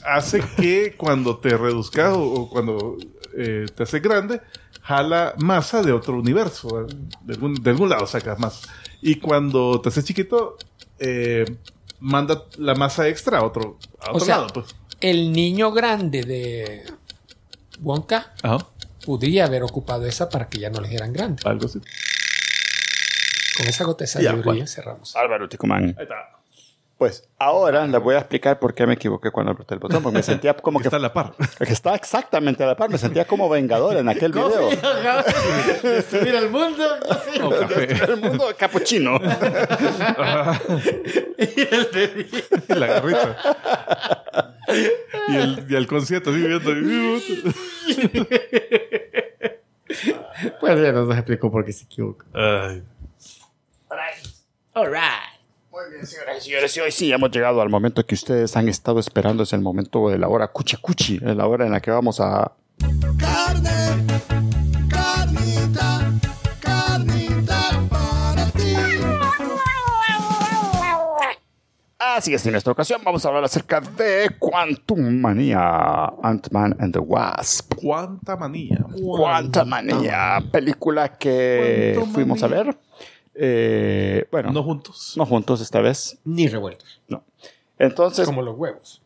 hace 0.06 0.42
que 0.58 0.96
cuando 0.98 1.38
te 1.38 1.58
reduzcas 1.58 2.14
o, 2.14 2.22
o 2.22 2.50
cuando 2.50 2.98
eh, 3.38 3.66
te 3.76 3.84
hace 3.84 4.00
grande, 4.00 4.42
jala 4.82 5.34
masa 5.38 5.82
de 5.82 5.92
otro 5.92 6.18
universo. 6.20 6.82
eh, 6.82 6.94
De 7.22 7.34
algún, 7.34 7.56
de 7.56 7.70
algún 7.70 7.90
lado 7.90 8.06
sacas 8.08 8.40
masa. 8.40 8.68
Y 9.02 9.16
cuando 9.16 9.82
te 9.82 9.90
hace 9.90 10.04
chiquito, 10.04 10.58
eh, 11.00 11.46
manda 12.00 12.44
la 12.58 12.76
masa 12.76 13.08
extra 13.08 13.40
a 13.40 13.44
otro, 13.46 13.78
a 14.00 14.12
O 14.12 14.16
otro 14.16 14.26
sea, 14.26 14.38
lado. 14.38 14.48
Pues. 14.54 14.76
el 15.02 15.32
niño 15.32 15.72
grande 15.72 16.24
de 16.24 16.84
Wonka 17.82 18.34
Ajá, 18.44 18.60
podría 19.06 19.46
haber 19.46 19.64
ocupado 19.64 20.06
esa 20.06 20.30
para 20.30 20.48
que 20.50 20.60
ya 20.60 20.70
no 20.70 20.80
le 20.80 20.88
dijeran 20.88 21.12
grande. 21.14 21.42
algo 21.46 21.66
así. 21.66 21.80
Con 23.58 23.68
esa 23.68 23.84
gota 23.84 24.04
de 24.04 24.08
cerramos. 24.68 25.16
Álvaro 25.16 25.48
Ticumán. 25.50 25.96
Ahí 25.98 26.04
está. 26.04 26.16
Pues 27.04 27.28
ahora 27.38 27.86
les 27.86 28.02
voy 28.02 28.16
a 28.16 28.20
explicar 28.20 28.60
por 28.60 28.74
qué 28.74 28.88
me 28.88 28.94
equivoqué 28.94 29.30
cuando 29.30 29.52
apreté 29.52 29.74
el 29.74 29.82
botón, 29.82 30.02
porque 30.02 30.20
me 30.20 30.24
sentía 30.24 30.54
como 30.54 30.80
que, 30.80 30.88
Está 30.88 30.96
a 30.96 31.00
la 31.02 31.12
par. 31.12 31.34
que 31.58 31.74
estaba 31.74 31.98
exactamente 31.98 32.64
a 32.64 32.68
la 32.68 32.78
par, 32.78 32.90
me 32.90 32.98
sentía 32.98 33.28
como 33.28 33.50
vengador 33.50 33.98
en 33.98 34.08
aquel 34.08 34.32
video. 34.32 34.70
Destruir 35.84 36.36
el 36.36 36.50
mundo. 36.50 36.86
O 37.44 37.50
café. 37.50 37.92
El 38.06 38.22
mundo 38.22 38.48
de 38.48 38.54
capuchino. 38.54 39.20
Y 42.70 42.74
la 42.74 42.88
garrita. 42.88 43.38
Y 45.28 45.36
el, 45.36 45.66
y 45.68 45.76
el 45.76 45.88
concierto 45.88 46.30
así 46.30 46.40
viendo. 46.40 46.72
Pues 50.62 50.82
ya 50.82 50.92
nos 50.94 51.14
explicó 51.18 51.52
por 51.52 51.66
qué 51.66 51.74
se 51.74 51.84
equivocó. 51.84 52.24
Ay. 52.34 52.82
All 53.90 53.98
right. 54.00 54.34
Muy 54.74 54.92
bien, 54.92 55.33
señoras 56.06 56.38
y 56.38 56.42
señores, 56.42 56.78
y 56.78 56.80
hoy 56.80 56.92
sí 56.92 57.12
hemos 57.12 57.32
llegado 57.32 57.62
al 57.62 57.70
momento 57.70 58.06
que 58.06 58.16
ustedes 58.16 58.56
han 58.58 58.68
estado 58.70 59.00
esperando, 59.00 59.44
es 59.44 59.54
el 59.54 59.62
momento 59.62 60.10
de 60.10 60.18
la 60.18 60.28
hora 60.28 60.48
cuchi 60.48 60.78
cuchi, 60.78 61.16
es 61.16 61.36
la 61.36 61.48
hora 61.48 61.66
en 61.66 61.72
la 61.72 61.82
que 61.82 61.92
vamos 61.92 62.20
a... 62.20 62.52
Carne, 63.18 63.70
carnita, 64.90 66.12
carnita 66.60 67.82
para 67.90 68.46
ti. 68.52 68.76
Así 72.00 72.34
es, 72.34 72.46
en 72.46 72.56
esta 72.56 72.70
ocasión 72.70 73.02
vamos 73.04 73.26
a 73.26 73.30
hablar 73.30 73.46
acerca 73.46 73.80
de 73.80 74.30
Quantum 74.38 75.22
Manía, 75.22 76.12
Ant-Man 76.22 76.76
and 76.80 76.94
the 76.94 77.00
Wasp. 77.00 77.74
Cuánta 77.76 78.36
manía. 78.36 78.86
Quantum 79.02 79.68
Manía, 79.68 80.44
película 80.52 81.18
que 81.18 81.94
Quantum 81.96 82.14
fuimos 82.14 82.44
a 82.44 82.48
ver. 82.48 82.78
Eh, 83.36 84.26
bueno, 84.32 84.50
No 84.50 84.54
no, 84.60 84.64
juntos. 84.64 85.16
juntos 85.28 85.62
esta 85.62 85.82
vez, 85.82 86.18
Ni 86.24 86.48
revueltos. 86.48 87.02
no. 87.08 87.24
Entonces, 87.80 88.26
Como 88.26 88.42
los 88.42 88.56
huevos. 88.58 89.02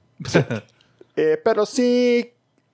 Eh, 1.16 1.40
pero 1.44 1.66
sí, 1.66 2.32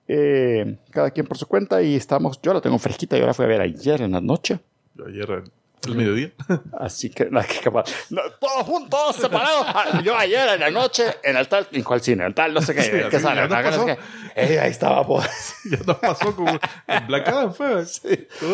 eh, 0.08 0.76
cada 0.90 1.10
quien 1.10 1.26
por 1.26 1.38
su 1.38 1.46
cuenta 1.46 1.80
y 1.82 1.94
estamos, 1.94 2.40
yo 2.42 2.52
la 2.52 2.60
tengo 2.60 2.78
fresquita, 2.78 3.16
yo 3.16 3.24
la 3.26 3.32
fui 3.34 3.44
a 3.44 3.48
ver 3.48 3.60
ayer 3.62 4.02
en 4.02 4.12
la 4.12 4.20
noche, 4.20 4.58
ayer 5.06 5.44
al 5.86 5.94
mediodía. 5.96 6.30
así 6.78 7.10
que, 7.10 7.26
la 7.30 7.44
que 7.44 7.58
capaz, 7.60 7.84
no, 8.10 8.22
todos 8.40 8.62
juntos, 8.64 9.16
separados, 9.16 9.66
Ah, 9.68 10.00
yo 10.02 10.16
ayer 10.16 10.48
en 10.50 10.60
la 10.60 10.70
noche 10.70 11.04
en 11.22 11.36
el 11.36 11.48
tal, 11.48 11.68
¿en 11.72 11.82
cuál 11.82 12.00
cine? 12.00 12.22
En 12.22 12.28
el 12.28 12.34
tal, 12.34 12.52
no 12.54 12.60
sé 12.62 12.74
qué, 12.74 12.82
Sí, 12.82 12.90
¿qué 13.10 13.20
sale? 13.20 13.42
no 13.48 13.48
pasó. 13.48 13.86
que- 13.86 13.98
eh, 14.36 14.58
ahí 14.58 14.70
estaba, 14.70 15.06
pues. 15.06 15.28
ya 15.70 15.78
nos 15.86 15.96
pasó 15.98 16.34
como 16.34 16.58
en 16.88 17.06
Black 17.06 17.28
Adam 17.28 17.54
fue. 17.54 17.84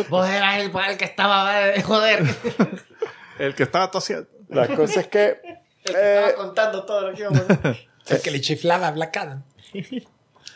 Vos 0.09 0.29
eras 0.29 0.59
el, 0.59 0.71
el 0.89 0.97
que 0.99 1.05
estaba 1.05 1.69
eh, 1.71 1.83
joder. 1.83 2.23
El 3.39 3.55
que 3.55 3.63
estaba 3.63 3.91
tosiendo. 3.91 4.29
La 4.51 4.69
cosa 4.69 5.01
es 5.01 5.07
que, 5.07 5.41
El 5.85 5.95
que 5.95 5.99
eh, 5.99 6.25
estaba 6.27 6.35
contando 6.35 6.85
todo 6.85 7.09
lo 7.09 7.15
que 7.15 7.23
íbamos 7.23 7.41
a 7.41 7.53
hacer. 7.55 7.89
El 8.09 8.21
que 8.21 8.31
le 8.31 8.41
chiflaba 8.43 8.89
a 8.89 8.91
Black 8.91 9.17
Adam. 9.17 9.45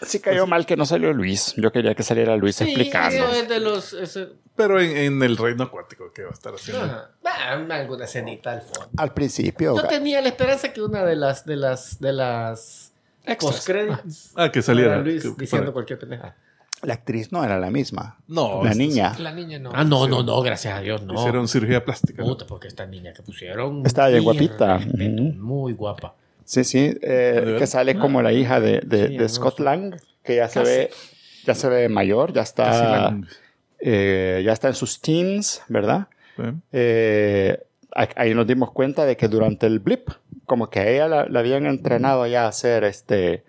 Sí 0.07 0.21
cayó 0.21 0.47
mal 0.47 0.67
que 0.67 0.77
no 0.77 0.87
salió 0.87 1.13
Luis, 1.13 1.55
yo 1.57 1.71
quería 1.73 1.95
que 1.95 2.03
saliera 2.03 2.37
Luis 2.37 2.61
explicando. 2.61 3.17
eso 3.17 3.31
es 3.35 3.49
de 3.49 3.61
los. 3.61 3.93
ese- 3.95 4.29
Pero 4.57 4.81
en, 4.81 4.97
en 4.97 5.23
el 5.23 5.37
reino 5.37 5.65
acuático, 5.65 6.13
¿qué 6.15 6.23
va 6.23 6.31
a 6.31 6.33
estar 6.35 6.55
haciendo? 6.55 6.85
Ajá. 6.85 7.11
Ah, 7.25 7.53
alguna 7.77 8.05
escenita 8.05 8.53
al 8.53 8.63
fondo. 8.63 8.89
Al 8.97 9.13
principio, 9.13 9.77
Yo 9.77 9.87
tenía 9.89 10.21
la 10.21 10.29
esperanza 10.29 10.73
que 10.73 10.81
una 10.83 11.05
de 11.05 11.17
las 11.17 11.45
de 11.45 11.57
las 11.57 11.99
de 12.01 12.13
las 12.13 12.93
postcréditos 13.41 14.33
Ah, 14.37 14.51
que 14.51 14.63
saliera. 14.63 14.99
Luis 14.99 15.23
que- 15.23 15.29
diciendo 15.39 15.67
para- 15.67 15.73
cualquier 15.73 15.99
pendeja. 15.99 16.37
la 16.83 16.95
actriz 16.95 17.33
no 17.33 17.43
era 17.45 17.59
la 17.59 17.71
misma, 17.71 18.19
No, 18.29 18.63
la 18.63 18.75
niña. 18.75 19.15
La 19.19 19.33
niña 19.33 19.59
no. 19.59 19.71
Ah, 19.75 19.85
no, 19.85 20.07
no, 20.07 20.23
no, 20.23 20.43
gracias 20.43 20.75
a 20.77 20.81
Dios, 20.81 21.03
no. 21.03 21.15
Hicieron 21.15 21.49
cirugía 21.49 21.85
plástica. 21.85 22.23
¿no? 22.23 22.29
Puta, 22.29 22.47
porque 22.47 22.69
esta 22.69 22.87
niña 22.87 23.13
que 23.15 23.23
pusieron. 23.23 23.85
Estaba 23.87 24.09
bien 24.09 24.23
guapita. 24.25 24.77
respeto, 24.79 25.05
Ujú. 25.05 25.23
Muy 25.39 25.73
guapa. 25.73 26.15
Sí, 26.45 26.65
sí, 26.65 26.97
eh, 27.03 27.57
que 27.59 27.67
sale 27.67 27.99
como 27.99 28.21
la 28.23 28.33
hija 28.33 28.61
de, 28.61 28.81
de, 28.85 29.09
Sí, 29.09 29.13
de 29.17 29.23
no, 29.23 29.29
Scott. 29.29 29.61
Lang, 29.61 29.95
que 30.23 30.37
ya 30.37 30.49
se 30.49 30.61
Casi. 30.61 30.71
ve, 30.71 30.91
ya 31.47 31.55
se 31.55 31.69
ve 31.69 31.89
mayor, 31.89 32.33
ya 32.33 32.43
está, 32.43 32.71
la- 32.71 33.21
eh, 33.81 34.43
ya 34.45 34.53
está 34.53 34.69
en 34.69 34.75
sus 34.75 35.01
teens, 35.01 35.63
¿verdad? 35.69 36.09
¿eh? 36.73 37.59
A- 37.97 38.09
ahí 38.17 38.35
nos 38.35 38.47
dimos 38.47 38.73
cuenta 38.73 39.05
de 39.07 39.17
que 39.17 39.29
durante 39.29 39.67
el 39.67 39.79
blip, 39.79 40.09
como 40.47 40.69
que 40.69 40.81
a 40.81 40.89
ella 40.89 41.09
la, 41.09 41.27
la 41.29 41.41
habían 41.41 41.65
entrenado 41.67 42.27
ya 42.27 42.47
a 42.49 42.53
ser 42.53 42.85
este, 42.85 43.45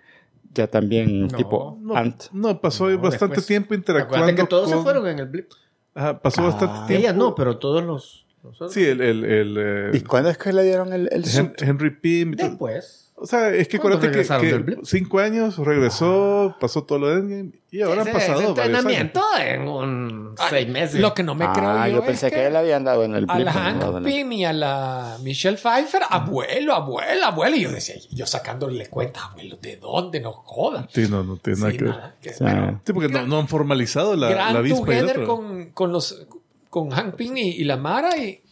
ya 0.54 0.68
también 0.68 1.26
No, 1.28 1.36
tipo 1.36 1.78
No, 1.80 1.96
Ant. 1.96 2.24
no, 2.32 2.60
pasó 2.60 2.88
No, 2.88 2.98
bastante 2.98 3.34
después- 3.36 3.46
tiempo 3.46 3.74
interactuando. 3.74 4.24
Acuérdate 4.24 4.42
que 4.42 4.48
todos 4.48 4.68
con- 4.70 4.78
se 4.78 4.82
fueron 4.84 5.06
en 5.08 5.18
el 5.18 5.26
blip. 5.26 5.50
Ajá, 5.94 6.20
pasó 6.20 6.42
Ah. 6.42 6.44
bastante 6.46 6.86
tiempo. 6.86 6.92
Ella 7.08 7.12
no, 7.12 7.34
pero 7.34 7.58
todos 7.58 7.82
los. 7.82 8.25
Sí, 8.70 8.84
el, 8.84 9.00
el, 9.00 9.24
el, 9.24 9.56
eh, 9.58 9.90
¿Y 9.94 10.00
cuándo 10.00 10.30
es 10.30 10.38
que 10.38 10.52
le 10.52 10.62
dieron 10.64 10.92
el, 10.92 11.08
el 11.12 11.24
suit? 11.24 11.60
Henry 11.62 11.90
Pym. 11.90 12.32
y. 12.32 12.36
Después. 12.36 13.02
O 13.18 13.24
sea, 13.24 13.48
es 13.48 13.66
que 13.66 13.78
¿Cuándo 13.78 13.96
acuérdate 13.96 14.28
que, 14.42 14.66
que 14.66 14.76
cinco 14.84 15.20
años 15.20 15.56
regresó, 15.56 16.54
pasó 16.60 16.84
todo 16.84 16.98
lo 16.98 17.08
de 17.08 17.14
Endgame 17.20 17.52
y 17.70 17.80
ahora 17.80 18.02
han 18.02 18.12
pasado 18.12 18.40
ese 18.40 18.46
años. 18.48 18.58
entrenamiento 18.58 19.22
en 19.40 19.62
un 19.68 20.34
seis 20.50 20.68
meses. 20.68 21.00
Lo 21.00 21.14
que 21.14 21.22
no 21.22 21.34
me 21.34 21.50
creo 21.50 21.66
Ah, 21.66 21.88
yo, 21.88 21.94
yo 21.96 22.04
pensé 22.04 22.26
es 22.26 22.32
que, 22.34 22.50
le 22.50 22.58
habían 22.58 22.84
dado 22.84 23.04
en 23.04 23.14
el 23.14 23.24
a 23.26 23.38
la 23.38 23.52
no, 23.54 23.58
Hank 23.58 23.76
no, 23.82 24.00
no. 24.00 24.06
Pym 24.06 24.32
y 24.32 24.44
a 24.44 24.52
la 24.52 25.16
Michelle 25.22 25.56
Pfeiffer, 25.56 26.02
abuelo, 26.10 26.74
abuelo, 26.74 27.24
abuelo. 27.24 27.56
Y 27.56 27.62
yo 27.62 27.70
decía, 27.72 27.94
yo 28.10 28.26
sacándole 28.26 28.86
cuenta, 28.88 29.24
abuelo, 29.24 29.56
¿de 29.62 29.76
dónde 29.78 30.20
nos 30.20 30.34
jodan? 30.44 30.86
Sí, 30.92 31.06
no, 31.08 31.22
no 31.24 31.38
tiene 31.38 31.58
nada 31.60 31.70
Sí, 31.72 31.78
que 31.78 31.84
ver. 31.84 31.94
nada, 31.94 32.14
que- 32.20 32.32
Sí. 32.34 32.92
porque 32.92 33.08
no, 33.08 33.26
no 33.26 33.38
han 33.38 33.48
formalizado 33.48 34.14
la, 34.14 34.28
gran 34.28 34.52
la 34.52 34.58
avispa 34.58 34.92
y 34.92 34.98
el 34.98 35.06
together 35.06 35.22
otro. 35.22 35.36
con, 35.36 35.70
con 35.70 35.90
los 35.90 36.26
con 36.70 36.90
Hank 36.90 37.14
Pym 37.14 37.36
y, 37.36 37.50
y 37.50 37.64
la 37.64 37.76
Mara 37.76 38.16
y, 38.16 38.42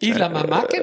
y 0.00 0.12
la 0.14 0.28
mamá 0.28 0.66
que, 0.68 0.82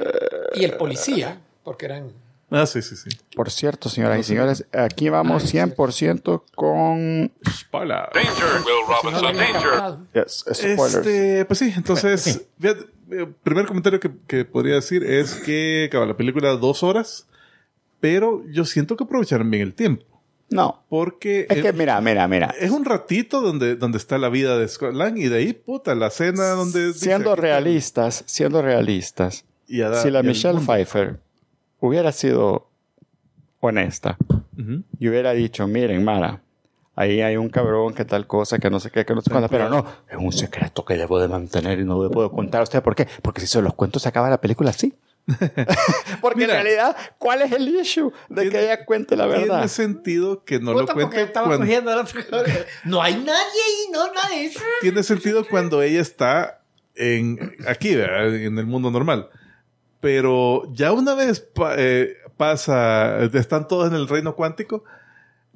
y 0.56 0.64
el 0.64 0.74
policía, 0.78 1.42
porque 1.64 1.86
eran 1.86 2.12
Ah, 2.54 2.66
sí, 2.66 2.82
sí, 2.82 2.98
sí. 2.98 3.10
Por 3.34 3.50
cierto, 3.50 3.88
señoras 3.88 4.20
y 4.20 4.24
señores, 4.24 4.66
aquí 4.74 5.08
vamos 5.08 5.54
100% 5.54 6.44
con... 6.54 7.32
Spoiler. 7.50 8.10
Danger, 8.14 8.46
Will 8.66 8.86
Robinson, 8.90 9.38
danger. 9.38 9.98
Yes, 10.14 10.44
spoilers. 10.54 10.96
Este, 10.96 11.46
pues 11.46 11.60
sí, 11.60 11.74
entonces, 11.74 12.46
fíjate, 12.60 12.88
eh, 13.12 13.28
primer 13.42 13.66
comentario 13.66 14.02
que, 14.02 14.12
que 14.28 14.44
podría 14.44 14.76
decir 14.76 15.02
es 15.06 15.36
que 15.36 15.86
acaba 15.88 16.06
la 16.06 16.18
película 16.18 16.50
dos 16.58 16.84
horas, 16.84 17.26
pero 18.02 18.44
yo 18.50 18.66
siento 18.66 18.98
que 18.98 19.06
aprovecharon 19.06 19.50
bien 19.50 19.64
el 19.64 19.74
tiempo, 19.74 20.06
No, 20.52 20.84
porque 20.90 21.48
es 21.50 21.62
que 21.62 21.70
es, 21.70 21.76
mira, 21.76 22.00
mira, 22.02 22.28
mira. 22.28 22.54
es 22.60 22.72
un 22.72 22.84
ratito 22.84 23.40
donde, 23.40 23.78
donde 23.78 23.98
está 23.98 24.18
la 24.18 24.28
vida 24.28 24.58
de 24.58 24.68
Scott 24.68 24.94
Lang 24.94 25.18
y 25.18 25.30
de 25.30 25.38
ahí, 25.38 25.54
puta, 25.54 25.96
la 25.96 26.10
cena 26.10 26.50
donde... 26.50 26.94
Siendo 26.94 27.38
realistas, 27.38 28.26
siendo 28.28 28.62
realistas, 28.62 29.46
y 29.66 29.78
si 29.78 30.12
la 30.12 30.20
y 30.20 30.24
Michelle. 30.24 30.60
Pfeiffer 30.60 31.20
hubiera 31.80 32.12
sido 32.12 32.68
honesta 33.62 34.18
y 35.00 35.08
hubiera 35.08 35.32
dicho, 35.32 35.66
miren, 35.68 36.04
Mara, 36.04 36.42
ahí 36.96 37.22
hay 37.22 37.38
un 37.38 37.50
cabrón 37.50 37.94
que 37.94 38.04
tal 38.04 38.28
cosa, 38.28 38.60
que 38.60 38.70
no 38.70 38.82
sé 38.82 38.92
qué, 38.92 39.06
que 39.06 39.16
no 39.16 39.22
sé 39.22 39.32
cuándo, 39.32 39.48
pero 39.48 39.70
no, 39.70 39.86
es 40.10 40.18
un 40.18 40.34
secreto 40.34 40.84
que 40.84 40.98
debo 40.98 41.20
de 41.20 41.30
mantener 41.30 41.80
y 41.80 41.86
no 41.86 42.04
le 42.04 42.10
puedo 42.10 42.30
contar 42.30 42.60
a 42.60 42.64
usted. 42.64 42.84
¿Por 42.84 42.96
qué? 42.96 43.08
Porque 43.22 43.40
si 43.40 43.48
se 43.48 43.62
los 43.62 43.74
cuento 43.74 44.00
se 44.00 44.10
acaba 44.10 44.30
la 44.30 44.42
película 44.42 44.72
así. 44.72 44.94
Porque 46.22 46.42
Mira. 46.42 46.58
en 46.60 46.64
realidad, 46.64 46.96
¿cuál 47.18 47.42
es 47.42 47.52
el 47.52 47.68
issue 47.68 48.12
de 48.30 48.44
que 48.44 48.50
Tiene- 48.50 48.66
ella 48.66 48.86
cuente 48.86 49.16
la 49.16 49.26
verdad? 49.26 49.46
Tiene 49.58 49.68
sentido 49.68 50.44
que 50.44 50.60
no 50.60 50.74
lo 50.74 50.80
Puta, 50.82 50.94
porque 50.94 51.06
cuente 51.08 51.24
estaba 51.24 51.48
cuando, 51.48 51.66
cogiendo 51.66 51.96
la. 51.96 52.06
No 52.86 53.02
hay 53.02 53.16
nadie 53.16 53.32
ahí, 53.36 53.92
no, 53.92 54.06
eso. 54.36 54.60
tiene 54.82 55.04
sentido 55.04 55.46
cuando 55.50 55.82
ella 55.82 56.02
está 56.02 56.62
en 56.96 57.56
aquí, 57.68 57.96
¿verdad? 57.96 58.36
en 58.36 58.58
el 58.58 58.66
mundo 58.66 58.92
normal. 58.92 59.30
Pero 60.00 60.64
ya 60.74 60.92
una 60.94 61.14
vez 61.14 61.40
pa- 61.42 61.76
eh, 61.78 62.16
pasa, 62.38 63.20
están 63.24 63.68
todos 63.68 63.88
en 63.88 63.96
el 63.96 64.08
reino 64.08 64.36
cuántico, 64.36 64.84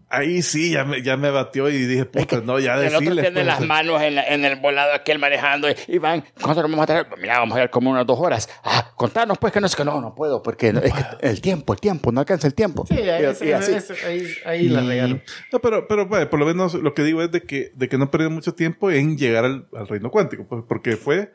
ahí 0.10 0.42
sí, 0.42 0.72
ya 0.72 0.84
me, 0.86 1.02
ya 1.02 1.18
me 1.18 1.30
batió 1.30 1.70
y 1.70 1.78
dije, 1.86 2.06
puta, 2.06 2.42
no, 2.42 2.60
ya 2.60 2.76
El 2.76 2.88
otro 2.96 3.00
tiene 3.00 3.32
pues, 3.32 3.46
las 3.46 3.62
manos 3.62 4.02
en, 4.02 4.16
la- 4.16 4.28
en 4.28 4.46
el 4.46 4.56
volado 4.58 4.94
aquel 4.94 5.20
manejando 5.20 5.70
y, 5.70 5.76
y 5.88 5.98
van, 5.98 6.24
¿cuánto 6.42 6.62
nos 6.62 6.72
vamos 6.72 6.84
a 6.84 6.86
traer? 6.88 7.08
Mira, 7.20 7.40
vamos 7.40 7.58
a 7.58 7.64
ir 7.64 7.70
como 7.70 7.92
unas 7.92 8.06
dos 8.06 8.20
horas. 8.20 8.48
Ah, 8.64 8.92
contanos 8.96 9.38
pues 9.38 9.52
que 9.52 9.60
no 9.60 9.68
es 9.68 9.76
que 9.76 9.84
no, 9.84 10.00
no 10.02 10.16
puedo, 10.16 10.42
porque 10.44 10.72
no- 10.72 10.80
es 10.80 10.94
que 10.94 11.04
el 11.28 11.42
tiempo, 11.42 11.74
el 11.74 11.80
tiempo, 11.80 12.12
no 12.12 12.20
alcanza 12.22 12.48
el 12.48 12.54
tiempo. 12.54 12.86
Sí, 12.88 12.96
ahí, 12.96 13.24
Y- 13.24 13.26
ese- 13.26 13.46
y 13.48 13.52
así. 13.52 13.72
ese- 13.74 14.06
ahí, 14.06 14.28
ahí 14.46 14.70
la 14.70 14.82
regaron. 14.82 15.22
No, 15.52 15.60
pero, 15.60 15.88
pero 15.88 16.08
por 16.10 16.40
lo 16.40 16.46
menos 16.46 16.74
lo 16.76 16.94
que 16.94 17.04
digo 17.04 17.22
es 17.22 17.32
de 17.32 17.42
que, 17.42 17.72
de 17.76 17.90
que 17.90 17.98
no 17.98 18.10
perdieron 18.12 18.34
mucho 18.36 18.54
tiempo 18.54 18.92
en 18.92 19.18
llegar 19.18 19.46
al, 19.46 19.68
al 19.76 19.88
reino 19.88 20.12
cuántico, 20.12 20.46
pues, 20.48 20.64
porque 20.68 20.98
fue 20.98 21.34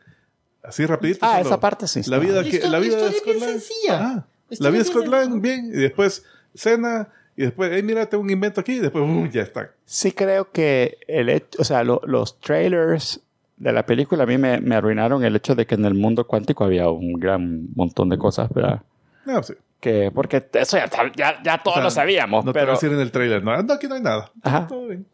así 0.63 0.87
rapidito. 0.87 1.21
Ah, 1.23 1.37
solo 1.39 1.49
esa 1.49 1.61
parte 1.61 1.89
sí 1.89 2.03
La 2.07 2.19
vida, 2.19 2.43
La 2.43 2.49
que, 2.49 2.61
la 2.69 2.79
vida 2.79 2.97
de 2.97 3.11
historia 3.11 3.19
es 3.19 3.25
bien 3.41 3.41
sencilla. 3.61 3.99
Ah, 4.01 4.27
La 4.59 4.71
vida 4.71 4.83
de 4.85 4.85
sencilla. 4.93 5.27
bien. 5.41 5.67
Y 5.67 5.77
después 5.79 6.25
cena, 6.55 7.09
y 7.37 7.43
después, 7.43 7.71
hey, 7.73 7.83
mira, 7.83 8.07
tengo 8.07 8.23
un 8.23 8.31
invento 8.31 8.61
aquí, 8.61 8.75
y 8.75 8.79
después, 8.81 9.05
uh, 9.05 9.27
ya 9.31 9.43
está. 9.43 9.71
Sí 9.85 10.13
creo 10.13 10.51
que 10.51 10.99
el 11.09 11.29
hecho, 11.29 11.61
o 11.61 11.65
sea, 11.65 11.85
lo- 11.85 12.03
los 12.05 12.39
trailers 12.41 13.21
de 13.57 13.73
la 13.73 13.85
película 13.87 14.23
a 14.25 14.27
mí 14.27 14.39
me, 14.39 14.61
me 14.61 14.75
arruinaron 14.75 15.23
el 15.25 15.37
hecho 15.37 15.55
de 15.55 15.67
que 15.67 15.75
en 15.75 15.85
el 15.85 15.95
mundo 15.95 16.27
cuántico 16.27 16.65
había 16.65 16.89
un 16.91 17.13
gran 17.15 17.69
montón 17.75 18.09
de 18.09 18.19
cosas, 18.19 18.49
¿verdad? 18.55 18.83
No, 19.27 19.43
sí. 19.43 19.55
Que, 19.81 20.11
porque 20.15 20.45
eso 20.55 20.77
ya, 20.77 20.91
ya, 21.17 21.43
ya 21.43 21.59
todos 21.63 21.77
O 21.77 21.81
sea, 21.81 21.85
lo 21.85 21.91
sabíamos, 21.91 22.45
No 22.45 22.53
te 22.53 22.59
voy 22.59 22.63
a 22.63 22.65
pero, 22.65 22.73
decir 22.75 22.93
en 22.93 23.01
el 23.01 23.11
trailer, 23.11 23.43
no, 23.43 23.63
no, 23.63 23.73
aquí 23.75 23.87
no 23.89 23.95
hay 23.95 24.03
nada. 24.03 24.31
Ajá. 24.43 24.67
Todo 24.67 24.89
bien. 24.89 25.07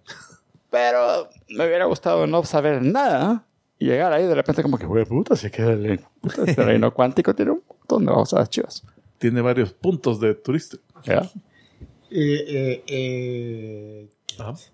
pero 0.70 1.28
me 1.48 1.66
hubiera 1.66 1.84
gustado 1.84 2.26
no 2.26 2.42
saber 2.44 2.82
nada 2.82 3.44
y 3.78 3.86
llegar 3.86 4.12
ahí 4.12 4.24
de 4.26 4.34
repente 4.34 4.62
como 4.62 4.78
que, 4.78 4.86
güey, 4.86 5.04
puta, 5.04 5.36
si 5.36 5.46
es 5.46 5.52
que 5.52 5.62
el, 5.62 6.00
puta, 6.20 6.42
este 6.46 6.62
reino 6.64 6.92
cuántico 6.92 7.34
tiene 7.34 7.52
un 7.52 7.62
montón 7.68 8.06
de 8.06 8.12
cosas 8.12 8.48
chivas. 8.50 8.82
Tiene 9.18 9.40
varios 9.40 9.72
puntos 9.72 10.18
de 10.20 10.34
turista. 10.34 10.76
¿ya? 11.04 11.22
Eh, 12.10 12.44
eh, 12.48 12.84
eh, 12.86 14.08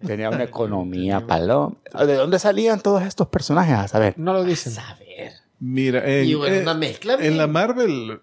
Tenía 0.07 0.28
una 0.30 0.45
economía 0.45 1.26
paloma. 1.26 1.76
¿De 2.07 2.14
dónde 2.14 2.39
salían 2.39 2.80
todos 2.80 3.03
estos 3.03 3.28
personajes? 3.28 3.74
A 3.74 3.89
saber. 3.89 4.14
No 4.16 4.33
lo 4.33 4.45
dicen. 4.45 4.72
saber. 4.72 5.33
Mira, 5.61 6.05
en, 6.05 6.24
Y 6.26 6.35
bueno, 6.35 6.57
eh, 6.57 6.62
una 6.62 6.74
mezcla. 6.74 7.14
en 7.20 7.39
la 7.39 7.47
Marvel, 7.47 8.20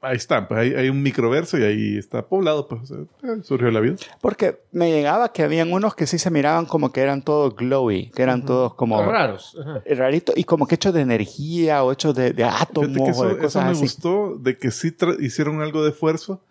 ahí 0.00 0.16
están, 0.16 0.46
pues 0.46 0.60
hay, 0.60 0.74
hay 0.74 0.88
un 0.88 1.02
microverso 1.02 1.58
y 1.58 1.64
ahí 1.64 1.98
está 1.98 2.24
poblado, 2.28 2.68
pues 2.68 2.82
o 2.82 2.86
sea, 2.86 2.98
eh, 2.98 3.40
surgió 3.42 3.68
la 3.72 3.80
vida. 3.80 3.96
Porque 4.20 4.60
me 4.70 4.92
llegaba 4.92 5.32
que 5.32 5.42
habían 5.42 5.72
unos 5.72 5.96
que 5.96 6.06
sí 6.06 6.18
se 6.18 6.30
miraban 6.30 6.66
como 6.66 6.92
que 6.92 7.00
eran 7.00 7.22
todos 7.22 7.56
glowy, 7.56 8.10
que 8.10 8.22
eran 8.22 8.44
todos 8.46 8.74
como 8.74 9.02
raros. 9.02 9.58
Ajá. 9.60 9.82
raritos 9.96 10.36
y 10.38 10.44
como 10.44 10.68
que 10.68 10.76
hechos 10.76 10.94
de 10.94 11.00
energía 11.00 11.82
o 11.82 11.90
hechos 11.90 12.14
de, 12.14 12.32
de 12.32 12.44
átomos 12.44 12.94
que 12.96 13.02
o 13.02 13.10
eso, 13.10 13.24
de 13.26 13.32
eso 13.32 13.40
cosas 13.42 13.64
me 13.64 13.70
así. 13.72 13.80
gustó 13.80 14.36
de 14.38 14.56
que 14.56 14.70
sí 14.70 14.94
hicieron 15.18 15.60
algo 15.62 15.82
de 15.82 15.90
esfuerzo 15.90 16.44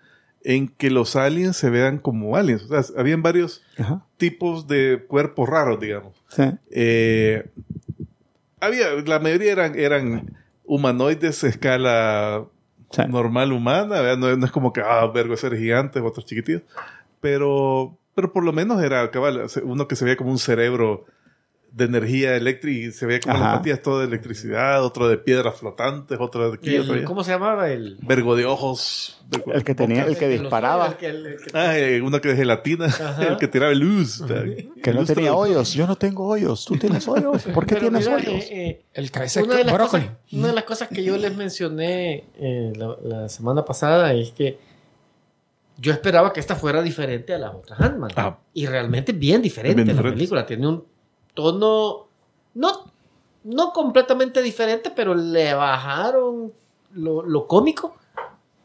en 0.44 0.68
que 0.68 0.90
los 0.90 1.16
aliens 1.16 1.56
se 1.58 1.70
vean 1.70 1.98
como 2.00 2.36
aliens. 2.36 2.64
O 2.64 2.68
sea, 2.82 3.00
habían 3.00 3.22
varios 3.22 3.64
Ajá. 3.78 4.06
tipos 4.18 4.68
de 4.68 5.04
cuerpos 5.08 5.48
raros, 5.50 5.80
digamos. 5.80 6.14
Sí. 6.30 6.44
Eh, 6.72 7.46
había, 8.60 8.88
la 9.06 9.20
mayoría 9.20 9.52
eran, 9.52 9.78
eran 9.78 10.36
humanoides 10.66 11.44
a 11.44 11.48
escala 11.48 12.46
Sí. 12.92 13.04
normal 13.08 13.54
humana, 13.54 14.18
no, 14.18 14.36
no 14.36 14.46
es 14.46 14.52
como 14.52 14.74
que, 14.74 14.82
ah, 14.82 15.08
vergo, 15.14 15.38
seres 15.38 15.60
gigantes, 15.62 16.04
otros 16.04 16.26
chiquititos, 16.26 16.64
pero, 17.22 17.98
pero 18.16 18.34
por 18.34 18.44
lo 18.44 18.52
menos 18.52 18.84
era 18.84 19.10
cabal, 19.12 19.46
uno 19.64 19.88
que 19.88 19.96
se 19.96 20.04
veía 20.04 20.18
como 20.18 20.30
un 20.32 20.38
cerebro 20.38 21.06
de 21.74 21.86
energía 21.86 22.36
eléctrica 22.36 22.88
y 22.88 22.92
se 22.92 23.06
veía 23.06 23.22
como 23.22 23.36
Ajá. 23.36 23.44
las 23.46 23.58
patillas 23.60 23.82
todo 23.82 24.00
de 24.00 24.06
electricidad, 24.08 24.84
otro 24.84 25.08
de 25.08 25.18
piedras 25.18 25.56
flotantes, 25.56 26.18
otro 26.20 26.50
de 26.52 26.56
aquí, 26.58 26.76
El- 26.76 26.82
otro 26.82 26.94
allá. 26.96 27.06
¿Cómo 27.06 27.24
se 27.24 27.32
llamaba? 27.32 27.70
El, 27.72 27.98
vergo 28.02 28.36
de 28.36 28.44
ojos. 28.46 29.22
vergo- 29.30 29.54
El 29.54 29.64
que 29.64 29.74
tenía, 29.74 30.04
el 30.06 30.18
que 30.18 30.28
disparaba, 30.28 30.98
Ah, 31.54 31.78
eh, 31.78 32.02
uno 32.02 32.20
que 32.20 32.28
de 32.28 32.36
gelatina, 32.36 32.88
el 33.22 33.38
que 33.38 33.48
tiraba 33.48 33.74
luz. 33.74 34.22
que 34.84 34.94
no 34.94 35.06
tenía 35.06 35.34
hoyos. 35.34 35.74
Yo 35.74 35.88
no 35.88 35.96
tengo 35.96 36.28
hoyos. 36.28 36.66
¿Tú 36.66 36.76
tienes 36.76 37.08
hoyos? 37.08 37.44
¿Por 37.44 37.66
qué 37.66 37.76
Pero 37.76 37.88
tienes 37.90 38.06
mira, 38.06 38.18
hoyos? 38.18 38.44
eh, 38.46 38.68
eh, 38.68 38.82
El 38.94 39.10
cabeza 39.10 39.42
una, 39.42 39.56
de 39.56 39.64
las 39.64 39.74
brócoli. 39.74 40.04
cosas, 40.04 40.18
una 40.34 40.48
de 40.50 40.54
las 40.54 40.64
cosas 40.66 40.90
que 40.90 41.04
yo 41.06 41.16
les 41.16 41.34
mencioné 41.38 42.26
eh, 42.38 42.74
la, 42.76 42.98
la 43.02 43.30
semana 43.30 43.64
pasada 43.64 44.14
es 44.14 44.32
que 44.32 44.60
yo 45.78 45.92
esperaba 45.94 46.32
que 46.34 46.40
esta 46.42 46.56
fuera 46.56 46.82
diferente 46.82 47.34
a 47.34 47.40
las 47.40 47.56
otras 47.56 47.80
Ant-Man. 47.80 48.12
Ah. 48.18 48.38
Y 48.54 48.66
realmente 48.68 49.14
bien 49.14 49.42
diferente 49.42 49.76
Bien 49.76 49.88
la 49.88 49.94
diferente. 49.94 50.16
película. 50.18 50.46
Tiene 50.46 50.68
un 50.68 50.91
tono 51.34 52.08
no, 52.54 52.92
no 53.44 53.74
completamente 53.74 54.42
diferente, 54.42 54.92
pero 54.92 55.16
le 55.16 55.54
bajaron 55.54 56.54
lo, 56.94 57.24
lo 57.24 57.48
cómico 57.48 57.96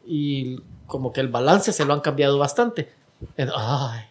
y 0.05 0.59
como 0.85 1.11
que 1.11 1.21
el 1.21 1.27
balance 1.27 1.71
se 1.73 1.85
lo 1.85 1.93
han 1.93 2.01
cambiado 2.01 2.37
bastante. 2.37 2.91
Ay, 3.37 4.01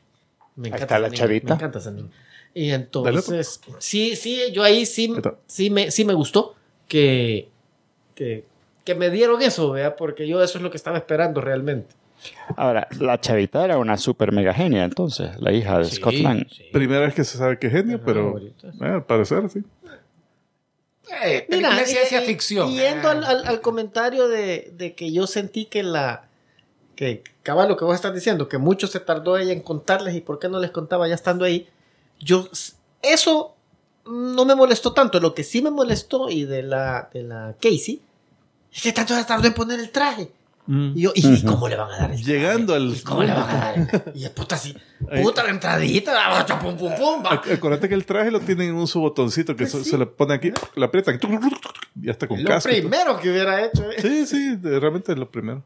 me 0.56 0.68
encanta 0.68 0.84
está 0.84 0.98
la 0.98 1.08
niña, 1.08 1.18
chavita. 1.18 1.48
Me 1.48 1.54
encanta 1.54 1.78
esa 1.78 1.90
niña. 1.90 2.10
Y 2.54 2.70
entonces, 2.70 3.60
sí, 3.78 4.16
sí, 4.16 4.40
yo 4.52 4.62
ahí 4.62 4.86
sí, 4.86 5.14
sí, 5.46 5.68
me, 5.68 5.90
sí 5.90 6.06
me 6.06 6.14
gustó 6.14 6.54
que, 6.88 7.50
que, 8.14 8.46
que 8.82 8.94
me 8.94 9.10
dieron 9.10 9.42
eso, 9.42 9.72
¿vea? 9.72 9.94
porque 9.96 10.26
yo 10.26 10.42
eso 10.42 10.56
es 10.56 10.64
lo 10.64 10.70
que 10.70 10.78
estaba 10.78 10.96
esperando 10.96 11.42
realmente. 11.42 11.94
Ahora, 12.56 12.88
la 12.98 13.20
chavita 13.20 13.64
era 13.64 13.78
una 13.78 13.96
super 13.96 14.32
mega 14.32 14.52
genia, 14.54 14.84
entonces, 14.84 15.30
la 15.40 15.52
hija 15.52 15.78
de 15.78 15.84
Scott 15.86 16.14
Lang. 16.14 16.46
Primera 16.72 17.00
vez 17.06 17.14
que 17.14 17.24
se 17.24 17.38
sabe 17.38 17.58
que 17.58 17.66
es 17.68 17.72
genio, 17.72 18.00
pero 18.04 18.38
eh, 18.38 18.52
al 18.80 19.04
parecer 19.04 19.48
sí. 19.50 19.62
Eh, 21.22 21.46
película 21.48 21.76
de 21.76 21.86
ciencia 21.86 22.22
y- 22.22 22.26
ficción. 22.26 22.70
Yendo 22.72 23.08
al, 23.08 23.22
Eh, 23.22 23.26
al- 23.26 23.46
al 23.46 23.60
comentario 23.60 24.28
de, 24.28 24.72
de 24.76 24.94
que 24.94 25.12
yo 25.12 25.26
sentí 25.26 25.66
que 25.66 25.82
la. 25.82 26.24
que 26.96 27.22
cabal 27.42 27.68
lo 27.68 27.76
que 27.76 27.84
vos 27.84 27.94
estás 27.94 28.12
diciendo, 28.14 28.48
que 28.48 28.58
mucho 28.58 28.86
se 28.88 28.98
tardó 29.00 29.36
ella 29.38 29.52
en 29.52 29.60
contarles 29.60 30.14
y 30.16 30.20
por 30.20 30.38
qué 30.38 30.48
no 30.48 30.58
les 30.58 30.70
contaba 30.72 31.06
ya 31.06 31.14
estando 31.14 31.44
ahí. 31.44 31.68
Yo. 32.18 32.48
Eso 33.02 33.54
no 34.06 34.44
me 34.44 34.54
molestó 34.56 34.92
tanto. 34.94 35.20
Lo 35.20 35.34
que 35.34 35.44
sí 35.44 35.62
me 35.62 35.70
molestó 35.70 36.28
y 36.28 36.44
de 36.44 36.62
la, 36.64 37.08
de 37.12 37.22
la 37.22 37.54
Casey 37.60 38.00
es 38.72 38.82
que 38.82 38.92
tanto 38.92 39.14
se 39.14 39.24
tardó 39.24 39.46
en 39.46 39.54
poner 39.54 39.78
el 39.78 39.90
traje. 39.90 40.30
Y 40.68 41.00
yo, 41.02 41.12
¿y 41.14 41.24
Ujú. 41.26 41.46
cómo 41.46 41.68
le 41.68 41.76
van 41.76 41.90
a 41.92 41.96
dar 41.98 42.10
el? 42.12 42.22
Llegando 42.24 42.74
al- 42.74 42.92
¿Y 42.96 43.00
¿Cómo 43.02 43.22
le 43.22 43.32
van 43.32 43.48
a 43.48 43.54
dar? 43.56 43.78
el- 43.78 44.02
Y 44.14 44.28
puta, 44.30 44.56
así. 44.56 44.76
Puta, 45.22 45.44
la 45.44 45.50
entradita. 45.50 46.44
Pum, 46.60 46.76
pum, 46.76 46.92
pum, 46.96 47.24
va. 47.24 47.40
Ac- 47.42 47.52
Acuérdate 47.54 47.88
que 47.88 47.94
el 47.94 48.04
traje 48.04 48.30
lo 48.30 48.40
tienen 48.40 48.70
en 48.70 48.74
un 48.74 48.86
su 48.88 48.98
botoncito 49.00 49.54
que 49.54 49.66
se, 49.66 49.84
se 49.84 49.96
le 49.96 50.06
pone 50.06 50.34
aquí, 50.34 50.52
lo 50.74 50.84
aprietan 50.86 51.14
y 51.16 52.04
ya 52.06 52.12
está 52.12 52.26
con 52.26 52.42
Lo 52.42 52.48
casco. 52.48 52.68
primero 52.68 53.18
que 53.20 53.30
hubiera 53.30 53.64
hecho. 53.64 53.84
¿eh? 53.90 53.96
Sí, 54.02 54.26
sí, 54.26 54.56
de- 54.56 54.80
realmente 54.80 55.12
es 55.12 55.18
lo 55.18 55.30
primero. 55.30 55.62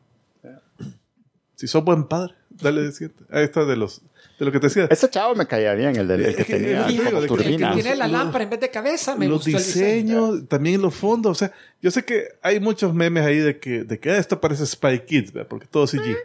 Si 1.56 1.66
sos 1.66 1.84
buen 1.84 2.04
padre. 2.04 2.34
Dale 2.50 2.90
siguiente. 2.92 3.24
Ahí 3.30 3.44
está 3.44 3.64
de 3.64 3.76
los 3.76 4.02
de 4.38 4.46
lo 4.46 4.52
que 4.52 4.58
te 4.60 4.68
decía. 4.68 4.86
Ese 4.90 5.08
chavo 5.10 5.34
me 5.34 5.46
caía 5.46 5.74
bien, 5.74 5.94
el, 5.96 6.08
del, 6.08 6.24
el 6.24 6.34
que 6.36 6.44
tenía 6.44 6.84
digo, 6.84 7.04
como 7.04 7.20
de 7.20 7.28
que- 7.28 7.34
El 7.34 7.38
que 7.38 7.44
turbina. 7.44 7.74
tiene 7.74 7.94
la 7.96 8.08
lámpara 8.08 8.44
en 8.44 8.50
vez 8.50 8.60
de 8.60 8.70
cabeza, 8.70 9.14
me 9.14 9.28
los 9.28 9.44
gustó 9.44 9.58
el 9.58 9.64
diseño. 9.64 10.26
diseños, 10.32 10.48
también 10.48 10.80
los 10.80 10.94
fondos. 10.94 11.32
O 11.32 11.34
sea, 11.34 11.52
yo 11.82 11.90
sé 11.90 12.04
que 12.04 12.28
hay 12.42 12.60
muchos 12.60 12.92
memes 12.94 13.24
ahí 13.24 13.38
de 13.38 13.58
que, 13.58 13.84
de 13.84 13.98
que 13.98 14.10
ah, 14.10 14.18
esto 14.18 14.40
parece 14.40 14.66
Spy 14.66 15.00
Kids, 15.06 15.32
¿verdad? 15.32 15.48
porque 15.48 15.66
todo 15.66 15.84
es 15.84 15.90
CG. 15.92 16.16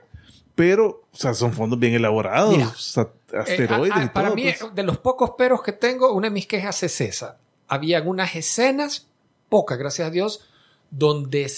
Pero, 0.55 1.03
o 1.11 1.17
sea, 1.17 1.33
son 1.33 1.51
fondos 1.53 1.77
bien 1.79 1.93
elaborados, 1.93 2.53
Mira, 2.55 2.69
o 2.69 2.75
sea, 2.75 3.09
Eh, 3.33 3.37
asteroides 3.37 3.91
a- 3.95 3.99
a- 3.99 4.03
y 4.05 4.09
para 4.09 4.27
todo. 4.27 4.35
mí, 4.35 4.43
pues. 4.57 4.73
de 4.75 4.83
los 4.83 4.97
pocos 4.99 5.31
peros 5.37 5.61
que 5.61 5.73
tengo, 5.73 6.13
una 6.13 6.27
de 6.27 6.31
mis 6.33 6.47
quejas 6.47 6.81
es 6.83 7.01
esa. 7.01 7.37
Habían 7.67 8.07
unas 8.07 8.35
escenas, 8.35 9.07
pocas, 9.49 9.77
gracias 9.77 10.07
a 10.07 10.11
Dios, 10.11 10.47
donde 10.91 11.51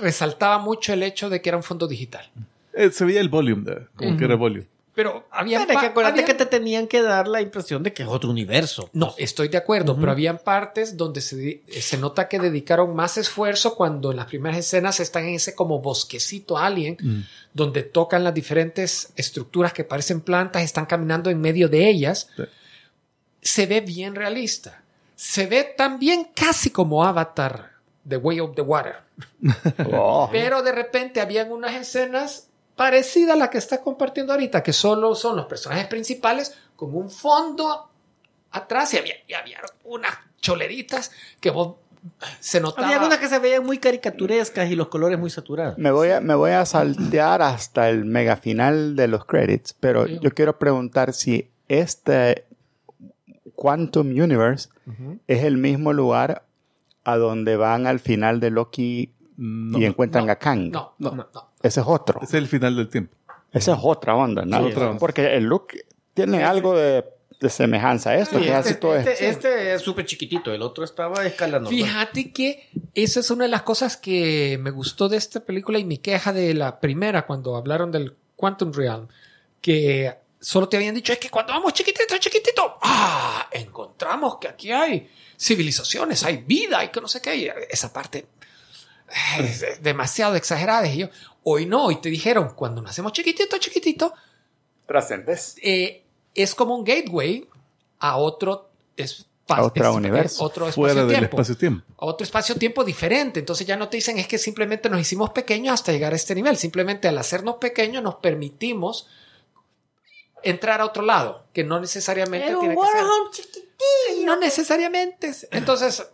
resaltaba 0.00 0.58
mucho 0.58 0.92
el 0.92 1.02
hecho 1.02 1.28
de 1.30 1.40
que 1.40 1.50
era 1.50 1.56
un 1.56 1.62
fondo 1.62 1.86
digital. 1.86 2.28
Eh, 2.72 2.90
se 2.90 3.04
veía 3.04 3.20
el 3.20 3.28
volume, 3.28 3.62
¿verdad? 3.64 3.88
como 3.94 4.16
que 4.16 4.24
era 4.24 4.34
volume. 4.34 4.66
Pero 4.96 5.28
había... 5.30 5.58
Pero 5.60 5.72
es 5.74 5.78
que 5.78 5.86
acuérdate 5.86 6.24
que 6.24 6.32
te 6.32 6.46
tenían 6.46 6.88
que 6.88 7.02
dar 7.02 7.28
la 7.28 7.42
impresión 7.42 7.82
de 7.82 7.92
que 7.92 8.02
es 8.02 8.08
otro 8.08 8.30
universo. 8.30 8.88
No, 8.94 9.14
estoy 9.18 9.48
de 9.48 9.58
acuerdo, 9.58 9.94
pero 9.94 10.10
habían 10.10 10.38
partes 10.38 10.96
donde 10.96 11.20
se, 11.20 11.62
se 11.68 11.98
nota 11.98 12.28
que 12.28 12.38
dedicaron 12.38 12.96
más 12.96 13.18
esfuerzo 13.18 13.76
cuando 13.76 14.10
en 14.10 14.16
las 14.16 14.24
primeras 14.26 14.56
escenas 14.58 14.98
están 14.98 15.24
en 15.26 15.34
ese 15.34 15.54
como 15.54 15.80
bosquecito 15.80 16.56
alien, 16.56 16.96
Mm. 16.98 17.20
donde 17.52 17.82
tocan 17.82 18.24
las 18.24 18.32
diferentes 18.32 19.12
estructuras 19.16 19.74
que 19.74 19.84
parecen 19.84 20.22
plantas, 20.22 20.62
están 20.62 20.86
caminando 20.86 21.28
en 21.28 21.42
medio 21.42 21.68
de 21.68 21.88
ellas. 21.90 22.28
Sí. 22.34 22.44
Se 23.42 23.66
ve 23.66 23.82
bien 23.82 24.14
realista. 24.14 24.82
Se 25.14 25.46
ve 25.46 25.74
también 25.76 26.28
casi 26.34 26.70
como 26.70 27.04
Avatar, 27.04 27.72
The 28.08 28.16
Way 28.16 28.40
of 28.40 28.54
the 28.54 28.62
Water. 28.62 28.96
Oh. 29.92 30.28
Pero 30.32 30.62
de 30.62 30.72
repente 30.72 31.20
habían 31.20 31.52
unas 31.52 31.74
escenas 31.74 32.48
parecidas 32.76 33.34
a 33.34 33.38
la 33.38 33.50
que 33.50 33.58
está 33.58 33.80
compartiendo 33.80 34.32
ahorita, 34.32 34.62
que 34.62 34.72
solo 34.72 35.14
son 35.14 35.36
los 35.36 35.46
personajes 35.46 35.86
principales 35.86 36.54
con 36.76 36.94
un 36.94 37.10
fondo 37.10 37.88
atrás 38.52 38.94
y 38.94 38.98
había, 38.98 39.14
y 39.26 39.32
había 39.34 39.58
unas 39.84 40.12
choleritas 40.40 41.10
que 41.40 41.50
vos 41.50 41.76
se 42.38 42.60
notaba. 42.60 42.86
Había 42.86 42.98
algunas 42.98 43.18
que 43.18 43.28
se 43.28 43.38
veían 43.40 43.64
muy 43.66 43.78
caricaturescas 43.78 44.70
y 44.70 44.76
los 44.76 44.88
colores 44.88 45.18
muy 45.18 45.30
saturados. 45.30 45.76
Me 45.78 45.90
voy, 45.90 46.10
a, 46.10 46.20
me 46.20 46.34
voy 46.36 46.52
a 46.52 46.64
saltear 46.64 47.42
hasta 47.42 47.88
el 47.88 48.04
mega 48.04 48.36
final 48.36 48.94
de 48.94 49.08
los 49.08 49.24
credits, 49.24 49.72
pero 49.80 50.06
Sí. 50.06 50.18
yo 50.22 50.30
quiero 50.30 50.58
preguntar 50.58 51.12
si 51.14 51.50
este 51.68 52.46
Quantum 53.54 54.08
Universe 54.08 54.68
es 55.26 55.42
el 55.44 55.56
mismo 55.56 55.92
lugar 55.92 56.44
a 57.04 57.16
donde 57.16 57.56
van 57.56 57.86
al 57.86 57.98
final 58.00 58.38
de 58.38 58.50
Loki 58.50 59.12
No, 59.36 59.78
y 59.78 59.84
encuentran 59.84 60.26
No, 60.26 60.32
a 60.32 60.36
Kang. 60.36 60.70
No, 60.70 60.94
no, 60.98 61.10
no. 61.12 61.28
Ese 61.62 61.80
es 61.80 61.86
otro. 61.86 62.20
es 62.22 62.32
el 62.34 62.46
final 62.48 62.76
del 62.76 62.88
tiempo. 62.88 63.14
Esa 63.52 63.72
es 63.74 63.78
otra 63.82 64.14
onda, 64.14 64.44
¿no? 64.44 64.58
Sí, 64.58 64.72
otra 64.72 64.86
onda. 64.88 64.98
Porque 64.98 65.34
el 65.36 65.44
look 65.44 65.68
tiene 66.14 66.42
algo 66.44 66.74
de, 66.76 67.04
de 67.40 67.50
semejanza 67.50 68.10
a 68.10 68.16
esto, 68.16 68.38
Sí, 68.38 68.44
que 68.44 68.48
es 68.50 68.54
así 68.54 68.68
Este, 68.70 68.80
todo. 68.80 68.96
este- 68.96 69.28
este 69.28 69.74
es 69.74 69.82
súper 69.82 70.04
chiquitito, 70.06 70.52
el 70.52 70.62
otro 70.62 70.84
estaba 70.84 71.20
a 71.20 71.26
escala 71.26 71.58
normal. 71.60 71.70
Fíjate 71.72 72.32
que 72.32 72.68
esa 72.94 73.20
es 73.20 73.30
una 73.30 73.44
de 73.44 73.50
las 73.50 73.62
cosas 73.62 73.96
que 73.96 74.58
me 74.60 74.70
gustó 74.70 75.08
de 75.08 75.16
esta 75.16 75.40
película 75.40 75.78
y 75.78 75.84
mi 75.84 75.98
queja 75.98 76.32
de 76.32 76.54
la 76.54 76.80
primera 76.80 77.26
cuando 77.26 77.56
hablaron 77.56 77.90
del 77.92 78.14
Quantum 78.36 78.72
Realm, 78.72 79.08
que 79.60 80.14
solo 80.40 80.68
te 80.68 80.76
habían 80.76 80.94
dicho 80.94 81.12
es 81.12 81.18
que 81.18 81.30
cuando 81.30 81.52
vamos 81.52 81.72
chiquitito, 81.72 82.16
chiquitito, 82.18 82.76
ah, 82.82 83.48
encontramos 83.52 84.38
que 84.38 84.48
aquí 84.48 84.70
hay 84.72 85.08
civilizaciones, 85.38 86.22
hay 86.24 86.38
vida 86.38 86.84
y 86.84 86.88
que 86.88 87.00
no 87.00 87.08
sé 87.08 87.20
qué. 87.22 87.36
Y 87.36 87.48
esa 87.70 87.92
parte 87.92 88.18
es 88.18 88.24
demasiado 89.80 90.36
exagerada. 90.36 90.86
Y 90.88 90.98
yo, 90.98 91.08
hoy 91.42 91.66
no, 91.66 91.86
hoy 91.86 92.00
te 92.00 92.08
dijeron, 92.08 92.52
cuando 92.54 92.82
nacemos 92.82 93.12
chiquitito, 93.12 93.58
chiquitito, 93.58 94.12
Trascendes. 94.86 95.56
eh, 95.62 96.02
es 96.34 96.54
como 96.54 96.76
un 96.76 96.84
gateway 96.84 97.48
a 97.98 98.16
otro 98.16 98.70
espacio. 98.96 99.26
A 99.48 99.62
otro 99.62 99.94
universo. 99.94 100.42
Otro 100.42 100.66
Fuera 100.72 101.04
del 101.04 101.24
espacio-tiempo 101.24 101.84
otro 101.96 102.24
espacio-tiempo 102.24 102.84
diferente. 102.84 103.40
Entonces 103.40 103.66
ya 103.66 103.76
no 103.76 103.88
te 103.88 103.96
dicen 103.96 104.18
es 104.18 104.26
que 104.26 104.38
simplemente 104.38 104.90
nos 104.90 105.00
hicimos 105.00 105.30
pequeños 105.30 105.74
hasta 105.74 105.92
llegar 105.92 106.12
a 106.12 106.16
este 106.16 106.34
nivel. 106.34 106.56
Simplemente 106.56 107.08
al 107.08 107.16
hacernos 107.18 107.56
pequeños 107.56 108.02
nos 108.02 108.16
permitimos 108.16 109.08
entrar 110.42 110.80
a 110.80 110.84
otro 110.84 111.02
lado, 111.02 111.44
que 111.52 111.64
no 111.64 111.80
necesariamente 111.80 112.54
un 112.54 112.60
tiene 112.60 112.74
que 112.74 112.80
ser. 112.82 114.24
No 114.24 114.36
necesariamente. 114.36 115.32
Entonces, 115.50 116.06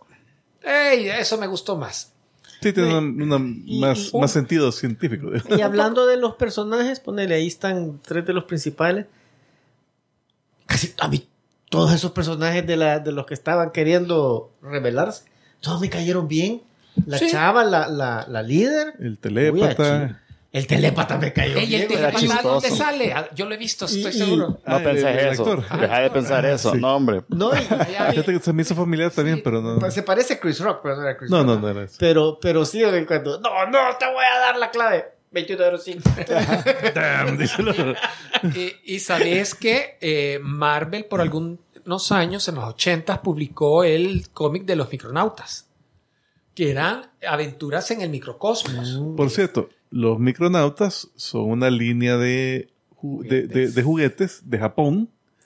ey, 0.61 1.09
eso 1.09 1.37
me 1.37 1.47
gustó 1.47 1.75
más. 1.75 2.12
Sí, 2.63 2.73
tiene 2.73 2.97
una, 2.97 3.37
una 3.37 3.53
y- 3.65 3.79
más, 3.79 4.11
y- 4.13 4.17
más 4.17 4.31
sentido 4.31 4.71
científico. 4.71 5.29
Y 5.55 5.61
hablando 5.61 6.05
de 6.07 6.17
los 6.17 6.35
personajes, 6.35 6.99
ponele, 6.99 7.35
ahí 7.35 7.47
están 7.47 7.99
tres 8.01 8.25
de 8.25 8.33
los 8.33 8.45
principales. 8.45 9.05
Casi 10.65 10.93
a 10.99 11.07
mí, 11.07 11.27
todos 11.69 11.93
esos 11.93 12.11
personajes 12.11 12.65
de, 12.65 12.77
la, 12.77 12.99
de 12.99 13.11
los 13.11 13.25
que 13.25 13.33
estaban 13.33 13.71
queriendo 13.71 14.51
revelarse, 14.61 15.25
todos 15.59 15.81
me 15.81 15.89
cayeron 15.89 16.27
bien. 16.27 16.61
La 17.07 17.17
Sí. 17.17 17.27
chava, 17.31 17.63
la, 17.63 17.87
la, 17.87 18.25
la 18.29 18.41
líder. 18.43 18.93
El 18.99 19.17
telépata. 19.17 20.21
El 20.53 20.67
telépata 20.67 21.17
me 21.17 21.33
cayó 21.33 21.57
Ey, 21.57 21.73
el 21.75 21.87
telepata, 21.87 22.41
¿dónde 22.43 22.69
sale? 22.69 23.11
Ah, 23.11 23.27
Yo 23.33 23.45
lo 23.47 23.55
he 23.55 23.57
visto, 23.57 23.85
estoy 23.85 24.03
Y- 24.03 24.07
y- 24.07 24.11
seguro. 24.19 24.47
No 24.49 24.57
Ah, 24.65 24.77
el- 24.77 24.83
pensé 24.83 25.09
el 25.09 25.17
eso. 25.33 25.41
actor. 25.51 25.79
Deja 25.79 25.99
de 25.99 26.09
pensar 26.11 26.45
eso. 26.45 26.71
sí. 26.73 26.77
No, 26.79 26.95
hombre. 26.95 27.23
No, 27.29 27.51
y- 27.55 28.39
se 28.39 28.53
me 28.53 28.61
hizo 28.61 28.75
familiar 28.75 29.09
también, 29.09 29.41
pero 29.43 29.61
no. 29.61 29.79
pues, 29.79 29.95
se 29.95 30.03
parece 30.03 30.35
a 30.35 30.39
Chris 30.39 30.59
Rock, 30.59 30.81
pero 30.83 30.95
no 30.95 31.01
era 31.01 31.17
Chris 31.17 31.31
No, 31.31 31.37
Rock. 31.39 31.47
no, 31.47 31.59
no 31.59 31.69
era 31.69 31.83
eso. 31.83 31.95
Pero, 31.99 32.37
pero 32.39 32.63
sí, 32.65 32.79
de 32.81 33.05
cuando, 33.05 33.39
no, 33.41 33.65
no, 33.65 33.79
te 33.99 34.05
voy 34.05 34.23
a 34.23 34.39
dar 34.39 34.57
la 34.57 34.69
clave. 34.69 35.05
2105. 35.31 36.07
Damn, 36.93 37.35
dice 37.37 37.59
el 37.63 37.69
otro. 37.69 37.95
Y, 38.55 38.73
y 38.93 38.99
sabes 38.99 39.55
que 39.55 39.97
eh, 39.99 40.39
Marvel 40.43 41.05
por 41.05 41.19
algunos 41.21 42.11
años, 42.11 42.47
en 42.47 42.55
los 42.55 42.65
80, 42.65 43.23
publicó 43.23 43.83
el 43.83 44.29
cómic 44.31 44.65
de 44.65 44.75
los 44.75 44.91
micronautas, 44.91 45.67
que 46.55 46.71
eran 46.71 47.01
aventuras 47.27 47.89
en 47.91 48.01
el 48.01 48.09
microcosmos. 48.09 49.01
Por 49.17 49.29
cierto, 49.29 49.69
los 49.89 50.19
micronautas 50.19 51.09
son 51.15 51.49
una 51.51 51.69
línea 51.69 52.17
de, 52.17 52.69
ju- 52.95 53.23
de, 53.27 53.47
de- 53.47 53.71
de 53.71 53.83
juguetes 53.83 54.41
de 54.49 54.57
Japón, 54.59 55.09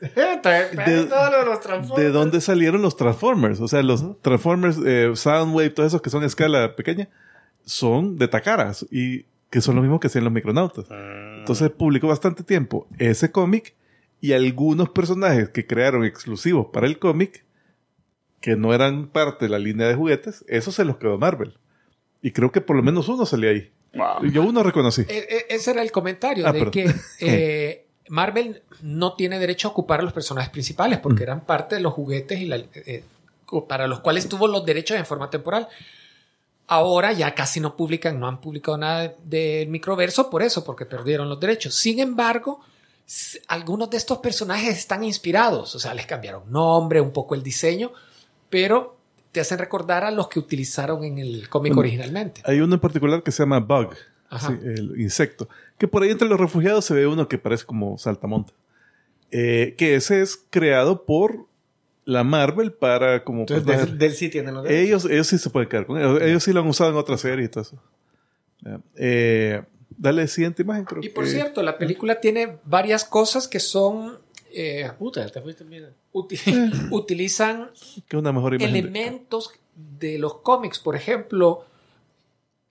de, 0.85 1.07
los 1.45 1.95
de 1.97 2.09
donde 2.11 2.41
salieron 2.41 2.81
los 2.81 2.95
Transformers. 2.97 3.59
O 3.61 3.67
sea, 3.67 3.81
los 3.83 4.21
Transformers, 4.21 4.77
eh, 4.85 5.11
Soundwave, 5.15 5.69
todos 5.71 5.87
esos 5.87 6.01
que 6.01 6.09
son 6.09 6.23
a 6.23 6.27
escala 6.27 6.75
pequeña, 6.75 7.09
son 7.65 8.17
de 8.17 8.27
Takara 8.27 8.71
y 8.91 9.25
que 9.49 9.61
son 9.61 9.75
lo 9.75 9.81
mismo 9.81 9.99
que 9.99 10.07
hacían 10.07 10.23
los 10.25 10.33
micronautas. 10.33 10.85
Entonces 11.39 11.69
publicó 11.71 12.07
bastante 12.07 12.43
tiempo 12.43 12.87
ese 12.99 13.31
cómic 13.31 13.75
y 14.19 14.33
algunos 14.33 14.89
personajes 14.89 15.49
que 15.49 15.65
crearon 15.65 16.03
exclusivos 16.03 16.67
para 16.73 16.85
el 16.87 16.99
cómic, 16.99 17.45
que 18.41 18.55
no 18.55 18.73
eran 18.73 19.07
parte 19.07 19.45
de 19.45 19.49
la 19.49 19.59
línea 19.59 19.87
de 19.87 19.95
juguetes, 19.95 20.45
eso 20.47 20.71
se 20.71 20.85
los 20.85 20.97
quedó 20.97 21.17
Marvel. 21.17 21.57
Y 22.21 22.31
creo 22.31 22.51
que 22.51 22.61
por 22.61 22.75
lo 22.75 22.83
menos 22.83 23.07
uno 23.09 23.25
salía 23.25 23.51
ahí. 23.51 23.71
Wow. 23.93 24.29
Yo 24.31 24.43
uno 24.43 24.63
reconocí. 24.63 25.01
E- 25.07 25.45
ese 25.49 25.71
era 25.71 25.81
el 25.81 25.91
comentario 25.91 26.45
Ah, 26.47 26.51
de 26.51 26.59
perdón. 26.59 26.71
que 26.71 26.95
eh, 27.19 27.85
Marvel 28.09 28.61
no 28.81 29.13
tiene 29.15 29.39
derecho 29.39 29.67
a 29.67 29.71
ocupar 29.71 29.99
a 29.99 30.03
los 30.03 30.13
personajes 30.13 30.49
principales 30.51 30.99
porque 30.99 31.23
eran 31.23 31.45
parte 31.45 31.75
de 31.75 31.81
los 31.81 31.93
juguetes 31.93 32.39
y 32.39 32.45
la- 32.45 32.57
eh, 32.57 33.03
para 33.67 33.87
los 33.87 34.01
cuales 34.01 34.27
tuvo 34.29 34.47
los 34.47 34.65
derechos 34.65 34.97
en 34.97 35.05
forma 35.05 35.29
temporal. 35.29 35.67
Ahora 36.69 37.13
ya 37.13 37.33
casi 37.33 37.61
no 37.61 37.77
publican, 37.77 38.19
no 38.19 38.27
han 38.27 38.41
publicado 38.41 38.77
nada 38.77 39.01
de- 39.03 39.15
del 39.23 39.69
microverso 39.69 40.29
por 40.29 40.43
eso, 40.43 40.63
porque 40.65 40.85
perdieron 40.85 41.29
los 41.29 41.39
derechos. 41.39 41.73
Sin 41.75 41.99
embargo, 41.99 42.59
algunos 43.47 43.89
de 43.89 43.95
estos 43.97 44.17
personajes 44.17 44.77
están 44.77 45.03
inspirados, 45.05 45.73
o 45.75 45.79
sea, 45.79 45.93
les 45.93 46.05
cambiaron 46.05 46.51
nombre, 46.51 46.99
un 46.99 47.11
poco 47.11 47.35
el 47.35 47.41
diseño, 47.43 47.93
pero 48.49 48.97
te 49.31 49.39
hacen 49.41 49.57
recordar 49.59 50.03
a 50.03 50.11
los 50.11 50.27
que 50.29 50.39
utilizaron 50.39 51.03
en 51.03 51.17
el 51.19 51.49
cómic 51.49 51.71
Bueno, 51.73 51.81
originalmente. 51.81 52.41
Hay 52.45 52.59
uno 52.59 52.75
en 52.75 52.79
particular 52.81 53.21
que 53.23 53.31
se 53.31 53.43
llama 53.43 53.59
Bug, 53.59 53.93
sí, 54.39 54.53
el 54.63 54.99
insecto, 54.99 55.47
que 55.77 55.87
por 55.87 56.03
ahí 56.03 56.09
entre 56.11 56.27
los 56.27 56.39
refugiados 56.39 56.85
se 56.85 56.93
ve 56.93 57.05
uno 57.07 57.27
que 57.27 57.37
parece 57.37 57.65
como 57.65 57.97
saltamonta. 57.97 58.53
Eh, 59.31 59.75
que 59.77 59.95
ese 59.95 60.21
es 60.21 60.41
creado 60.49 61.03
por 61.05 61.45
la 62.05 62.23
Marvel 62.23 62.71
para 62.71 63.23
como... 63.25 63.41
Entonces, 63.41 63.65
personaje- 63.65 63.89
del, 63.89 63.97
del 63.99 64.13
sí 64.13 64.29
tienen 64.29 64.53
los 64.55 64.69
ellos, 64.69 65.03
ellos 65.05 65.27
sí 65.27 65.37
se 65.37 65.49
pueden 65.49 65.67
quedar 65.67 65.85
con 65.85 65.97
ellos. 65.97 66.21
Ellos 66.21 66.43
sí 66.43 66.53
lo 66.53 66.61
han 66.61 66.67
usado 66.67 66.89
en 66.91 66.95
otras 66.95 67.19
series 67.21 67.47
y 67.47 67.51
todo 67.51 67.63
eso. 67.63 67.81
Eh, 68.95 69.61
dale 69.97 70.27
siguiente 70.27 70.61
imagen, 70.63 70.85
creo 70.85 71.03
Y 71.03 71.09
por 71.09 71.25
que- 71.25 71.31
cierto, 71.31 71.61
la 71.63 71.77
película 71.77 72.19
tiene 72.19 72.57
varias 72.65 73.03
cosas 73.05 73.47
que 73.47 73.59
son. 73.59 74.17
Eh, 74.59 74.91
Puta, 74.97 75.25
te 75.29 75.41
fuiste 75.41 75.63
bien. 75.63 75.93
uti- 76.13 76.39
utilizan 76.91 77.71
que 78.07 78.17
una 78.17 78.31
mejor 78.31 78.57
de- 78.57 78.65
elementos 78.65 79.51
de 79.75 80.17
los 80.17 80.35
cómics. 80.41 80.79
Por 80.79 80.95
ejemplo, 80.95 81.65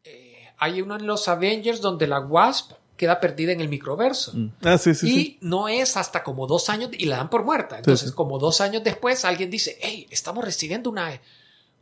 eh, 0.05 0.49
hay 0.59 0.83
uno 0.83 0.97
en 0.97 1.07
los 1.07 1.29
Avengers 1.29 1.81
donde 1.81 2.07
la 2.07 2.21
Wasp 2.21 2.73
queda 2.97 3.21
perdida 3.21 3.53
en 3.53 3.61
el 3.61 3.69
microverso. 3.69 4.33
Mm. 4.35 4.53
Ah, 4.63 4.79
sí, 4.79 4.95
sí, 4.95 5.07
y 5.07 5.15
sí. 5.15 5.39
no 5.43 5.69
es 5.69 5.97
hasta 5.97 6.23
como 6.23 6.47
dos 6.47 6.71
años 6.71 6.91
y 6.93 7.07
la 7.07 7.19
dan 7.19 7.31
por 7.31 7.45
muerta. 7.45 7.77
Entonces, 7.79 8.09
sí. 8.11 8.15
como 8.15 8.39
dos 8.39 8.61
años 8.61 8.83
después, 8.83 9.25
alguien 9.25 9.51
dice: 9.51 9.79
Hey, 9.81 10.07
estamos 10.11 10.45
recibiendo 10.45 10.89
una, 10.91 11.21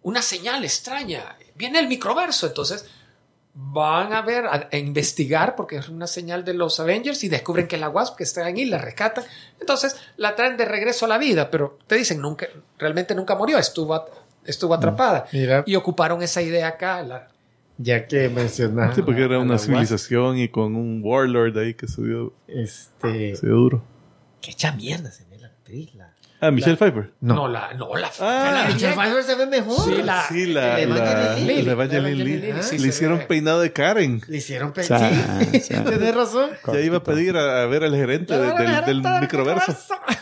una 0.02 0.22
señal 0.22 0.64
extraña. 0.64 1.36
Viene 1.55 1.78
el 1.78 1.86
microverso. 1.89 2.47
Entonces, 2.48 2.85
van 3.56 4.12
a 4.12 4.22
ver, 4.22 4.47
a, 4.47 4.68
a 4.72 4.76
investigar, 4.76 5.55
porque 5.55 5.76
es 5.76 5.89
una 5.89 6.06
señal 6.09 6.44
de 6.44 6.55
los 6.55 6.81
Avengers, 6.81 7.22
y 7.24 7.28
descubren 7.28 7.68
que 7.68 7.76
es 7.76 7.81
la 7.81 7.89
Wasp 7.89 8.16
que 8.16 8.24
está 8.24 8.44
ahí, 8.44 8.64
la 8.64 8.78
rescatan. 8.78 9.24
Entonces 9.60 9.97
la 10.16 10.35
traen 10.35 10.56
de 10.56 10.64
regreso 10.64 11.05
a 11.05 11.09
la 11.09 11.18
vida, 11.18 11.51
pero 11.51 11.78
te 11.86 11.94
dicen, 11.94 12.20
nunca, 12.20 12.47
realmente 12.78 13.14
nunca 13.14 13.36
murió, 13.36 13.56
estuvo, 13.59 13.94
at- 13.94 14.09
estuvo 14.44 14.74
atrapada. 14.74 15.26
Mira, 15.32 15.62
Y 15.66 15.76
ocuparon 15.76 16.20
esa 16.22 16.43
idea 16.43 16.66
acá. 16.68 17.02
la- 17.02 17.28
ya 17.78 18.06
que 18.06 18.28
mencionaste. 18.28 18.97
Sí, 18.97 19.02
porque 19.02 19.24
era 19.24 19.36
a 19.36 19.40
una 19.40 19.59
civilización 19.59 20.39
y 20.39 20.48
con 20.48 20.76
un 20.76 21.01
warlord 21.05 21.56
ahí 21.59 21.74
que 21.74 21.89
se 21.89 22.02
dio, 22.02 22.32
Este. 22.47 23.35
se 23.36 23.47
dio 23.47 23.56
duro. 23.56 23.85
Qué 24.40 24.52
echa 24.52 24.70
mierda 24.72 25.10
se 25.10 25.24
ve 25.24 25.39
la 25.39 25.48
actriz. 25.48 25.94
La... 25.94 26.14
Ah, 26.47 26.51
Michelle 26.51 26.77
Pfeiffer. 26.77 27.11
no. 27.21 27.49
la, 27.49 27.73
no, 27.75 27.95
la, 27.97 28.11
Ah, 28.21 28.51
la 28.53 28.75
Michelle 28.75 28.75
Michelle 28.75 28.95
Pfeiffer 28.95 29.23
se 29.25 29.35
ve 29.37 29.47
mejor. 29.47 29.85
Sí, 29.85 30.03
la- 30.03 30.25
sí, 30.29 30.47
la, 30.47 30.81
el 30.81 30.91
la, 30.91 30.97
Evangeline 30.97 31.47
Lilly. 31.47 31.62
la 31.62 31.73
Evangeline 31.73 32.03
La 32.03 32.09
Lilly. 32.25 32.33
Evangeline 32.33 32.53
Lilly, 32.55 32.62
sí, 32.62 32.79
Le 32.79 32.89
hicieron 32.89 33.19
ve. 33.19 33.25
peinado 33.27 33.61
de 33.61 33.73
Karen. 33.73 34.21
Le 34.29 34.37
hicieron 34.37 34.73
pe- 34.73 34.83
Sí, 34.85 35.75
tenés 35.85 36.15
razón. 36.15 36.51
Ya 36.73 36.81
iba 36.81 36.99
a 36.99 37.03
pedir 37.05 37.37
a, 37.37 37.62
a 37.62 37.66
ver 37.66 37.85
al 37.85 37.95
gerente 37.95 38.37
de- 38.37 38.83
del, 38.87 39.03
microverso, 39.21 39.77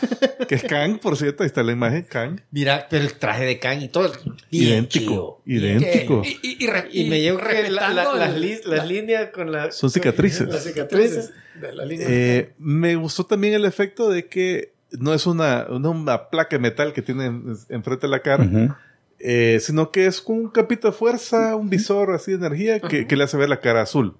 que 0.47 0.55
es 0.55 0.63
Kang, 0.63 0.99
por 0.99 1.17
cierto, 1.17 1.43
ahí 1.43 1.47
está 1.47 1.63
la 1.63 1.71
imagen, 1.71 2.03
Kang. 2.03 2.39
Mira, 2.51 2.87
pero 2.89 3.03
el 3.03 3.13
traje 3.13 3.45
de 3.45 3.59
Kang 3.59 3.81
y 3.81 3.87
todo. 3.89 4.11
Idéntico, 4.51 5.41
que- 5.45 5.53
idéntico. 5.53 6.21
y, 6.23 6.39
y, 6.41 6.63
y, 6.63 6.67
re- 6.67 6.89
Y, 6.91 7.09
me 7.09 7.21
llevo 7.21 7.39
que 7.39 7.69
la- 7.69 7.69
la- 7.69 8.03
respetando 8.03 8.15
las, 8.19 8.29
el- 8.35 8.41
li- 8.41 8.59
las 8.65 8.77
la- 8.79 8.85
líneas 8.85 9.29
con 9.33 9.51
las 9.51 9.75
Son 9.75 9.89
cicatrices. 9.89 10.47
Las 10.47 10.63
cicatrices. 10.63 11.31
de 11.59 11.73
la 11.73 11.85
línea. 11.85 12.07
Eh, 12.09 12.53
me 12.57 12.95
gustó 12.95 13.25
también 13.25 13.53
el 13.53 13.65
efecto 13.65 14.09
de 14.09 14.27
que 14.27 14.72
no 14.99 15.13
es 15.13 15.25
una, 15.25 15.65
no 15.69 15.91
una 15.91 16.29
placa 16.29 16.55
de 16.55 16.59
metal 16.61 16.93
que 16.93 17.01
tiene 17.01 17.25
en- 17.25 17.55
enfrente 17.69 18.07
de 18.07 18.11
la 18.11 18.21
cara, 18.21 18.77
eh, 19.19 19.59
sino 19.61 19.91
que 19.91 20.05
es 20.05 20.21
con 20.21 20.37
un 20.37 20.49
capito 20.49 20.87
de 20.89 20.93
fuerza, 20.93 21.55
un 21.55 21.69
visor 21.69 22.11
así 22.13 22.31
de 22.31 22.37
energía 22.37 22.79
que, 22.79 23.07
que 23.07 23.15
le 23.15 23.23
hace 23.23 23.37
ver 23.37 23.49
la 23.49 23.59
cara 23.59 23.81
azul. 23.81 24.15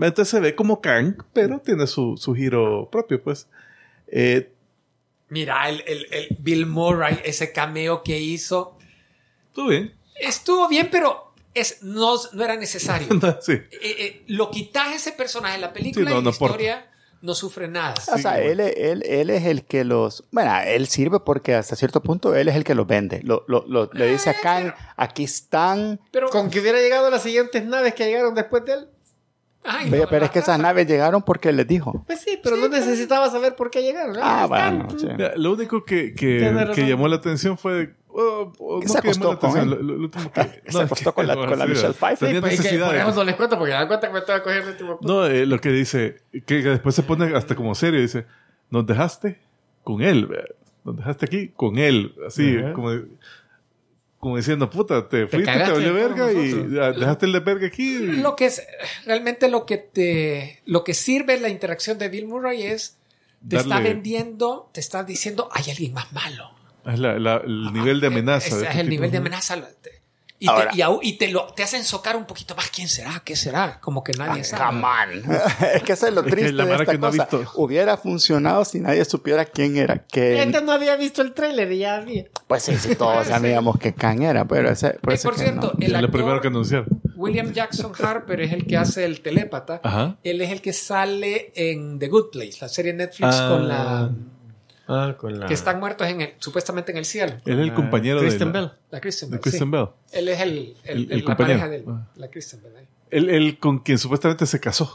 Entonces 0.00 0.28
se 0.28 0.40
ve 0.40 0.54
como 0.54 0.80
Kang, 0.80 1.16
pero 1.32 1.58
tiene 1.60 1.86
su, 1.86 2.16
su 2.16 2.34
giro 2.34 2.88
propio, 2.90 3.22
pues. 3.22 3.48
Eh, 4.06 4.50
Mira, 5.30 5.68
el, 5.68 5.82
el- 5.86 6.06
el 6.12 6.36
Bill 6.38 6.66
Murray, 6.66 7.18
ese 7.24 7.52
cameo 7.52 8.02
que 8.02 8.18
hizo, 8.18 8.78
Estuvo 9.48 9.68
bien. 9.68 9.92
estuvo 10.20 10.68
bien, 10.68 10.88
pero 10.90 11.32
es, 11.52 11.82
no, 11.82 12.14
no 12.32 12.44
era 12.44 12.56
necesario. 12.56 13.08
sí. 13.42 13.52
Eh, 13.52 13.68
eh, 13.82 14.22
lo 14.28 14.50
quitas 14.50 14.94
ese 14.94 15.12
personaje 15.12 15.56
en 15.56 15.60
la 15.62 15.72
película 15.72 16.06
Sí, 16.08 16.14
no, 16.14 16.20
y 16.20 16.22
no 16.22 16.30
la 16.30 16.30
historia 16.30 16.86
no 17.20 17.34
sufre 17.34 17.68
nada. 17.68 17.94
O 18.14 18.18
sea, 18.18 18.40
él, 18.40 18.60
él, 18.60 19.02
él 19.06 19.30
es 19.30 19.44
el 19.44 19.64
que 19.64 19.84
los... 19.84 20.24
Bueno, 20.30 20.52
él 20.66 20.86
sirve 20.86 21.20
porque 21.20 21.54
hasta 21.54 21.74
cierto 21.76 22.02
punto 22.02 22.34
él 22.34 22.48
es 22.48 22.54
el 22.56 22.64
que 22.64 22.74
los 22.74 22.86
vende. 22.86 23.20
Lo, 23.24 23.44
lo- 23.48 23.64
lo- 23.66 23.90
le 23.92 24.06
dice 24.06 24.30
a 24.30 24.40
Kang, 24.40 24.72
aquí 24.96 25.24
están... 25.24 26.00
Pero, 26.12 26.28
Con 26.30 26.48
que 26.50 26.60
hubiera 26.60 26.78
llegado 26.78 27.10
las 27.10 27.22
siguientes 27.22 27.64
naves 27.64 27.94
que 27.94 28.04
llegaron 28.06 28.34
después 28.34 28.64
de 28.64 28.72
él. 28.74 28.88
ay, 29.64 29.88
Pero, 29.90 30.04
no, 30.04 30.08
pero 30.08 30.24
es 30.26 30.30
que 30.30 30.38
esas 30.38 30.58
naves 30.60 30.86
llegaron 30.86 31.22
porque 31.22 31.48
él 31.48 31.56
les 31.56 31.66
dijo. 31.66 32.04
Pues 32.06 32.20
sí, 32.20 32.38
pero 32.42 32.56
no 32.56 32.68
necesitaba 32.68 33.28
saber 33.30 33.56
por 33.56 33.70
qué 33.70 33.82
llegaron. 33.82 34.16
Ah, 34.22 34.46
bueno, 34.46 34.88
sí. 34.98 35.08
Lo 35.36 35.52
único 35.52 35.84
que, 35.84 36.14
que, 36.14 36.70
que 36.74 36.86
llamó 36.88 37.08
la 37.08 37.16
atención 37.16 37.58
fue. 37.58 37.94
Oh, 38.20 38.52
oh, 38.58 38.80
no 38.82 38.88
se 38.88 38.98
acostó 38.98 39.38
con 39.38 39.56
él. 39.58 39.70
lo- 39.70 39.82
lo 39.82 39.94
último 40.04 40.32
que- 40.32 40.62
Se 40.72 40.80
acostó 40.82 41.14
con 41.14 41.26
la- 41.26 41.34
no, 41.34 41.46
con 41.46 41.58
la 41.58 41.66
Michelle 41.66 41.94
Pfeiffer. 41.94 42.40
por 42.40 42.50
eso 42.52 43.12
no 43.14 43.24
les 43.24 43.36
cuento, 43.36 43.56
porque 43.58 43.72
dan 43.72 43.86
cuenta 43.88 44.06
que 44.08 44.12
me 44.12 44.18
estaba 44.18 44.42
cogiendo 44.42 44.66
el 44.68 44.72
último 44.72 44.98
No, 45.02 45.26
eh, 45.26 45.46
lo 45.46 45.58
que 45.60 45.70
dice, 45.70 46.22
que, 46.32 46.40
que 46.62 46.68
después 46.68 46.94
se 46.94 47.02
pone 47.02 47.34
hasta 47.36 47.54
como 47.54 47.74
serio, 47.74 48.00
dice, 48.00 48.26
nos 48.70 48.86
dejaste 48.86 49.38
con 49.84 50.02
él, 50.02 50.28
nos 50.84 50.96
dejaste 50.96 51.26
aquí 51.26 51.48
con 51.48 51.78
él, 51.78 52.14
así, 52.26 52.56
Ajá. 52.58 52.72
como, 52.72 52.90
como 54.18 54.36
diciendo, 54.36 54.68
puta, 54.68 55.08
te 55.08 55.26
fuiste, 55.28 55.38
te, 55.38 55.44
cagaste 55.44 55.72
valió 55.74 55.94
verga 55.94 56.32
y 56.32 56.52
dejaste 56.52 57.26
el 57.26 57.32
de 57.32 57.40
verga 57.40 57.66
aquí. 57.68 57.98
Lo 57.98 58.34
que 58.36 58.46
es 58.46 58.66
realmente 59.06 59.48
lo 59.48 59.64
que 59.64 59.78
te 59.78 60.60
lo 60.66 60.82
que 60.82 60.92
sirve 60.94 61.38
la 61.40 61.48
interacción 61.50 61.98
de 61.98 62.08
Bill 62.08 62.26
Murray 62.26 62.64
es 62.64 62.98
te 63.48 63.56
está 63.56 63.78
vendiendo, 63.78 64.68
te 64.72 64.80
está 64.80 65.04
diciendo 65.04 65.48
hay 65.52 65.70
alguien 65.70 65.92
más 65.94 66.12
malo. 66.12 66.50
Es 66.88 66.98
la- 66.98 67.18
la- 67.18 67.36
el 67.44 67.72
nivel 67.72 68.00
de 68.00 68.06
amenaza. 68.08 68.46
Ese 68.48 68.56
de 68.56 68.62
es 68.62 68.68
este 68.68 68.80
el 68.80 68.86
tipo. 68.88 68.90
nivel 69.00 69.10
de 69.10 69.18
amenaza. 69.18 69.56
Y, 70.40 70.48
Ahora- 70.48 70.70
te, 70.70 70.76
y, 70.78 71.08
y 71.08 71.12
te 71.18 71.28
lo 71.32 71.46
te 71.52 71.64
hacen 71.64 71.82
socar 71.84 72.14
un 72.16 72.24
poquito 72.24 72.54
más. 72.54 72.70
¿Quién 72.70 72.86
será? 72.88 73.20
¿Qué 73.24 73.34
será? 73.34 73.80
Como 73.80 74.04
que 74.04 74.12
nadie 74.12 74.44
sabe. 74.44 74.66
Come 74.66 74.84
on. 74.86 75.32
es 75.74 75.82
que 75.82 75.92
eso 75.94 76.06
es 76.06 76.14
lo 76.14 76.20
Es 76.20 76.26
que 76.26 76.30
triste 76.30 76.52
la 76.52 76.64
de 76.64 76.72
esta 76.76 76.86
que 76.86 76.98
no 76.98 77.06
ha 77.08 77.10
cosa. 77.10 77.22
visto. 77.24 77.52
Hubiera 77.56 77.96
funcionado 77.96 78.64
si 78.64 78.78
nadie 78.78 79.04
supiera 79.04 79.44
quién 79.46 79.76
era. 79.76 80.06
Que, 80.06 80.40
Este 80.40 80.60
no 80.62 80.70
había 80.70 80.94
visto 80.94 81.22
el 81.22 81.34
tráiler 81.34 81.72
y 81.72 81.78
ya 81.78 81.96
había. 81.96 82.26
pues 82.46 82.62
sí, 82.62 82.76
sí, 82.76 82.94
todos 82.94 83.26
sabíamos 83.26 83.78
que 83.80 83.94
Kang 83.94 84.22
era, 84.22 84.44
pero 84.46 84.70
ese, 84.70 84.90
por, 84.90 85.12
Eh, 85.12 85.16
eso 85.16 85.28
por 85.28 85.36
que 85.38 85.42
cierto, 85.42 85.72
no. 85.76 85.98
el 85.98 86.08
primero 86.10 86.40
que 86.40 86.46
anunciar. 86.46 86.84
William 87.16 87.52
Jackson 87.52 87.90
Harper 88.00 88.40
es 88.40 88.52
el 88.52 88.64
que 88.64 88.76
hace 88.76 89.04
el 89.04 89.22
telépata. 89.22 89.80
Ajá. 89.82 90.18
Él 90.22 90.40
es 90.40 90.52
el 90.52 90.60
que 90.62 90.72
sale 90.72 91.50
en 91.56 91.98
The 91.98 92.06
Good 92.06 92.30
Place, 92.30 92.58
la 92.60 92.68
serie 92.68 92.92
Netflix 92.92 93.34
Ah. 93.40 93.48
con 93.50 93.66
la 93.66 94.10
Ah, 94.88 95.14
con 95.18 95.38
la. 95.38 95.46
que 95.46 95.54
están 95.54 95.78
muertos 95.80 96.06
en 96.08 96.22
el, 96.22 96.34
supuestamente 96.38 96.92
en 96.92 96.98
el 96.98 97.04
cielo. 97.04 97.34
Él 97.44 97.58
es 97.60 97.66
el 97.68 97.74
compañero 97.74 98.20
Kristen 98.20 98.52
de, 98.52 98.60
la- 98.60 98.66
Bell. 98.68 98.78
La 98.90 99.00
Kristen 99.00 99.28
de 99.30 99.36
Bell. 99.36 99.40
Kristen 99.42 99.66
sí. 99.66 99.70
Bell. 99.70 99.86
Él 100.12 100.28
es 100.28 100.40
el, 100.40 100.48
el- 100.50 100.76
El- 100.84 100.98
el- 101.04 101.12
el 101.12 101.18
la 101.18 101.24
compañero. 101.24 101.60
pareja 101.60 101.68
de 101.68 101.84
Ah. 101.86 102.06
la 102.16 102.28
Kristen 102.30 102.62
Bell. 102.62 102.76
ahí. 102.76 102.86
Él, 103.10 103.30
él 103.30 103.58
con 103.58 103.78
quien 103.80 103.98
supuestamente 103.98 104.46
se 104.46 104.58
casó. 104.60 104.92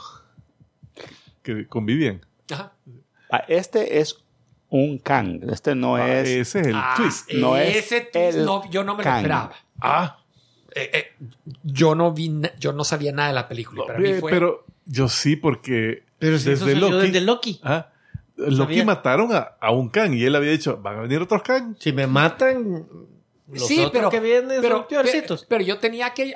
Que 1.42 1.68
convivían. 1.68 2.22
Ajá. 2.52 2.74
Ah, 3.32 3.44
este 3.48 4.00
es 4.00 4.18
un 4.70 4.98
Kang. 4.98 5.42
Este 5.52 5.76
no 5.76 5.96
Ah, 5.96 6.20
es. 6.20 6.30
ese 6.30 6.60
es 6.62 6.68
el 6.68 6.76
Ah, 6.76 6.94
twist. 6.98 7.32
no 7.34 7.58
es 7.58 7.76
ese 7.76 8.02
twist 8.02 8.16
el 8.38 8.46
no, 8.46 8.70
yo 8.72 8.84
no 8.84 8.96
me 8.96 9.04
Kang. 9.04 9.14
lo 9.14 9.18
esperaba. 9.20 9.56
Ah, 9.82 10.20
Eh, 10.76 10.90
eh, 10.92 11.28
yo 11.62 11.94
no 11.94 12.14
vi, 12.14 12.32
yo 12.60 12.74
no 12.74 12.84
sabía 12.84 13.12
nada 13.12 13.28
de 13.28 13.36
la 13.36 13.48
película. 13.48 13.86
para 13.86 14.00
mí 14.00 14.10
eh, 14.10 14.20
fue, 14.20 14.32
pero 14.32 14.66
yo 14.88 15.08
sí, 15.08 15.36
porque 15.36 16.02
Pero 16.18 16.40
si 16.40 16.50
eso 16.52 16.66
desde 16.66 16.80
salió 16.82 16.90
Loki, 16.98 17.06
desde 17.12 17.22
Loki. 17.22 17.60
Ah, 17.64 17.90
Loki 18.36 18.58
Sabía. 18.58 18.86
mataron 18.86 19.34
a, 19.34 19.54
a 19.60 19.72
un 19.72 19.90
Kang 19.90 20.14
y 20.14 20.24
él 20.26 20.36
había 20.36 20.52
dicho, 20.52 20.78
van 20.82 20.98
a 20.98 21.02
venir 21.02 21.22
otros 21.22 21.44
Kang. 21.44 21.76
Si 21.80 21.94
me 21.94 22.08
matan, 22.08 22.88
los 23.52 23.68
sí, 23.68 23.80
otros 23.80 23.92
pero, 23.92 24.10
que 24.10 24.20
vienen 24.20 24.60
pero, 24.62 24.78
son 24.78 24.88
peorcitos. 24.88 25.42
pero, 25.46 25.50
pero 25.50 25.64
yo 25.64 25.80
tenía 25.80 26.14
que, 26.14 26.34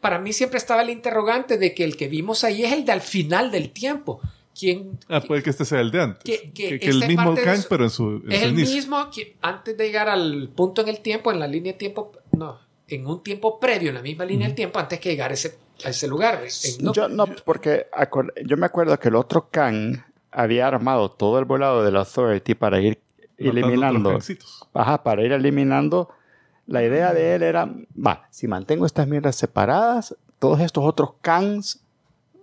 para 0.00 0.18
mí 0.18 0.32
siempre 0.32 0.58
estaba 0.58 0.82
el 0.82 0.90
interrogante 0.90 1.56
de 1.58 1.74
que 1.74 1.84
el 1.84 1.96
que 1.96 2.08
vimos 2.08 2.44
ahí 2.44 2.64
es 2.64 2.72
el 2.72 2.84
de 2.84 2.92
al 2.92 3.00
final 3.00 3.50
del 3.50 3.70
tiempo. 3.70 4.20
¿Quién, 4.58 4.98
Ah, 5.08 5.20
puede 5.22 5.42
que 5.42 5.50
este 5.50 5.64
sea 5.64 5.80
el 5.80 5.90
de 5.90 6.02
antes. 6.02 6.22
Que- 6.24 6.50
que 6.52 6.78
que, 6.78 6.86
el 6.90 6.96
esta 7.02 7.06
mismo 7.08 7.34
Kang, 7.36 7.60
pero 7.70 7.84
en 7.84 7.90
su, 7.90 8.22
en 8.26 8.32
es 8.32 8.38
su 8.40 8.44
el 8.46 8.52
inicio. 8.52 8.74
mismo 8.76 9.10
que 9.10 9.36
antes 9.40 9.76
de 9.76 9.86
llegar 9.86 10.08
al 10.10 10.50
punto 10.54 10.82
en 10.82 10.88
el 10.88 11.00
tiempo, 11.00 11.32
en 11.32 11.38
la 11.40 11.46
línea 11.46 11.72
de 11.72 11.78
tiempo, 11.78 12.12
no, 12.32 12.58
en 12.88 13.06
un 13.06 13.22
tiempo 13.22 13.58
previo, 13.58 13.88
en 13.88 13.94
la 13.94 14.02
misma 14.02 14.24
línea 14.26 14.46
del 14.48 14.54
tiempo, 14.56 14.78
antes 14.78 14.98
que 15.00 15.08
llegar 15.10 15.30
a 15.30 15.34
ese, 15.34 15.56
a 15.84 15.88
ese 15.90 16.06
lugar. 16.08 16.42
En- 16.44 16.84
no, 16.84 16.92
Yo 16.92 17.08
no, 17.08 17.24
porque 17.44 17.86
yo 18.44 18.56
me 18.58 18.66
acuerdo 18.66 18.98
que 18.98 19.08
el 19.08 19.14
otro 19.14 19.48
Kang 19.50 19.96
había 20.32 20.66
armado 20.68 21.10
todo 21.10 21.38
el 21.38 21.44
volado 21.44 21.84
de 21.84 21.90
la 21.92 22.00
Authority 22.00 22.54
para 22.54 22.80
ir 22.80 22.98
eliminando. 23.36 24.18
Ajá, 24.74 25.02
para 25.02 25.22
ir 25.24 25.32
eliminando. 25.32 26.08
La 26.66 26.84
idea 26.84 27.12
de 27.12 27.34
él 27.34 27.42
era, 27.42 27.68
va, 27.96 28.28
si 28.30 28.46
mantengo 28.46 28.86
estas 28.86 29.08
mierdas 29.08 29.34
separadas, 29.34 30.16
todos 30.38 30.60
estos 30.60 30.84
otros 30.84 31.14
Kangs 31.20 31.80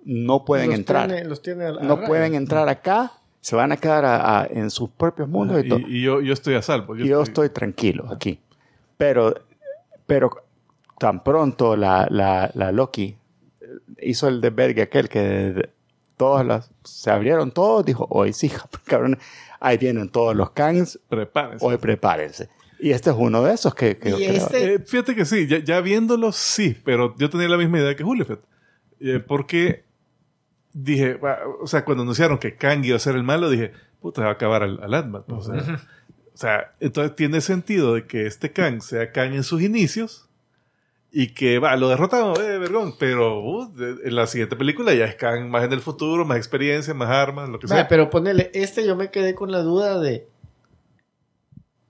no 0.04 0.44
pueden 0.44 0.68
Los 0.70 0.80
entrar. 0.80 1.08
tiene- 1.08 1.24
los 1.26 1.42
tiene 1.42 1.72
no 1.72 1.96
raya. 1.96 2.08
pueden 2.08 2.34
entrar 2.36 2.68
acá, 2.68 3.14
se 3.40 3.56
van 3.56 3.72
a 3.72 3.78
quedar 3.78 4.04
a- 4.06 4.42
a- 4.42 4.46
en 4.48 4.70
sus 4.70 4.90
propios 4.90 5.30
mundos 5.30 5.64
y. 5.64 5.74
Y, 5.74 5.98
y 6.00 6.02
yo, 6.02 6.20
yo 6.22 6.34
estoy 6.34 6.56
a 6.56 6.62
salvo. 6.62 6.96
Yo, 6.96 7.06
yo 7.06 7.22
estoy 7.22 7.50
tranquilo 7.50 8.10
aquí. 8.12 8.40
Pero, 8.98 9.34
pero 10.06 10.32
tan 11.00 11.24
pronto 11.24 11.76
la, 11.78 12.08
la, 12.10 12.52
la 12.54 12.72
Loki 12.74 13.16
hizo 14.02 14.28
el 14.28 14.42
desvergue 14.42 14.82
aquel 14.82 15.08
que 15.08 15.70
todas 16.18 16.46
las 16.46 16.72
se 16.84 17.10
abrieron 17.12 17.52
todos, 17.52 17.86
dijo, 17.86 18.08
hoy 18.10 18.34
sí, 18.34 18.52
cabrón, 18.86 19.18
ahí 19.60 19.78
vienen 19.78 20.10
todos 20.10 20.36
los 20.36 20.52
Kangs, 20.52 21.00
Prepárense. 21.10 21.66
hoy 21.66 21.78
prepárense. 21.78 22.50
Y 22.80 22.92
este 22.92 23.10
es 23.10 23.16
uno 23.18 23.44
de 23.44 23.54
esos 23.54 23.74
que, 23.74 23.98
que 23.98 24.12
creo- 24.14 24.18
este- 24.20 24.74
Eh, 24.76 24.80
fíjate 24.80 25.16
que 25.16 25.26
sí, 25.26 25.48
ya, 25.48 25.60
ya 25.60 25.82
viéndolos 25.82 26.36
sí, 26.36 26.76
pero 26.84 27.16
yo 27.18 27.30
tenía 27.30 27.48
la 27.50 27.58
misma 27.58 27.80
idea 27.80 27.96
que 27.96 28.04
Julio, 28.04 28.26
fíjate. 28.26 28.46
Eh, 29.00 29.20
porque 29.20 29.84
dije, 30.74 31.20
o 31.62 31.66
sea, 31.68 31.84
cuando 31.86 32.04
anunciaron 32.04 32.38
que 32.38 32.56
Kang 32.56 32.84
iba 32.86 32.96
a 32.96 33.00
ser 33.00 33.16
el 33.16 33.24
malo, 33.24 33.50
dije, 33.50 33.72
puta, 34.00 34.22
va 34.22 34.30
a 34.30 34.34
acabar 34.34 34.62
al, 34.64 34.80
al 34.84 34.94
Ant-Man, 34.94 35.24
¿no? 35.28 35.38
O 35.38 35.42
sea, 35.42 35.56
o 36.34 36.38
sea, 36.38 36.74
entonces 36.80 37.16
tiene 37.16 37.42
sentido 37.42 37.96
de 37.96 38.06
que 38.06 38.28
este 38.28 38.52
Kang 38.52 38.82
sea 38.82 39.12
Kang 39.12 39.34
en 39.34 39.44
sus 39.44 39.62
inicios 39.64 40.27
y 41.20 41.30
que, 41.34 41.58
va, 41.58 41.76
lo 41.78 41.90
derrotan, 41.90 42.34
eh, 42.40 42.58
vergón, 42.60 42.96
pero 43.00 43.40
uh, 43.42 43.74
en 44.04 44.16
la 44.16 44.28
siguiente 44.28 44.56
película 44.56 44.94
ya 44.94 45.06
es 45.06 45.16
Kang 45.16 45.50
más 45.50 45.64
en 45.64 45.74
el 45.74 45.82
futuro, 45.82 46.26
más 46.26 46.38
experiencia, 46.38 46.94
más 46.94 47.10
armas, 47.10 47.50
lo 47.50 47.58
que 47.58 47.68
sea. 47.68 47.88
pero 47.88 48.10
ponele, 48.12 48.52
este 48.54 48.86
yo 48.86 48.96
me 48.96 49.10
quedé 49.10 49.34
con 49.34 49.52
la 49.52 49.60
duda 49.64 50.00
de. 50.00 50.28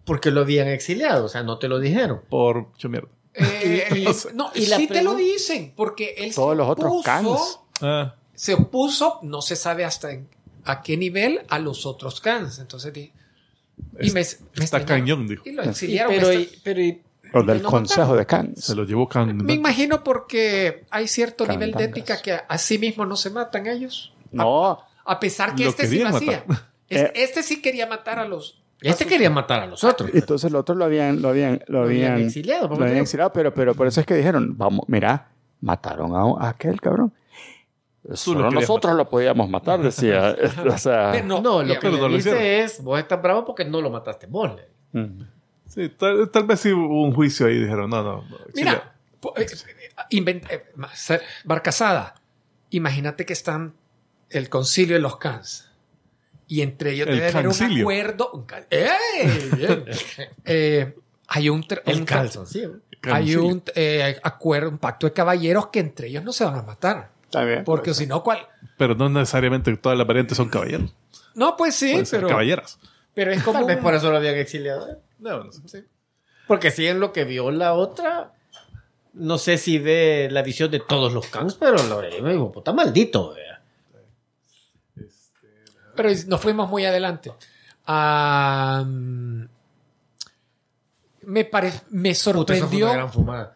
Porque 0.06 0.32
lo 0.32 0.42
habían 0.42 0.68
exiliado, 0.70 1.26
o 1.26 1.28
sea, 1.30 1.44
no 1.44 1.58
te 1.60 1.68
lo 1.68 1.80
dijeron. 1.80 2.22
Por 2.30 2.68
mucho 2.70 2.88
mierda. 2.90 3.10
Eh, 3.34 3.88
Y- 3.96 3.98
y- 4.00 4.08
eh, 4.08 4.14
no, 4.34 4.50
y 4.56 4.62
sí 4.66 4.88
te 4.88 5.02
lo 5.04 5.16
dicen, 5.16 5.74
porque 5.76 6.16
él 6.18 6.34
Todos 6.34 6.52
se 6.52 6.56
los 6.58 6.70
otros 6.70 6.92
opuso- 6.92 7.04
Kangs. 7.04 7.60
Ah, 7.82 8.16
se 8.34 8.54
opuso, 8.54 9.20
no 9.24 9.42
se 9.42 9.56
sabe 9.56 9.84
hasta 9.84 10.12
en- 10.12 10.30
a 10.64 10.82
qué 10.82 10.96
nivel, 10.96 11.42
a 11.50 11.60
los 11.60 11.86
otros 11.86 12.22
Kangs. 12.22 12.60
Entonces, 12.60 12.94
di- 12.94 13.12
y 14.00 14.12
me, 14.12 14.22
me 14.56 14.64
está 14.64 14.86
cañón, 14.86 15.28
dijo. 15.28 15.44
Y 15.46 15.52
lo 15.52 15.66
Y- 15.66 15.68
exiliaron. 15.68 16.14
pero, 16.16 16.32
y, 16.34 16.50
pero 16.64 16.82
y- 16.82 17.02
Los 17.38 17.48
del 17.48 17.64
no 17.64 17.70
Consejo 17.70 18.14
de 18.16 18.22
Se 18.22 18.28
Cannes. 18.28 18.70
lo 18.76 18.84
llevó 18.84 19.08
Kang. 19.10 19.34
Me 19.34 19.54
imagino 19.54 20.04
porque 20.04 20.86
hay 20.90 21.08
cierto 21.08 21.46
nivel 21.48 21.72
de 21.72 21.86
ética 21.86 22.22
que 22.22 22.40
a 22.48 22.58
sí 22.58 22.78
mismo 22.78 23.06
no 23.06 23.16
se 23.16 23.30
matan 23.30 23.68
ellos. 23.68 24.14
No, 24.32 24.80
A 25.06 25.20
pesar 25.20 25.56
que 25.56 25.64
Lo 25.64 25.70
este 25.70 25.88
sí 25.88 26.00
lo 26.00 26.10
hacía. 26.10 26.44
matar. 26.48 26.66
Este, 26.90 27.08
Eh. 27.08 27.24
este 27.24 27.44
sí 27.44 27.62
quería 27.62 27.88
matar 27.88 28.20
a 28.20 28.26
los. 28.28 28.62
Este 28.82 29.06
quería 29.06 29.30
matar 29.30 29.62
a 29.62 29.66
los 29.66 29.84
otros. 29.84 30.12
entonces 30.14 30.52
los 30.52 30.62
otros 30.62 30.78
lo 30.78 30.86
habían, 30.86 31.22
lo 31.22 31.30
habían, 31.30 31.64
lo 31.68 31.82
habían 31.84 32.12
habían, 32.14 32.28
exiliado, 32.28 32.68
lo 32.68 32.76
habían 32.84 32.98
exiliado, 33.00 33.34
pero, 33.34 33.52
pero 33.54 33.74
por 33.74 33.88
eso 33.88 34.00
es 34.02 34.06
que 34.06 34.14
dijeron, 34.14 34.56
vamos, 34.58 34.86
mira, 34.88 35.30
mataron 35.62 36.14
a, 36.16 36.46
a 36.46 36.50
aquel 36.50 36.80
cabrón. 36.80 37.12
Solo 38.14 38.50
nosotros 38.52 38.96
lo 38.96 39.10
podíamos 39.10 39.50
matar, 39.50 39.82
decía. 39.82 40.36
o 40.74 40.78
sea, 40.78 41.22
no, 41.26 41.42
No, 41.42 41.64
lo 41.64 41.80
que 41.80 41.90
le 41.90 41.98
no 42.00 42.08
lo 42.08 42.16
dice 42.16 42.62
es, 42.62 42.82
vos 42.84 43.00
estás 43.00 43.22
bravo 43.22 43.44
porque 43.46 43.66
no 43.66 43.82
lo 43.82 43.90
mataste 43.90 44.28
vos. 44.28 44.52
le- 44.56 45.00
mm. 45.02 45.22
Sí, 45.68 45.90
tal, 45.90 46.30
tal 46.30 46.44
vez 46.46 46.60
sí 46.60 46.72
hubo 46.72 47.04
un 47.04 47.14
juicio 47.14 47.46
ahí 47.48 47.60
dijeron, 47.60 47.90
no, 47.90 48.02
no. 48.04 48.24
no 48.30 48.38
Mira, 48.56 48.94
eh, 49.36 49.46
eh, 50.50 51.22
Barcasada, 51.46 52.16
imagínate 52.70 53.26
que 53.26 53.34
están 53.34 53.74
el 54.30 54.50
concilio 54.50 54.96
de 54.96 55.02
los 55.02 55.18
cans. 55.18 55.66
Y 56.50 56.62
entre 56.62 56.92
ellos 56.94 57.08
El 57.08 57.16
debe 57.20 57.28
haber 57.30 57.48
un 57.50 57.80
acuerdo. 57.82 58.46
Eh, 60.46 60.96
hay 61.28 61.50
un, 61.50 61.64
tr- 61.64 61.82
El 61.86 62.00
un- 62.00 62.06
calzoncillo. 62.06 62.78
hay 63.04 63.36
un 63.36 63.62
eh, 63.76 64.18
acuerdo, 64.24 64.70
un 64.70 64.78
pacto 64.78 65.08
de 65.08 65.14
caballeros 65.14 65.68
que 65.68 65.80
entre 65.80 66.08
ellos 66.08 66.24
no 66.24 66.32
se 66.32 66.46
van 66.46 66.56
a 66.56 66.62
matar. 66.64 67.12
Está 67.26 67.44
bien. 67.44 67.64
Porque 67.66 67.94
si 67.94 68.08
no, 68.08 68.24
¿cuál? 68.24 68.48
Pero 68.78 68.96
no 68.96 69.10
necesariamente 69.10 69.76
todas 69.76 69.98
las 69.98 70.08
variantes 70.08 70.38
son 70.38 70.48
caballeros. 70.48 70.94
No, 71.36 71.58
pues 71.58 71.76
sí, 71.76 71.92
Pueden 71.92 72.06
ser 72.06 72.20
pero, 72.20 72.30
caballeras. 72.30 72.80
Pero 73.18 73.32
es 73.32 73.44
como. 73.44 73.60
Tal 73.60 73.68
vez 73.68 73.78
un- 73.78 73.84
por 73.84 73.94
eso 73.96 74.12
lo 74.12 74.18
habían 74.18 74.36
exiliado. 74.36 74.90
¿eh? 74.92 74.98
No, 75.20 75.44
no 75.44 75.52
sé. 75.52 75.86
Porque 76.48 76.72
si 76.72 76.88
en 76.88 77.00
lo 77.00 77.12
que 77.12 77.26
vio 77.26 77.52
la 77.52 77.74
otra, 77.74 78.32
no 79.14 79.38
sé 79.38 79.58
si 79.58 79.80
ve 79.80 80.30
la 80.32 80.44
visión 80.44 80.70
de 80.72 80.80
todos 80.80 81.12
los 81.12 81.28
cans, 81.28 81.56
pero 81.56 81.76
lo 81.84 82.34
hijo, 82.34 82.52
puta 82.52 82.72
maldito. 82.72 83.34
vea. 83.34 83.62
Pero 85.96 86.10
nos 86.28 86.40
fuimos 86.40 86.70
muy 86.70 86.86
adelante. 86.86 87.34
Me, 91.22 91.44
pare- 91.46 91.74
me 91.90 92.10
Puta, 92.10 92.12
esa 92.12 92.32
fue 92.32 92.34
sorprendió. 92.34 92.86
una 92.86 92.94
gran 92.96 93.12
fumada. 93.12 93.56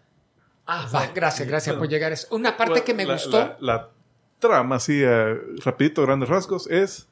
Ah, 0.66 0.88
va, 0.94 1.08
gracias, 1.08 1.48
gracias 1.48 1.76
por 1.76 1.88
llegar 1.88 2.12
a 2.12 2.16
eso. 2.16 2.28
Una 2.32 2.58
parte 2.58 2.84
que 2.84 2.94
me 2.94 3.06
La- 3.06 3.14
gustó. 3.14 3.38
La, 3.40 3.58
la 3.60 3.90
trama, 4.40 4.76
así, 4.78 5.02
eh, 5.04 5.38
rapidito, 5.64 6.02
grandes 6.02 6.28
rasgos, 6.30 6.68
es 6.68 7.08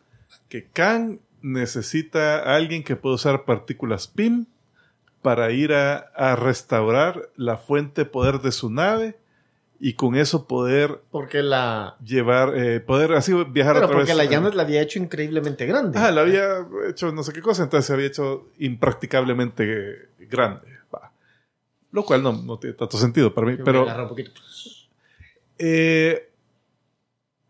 que 0.49 0.67
Kang 0.67 1.19
necesita 1.41 2.39
a 2.39 2.55
alguien 2.55 2.83
que 2.83 2.95
pueda 2.95 3.15
usar 3.15 3.45
partículas 3.45 4.07
PIM 4.07 4.45
para 5.21 5.51
ir 5.51 5.73
a, 5.73 5.97
a 6.15 6.35
restaurar 6.35 7.29
la 7.35 7.57
fuente 7.57 8.01
de 8.01 8.05
poder 8.09 8.39
de 8.39 8.51
su 8.51 8.69
nave 8.69 9.17
y 9.81 9.93
con 9.93 10.15
eso 10.15 10.45
poder 10.47 10.99
Porque 11.11 11.41
la. 11.41 11.95
llevar, 12.03 12.53
eh, 12.57 12.79
poder 12.81 13.13
así 13.13 13.33
viajar 13.49 13.75
Pero 13.75 13.85
otra 13.85 13.97
porque 13.97 14.11
vez. 14.11 14.17
la 14.17 14.25
llama 14.25 14.49
la 14.49 14.63
había 14.63 14.81
hecho 14.81 14.99
increíblemente 14.99 15.65
grande. 15.65 15.97
Ah, 15.97 16.11
la 16.11 16.21
había 16.21 16.65
hecho 16.89 17.11
no 17.13 17.23
sé 17.23 17.31
qué 17.33 17.41
cosa, 17.41 17.63
entonces 17.63 17.85
se 17.87 17.93
había 17.93 18.07
hecho 18.07 18.49
impracticablemente 18.59 20.09
grande. 20.19 20.67
Lo 21.91 22.05
cual 22.05 22.21
no, 22.21 22.33
no 22.33 22.59
tiene 22.59 22.75
tanto 22.75 22.97
sentido 22.97 23.33
para 23.33 23.47
mí, 23.47 23.57
pero 23.65 23.85
un 23.87 24.07
poquito. 24.07 24.31
eh, 25.57 26.28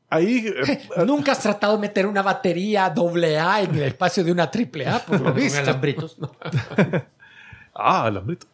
ahí 0.10 0.46
eh, 0.48 0.88
Nunca 1.06 1.32
has 1.34 1.40
tratado 1.42 1.74
de 1.76 1.80
meter 1.82 2.06
una 2.08 2.22
batería 2.22 2.86
AA 2.86 3.62
en 3.62 3.76
el 3.76 3.84
espacio 3.84 4.24
de 4.24 4.32
una 4.32 4.44
AAA, 4.44 5.00
por 5.06 5.20
lo 5.22 5.34
visto. 5.34 5.60
alambritos. 5.60 6.18
Ah, 7.82 8.06
alambrito. 8.06 8.46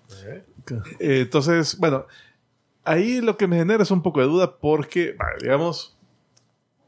Eh, 0.99 1.22
entonces, 1.22 1.77
bueno, 1.80 2.06
ahí 2.84 3.22
lo 3.22 3.38
que 3.38 3.48
me 3.48 3.57
genera 3.57 3.82
es 3.82 3.90
un 3.90 4.03
poco 4.03 4.19
de 4.19 4.27
duda 4.27 4.57
porque, 4.57 5.15
vale, 5.18 5.38
digamos, 5.41 5.98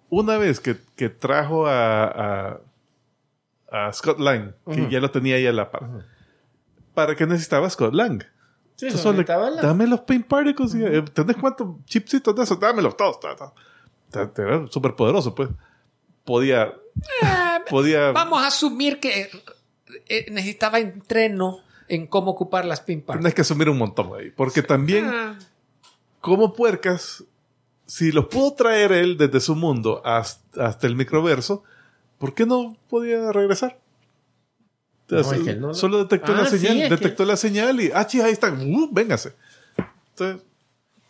una 0.10 0.38
vez 0.38 0.60
que, 0.60 0.78
que 0.96 1.10
trajo 1.10 1.66
a, 1.68 2.04
a, 2.06 3.88
a 3.88 3.94
Scott 3.94 4.20
Lang, 4.20 4.54
que 4.72 4.88
ya 4.92 5.00
lo 5.00 5.10
tenía 5.10 5.36
ahí 5.38 5.48
a 5.48 5.52
la 5.54 5.72
par, 5.72 5.90
¿para 6.94 7.16
qué 7.16 7.26
necesitaba 7.26 7.68
Scott 7.72 7.94
Lang? 7.96 8.22
Sí, 8.76 8.86
Entonces, 8.88 9.16
le- 9.16 9.56
la- 9.56 9.62
Dame 9.64 9.88
los 9.88 10.02
paint 10.02 10.28
particles. 10.28 10.76
eh, 10.76 11.04
¿Tenés 11.12 11.38
cuántos 11.38 11.84
chipsitos 11.86 12.36
de 12.36 12.44
esos? 12.44 12.60
Dámelos 12.60 12.96
todos. 12.96 13.20
ta, 13.20 13.36
ta. 13.36 13.52
Era 14.14 14.68
súper 14.70 14.96
poderoso, 14.96 15.34
pues. 15.36 15.50
Podía... 16.26 16.74
podía... 17.70 18.12
Vamos 18.12 18.42
a 18.42 18.48
asumir 18.48 19.00
que 19.00 19.30
eh, 20.10 20.26
necesitaba 20.32 20.80
entreno 20.80 21.60
en 21.88 22.08
cómo 22.08 22.32
ocupar 22.32 22.66
las 22.66 22.82
pin 22.82 23.02
parts. 23.02 23.22
Tenés 23.22 23.34
que 23.34 23.42
asumir 23.42 23.70
un 23.70 23.78
montón 23.78 24.12
ahí. 24.18 24.32
Porque 24.32 24.62
también... 24.62 25.06
Ah, 25.08 25.40
como 26.20 26.54
puercas, 26.54 27.24
si 27.86 28.12
los 28.12 28.26
pudo 28.26 28.54
traer 28.54 28.92
él 28.92 29.18
desde 29.18 29.40
su 29.40 29.56
mundo 29.56 30.02
hasta, 30.04 30.66
hasta 30.68 30.88
el 30.88 30.96
microverso, 30.96 31.64
¿por 32.18 32.34
qué 32.34 32.46
no 32.46 32.76
podía 32.90 33.32
regresar? 33.32 33.80
No, 35.10 35.20
es 35.20 35.28
que 35.42 35.56
no- 35.56 35.74
Solo 35.74 36.00
detectó 36.00 36.34
Ah, 36.34 36.42
la 36.42 36.46
sí, 36.48 36.58
señal, 36.60 36.82
es 36.82 36.90
detectó 36.90 37.24
la 37.24 37.38
señal 37.38 37.80
y, 37.80 37.92
ah, 37.94 38.06
chis, 38.06 38.22
ahí 38.24 38.34
están, 38.34 38.60
uh, 38.60 38.90
véngase. 38.92 39.36
Entonces, 40.10 40.46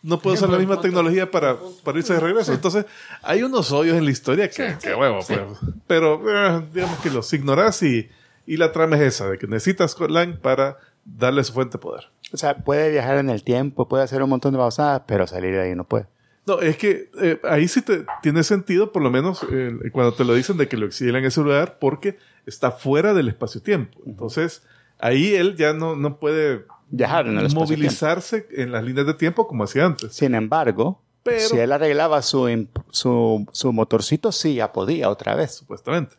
no 0.02 0.20
puedo 0.20 0.34
usar 0.34 0.48
la 0.48 0.58
misma 0.58 0.74
punto. 0.74 0.88
tecnología 0.88 1.30
para, 1.30 1.56
para 1.84 1.98
irse 1.98 2.14
de 2.14 2.20
regreso. 2.20 2.52
Entonces, 2.52 2.86
hay 3.22 3.42
unos 3.42 3.72
hoyos 3.72 3.96
en 3.96 4.04
la 4.04 4.10
historia 4.10 4.48
que, 4.48 4.54
Sí, 4.54 4.74
que 4.80 4.88
sí, 4.88 4.94
huevo, 4.94 5.20
pues. 5.26 5.40
Pero, 5.86 6.22
eh, 6.26 6.66
digamos 6.72 6.98
que 7.00 7.10
los 7.10 7.32
ignorás 7.32 7.82
y, 7.82 8.08
y 8.46 8.56
la 8.56 8.72
trama 8.72 8.96
es 8.96 9.02
esa, 9.02 9.28
de 9.28 9.38
que 9.38 9.46
necesitas 9.46 9.96
Lang 10.00 10.38
para 10.38 10.78
darle 11.04 11.42
su 11.44 11.52
fuente 11.52 11.78
de 11.78 11.82
poder. 11.82 12.04
O 12.32 12.36
sea, 12.36 12.56
puede 12.58 12.90
viajar 12.90 13.18
en 13.18 13.30
el 13.30 13.42
tiempo, 13.42 13.88
puede 13.88 14.04
hacer 14.04 14.22
un 14.22 14.30
montón 14.30 14.52
de 14.52 14.58
babosadas, 14.58 15.02
pero 15.06 15.26
salir 15.26 15.52
de 15.54 15.62
ahí 15.62 15.74
no 15.74 15.84
puede. 15.84 16.06
No, 16.46 16.60
es 16.60 16.78
que 16.78 17.10
eh, 17.20 17.40
ahí 17.44 17.68
sí 17.68 17.82
te, 17.82 18.06
tiene 18.22 18.42
sentido, 18.42 18.90
por 18.90 19.02
lo 19.02 19.10
menos 19.10 19.44
eh, 19.50 19.70
cuando 19.92 20.14
te 20.14 20.24
lo 20.24 20.34
dicen 20.34 20.56
de 20.56 20.66
que 20.66 20.78
lo 20.78 20.86
exilian 20.86 21.16
en 21.16 21.26
ese 21.26 21.42
lugar, 21.42 21.78
porque 21.78 22.16
está 22.46 22.70
fuera 22.70 23.12
del 23.12 23.28
espacio-tiempo. 23.28 23.98
Entonces, 24.06 24.62
ahí 24.98 25.34
él 25.34 25.56
ya 25.56 25.72
no, 25.72 25.96
no 25.96 26.18
puede 26.18 26.64
Viajar 26.90 27.26
en 27.26 27.38
el 27.38 27.52
movilizarse 27.54 28.48
en 28.50 28.72
las 28.72 28.82
líneas 28.82 29.06
de 29.06 29.14
tiempo 29.14 29.46
como 29.46 29.64
hacía 29.64 29.84
antes. 29.86 30.12
Sin 30.14 30.34
embargo, 30.34 31.02
Pero- 31.22 31.40
si 31.48 31.58
él 31.58 31.70
arreglaba 31.72 32.22
su, 32.22 32.66
su, 32.90 33.46
su 33.52 33.72
motorcito, 33.72 34.32
sí, 34.32 34.54
ya 34.54 34.72
podía 34.72 35.10
otra 35.10 35.34
vez. 35.34 35.54
Supuestamente. 35.56 36.16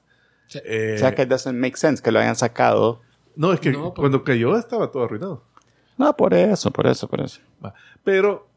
Sí. 0.47 0.59
Eh, 0.65 0.93
o 0.95 0.99
sea 0.99 1.15
que 1.15 1.25
doesn't 1.25 1.57
make 1.57 1.77
sense 1.77 2.01
que 2.03 2.11
lo 2.11 2.19
hayan 2.19 2.35
sacado. 2.35 3.01
no, 3.35 3.53
es 3.53 3.59
que 3.59 3.71
No, 3.71 3.83
porque- 3.85 3.99
cuando 4.01 4.23
cayó 4.23 4.57
estaba 4.57 4.91
todo 4.91 5.03
arruinado. 5.05 5.43
No, 5.97 6.15
por 6.15 6.33
eso, 6.33 6.71
por 6.71 6.87
eso, 6.87 7.07
por 7.07 7.21
eso. 7.21 7.39
Pero 8.03 8.47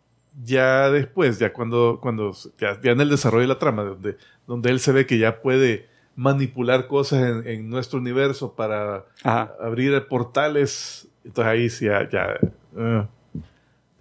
ya 0.44 0.90
después, 0.90 1.38
ya 1.38 1.52
cuando, 1.52 1.98
cuando 2.00 2.32
ya, 2.58 2.80
ya 2.82 2.92
en 2.92 3.00
el 3.00 3.08
desarrollo 3.10 3.42
de 3.42 3.48
la 3.48 3.58
trama, 3.58 3.84
donde, 3.84 4.16
donde 4.46 4.70
él 4.70 4.80
se 4.80 4.92
ve 4.92 5.06
que 5.06 5.18
ya 5.18 5.40
puede 5.42 5.88
manipular 6.16 6.86
cosas 6.88 7.22
en, 7.22 7.46
en 7.46 7.70
nuestro 7.70 7.98
universo 7.98 8.54
para 8.54 9.04
Ajá. 9.22 9.54
abrir 9.60 10.06
portales, 10.08 11.08
entonces 11.24 11.50
ahí 11.52 11.70
sí 11.70 11.86
ya, 11.86 12.08
ya, 12.08 12.38
eh, 12.76 13.06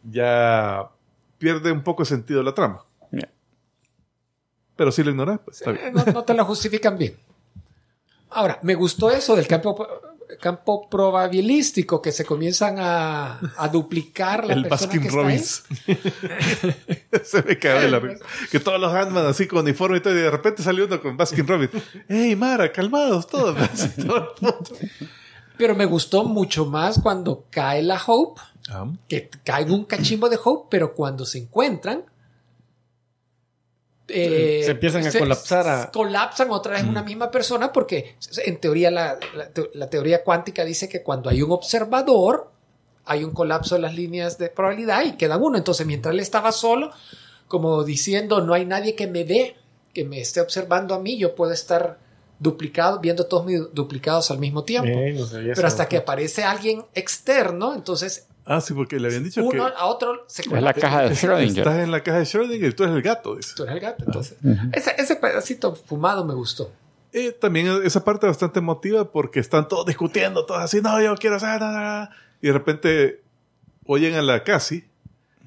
ya 0.03 0.89
pierde 1.37 1.71
un 1.71 1.83
poco 1.83 2.03
de 2.03 2.09
sentido 2.09 2.43
la 2.43 2.53
trama. 2.53 2.85
Pero 4.75 4.91
si 4.91 5.03
lo 5.03 5.11
ignoras, 5.11 5.39
pues 5.45 5.61
está 5.61 5.71
bien. 5.73 5.93
No, 5.93 6.03
no 6.05 6.23
te 6.23 6.33
lo 6.33 6.43
justifican 6.43 6.97
bien. 6.97 7.15
Ahora, 8.31 8.57
me 8.63 8.73
gustó 8.73 9.11
eso 9.11 9.35
del 9.35 9.45
campo, 9.45 9.75
campo 10.39 10.87
probabilístico, 10.89 12.01
que 12.01 12.11
se 12.11 12.25
comienzan 12.25 12.77
a, 12.79 13.39
a 13.57 13.67
duplicar 13.67 14.45
la 14.45 14.53
El 14.53 14.67
persona 14.67 14.93
Baskin 14.93 15.01
que 15.01 15.07
está 15.07 15.19
ahí. 15.19 15.25
Robbins. 15.25 15.63
se 17.23 17.43
me 17.43 17.57
cae 17.59 17.89
la 17.89 17.99
risa. 17.99 18.23
Que 18.51 18.59
todos 18.59 18.79
los 18.79 18.93
Ant-Man 18.93 19.25
así 19.25 19.47
con 19.47 19.59
uniforme 19.59 19.97
y 19.97 20.01
todo, 20.01 20.13
y 20.13 20.21
de 20.21 20.31
repente 20.31 20.63
salió 20.63 20.85
uno 20.85 21.01
con 21.01 21.17
Baskin 21.17 21.47
Robbins. 21.47 21.71
¡Ey, 22.07 22.35
Mara, 22.35 22.71
calmados 22.71 23.27
todos! 23.27 23.55
Todo. 23.95 24.33
Pero 25.57 25.75
me 25.75 25.85
gustó 25.85 26.23
mucho 26.23 26.65
más 26.65 26.99
cuando 26.99 27.45
cae 27.49 27.83
la 27.83 28.01
Hope, 28.05 28.41
Ah, 28.69 28.85
que 29.07 29.29
cae 29.43 29.65
un 29.65 29.85
cachimbo 29.85 30.29
de 30.29 30.37
Hope, 30.43 30.67
pero 30.69 30.93
cuando 30.93 31.25
se 31.25 31.39
encuentran. 31.39 32.03
Eh, 34.13 34.61
Se 34.65 34.71
empiezan 34.71 35.05
a 35.05 35.11
colapsar 35.11 35.67
a- 35.67 35.91
Colapsan 35.91 36.51
otra 36.51 36.73
vez 36.73 36.83
una 36.83 37.03
misma 37.03 37.29
persona 37.31 37.71
porque 37.71 38.15
en 38.45 38.57
teoría 38.59 38.91
la, 38.91 39.17
la 39.35 39.49
te- 39.49 39.69
la 39.73 39.89
teoría 39.89 40.23
cuántica 40.23 40.63
dice 40.65 40.87
que 40.89 41.01
cuando 41.03 41.29
hay 41.29 41.41
un 41.41 41.51
observador 41.51 42.51
hay 43.05 43.23
un 43.23 43.31
colapso 43.31 43.75
de 43.75 43.81
las 43.81 43.95
líneas 43.95 44.37
de 44.37 44.49
probabilidad 44.49 45.03
y 45.03 45.13
queda 45.13 45.37
uno. 45.37 45.57
Entonces 45.57 45.85
mientras 45.87 46.13
él 46.13 46.19
estaba 46.19 46.51
solo, 46.51 46.91
como 47.47 47.83
diciendo 47.83 48.41
no 48.41 48.53
hay 48.53 48.65
nadie 48.65 48.95
que 48.95 49.07
me 49.07 49.23
ve, 49.23 49.55
que 49.93 50.05
me 50.05 50.21
esté 50.21 50.39
observando 50.39 50.93
a 50.95 50.99
mí, 50.99 51.17
yo 51.17 51.35
puedo 51.35 51.51
estar 51.51 51.97
duplicado, 52.39 52.99
viendo 52.99 53.25
todos 53.25 53.45
mis 53.45 53.59
duplicados 53.73 54.31
al 54.31 54.39
mismo 54.39 54.63
tiempo. 54.63 54.87
No 54.89 55.25
Pero 55.55 55.67
hasta 55.67 55.87
que 55.89 55.97
aparece 55.97 56.43
alguien 56.43 56.83
externo, 56.93 57.73
entonces 57.75 58.27
Ah, 58.53 58.59
sí, 58.59 58.73
porque 58.73 58.99
le 58.99 59.07
habían 59.07 59.23
dicho 59.23 59.41
uno 59.41 59.65
que 59.65 59.73
a 59.77 59.85
otro 59.85 60.25
se 60.27 60.41
Es 60.41 60.61
la 60.61 60.73
caja 60.73 61.03
de 61.03 61.11
Schrödinger. 61.11 61.59
estás 61.59 61.79
en 61.79 61.89
la 61.89 62.03
caja 62.03 62.17
de 62.17 62.25
Schrödinger 62.25 62.67
y 62.69 62.73
tú 62.73 62.83
eres 62.83 62.95
el 62.97 63.01
gato, 63.01 63.35
dice. 63.37 63.53
Tú 63.55 63.63
eres 63.63 63.75
el 63.75 63.81
gato, 63.81 64.03
entonces. 64.05 64.37
ese, 64.73 64.93
ese 64.97 65.15
pedacito 65.15 65.73
fumado 65.73 66.25
me 66.25 66.33
gustó. 66.33 66.69
Eh, 67.13 67.31
también 67.31 67.67
esa 67.85 68.03
parte 68.03 68.27
bastante 68.27 68.59
emotiva 68.59 69.09
porque 69.09 69.39
están 69.39 69.67
todos 69.69 69.85
discutiendo, 69.85 70.45
todos 70.45 70.61
así, 70.61 70.81
no, 70.81 71.01
yo 71.01 71.15
quiero 71.15 71.37
hacer 71.37 71.61
nada. 71.61 72.09
Y 72.41 72.47
de 72.47 72.53
repente 72.53 73.21
oyen 73.85 74.15
a 74.15 74.21
la 74.21 74.43
casi 74.43 74.85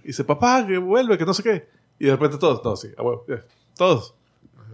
y 0.02 0.08
dice, 0.08 0.24
papá, 0.24 0.66
que 0.66 0.78
vuelve, 0.78 1.18
que 1.18 1.26
no 1.26 1.34
sé 1.34 1.42
qué. 1.42 1.68
Y 1.98 2.06
de 2.06 2.12
repente 2.12 2.38
todos, 2.38 2.62
todos, 2.62 2.80
sí, 2.80 2.88
a 2.96 3.02
huevo, 3.02 3.24
ya, 3.28 3.42
todos. 3.76 4.14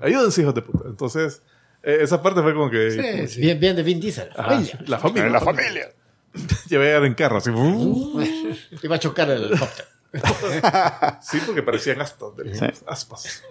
Ayúdense, 0.00 0.42
hijos 0.42 0.54
de 0.54 0.62
puta. 0.62 0.88
Entonces, 0.88 1.42
eh, 1.82 1.98
esa 2.00 2.22
parte 2.22 2.42
fue 2.42 2.54
como 2.54 2.70
que... 2.70 2.90
Sí, 2.90 3.28
sí. 3.34 3.40
Bien, 3.40 3.58
bien 3.58 3.76
de 3.76 3.82
Vin 3.82 4.00
Diesel. 4.00 4.30
Ajá, 4.36 4.50
Familia. 4.50 4.78
la 4.86 4.98
familia. 4.98 5.30
la 5.30 5.40
familia. 5.40 5.92
Llevé 6.68 6.94
a 6.94 6.98
en 6.98 7.14
carro, 7.14 7.38
así. 7.38 7.50
Iba 8.82 8.96
a 8.96 8.98
chocar 8.98 9.30
el 9.30 9.44
helicóptero. 9.44 9.88
Sí, 11.22 11.38
porque 11.46 11.62
parecían 11.62 12.00
aspas. 12.00 12.36
del- 12.36 12.56
Sí. 12.56 12.66
aspas. 12.86 13.42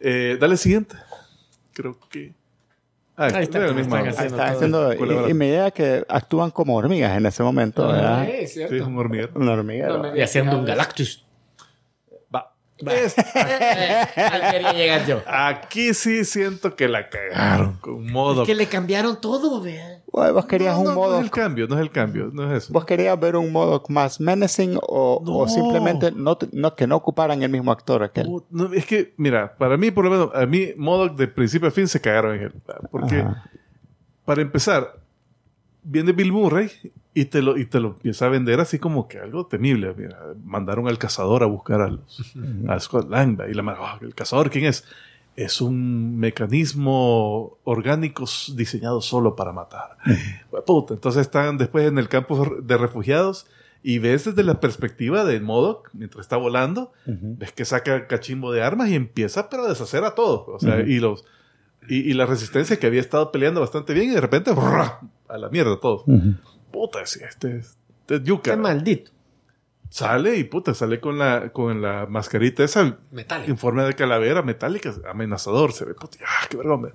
Eh, 0.00 0.36
dale 0.40 0.56
siguiente. 0.56 0.96
Creo 1.72 1.98
que... 2.10 2.32
Ah, 3.16 3.30
Ahí 3.34 3.44
está, 3.44 3.58
el 3.66 3.74
mismo. 3.74 3.96
Ahí 3.96 4.06
haciendo 4.08 4.36
está 4.36 4.50
haciendo. 4.52 4.92
Y, 5.26 5.30
y 5.30 5.34
me 5.34 5.48
idea 5.48 5.70
que 5.72 6.04
actúan 6.08 6.50
como 6.52 6.76
hormigas 6.76 7.16
en 7.16 7.26
ese 7.26 7.42
momento, 7.42 7.88
¿verdad? 7.88 8.26
Sí, 8.26 8.46
Sí, 8.46 8.46
cierto. 8.54 8.74
es 8.76 8.82
un 8.82 8.96
hormiguero. 8.98 9.32
Una 9.34 9.52
me- 10.02 10.18
Y 10.18 10.22
haciendo 10.22 10.56
un 10.58 10.64
Galactus. 10.64 11.24
Va. 12.86 12.92
Ahí 12.92 14.50
quería 14.52 14.72
llegar 14.72 15.06
yo. 15.06 15.22
Aquí 15.26 15.94
sí 15.94 16.24
siento 16.24 16.76
que 16.76 16.88
la 16.88 17.08
cagaron 17.08 17.74
con 17.80 18.10
modo. 18.10 18.44
Que 18.44 18.54
le 18.54 18.66
cambiaron 18.66 19.20
todo, 19.20 19.60
vean. 19.60 20.02
Vos 20.10 20.46
querías 20.46 20.74
no, 20.74 20.80
un 20.80 20.86
no, 20.86 20.94
modo. 20.94 21.10
No 21.12 21.18
es 21.18 21.24
el 21.24 21.30
cambio, 21.30 21.66
no 21.68 21.74
es 21.76 21.80
el 21.80 21.90
cambio, 21.90 22.30
no 22.32 22.50
es 22.50 22.64
eso. 22.64 22.72
¿Vos 22.72 22.84
querías 22.84 23.18
ver 23.18 23.36
un 23.36 23.52
modo 23.52 23.82
más 23.88 24.20
menacing 24.20 24.78
o, 24.82 25.22
No. 25.24 25.38
o 25.38 25.48
simplemente 25.48 26.10
no, 26.12 26.36
que 26.74 26.86
no 26.86 26.96
ocuparan 26.96 27.42
el 27.42 27.50
mismo 27.50 27.70
actor 27.70 28.02
aquel? 28.02 28.28
Es 28.74 28.86
que, 28.86 29.14
mira, 29.16 29.54
para 29.56 29.76
mí, 29.76 29.90
por 29.90 30.04
lo 30.04 30.10
menos, 30.10 30.30
a 30.34 30.46
mí, 30.46 30.70
modo 30.76 31.08
de 31.08 31.28
principio 31.28 31.68
a 31.68 31.70
fin 31.70 31.86
se 31.88 32.00
cagaron 32.00 32.36
en 32.36 32.42
él. 32.42 32.52
Porque, 32.90 33.20
Ajá. 33.20 33.44
para 34.24 34.42
empezar, 34.42 34.94
viene 35.90 36.12
Bill 36.12 36.32
Murray 36.32 36.70
y 37.14 37.24
te, 37.24 37.42
lo, 37.42 37.56
y 37.56 37.64
te 37.66 37.80
lo 37.80 37.88
empieza 37.88 38.26
a 38.26 38.28
vender 38.28 38.60
así 38.60 38.78
como 38.78 39.08
que 39.08 39.18
algo 39.18 39.46
temible. 39.46 39.94
Mira, 39.96 40.18
mandaron 40.44 40.86
al 40.86 40.98
cazador 40.98 41.42
a 41.42 41.46
buscar 41.46 41.80
a, 41.80 41.88
los, 41.88 42.34
a 42.68 42.78
Scott 42.78 43.10
Lang. 43.10 43.40
Y 43.50 43.54
la 43.54 43.64
"Ah, 43.78 43.98
¿el 44.00 44.14
cazador 44.14 44.50
quién 44.50 44.66
es? 44.66 44.84
Es 45.34 45.60
un 45.60 46.18
mecanismo 46.18 47.58
orgánico 47.64 48.24
diseñado 48.54 49.00
solo 49.00 49.36
para 49.36 49.52
matar. 49.52 49.96
Puta, 50.66 50.94
entonces 50.94 51.22
están 51.22 51.58
después 51.58 51.86
en 51.86 51.98
el 51.98 52.08
campo 52.08 52.56
de 52.62 52.76
refugiados 52.76 53.46
y 53.82 54.00
ves 54.00 54.24
desde 54.24 54.42
la 54.42 54.58
perspectiva 54.60 55.24
de 55.24 55.38
Modoc, 55.40 55.90
mientras 55.92 56.22
está 56.26 56.36
volando, 56.36 56.92
ves 57.06 57.52
que 57.52 57.64
saca 57.64 58.08
cachimbo 58.08 58.50
de 58.52 58.62
armas 58.62 58.88
y 58.90 58.96
empieza 58.96 59.48
pero 59.48 59.64
a 59.64 59.68
deshacer 59.68 60.02
a 60.04 60.14
todos. 60.16 60.44
O 60.48 60.58
sea, 60.58 60.80
y 60.80 60.98
los 60.98 61.24
y, 61.88 62.10
y 62.10 62.12
la 62.14 62.26
resistencia 62.26 62.78
que 62.78 62.86
había 62.88 63.00
estado 63.00 63.30
peleando 63.32 63.60
bastante 63.60 63.94
bien 63.94 64.10
y 64.10 64.14
de 64.14 64.20
repente 64.20 64.50
¡brrr! 64.52 64.98
A 65.28 65.38
la 65.38 65.48
mierda 65.48 65.78
todos. 65.80 66.02
Ujú. 66.06 66.34
Puta, 66.72 67.04
sí, 67.06 67.20
este, 67.28 67.58
es- 67.58 67.76
este 68.00 68.16
es 68.16 68.24
yuca. 68.24 68.50
Qué 68.52 68.56
maldito. 68.56 69.10
Sale 69.90 70.36
y 70.36 70.44
puta, 70.44 70.74
sale 70.74 71.00
con 71.00 71.18
la, 71.18 71.50
con 71.50 71.80
la 71.80 72.06
mascarita 72.06 72.62
esa 72.62 72.98
Metálico. 73.10 73.50
en 73.50 73.56
forma 73.56 73.84
de 73.86 73.94
calavera 73.94 74.42
metálica, 74.42 74.92
amenazador, 75.10 75.72
se 75.72 75.86
ve, 75.86 75.94
puta, 75.94 76.18
ah, 76.26 76.46
qué 76.50 76.58
vergüenza. 76.58 76.94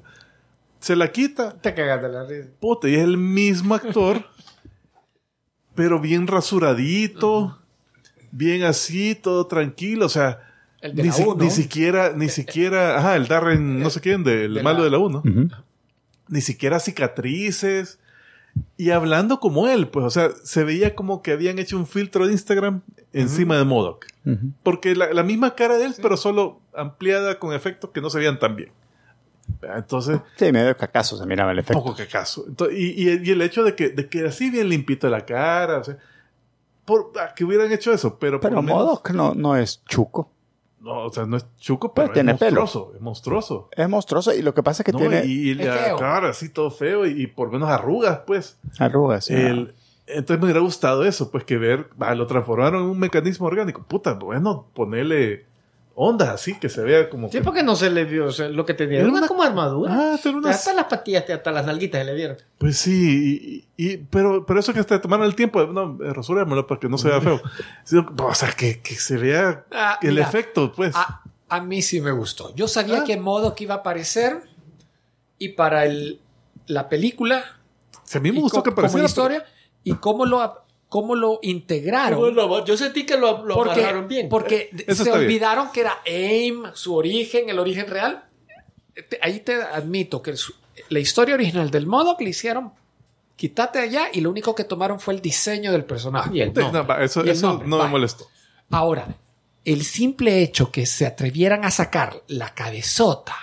Se 0.79 0.95
la 0.95 1.11
quita, 1.11 1.53
Te 1.59 1.73
cagaste 1.73 2.09
la 2.09 2.25
risa. 2.25 2.49
puta, 2.59 2.87
y 2.89 2.93
es 2.95 3.01
el 3.03 3.17
mismo 3.17 3.73
actor, 3.73 4.23
pero 5.75 5.99
bien 5.99 6.27
rasuradito, 6.27 7.59
bien 8.31 8.63
así, 8.63 9.15
todo 9.15 9.47
tranquilo, 9.47 10.05
o 10.05 10.09
sea, 10.09 10.41
El 10.81 10.93
de 10.95 11.01
ni, 11.03 11.09
la 11.09 11.15
si- 11.15 11.23
uno. 11.23 11.43
ni 11.43 11.49
siquiera, 11.49 12.13
ni 12.15 12.29
siquiera, 12.29 12.97
ajá, 12.99 13.15
el 13.15 13.27
Darren, 13.27 13.79
no 13.79 13.89
sé 13.89 14.01
quién, 14.01 14.23
del 14.23 14.53
de 14.53 14.61
malo 14.63 14.79
la- 14.79 14.85
de 14.85 14.91
la 14.91 14.97
1, 14.99 15.17
Ujú. 15.19 15.47
ni 16.27 16.41
siquiera 16.41 16.79
cicatrices, 16.79 17.99
y 18.77 18.91
hablando 18.91 19.39
como 19.39 19.67
él, 19.67 19.87
pues, 19.87 20.05
o 20.05 20.09
sea, 20.09 20.29
se 20.43 20.63
veía 20.63 20.95
como 20.95 21.21
que 21.21 21.31
habían 21.31 21.57
hecho 21.59 21.77
un 21.77 21.87
filtro 21.87 22.25
de 22.27 22.33
Instagram 22.33 22.81
encima 23.13 23.57
de 23.57 23.63
Modoc. 23.65 24.05
Porque 24.63 24.95
la, 24.95 25.11
la 25.13 25.23
misma 25.23 25.55
cara 25.55 25.77
de 25.77 25.85
él, 25.85 25.95
pero 26.01 26.17
solo 26.17 26.59
ampliada 26.75 27.39
con 27.39 27.53
efectos 27.53 27.89
que 27.91 28.01
no 28.01 28.09
se 28.09 28.19
veían 28.19 28.39
tan 28.39 28.55
bien. 28.55 28.71
Entonces, 29.75 30.19
Sí, 30.37 30.51
medio 30.51 30.75
cacazo 30.77 31.17
se 31.17 31.25
miraba 31.25 31.51
el 31.51 31.59
efecto. 31.59 31.81
poco 31.83 31.95
que 31.95 32.03
acaso. 32.03 32.45
Entonces, 32.47 32.77
y, 32.79 33.09
y- 33.09 33.21
y 33.23 33.31
el 33.31 33.41
hecho 33.41 33.63
de 33.63 33.75
que, 33.75 33.89
de 33.89 34.07
que 34.07 34.25
así 34.27 34.49
bien 34.49 34.69
limpito 34.69 35.09
la 35.09 35.25
cara, 35.25 35.79
o 35.79 35.83
sea, 35.83 35.97
por, 36.85 37.11
ah, 37.19 37.33
que 37.35 37.43
hubieran 37.45 37.71
hecho 37.71 37.91
eso, 37.93 38.17
pero 38.19 38.39
Pero 38.39 38.61
Modoc 38.61 39.11
no, 39.11 39.33
no 39.33 39.55
es 39.55 39.83
chuco. 39.85 40.29
No, 40.83 41.05
o 41.05 41.11
sea, 41.13 41.25
no 41.25 41.37
es 41.37 41.45
chuco, 41.57 41.93
pero 41.93 42.11
tiene 42.11 42.33
es 42.33 42.37
pelo. 42.37 42.59
monstruoso. 42.61 42.91
Es 42.95 43.01
monstruoso. 43.01 43.69
Es 43.71 43.87
monstruoso 43.89 44.33
y 44.35 44.41
lo 44.41 44.53
que 44.53 44.61
pasa 44.63 44.83
es 44.83 44.85
que 44.85 44.91
No, 44.91 44.99
tiene 44.99 45.25
y, 45.25 45.49
y 45.49 45.51
Es 45.51 45.57
la 45.65 45.73
feo. 45.75 45.97
cara 45.97 46.29
así 46.29 46.49
todo 46.49 46.69
feo 46.71 47.05
y, 47.05 47.21
y 47.21 47.27
por 47.27 47.51
menos 47.51 47.69
arrugas, 47.69 48.19
pues. 48.27 48.59
arrugas. 48.79 49.25
¿sí? 49.25 49.33
El- 49.33 49.73
entonces 50.05 50.39
me 50.39 50.45
hubiera 50.47 50.59
gustado 50.59 51.05
eso, 51.05 51.31
pues 51.31 51.45
que 51.45 51.57
ver, 51.57 51.87
ah, 51.99 52.13
lo 52.13 52.27
transformaron 52.27 52.83
en 52.83 52.89
un 52.89 52.99
mecanismo 52.99 53.47
orgánico. 53.47 53.83
Puta, 53.87 54.13
bueno, 54.15 54.67
ponerle 54.73 55.45
ondas 55.95 56.29
así, 56.29 56.57
que 56.59 56.69
se 56.69 56.81
vea 56.81 57.09
como... 57.09 57.27
Sí, 57.27 57.37
que- 57.37 57.43
porque 57.43 57.61
no 57.63 57.75
se 57.75 57.89
le 57.89 58.05
vio. 58.05 58.25
O 58.27 58.31
sea, 58.31 58.49
lo 58.49 58.65
que 58.65 58.73
tenía 58.73 58.99
Era 58.99 59.07
una 59.09 59.19
una- 59.19 59.27
como 59.27 59.43
armadura. 59.43 59.93
Ah, 59.93 60.19
unas- 60.29 60.55
Hasta 60.55 60.73
las 60.73 60.85
patillas, 60.85 61.29
hasta 61.29 61.51
las 61.51 61.65
nalguitas 61.65 61.99
se 62.01 62.05
le 62.05 62.13
vieron. 62.15 62.37
Pues 62.57 62.77
sí, 62.77 63.65
y, 63.77 63.85
y- 63.91 63.97
pero, 63.97 64.45
pero 64.45 64.59
eso 64.59 64.73
que 64.73 64.79
hasta 64.79 64.99
tomaron 64.99 65.25
el 65.25 65.35
tiempo, 65.35 65.63
no, 65.65 65.97
eh, 66.03 66.13
rasurémoslo 66.13 66.65
para 66.65 66.79
que 66.79 66.89
no 66.89 66.97
se 66.97 67.09
vea 67.09 67.21
feo. 67.21 67.41
O 68.17 68.33
sea, 68.35 68.51
que, 68.51 68.81
que 68.81 68.95
se 68.95 69.17
vea 69.17 69.65
Ah, 69.71 69.99
el 70.01 70.15
mira, 70.15 70.23
efecto, 70.27 70.71
pues. 70.71 70.95
A, 70.95 71.21
a 71.49 71.61
mí 71.61 71.81
sí 71.83 72.01
me 72.01 72.11
gustó. 72.11 72.53
Yo 72.55 72.67
sabía 72.67 72.99
Ah. 73.01 73.03
que 73.03 73.17
Modoc 73.17 73.59
iba 73.61 73.75
a 73.75 73.77
aparecer 73.77 74.41
y 75.37 75.49
para 75.49 75.85
el, 75.85 76.19
la 76.67 76.89
película 76.89 77.43
Si 78.03 78.17
a 78.17 78.21
mí 78.21 78.31
me 78.31 78.39
gustó 78.39 78.63
que 78.63 78.69
como 78.71 78.75
pareciera. 78.77 79.03
la 79.03 79.07
historia 79.07 79.45
y 79.83 79.93
cómo 79.95 80.25
lo, 80.25 80.63
cómo 80.93 81.15
lo 81.15 81.39
integraron. 81.41 82.35
yo 82.65 82.77
sentí 82.77 83.03
que 83.03 83.17
lo, 83.17 83.43
lo 83.43 83.55
porque 83.55 83.79
agarraron 83.81 84.07
bien. 84.07 84.29
porque 84.29 84.69
Eso 84.85 85.03
se 85.03 85.09
bien. 85.09 85.23
olvidaron 85.23 85.71
que 85.71 85.79
era 85.81 85.97
AIM, 86.05 86.65
su 86.75 86.93
origen, 86.95 87.49
el 87.49 87.57
origen 87.57 87.87
real. 87.87 88.25
Ahí 89.23 89.39
te 89.39 89.55
admito 89.55 90.21
que 90.21 90.37
su- 90.37 90.53
la 90.89 90.99
historia 90.99 91.33
original 91.33 91.71
del 91.71 91.87
Modoc 91.87 92.21
le 92.21 92.29
hicieron 92.29 92.73
quítate 93.35 93.79
allá 93.79 94.09
y 94.13 94.21
lo 94.21 94.29
único 94.29 94.53
que 94.53 94.65
tomaron 94.65 94.99
fue 94.99 95.15
el 95.15 95.21
diseño 95.21 95.71
del 95.71 95.83
personaje. 95.83 96.29
Y 96.31 96.41
el 96.41 96.49
Sí, 96.53 96.59
nombre. 96.61 96.83
no, 96.83 97.03
eso 97.03 97.21
Y 97.21 97.29
el 97.29 97.35
eso 97.37 97.47
nombre, 97.47 97.67
no 97.67 97.77
me 97.83 97.87
molestó. 97.89 98.27
Ahora, 98.69 99.07
el 99.65 99.83
simple 99.85 100.43
hecho 100.43 100.71
que 100.71 100.85
se 100.85 101.07
atrevieran 101.07 101.65
a 101.65 101.71
sacar 101.71 102.21
la 102.27 102.53
cabezota, 102.53 103.35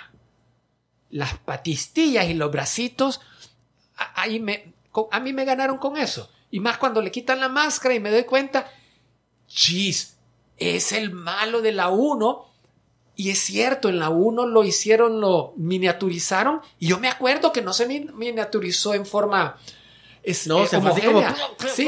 las 1.09 1.37
patistillas 1.39 2.29
y 2.29 2.33
los 2.33 2.49
bracitos, 2.49 3.19
ahí 4.15 4.39
me, 4.39 4.73
a 5.11 5.19
mí 5.19 5.33
me 5.33 5.43
ganaron 5.43 5.77
con 5.79 5.97
eso. 5.97 6.31
Y 6.51 6.59
más 6.59 6.77
cuando 6.77 7.01
le 7.01 7.11
quitan 7.11 7.39
la 7.39 7.49
máscara 7.49 7.95
y 7.95 7.99
me 7.99 8.11
doy 8.11 8.25
cuenta, 8.25 8.69
chis, 9.47 10.17
es 10.57 10.91
el 10.91 11.11
malo 11.11 11.61
de 11.61 11.71
la 11.71 11.89
1. 11.89 12.45
Y 13.15 13.29
es 13.29 13.39
cierto, 13.39 13.89
en 13.89 13.99
la 13.99 14.09
1 14.09 14.45
lo 14.47 14.63
hicieron, 14.63 15.21
lo 15.21 15.53
miniaturizaron. 15.57 16.61
Y 16.79 16.87
yo 16.87 16.99
me 16.99 17.07
acuerdo 17.07 17.51
que 17.51 17.61
no 17.61 17.73
se 17.73 17.87
min- 17.87 18.11
miniaturizó 18.15 18.93
en 18.93 19.05
forma 19.05 19.57
es, 20.23 20.45
No, 20.47 20.63
eh, 20.63 20.67
se 20.67 20.79
fue 20.81 20.91
así 20.91 21.01
como-. 21.01 21.23
Sí, 21.73 21.87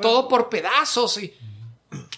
todo 0.00 0.28
por 0.28 0.48
pedazos. 0.48 1.18
Y, 1.18 1.34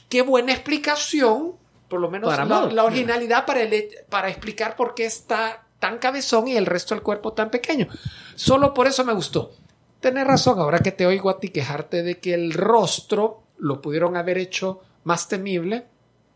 qué 0.09 0.23
buena 0.23 0.53
explicación, 0.53 1.55
por 1.89 2.01
lo 2.01 2.11
menos 2.11 2.29
Para 2.29 2.45
la, 2.45 2.85
originalidad 2.85 3.47
para, 3.47 3.63
el- 3.63 3.89
para 4.09 4.29
explicar 4.29 4.77
por 4.77 4.95
qué 4.95 5.07
está 5.07 5.65
tan 5.79 5.99
cabezón 5.99 6.47
y 6.49 6.57
el 6.57 6.67
resto 6.67 6.95
del 6.95 7.03
cuerpo 7.03 7.33
tan 7.33 7.51
pequeño. 7.51 7.89
Solo 8.37 8.75
por 8.75 8.87
eso 8.87 9.05
me 9.05 9.13
gustó. 9.15 9.53
Tenés 10.01 10.27
razón, 10.27 10.59
ahora 10.59 10.79
que 10.81 10.93
te 10.93 11.07
oigo 11.07 11.29
a 11.31 11.39
ti 11.41 11.49
quejarte 11.51 12.03
de 12.03 12.19
que 12.19 12.35
el 12.35 12.53
rostro 12.53 13.43
lo 13.59 13.81
pudieron 13.83 14.17
haber 14.17 14.39
hecho 14.39 14.81
más 15.05 15.29
temible. 15.29 15.85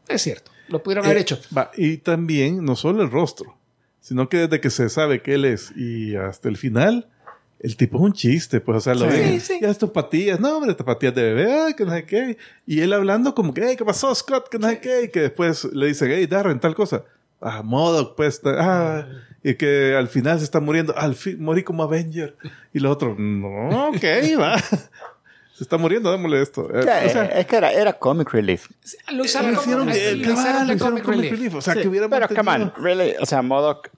Es 0.08 0.22
cierto, 0.22 0.50
lo 0.68 0.82
pudieron 0.82 1.04
haber 1.06 1.18
Eh, 1.18 1.20
hecho. 1.22 1.38
va, 1.56 1.70
y 1.76 1.96
también, 1.98 2.64
no 2.64 2.76
solo 2.76 3.02
el 3.02 3.10
rostro, 3.10 3.56
sino 4.00 4.28
que 4.28 4.36
desde 4.38 4.60
que 4.60 4.68
se 4.70 4.88
sabe 4.90 5.22
que 5.22 5.34
él 5.34 5.46
es 5.46 5.72
y 5.76 6.14
hasta 6.14 6.48
el 6.50 6.58
final, 6.58 7.08
el 7.60 7.76
tipo 7.78 7.96
es 7.96 8.02
un 8.02 8.12
chiste, 8.12 8.60
pues, 8.60 8.76
o 8.76 8.80
sea, 8.80 8.94
lo 8.94 9.10
Sí, 9.10 9.16
ven, 9.18 9.40
sí. 9.40 9.58
ya 9.62 9.72
tus 9.72 9.88
patillas, 9.90 10.38
no, 10.38 10.58
hombre, 10.58 10.74
patillas 10.74 11.14
de 11.14 11.22
bebé, 11.22 11.52
ay, 11.62 11.74
que 11.74 11.86
no 11.86 11.92
sé 11.92 12.04
qué. 12.04 12.36
Y 12.66 12.80
él 12.80 12.92
hablando 12.92 13.34
como 13.34 13.54
que, 13.54 13.62
hey, 13.66 13.76
¿qué 13.78 13.84
pasó, 13.86 14.14
Scott? 14.14 14.50
Que 14.50 14.58
no 14.58 14.68
sé 14.68 14.80
qué. 14.80 15.04
Y 15.04 15.08
que 15.08 15.20
después 15.20 15.64
le 15.72 15.86
dicen, 15.86 16.10
hey, 16.12 16.26
Darren, 16.26 16.60
tal 16.60 16.74
cosa. 16.74 17.04
Ah, 17.46 17.62
modo, 17.62 18.16
pues, 18.16 18.40
ah, 18.46 19.04
y 19.42 19.54
que 19.56 19.94
al 19.94 20.08
final 20.08 20.38
se 20.38 20.44
está 20.44 20.60
muriendo, 20.60 20.96
al 20.96 21.14
fin, 21.14 21.36
morí 21.42 21.62
como 21.62 21.82
Avenger. 21.82 22.36
Y 22.72 22.78
lo 22.80 22.90
otro, 22.90 23.14
no, 23.18 23.88
ok, 23.90 24.02
va. 24.40 24.58
Se 24.58 25.62
está 25.62 25.76
muriendo, 25.76 26.10
démosle 26.10 26.42
esto. 26.42 26.68
Eh, 26.74 26.82
Ya, 26.84 27.02
o 27.06 27.08
sea, 27.10 27.24
es 27.26 27.46
que 27.46 27.56
era, 27.56 27.70
era 27.70 27.92
comic 27.92 28.32
relief. 28.32 28.68
Lo 29.12 29.22
usaron 29.24 29.54
como- 29.54 29.76
comic 29.84 30.78
comic 30.80 31.04
relief. 31.06 31.30
relief. 31.32 31.54
O 31.54 31.60
sea, 31.60 31.74
Sí, 31.74 31.82
que 31.82 31.88
hubiera 31.88 32.08
Pero, 32.08 32.26
come 32.28 32.50
on, 32.50 32.72
really, 32.78 33.14
o 33.20 33.26
sea, 33.26 33.40
Modoc. 33.42 33.88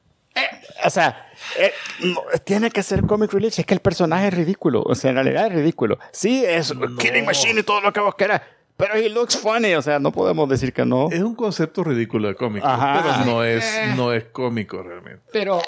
o 0.85 0.91
sea, 0.91 1.29
eh, 1.59 1.73
no, 2.03 2.21
tiene 2.45 2.71
que 2.71 2.83
ser 2.83 3.03
comic 3.03 3.33
relief. 3.33 3.59
Es 3.59 3.65
que 3.65 3.73
el 3.75 3.81
personaje 3.81 4.29
es 4.29 4.35
ridículo. 4.35 4.83
O 4.83 4.95
sea, 4.95 5.11
en 5.11 5.17
realidad 5.17 5.47
es 5.47 5.55
ridículo. 5.55 5.99
Sí, 6.13 6.45
es 6.45 6.75
Killing 6.99 7.25
Machine 7.25 7.61
y 7.61 7.63
todo 7.63 7.81
lo 7.81 7.91
que 7.93 8.01
vos 8.01 8.15
quieras. 8.17 8.43
Pero 8.77 8.95
he 8.95 9.09
looks 9.09 9.37
funny. 9.39 9.75
O 9.75 9.83
sea, 9.83 9.99
no 9.99 10.13
podemos 10.13 10.49
decir 10.49 10.73
que 10.73 10.85
no. 10.85 11.09
Es 11.11 11.21
un 11.23 11.35
concepto 11.35 11.83
ridículo 11.85 12.29
de 12.29 12.35
cómico, 12.35 12.67
Ajá. 12.67 13.03
pero 13.03 13.25
no 13.31 13.43
es, 13.45 13.65
Eh. 13.65 13.95
no 13.97 14.13
es 14.13 14.25
cómico 14.25 14.83
realmente. 14.83 15.23
Pero, 15.33 15.63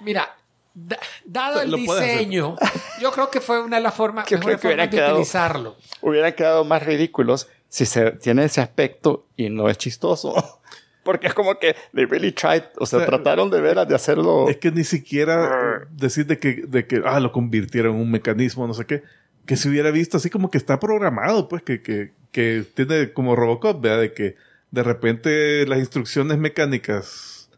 mira, 0.00 0.36
da- 0.74 0.98
dado 1.24 1.54
O 1.56 1.58
sea, 1.58 1.62
el 1.64 1.72
diseño, 1.74 2.56
yo 3.00 3.10
creo 3.12 3.30
que 3.30 3.40
fue 3.40 3.60
una 3.62 3.76
de 3.76 3.82
las 3.82 3.94
formas, 3.94 4.30
mejores 4.30 4.60
que 4.60 4.66
hubiera 4.68 4.82
formas 4.84 4.90
de 4.92 4.96
quedado- 4.96 5.14
utilizarlo. 5.14 5.76
Hubieran 6.00 6.32
quedado 6.34 6.64
más 6.64 6.82
ridículos 6.84 7.48
si 7.68 7.84
se 7.84 8.12
tiene 8.12 8.44
ese 8.44 8.60
aspecto 8.60 9.26
y 9.36 9.48
no 9.50 9.68
es 9.68 9.76
chistoso. 9.78 10.34
Porque 11.02 11.28
es 11.28 11.34
como 11.34 11.56
que 11.60 11.76
they 11.94 12.04
really 12.04 12.32
tried, 12.32 12.64
o 12.78 12.84
sea, 12.86 12.98
O 12.98 13.00
sea, 13.00 13.06
trataron 13.06 13.48
de 13.48 13.60
veras 13.60 13.86
de 13.88 13.94
hacerlo. 13.94 14.48
Es 14.48 14.56
que 14.56 14.72
ni 14.72 14.82
siquiera 14.82 15.86
decir 15.90 16.26
de 16.26 16.38
que, 16.40 16.62
de 16.66 16.86
que 16.86 17.00
ah, 17.04 17.20
lo 17.20 17.30
convirtieron 17.30 17.94
en 17.94 18.02
un 18.02 18.10
mecanismo, 18.10 18.66
no 18.66 18.74
sé 18.74 18.86
qué. 18.86 19.04
Que 19.46 19.56
se 19.56 19.68
hubiera 19.68 19.90
visto 19.90 20.16
así 20.16 20.28
como 20.30 20.50
que 20.50 20.58
está 20.58 20.78
programado, 20.80 21.48
pues, 21.48 21.62
que, 21.62 21.80
que, 21.82 22.12
que 22.32 22.64
tiene 22.74 23.12
como 23.12 23.36
Robocop, 23.36 23.80
¿verdad? 23.80 24.00
De 24.00 24.12
que 24.12 24.36
de 24.70 24.82
repente 24.82 25.66
las 25.66 25.78
instrucciones 25.78 26.38
mecánicas 26.38 27.48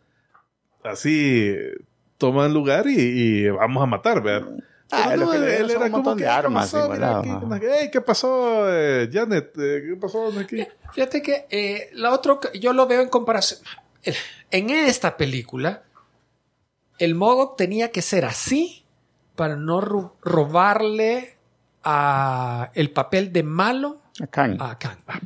así 0.84 1.54
toman 2.18 2.52
lugar 2.52 2.86
y, 2.88 2.96
y 2.98 3.48
vamos 3.50 3.82
a 3.82 3.86
matar, 3.86 4.22
¿verdad? 4.22 4.48
Ah, 4.90 5.06
Pero 5.10 5.26
lo 5.26 5.30
que 5.32 5.38
le 5.38 5.46
dieron 5.46 5.70
son 5.70 5.82
un 5.84 5.90
montón 5.92 6.16
de 6.18 6.24
"¿Qué 6.24 6.28
armas 6.30 6.72
pasó? 6.72 6.88
Mira, 6.90 7.18
aquí, 7.20 7.66
hey, 7.80 7.88
¿qué 7.92 8.00
pasó, 8.00 8.66
eh, 8.74 9.08
Janet? 9.12 9.52
Eh, 9.58 9.82
¿Qué 9.86 9.96
pasó 10.00 10.26
aquí? 10.38 10.66
Fíjate 10.92 11.20
que 11.22 11.46
eh, 11.50 11.90
la 11.92 12.10
otra, 12.12 12.38
yo 12.58 12.72
lo 12.72 12.86
veo 12.86 13.02
en 13.02 13.08
comparación. 13.08 13.60
En 14.50 14.70
esta 14.70 15.16
película, 15.18 15.82
el 16.98 17.14
modo 17.14 17.50
tenía 17.50 17.90
que 17.90 18.00
ser 18.00 18.24
así 18.24 18.84
para 19.36 19.56
no 19.56 19.80
ro- 19.82 20.16
robarle 20.22 21.36
a 21.84 22.70
el 22.74 22.90
papel 22.90 23.32
de 23.32 23.42
malo 23.42 24.00
a 24.20 24.26
Khan. 24.26 24.56
Ah, 24.60 24.76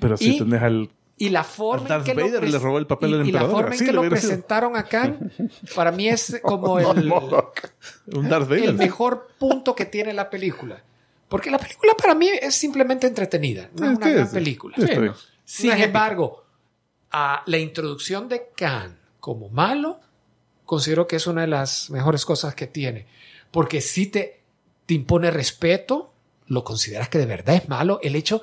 pero 0.01 0.17
si 0.17 0.37
Y- 0.37 0.39
tenés 0.39 0.63
al... 0.63 0.91
Y 1.19 1.29
la 1.29 1.45
forma 1.45 1.89
Darth 1.89 2.09
en 2.09 2.17
que 2.17 2.23
Vader 2.23 2.43
lo 2.43 2.49
le 2.51 2.59
robó 2.59 2.79
el 2.79 2.87
papel 2.89 3.11
y, 3.11 3.19
del 3.19 3.29
y 3.29 3.33
la 3.33 3.43
forma 3.45 3.69
en 3.69 3.73
Así 3.75 3.85
que 3.85 3.93
lo 3.93 4.09
presentaron 4.09 4.77
a 4.77 4.83
Khan, 4.85 5.31
para 5.77 5.93
mí 5.93 6.09
es 6.09 6.41
como 6.43 6.81
No, 6.81 6.91
el, 6.93 7.07
no. 7.09 7.53
Un 8.15 8.29
Darth 8.29 8.49
Vader. 8.49 8.71
el 8.71 8.75
mejor 8.75 9.29
punto 9.39 9.75
que 9.77 9.85
tiene 9.85 10.13
la 10.13 10.29
película. 10.29 10.83
Porque 11.29 11.51
la 11.51 11.59
película 11.59 11.95
para 11.95 12.15
mí 12.17 12.29
es 12.29 12.55
simplemente 12.57 13.07
entretenida. 13.07 13.71
No 13.75 13.85
es 13.87 13.91
Sí, 13.93 13.97
una 13.97 14.07
sí, 14.07 14.13
gran 14.15 14.29
sí. 14.29 14.35
película. 14.35 14.77
Sí. 14.77 14.87
Sin 15.45 15.71
embargo, 15.73 16.45
a 17.13 17.43
la 17.47 17.59
introducción 17.59 18.29
de 18.29 18.49
Khan 18.57 18.99
como 19.21 19.49
malo, 19.49 20.01
considero 20.65 21.07
que 21.07 21.17
es 21.17 21.27
una 21.29 21.43
de 21.43 21.47
las 21.47 21.89
mejores 21.91 22.25
cosas 22.27 22.55
que 22.57 22.67
tiene. 22.67 23.07
Porque 23.53 23.81
si 23.81 24.07
te, 24.07 24.41
te 24.87 24.95
impone 24.95 25.31
respeto, 25.31 26.12
lo 26.53 26.65
consideras 26.65 27.09
que 27.09 27.19
de 27.19 27.27
verdad 27.27 27.55
es 27.57 27.69
malo. 27.69 27.99
El 28.03 28.15
hecho 28.17 28.43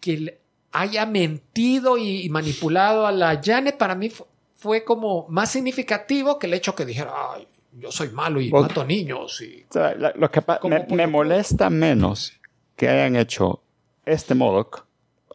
que 0.00 0.38
haya 0.72 1.06
mentido 1.06 1.98
y, 1.98 2.22
y 2.24 2.28
manipulado 2.28 3.06
a 3.06 3.12
la 3.12 3.40
Janet, 3.42 3.76
para 3.76 3.94
mí 3.94 4.08
fu- 4.10 4.26
fue 4.56 4.84
como 4.84 5.26
más 5.28 5.50
significativo 5.50 6.38
que 6.38 6.46
el 6.46 6.54
hecho 6.54 6.74
que 6.74 6.84
dijera, 6.86 7.12
ay, 7.34 7.46
yo 7.78 7.90
soy 7.90 8.08
malo 8.10 8.40
y 8.40 8.50
Vos- 8.50 8.62
mato 8.68 8.84
niños. 8.84 9.40
Y... 9.42 9.66
Lo 10.14 10.30
que 10.30 10.42
me, 10.94 11.06
molesta 11.06 11.68
menos 11.68 12.32
que 12.76 12.88
hayan 12.88 13.16
hecho 13.16 13.60
este 14.06 14.34
Modoc 14.34 14.86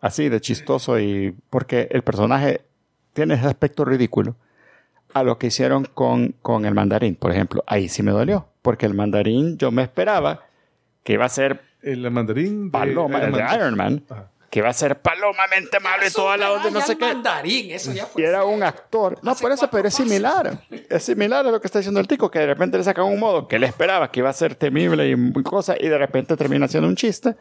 así 0.02 0.30
de 0.30 0.40
chistoso 0.42 1.00
y 1.00 1.36
porque 1.50 1.88
el 1.92 2.04
personaje 2.04 2.62
tiene 3.14 3.34
ese 3.36 3.48
aspecto 3.48 3.84
ridículo 3.86 4.36
a 5.14 5.24
lo 5.24 5.38
que 5.40 5.48
hicieron 5.48 5.86
con, 5.86 6.36
con 6.42 6.66
el 6.66 6.74
mandarín, 6.74 7.16
por 7.16 7.32
ejemplo. 7.32 7.64
Ahí 7.68 7.90
sí 7.90 8.04
me 8.04 8.12
dolió, 8.12 8.48
porque 8.62 8.86
el 8.86 8.94
mandarín 8.94 9.58
yo 9.58 9.72
me 9.72 9.82
esperaba 9.84 10.46
que 11.04 11.14
iba 11.14 11.26
a 11.26 11.30
ser 11.30 11.62
El 11.92 12.10
mandarín 12.12 12.66
de 12.66 12.72
paloma, 12.72 13.20
el 13.24 13.32
de 13.32 13.44
Iron 13.56 13.76
Man, 13.76 14.04
Ajá. 14.10 14.30
que 14.50 14.60
iba 14.60 14.70
a 14.70 14.74
ser 14.74 15.00
palomamente 15.02 15.80
malo 15.80 16.04
y 16.08 16.12
toda 16.12 16.38
la 16.38 16.52
onda, 16.52 16.70
no 16.70 16.82
sé 16.82 16.98
qué. 16.98 17.06
mandarín, 17.06 17.72
eso 17.72 17.92
ya 17.94 18.06
fue. 18.06 18.22
Y 18.22 18.26
era 18.26 18.44
un 18.46 18.64
actor. 18.64 19.18
No, 19.22 19.32
Hace 19.32 19.42
por 19.42 19.52
eso, 19.52 19.70
pero 19.70 19.88
es 19.88 19.94
similar. 19.94 20.60
Es 20.90 21.04
similar 21.04 21.46
a 21.46 21.52
lo 21.52 21.60
que 21.62 21.68
está 21.68 21.80
diciendo 21.80 22.00
el 22.00 22.08
tico, 22.08 22.30
que 22.32 22.40
de 22.40 22.48
repente 22.48 22.78
le 22.78 22.84
sacan 22.84 23.06
un 23.06 23.20
modo 23.20 23.48
que 23.48 23.58
él 23.58 23.64
esperaba 23.64 24.12
que 24.12 24.20
iba 24.22 24.30
a 24.30 24.34
ser 24.34 24.56
temible 24.56 25.08
y 25.10 25.16
muy 25.16 25.44
cosa, 25.44 25.76
y 25.80 25.88
de 25.88 25.98
repente 25.98 26.36
termina 26.38 26.68
siendo 26.68 26.88
un 26.88 26.96
chiste. 26.96 27.36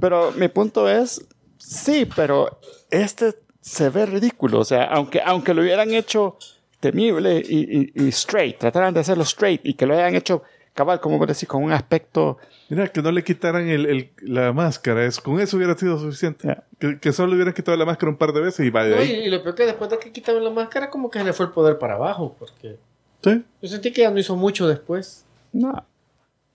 Pero 0.00 0.32
mi 0.32 0.48
punto 0.48 0.88
es, 0.88 1.24
sí, 1.58 2.08
pero 2.16 2.60
este 2.90 3.34
se 3.60 3.88
ve 3.90 4.06
ridículo. 4.06 4.60
O 4.60 4.64
sea, 4.64 4.84
aunque, 4.84 5.20
aunque 5.24 5.54
lo 5.54 5.62
hubieran 5.62 5.92
hecho 5.92 6.36
temible 6.80 7.42
y, 7.46 7.78
y- 7.80 7.92
y 7.94 8.08
straight, 8.08 8.58
trataran 8.58 8.94
de 8.94 9.00
hacerlo 9.00 9.24
straight 9.24 9.60
y 9.64 9.74
que 9.74 9.84
lo 9.86 9.94
hayan 9.94 10.14
hecho 10.14 10.42
cabal, 10.78 11.00
como 11.00 11.18
vos 11.18 11.26
decís, 11.26 11.48
con 11.48 11.62
un 11.64 11.72
aspecto... 11.72 12.38
Mira, 12.68 12.86
que 12.88 13.02
no 13.02 13.10
le 13.10 13.24
quitaran 13.24 13.68
el, 13.68 13.86
el- 13.86 14.10
la 14.22 14.52
máscara. 14.52 15.04
Es, 15.04 15.20
con 15.20 15.40
eso 15.40 15.56
hubiera 15.56 15.76
sido 15.76 15.98
suficiente. 15.98 16.46
Ya. 16.48 16.64
Que, 16.78 16.98
que 17.00 17.12
solo 17.12 17.28
le 17.30 17.34
hubieran 17.34 17.52
quitado 17.54 17.76
la 17.76 17.84
máscara 17.84 18.10
un 18.10 18.16
par 18.18 18.32
de 18.32 18.40
veces 18.40 18.64
y 18.66 18.70
vaya 18.70 18.96
No, 18.96 19.02
y, 19.02 19.10
y 19.10 19.28
lo 19.30 19.42
peor 19.42 19.54
que 19.54 19.66
después 19.66 19.90
de 19.90 19.98
que 19.98 20.12
quitaron 20.12 20.44
la 20.44 20.50
máscara, 20.50 20.88
como 20.90 21.10
que 21.10 21.18
se 21.18 21.24
le 21.24 21.32
fue 21.32 21.46
el 21.46 21.52
poder 21.52 21.78
para 21.78 21.94
abajo, 21.94 22.36
porque 22.38 22.76
Sí. 23.24 23.44
yo 23.62 23.68
sentí 23.68 23.92
que 23.92 24.02
ya 24.02 24.10
no 24.10 24.18
hizo 24.18 24.36
mucho 24.36 24.68
después. 24.68 25.24
No. 25.52 25.84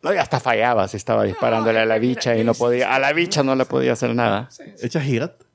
No, 0.02 0.14
y 0.14 0.18
hasta 0.18 0.40
fallaba 0.40 0.88
si 0.88 0.98
estaba 0.98 1.24
disparándole 1.24 1.80
a 1.80 1.86
la 1.86 1.98
bicha 2.00 2.36
y 2.38 2.44
no 2.44 2.54
podía... 2.54 2.94
A 2.96 3.00
la 3.00 3.12
bicha 3.14 3.44
no 3.44 3.56
le 3.56 3.66
podía 3.66 3.94
hacer 3.94 4.14
nada. 4.16 4.50
Hecha 4.82 5.02
gigante. 5.02 5.46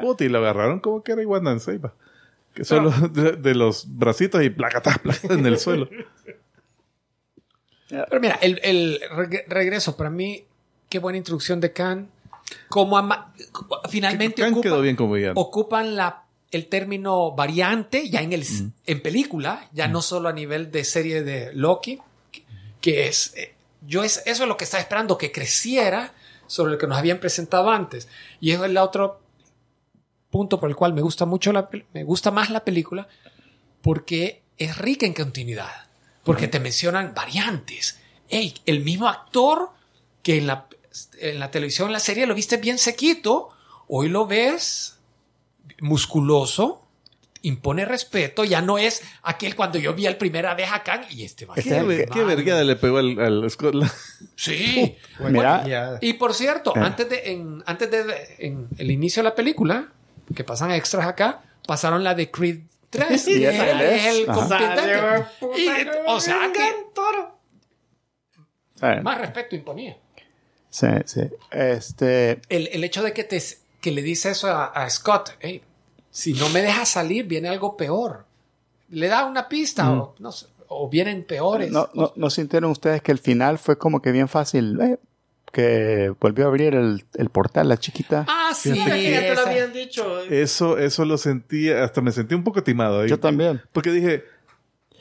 Puta, 0.00 0.24
y 0.24 0.28
lo 0.28 0.38
agarraron 0.38 0.80
como 0.80 1.02
que 1.02 1.12
era 1.12 1.58
Seiba. 1.58 1.92
Que 2.54 2.64
solo 2.64 2.90
de, 3.12 3.32
de 3.32 3.54
los 3.54 3.86
bracitos 3.98 4.42
y 4.42 4.50
placata, 4.50 4.94
placata 5.02 5.34
en 5.34 5.46
el 5.46 5.58
suelo. 5.58 5.88
Pero 8.08 8.20
mira, 8.20 8.38
el, 8.42 8.60
el 8.62 9.00
reg- 9.10 9.44
regreso, 9.46 9.96
para 9.96 10.10
mí, 10.10 10.44
qué 10.88 10.98
buena 10.98 11.18
introducción 11.18 11.60
de 11.60 11.72
Khan. 11.72 12.10
Como 12.68 12.96
ama- 12.98 13.32
finalmente 13.88 14.42
Khan 14.42 14.52
ocupa- 14.52 14.62
quedó 14.62 14.80
bien 14.82 14.96
como 14.96 15.14
ocupan 15.36 15.96
la, 15.96 16.24
el 16.50 16.66
término 16.66 17.32
variante 17.32 18.08
ya 18.10 18.20
en, 18.22 18.32
el, 18.32 18.44
en 18.86 19.02
película, 19.02 19.68
ya 19.72 19.88
no 19.88 20.02
solo 20.02 20.28
a 20.28 20.32
nivel 20.32 20.70
de 20.70 20.84
serie 20.84 21.22
de 21.22 21.52
Loki, 21.54 21.98
que, 22.30 22.44
que 22.80 23.08
es, 23.08 23.32
eh, 23.36 23.54
yo 23.86 24.04
es, 24.04 24.22
eso 24.26 24.42
es 24.44 24.48
lo 24.48 24.56
que 24.56 24.64
estaba 24.64 24.80
esperando, 24.82 25.16
que 25.18 25.32
creciera 25.32 26.12
sobre 26.46 26.72
lo 26.72 26.78
que 26.78 26.86
nos 26.86 26.98
habían 26.98 27.18
presentado 27.18 27.70
antes. 27.70 28.08
Y 28.40 28.50
eso 28.52 28.64
es 28.64 28.70
el 28.70 28.76
otro 28.76 29.20
punto 30.30 30.60
por 30.60 30.68
el 30.68 30.76
cual 30.76 30.92
me 30.92 31.00
gusta 31.02 31.24
mucho 31.26 31.52
la, 31.52 31.68
me 31.92 32.04
gusta 32.04 32.30
más 32.30 32.50
la 32.50 32.64
película, 32.64 33.08
porque 33.82 34.42
es 34.58 34.76
rica 34.78 35.06
en 35.06 35.14
continuidad, 35.14 35.83
porque 36.24 36.48
te 36.48 36.58
mencionan 36.60 37.12
variantes. 37.14 38.00
Ey, 38.28 38.54
el 38.66 38.80
mismo 38.80 39.08
actor 39.08 39.70
que 40.22 40.38
en 40.38 40.46
la, 40.46 40.66
en 41.20 41.38
la 41.38 41.50
televisión, 41.50 41.88
en 41.88 41.92
la 41.92 42.00
serie, 42.00 42.26
lo 42.26 42.34
viste 42.34 42.56
bien 42.56 42.78
sequito, 42.78 43.50
hoy 43.88 44.08
lo 44.08 44.26
ves 44.26 44.98
musculoso, 45.80 46.80
impone 47.42 47.84
respeto, 47.84 48.44
ya 48.44 48.62
no 48.62 48.78
es 48.78 49.02
aquel 49.22 49.54
cuando 49.54 49.78
yo 49.78 49.92
vi 49.92 50.06
el 50.06 50.16
primera 50.16 50.54
vez 50.54 50.70
a 50.72 50.82
Khan 50.82 51.02
y 51.10 51.24
este 51.24 51.44
va 51.44 51.52
a 51.52 51.56
¿Qué, 51.56 51.62
ser 51.62 51.72
es 51.74 51.78
el 51.80 51.86
ve- 51.86 51.96
que- 51.98 52.06
qué 52.06 52.24
vergueada 52.24 52.64
le 52.64 52.76
pegó 52.76 52.98
al, 52.98 53.18
al 53.20 53.50
Scotland? 53.50 53.90
Sí. 54.34 54.96
Mira, 55.20 55.66
Ya. 55.66 55.98
Y 56.00 56.14
por 56.14 56.32
cierto, 56.32 56.72
Eh. 56.74 56.80
antes 56.80 57.08
de, 57.10 57.30
en, 57.32 57.62
antes 57.66 57.90
de 57.90 58.36
en 58.38 58.68
el 58.78 58.90
inicio 58.90 59.22
de 59.22 59.28
la 59.28 59.34
película, 59.34 59.88
que 60.34 60.42
pasan 60.42 60.70
extras 60.70 61.06
acá, 61.06 61.42
pasaron 61.66 62.02
la 62.02 62.14
de 62.14 62.30
Creed 62.30 62.60
3. 62.94 63.28
Y 63.28 63.44
esa 63.44 63.70
él 63.70 63.80
es, 63.80 64.06
el 64.06 64.26
competente. 64.26 64.92
Y, 65.56 65.68
no, 65.84 66.14
o 66.14 66.20
sea 66.20 66.50
que 66.52 66.84
más 69.02 69.18
respeto 69.18 69.56
imponía. 69.56 69.96
sí, 70.70 70.86
sí. 71.06 71.22
Este, 71.50 72.40
El, 72.48 72.68
el 72.72 72.84
hecho 72.84 73.02
de 73.02 73.12
que, 73.12 73.24
te, 73.24 73.42
que 73.80 73.90
le 73.90 74.02
dice 74.02 74.30
eso 74.30 74.48
a, 74.48 74.66
a 74.66 74.88
Scott, 74.90 75.36
"Hey, 75.40 75.62
si 76.10 76.32
no 76.34 76.48
me 76.50 76.62
dejas 76.62 76.88
salir, 76.88 77.26
viene 77.26 77.48
algo 77.48 77.76
peor. 77.76 78.24
Le 78.90 79.08
da 79.08 79.24
una 79.24 79.48
pista 79.48 79.90
o, 79.92 80.14
no 80.18 80.30
sé, 80.32 80.46
o 80.68 80.88
vienen 80.88 81.24
peores. 81.24 81.70
¿No, 81.70 81.88
no, 81.94 82.12
¿No 82.14 82.30
sintieron 82.30 82.70
ustedes 82.70 83.02
que 83.02 83.12
el 83.12 83.18
final 83.18 83.58
fue 83.58 83.78
como 83.78 84.00
que 84.00 84.12
bien 84.12 84.28
fácil? 84.28 84.78
eh, 84.80 84.98
que 85.52 86.12
volvió 86.20 86.46
a 86.46 86.48
abrir 86.48 86.74
el, 86.74 87.04
el 87.14 87.30
portal, 87.30 87.68
la 87.68 87.76
chiquita. 87.78 88.26
Ah, 88.28 88.43
sí. 88.54 88.74
Ya 88.74 88.84
te 89.20 89.34
lo 89.34 89.40
habían 89.46 89.72
dicho. 89.72 90.20
Eso, 90.22 90.78
eso 90.78 91.04
lo 91.04 91.18
sentí, 91.18 91.70
hasta 91.70 92.00
me 92.00 92.12
sentí 92.12 92.34
un 92.34 92.44
poco 92.44 92.62
timado 92.62 93.00
ahí. 93.00 93.08
Yo 93.08 93.18
también. 93.20 93.60
Porque 93.72 93.90
dije, 93.90 94.24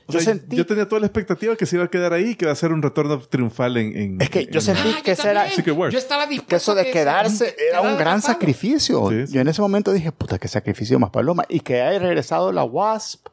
o 0.06 0.12
Yo 0.14 0.20
sea, 0.20 0.34
sentí- 0.34 0.58
yo 0.58 0.66
tenía 0.66 0.88
toda 0.88 1.00
la 1.00 1.06
expectativa 1.08 1.56
que 1.56 1.66
se 1.66 1.78
iba 1.78 1.86
a 1.86 1.88
quedar 1.90 2.12
ahí 2.12 2.32
y 2.32 2.36
que 2.36 2.46
va 2.46 2.52
a 2.52 2.56
ser 2.56 2.74
un 2.74 2.82
retorno 2.82 3.20
triunfal 3.22 3.78
en... 3.78 3.96
en- 3.98 4.22
Es 4.22 4.30
que 4.30 4.46
yo 4.48 4.60
en- 4.60 4.62
sentí 4.62 4.82
Ah, 4.98 5.02
que 5.02 5.12
yo 5.12 5.14
ese 5.14 5.30
era-. 5.30 5.48
Yo 5.90 5.98
estaba 5.98 6.26
dispuesto 6.28 6.48
Que 6.50 6.56
eso 6.58 6.72
a 6.74 6.76
de 6.76 6.84
que 6.86 6.92
quedarse 6.92 7.50
se 7.52 7.56
era 7.70 7.80
un 7.82 7.98
gran 7.98 8.22
sacrificio. 8.22 9.10
Sí, 9.10 9.28
sí. 9.28 9.34
Yo 9.34 9.42
en 9.42 9.48
ese 9.48 9.62
momento 9.62 9.94
dije, 9.94 10.12
puta, 10.12 10.38
qué 10.40 10.48
sacrificio 10.50 11.00
más 11.00 11.10
paloma. 11.10 11.46
Y 11.48 11.62
que 11.62 11.82
haya 11.82 12.00
regresado 12.00 12.52
la 12.52 12.64
Wasp. 12.66 13.28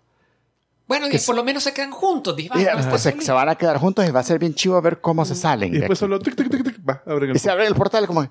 Bueno, 0.87 1.07
y 1.07 1.11
Que 1.11 1.19
por 1.21 1.37
lo 1.37 1.45
menos 1.45 1.63
se 1.63 1.73
quedan 1.73 1.93
juntos. 1.93 2.35
Dije, 2.35 2.51
"Ah, 2.53 2.75
no 2.83 2.89
pues 2.91 3.03
se, 3.03 3.11
solito". 3.11 3.25
se 3.27 3.33
van 3.33 3.49
a 3.49 3.55
quedar 3.55 3.77
juntos 3.79 4.05
y 4.09 4.11
va 4.11 4.21
a 4.21 4.25
ser 4.25 4.39
bien 4.41 4.55
chivo 4.55 4.77
a 4.77 4.81
ver 4.81 5.01
cómo 5.01 5.25
se 5.25 5.35
salen. 5.37 5.69
Y 5.71 5.73
de 5.75 5.79
después 5.81 5.99
solo... 6.01 6.19
tic, 6.19 6.35
tic, 6.35 6.51
tic, 6.51 6.65
tic, 6.65 6.79
va, 6.89 7.01
abren 7.07 7.31
el 7.31 7.37
Y 7.37 7.39
se 7.39 7.49
abre 7.51 7.67
el 7.67 7.75
portal 7.77 8.07
como, 8.09 8.29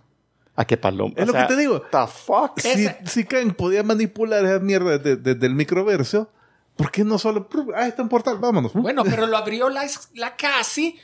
¿a 0.60 0.66
qué 0.66 0.76
paloma? 0.78 1.14
Es 1.16 1.26
lo 1.26 1.34
que 1.34 1.44
te 1.46 1.56
digo. 1.56 1.82
The 1.92 2.08
fuck? 2.08 2.60
si, 3.06 3.24
Kang 3.24 3.54
podía 3.54 3.82
manipular 3.84 4.44
esa 4.44 4.60
mierda 4.60 4.98
desde, 4.98 5.16
desde 5.16 5.48
el 5.48 5.56
microverso, 5.56 6.30
¿por 6.76 6.92
qué 6.92 7.04
no 7.06 7.18
solo... 7.18 7.48
Ah, 7.76 7.88
está 7.88 8.02
en 8.02 8.10
portal, 8.10 8.38
vámonos. 8.40 8.74
Bueno, 8.74 9.04
pero 9.06 9.26
lo 9.26 9.38
abrió 9.38 9.70
la, 9.70 9.88
la 10.16 10.36
casi 10.36 11.00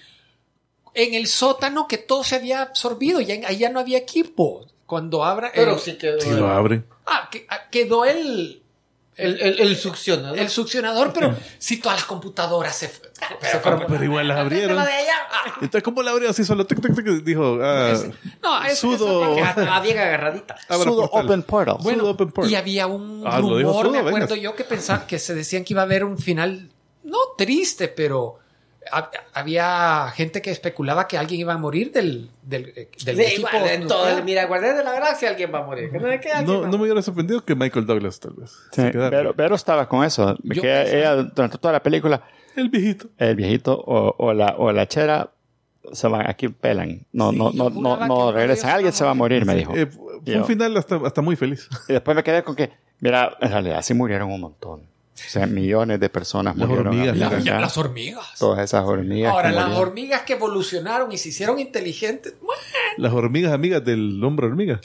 en 0.93 1.13
el 1.13 1.27
sótano 1.27 1.87
que 1.87 1.97
todo 1.97 2.23
se 2.23 2.35
había 2.35 2.61
absorbido. 2.61 3.21
Ya, 3.21 3.35
ahí 3.47 3.57
ya 3.57 3.69
no 3.69 3.79
había 3.79 3.97
equipo. 3.97 4.65
Cuando 4.85 5.23
abra. 5.23 5.51
Pero 5.55 5.73
el- 5.75 5.79
sí 5.79 5.97
quedó. 5.97 6.19
Sí, 6.19 6.31
lo 6.31 6.47
abren. 6.47 6.85
Ah, 7.05 7.29
que- 7.31 7.45
ah, 7.49 7.69
quedó 7.71 8.03
el, 8.05 8.61
El, 9.17 9.39
el, 9.39 9.59
el 9.61 9.77
succionador. 9.77 10.37
El 10.37 10.49
succionador, 10.49 11.13
pero 11.13 11.33
si 11.57 11.77
todas 11.79 11.99
las 11.99 12.05
computadoras 12.05 12.75
se, 12.75 12.87
se 12.89 13.59
fueron. 13.61 13.85
Pero 13.87 14.03
igual 14.03 14.27
las 14.27 14.37
abrieron. 14.39 14.77
Entonces, 15.61 15.83
¿cómo 15.83 16.03
la 16.03 16.11
abrieron? 16.11 16.31
Así 16.31 16.43
solo 16.43 16.65
tic, 16.67 16.81
tic, 16.81 16.93
tic, 16.95 17.05
dijo, 17.23 17.59
ah, 17.61 17.93
No, 18.43 18.61
es, 18.65 18.77
Sudo. 18.77 19.35
bien 19.81 19.97
agarradita. 19.99 20.57
Sudo. 20.69 21.03
Open 21.11 21.43
Portal. 21.43 21.77
Bueno, 21.81 22.01
Sudo 22.01 22.11
Open 22.11 22.31
Portal. 22.31 22.51
y 22.51 22.55
había 22.55 22.87
un 22.87 23.23
Ah, 23.25 23.39
rumor, 23.39 23.61
Sudo, 23.85 23.91
me 23.91 23.99
acuerdo 23.99 24.27
vengas. 24.27 24.41
yo, 24.41 24.55
que 24.55 24.63
pensaba 24.65 25.07
que 25.07 25.17
se 25.17 25.33
decían 25.33 25.63
que 25.63 25.73
iba 25.73 25.81
a 25.81 25.85
haber 25.85 26.03
un 26.03 26.17
final, 26.17 26.69
no 27.03 27.17
triste, 27.37 27.87
pero 27.87 28.39
ha- 28.91 29.09
había 29.33 30.11
gente 30.15 30.41
que 30.41 30.51
especulaba 30.51 31.07
que 31.07 31.17
alguien 31.17 31.41
iba 31.41 31.53
a 31.53 31.57
morir 31.57 31.91
del, 31.91 32.29
del, 32.43 32.69
eh, 32.75 32.89
del 33.05 33.15
Sí, 33.17 33.21
equipo. 33.23 33.47
igual, 33.49 33.69
en 33.69 33.87
todo 33.87 34.23
mira, 34.23 34.45
Guardián 34.45 34.77
de 34.77 34.83
la 34.83 34.91
Galaxia 34.93 35.29
alguien 35.29 35.51
va 35.53 35.59
a 35.59 35.63
morir. 35.63 35.89
Que 35.91 36.31
alguien 36.31 36.45
No, 36.45 36.67
no 36.67 36.77
me 36.77 36.83
hubiera 36.83 37.01
sorprendido 37.01 37.43
que 37.43 37.55
Michael 37.55 37.85
Douglas 37.85 38.19
tal 38.19 38.33
vez. 38.33 38.51
Sí, 38.71 38.83
pero, 38.91 39.35
pero 39.35 39.55
estaba 39.55 39.87
con 39.87 40.03
eso. 40.03 40.35
Yo 40.43 40.61
que 40.61 40.97
ella, 40.99 41.15
durante 41.15 41.57
toda 41.57 41.73
la 41.73 41.83
película, 41.83 42.21
El 42.55 42.69
viejito. 42.69 43.07
el 43.17 43.35
viejito 43.35 43.73
o, 43.77 44.15
o 44.17 44.33
la, 44.33 44.55
o 44.57 44.71
la 44.71 44.87
chera 44.87 45.31
se 45.91 46.07
van, 46.07 46.27
aquí 46.29 46.47
pelan. 46.49 47.05
No, 47.11 47.31
Sí, 47.31 47.37
no, 47.37 47.51
no, 47.51 47.69
no, 47.69 48.07
no 48.07 48.31
regresan. 48.31 48.71
Alguien 48.71 48.91
se 48.93 49.03
va 49.03 49.11
a 49.11 49.13
morir, 49.13 49.45
me 49.45 49.55
dijo. 49.55 49.73
eh, 49.75 49.85
fue 49.87 50.37
un 50.37 50.45
final 50.45 50.75
hasta, 50.77 50.95
hasta 51.05 51.21
muy 51.21 51.35
feliz. 51.35 51.69
Y 51.87 51.93
después 51.93 52.15
me 52.15 52.23
quedé 52.23 52.41
con 52.43 52.55
que, 52.55 52.71
mira, 52.99 53.37
en 53.39 53.51
realidad 53.51 53.81
sí 53.83 53.93
murieron 53.93 54.31
un 54.31 54.41
montón. 54.41 54.81
O 55.15 55.29
sea, 55.29 55.47
millones 55.47 55.99
de 56.01 56.09
personas 56.09 56.57
Las 56.57 56.67
murieron. 56.67 56.87
hormigas, 56.93 57.43
ya, 57.43 57.59
las 57.59 57.77
hormigas. 57.77 58.37
Todas 58.37 58.59
esas 58.63 58.83
hormigas. 58.83 59.31
Ahora, 59.31 59.49
las 59.51 59.65
murieron. 59.67 59.87
hormigas 59.87 60.21
que 60.23 60.33
evolucionaron 60.33 61.09
y 61.11 61.17
se 61.17 61.29
hicieron 61.29 61.57
inteligentes, 61.59 62.33
bueno, 62.41 62.61
Las 62.97 63.13
hormigas 63.13 63.53
amigas 63.53 63.83
del 63.85 64.21
hombre 64.23 64.47
hormiga. 64.47 64.81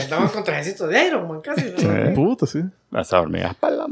Andaban 0.00 0.28
con 0.28 0.42
trajecitos 0.42 0.88
de 0.88 1.06
Iron 1.06 1.28
Man 1.28 1.40
casi. 1.40 1.62
¿no? 1.70 1.78
Sí. 1.78 1.86
Puta, 2.14 2.46
sí. 2.46 2.62
Las 2.90 3.12
hormigas 3.12 3.54
para 3.54 3.76
la. 3.76 3.86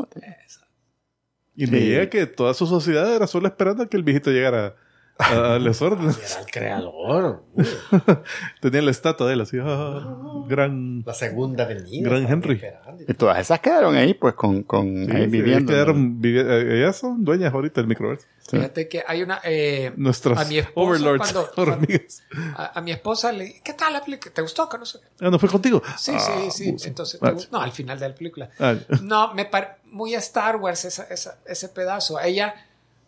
Y 1.55 1.67
me 1.67 1.79
Sí. 1.79 1.85
llega 1.87 2.09
que 2.11 2.27
toda 2.27 2.55
su 2.55 2.67
sociedad 2.67 3.15
era 3.15 3.27
solo 3.27 3.47
esperando 3.49 3.83
a 3.85 3.87
que 3.89 3.97
el 3.97 4.03
viejito 4.03 4.31
llegara 4.31 4.75
a 5.19 5.35
darles 5.35 5.83
órdenes. 5.83 6.17
Era 6.19 6.41
el 6.41 6.47
creador. 6.51 7.45
Tenía 8.61 8.83
la 8.83 8.91
estatua 8.91 9.27
de 9.27 9.35
él 9.35 9.41
así. 9.41 9.59
ah, 9.61 10.45
gran. 10.49 11.03
La 11.05 11.15
segunda 11.15 11.65
venida. 11.65 12.09
Gran 12.09 12.27
Henry. 12.31 12.61
Y 13.07 13.15
todas 13.15 13.39
esas 13.39 13.61
quedaron 13.61 13.97
ahí, 13.97 14.15
pues, 14.15 14.35
con, 14.35 14.63
con 14.63 15.07
Sí, 15.07 15.11
ahí 15.13 15.25
sí, 15.25 15.27
viviendo. 15.29 15.73
quedaron 15.73 16.21
vivi- 16.21 16.45
eh, 16.47 16.79
ellas 16.79 16.97
son 16.97 17.25
dueñas 17.25 17.53
ahorita 17.53 17.81
del 17.81 17.89
microverso. 17.89 18.27
fíjate 18.49 18.89
que 18.89 19.03
hay 19.07 19.23
una... 19.23 19.41
eh, 19.45 19.93
Nuestras 19.97 20.39
a 20.39 20.45
mi 20.45 20.59
esposa 20.59 20.81
overlords 20.89 21.33
cuando- 21.33 21.51
hormigas. 21.73 22.23
a, 22.57 22.79
a 22.79 22.81
mi 22.81 22.93
esposa 22.93 23.33
le... 23.33 23.61
¿Qué 23.63 23.73
tal 23.75 23.93
la 23.93 24.05
película? 24.05 24.33
¿Te 24.33 24.43
gustó? 24.43 24.69
Que 24.69 24.79
no 24.79 24.87
sé. 24.87 25.01
Ah, 25.21 25.31
¿no 25.31 25.39
fue 25.39 25.49
contigo? 25.49 25.83
Sí, 25.97 26.13
Ah, 26.15 26.19
sí, 26.21 26.51
sí. 26.51 26.73
buzo. 26.73 26.89
Entonces, 26.89 27.21
Ah, 27.23 27.35
no, 27.51 27.61
al 27.61 27.73
final 27.73 27.99
de 27.99 28.09
la 28.09 28.15
película. 28.15 28.51
ah, 28.61 28.75
No, 29.03 29.35
me 29.35 29.45
parece 29.47 29.73
muy 29.87 30.15
a 30.15 30.19
Star 30.19 30.57
Wars 30.57 30.85
esa- 30.85 31.05
esa- 31.11 31.39
ese 31.47 31.69
pedazo. 31.71 32.21
Ella 32.21 32.55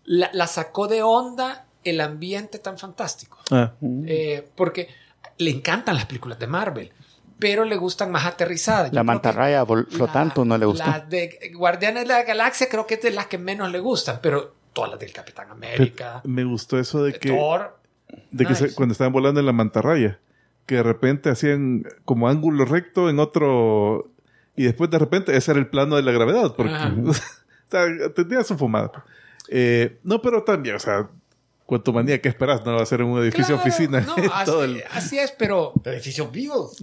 la, 0.04 0.30
la 0.32 0.46
sacó 0.46 0.88
de 0.88 1.02
onda 1.02 1.66
el 1.84 2.00
ambiente 2.00 2.58
tan 2.58 2.78
fantástico. 2.78 3.38
ah. 3.50 3.72
Eh, 4.06 4.48
porque 4.54 4.88
le 5.38 5.50
encantan 5.50 5.94
las 5.94 6.06
películas 6.06 6.38
de 6.38 6.46
Marvel, 6.46 6.92
pero 7.38 7.64
le 7.64 7.76
gustan 7.76 8.10
más 8.10 8.26
aterrizadas. 8.26 8.90
Yo 8.90 8.94
La 8.96 9.02
mantarraya 9.04 9.64
flotante 9.66 10.44
no 10.44 10.58
le 10.58 10.66
gustó. 10.66 10.86
Las 10.86 11.08
de 11.08 11.52
Guardianes 11.54 12.02
de 12.02 12.08
la 12.08 12.22
Galaxia 12.24 12.68
creo 12.68 12.86
que 12.86 12.94
es 12.94 13.02
de 13.02 13.10
las 13.10 13.26
que 13.26 13.38
menos 13.38 13.70
le 13.72 13.78
gustan, 13.80 14.18
pero 14.22 14.54
todas 14.72 14.90
las 14.90 15.00
del 15.00 15.12
Capitán 15.12 15.50
América, 15.50 16.20
Me 16.24 16.44
gustó 16.44 16.78
eso 16.78 17.02
de 17.02 17.12
de 17.12 17.18
que, 17.18 17.30
Thor. 17.30 17.76
de 18.30 18.44
que 18.46 18.54
se- 18.54 18.64
Nice. 18.64 18.74
cuando 18.76 18.92
estaban 18.92 19.12
volando 19.12 19.40
en 19.40 19.46
la 19.46 19.52
mantarraya, 19.52 20.18
que 20.66 20.76
de 20.76 20.82
repente 20.82 21.30
hacían 21.30 21.84
como 22.04 22.28
ángulo 22.28 22.64
recto 22.66 23.08
en 23.10 23.18
otro. 23.18 24.10
Y 24.54 24.64
después 24.64 24.90
de 24.90 24.98
repente 24.98 25.36
ese 25.36 25.50
era 25.52 25.60
el 25.60 25.68
plano 25.68 25.96
de 25.96 26.02
la 26.02 26.12
gravedad. 26.12 26.54
Porque, 26.54 26.72
o 27.06 27.12
sea, 27.68 27.86
tenía 28.14 28.44
su 28.44 28.56
fumada. 28.58 29.04
Eh, 29.48 29.98
no, 30.04 30.20
pero 30.22 30.44
también, 30.44 30.76
o 30.76 30.78
sea, 30.78 31.08
cuánto 31.70 31.92
manía 31.92 32.20
que 32.20 32.28
esperas, 32.28 32.64
no 32.66 32.74
va 32.74 32.82
a 32.82 32.86
ser 32.86 33.00
en 33.00 33.06
un 33.06 33.22
edificio 33.22 33.54
Claro, 33.54 33.62
oficina. 33.62 34.00
no, 34.00 34.14
así, 34.34 34.44
Todo 34.44 34.64
el- 34.64 34.82
así 34.90 35.18
es, 35.18 35.30
pero, 35.30 35.72
Edificios 35.84 36.30
vivos. 36.32 36.76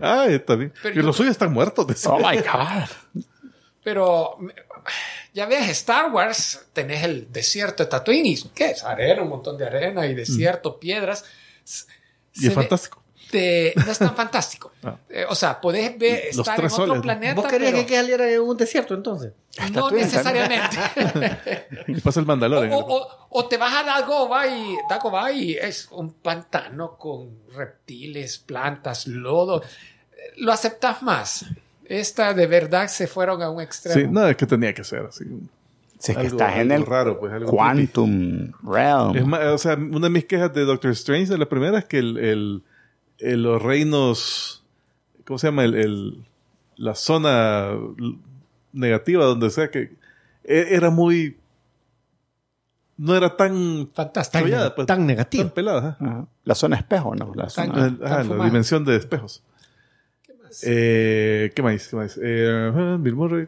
Ah, 0.00 0.24
está 0.28 0.56
bien. 0.56 0.72
Pero 0.82 0.94
y 0.94 0.96
yo- 0.96 1.02
los 1.02 1.14
suyos 1.16 1.32
están 1.32 1.52
muertos. 1.52 1.86
de 1.86 1.94
Oh 2.08 2.16
my 2.18 2.38
God. 2.38 3.22
pero 3.84 4.38
ya 5.34 5.46
ves, 5.46 5.68
Star 5.70 6.10
Wars, 6.12 6.66
tenés 6.72 7.04
el 7.04 7.30
desierto 7.30 7.82
de 7.84 7.90
Tatooine, 7.90 8.26
y 8.26 8.42
¿qué 8.54 8.70
es? 8.70 8.82
Arena, 8.82 9.22
un 9.22 9.28
montón 9.28 9.56
de 9.58 9.66
arena 9.66 10.06
y 10.06 10.14
desierto, 10.14 10.80
piedras. 10.80 11.24
Y 12.34 12.40
se 12.40 12.46
es 12.48 12.48
ve- 12.48 12.62
fantástico. 12.62 12.99
Te- 13.30 13.72
no 13.76 13.90
es 13.92 13.98
tan 13.98 14.14
fantástico. 14.14 14.72
Ah. 14.82 14.96
Eh, 15.10 15.26
o 15.28 15.34
sea, 15.34 15.60
podés 15.60 15.98
ver, 15.98 16.22
Los 16.34 16.48
estar 16.48 16.58
en 16.58 16.72
otro 16.72 17.02
planeta, 17.02 17.34
¿Vos 17.34 17.46
querías 17.48 17.72
pero 17.72 17.86
que 17.86 17.96
saliera 17.96 18.30
en 18.30 18.40
un 18.40 18.56
desierto 18.56 18.94
entonces? 18.94 19.32
no 19.72 19.90
necesariamente. 19.90 20.76
Y 21.86 22.00
pasa 22.00 22.20
el 22.20 22.26
Mandalorian. 22.26 22.72
o, 22.72 22.78
o- 22.78 23.08
o 23.28 23.44
te 23.46 23.56
vas 23.58 23.74
a 23.74 23.82
Dagobah 23.84 24.46
y, 24.46 24.76
Dagobah 24.88 25.32
y 25.32 25.52
es 25.54 25.88
un 25.92 26.12
pantano 26.14 26.96
con 26.96 27.28
reptiles, 27.54 28.38
plantas, 28.38 29.06
lodo. 29.06 29.62
Eh, 29.62 30.32
Lo 30.38 30.52
aceptas 30.52 31.02
más. 31.02 31.44
Esta 31.84 32.32
de 32.34 32.46
verdad 32.46 32.88
se 32.88 33.06
fueron 33.06 33.42
a 33.42 33.50
un 33.50 33.60
extremo. 33.60 34.00
Sí, 34.00 34.06
no, 34.10 34.26
es 34.26 34.36
que 34.36 34.46
tenía 34.46 34.72
que 34.72 34.82
ser 34.84 35.00
así. 35.06 35.24
Si 35.98 36.12
es 36.12 36.16
que 36.18 36.24
Algo- 36.26 36.38
estás 36.40 36.56
en 36.56 36.72
el 36.72 36.86
raro, 36.86 37.20
pues, 37.20 37.32
algo 37.34 37.50
Quantum 37.50 38.52
Realm. 38.62 39.16
Es 39.16 39.26
más, 39.26 39.40
o 39.44 39.58
sea, 39.58 39.74
una 39.74 40.06
de 40.06 40.10
mis 40.10 40.24
quejas 40.24 40.52
de 40.54 40.64
Doctor 40.64 40.92
Strange 40.92 41.26
de 41.32 41.36
la 41.38 41.46
primera 41.46 41.78
es 41.80 41.84
que 41.84 41.98
el, 41.98 42.16
el- 42.16 42.62
el- 43.20 43.42
los 43.42 43.62
reinos, 43.62 44.64
¿cómo 45.26 45.38
se 45.38 45.46
llama? 45.48 45.64
El, 45.64 45.74
el- 45.74 46.24
la 46.76 46.94
zona 46.94 47.70
negativa, 48.72 49.24
donde 49.24 49.50
sea 49.50 49.70
que 49.70 49.92
e- 50.44 50.66
era 50.70 50.90
muy, 50.90 51.36
no 52.96 53.14
era 53.16 53.36
tan 53.36 53.88
Fantástico. 53.94 54.44
desarrollada, 54.44 54.74
pues, 54.74 54.86
tan 54.86 55.06
negativo. 55.06 55.44
tan 55.44 55.52
pelada. 55.54 55.96
Ajá. 56.00 56.26
La 56.44 56.54
zona 56.54 56.76
espejo, 56.76 57.14
¿no? 57.14 57.32
La 57.34 57.46
Tan- 57.48 57.66
zona- 57.68 57.86
El- 57.86 58.04
ajá, 58.06 58.24
la 58.24 58.44
dimensión 58.44 58.84
de 58.84 58.96
espejos. 58.96 59.42
¿Qué 60.22 60.34
más? 60.34 60.62
Eh, 60.66 61.52
¿Qué 61.54 61.62
más? 61.62 61.88
¿Qué 61.88 61.96
más? 61.96 62.18
Eh, 62.22 62.96
Bill 63.00 63.14
Murray, 63.14 63.46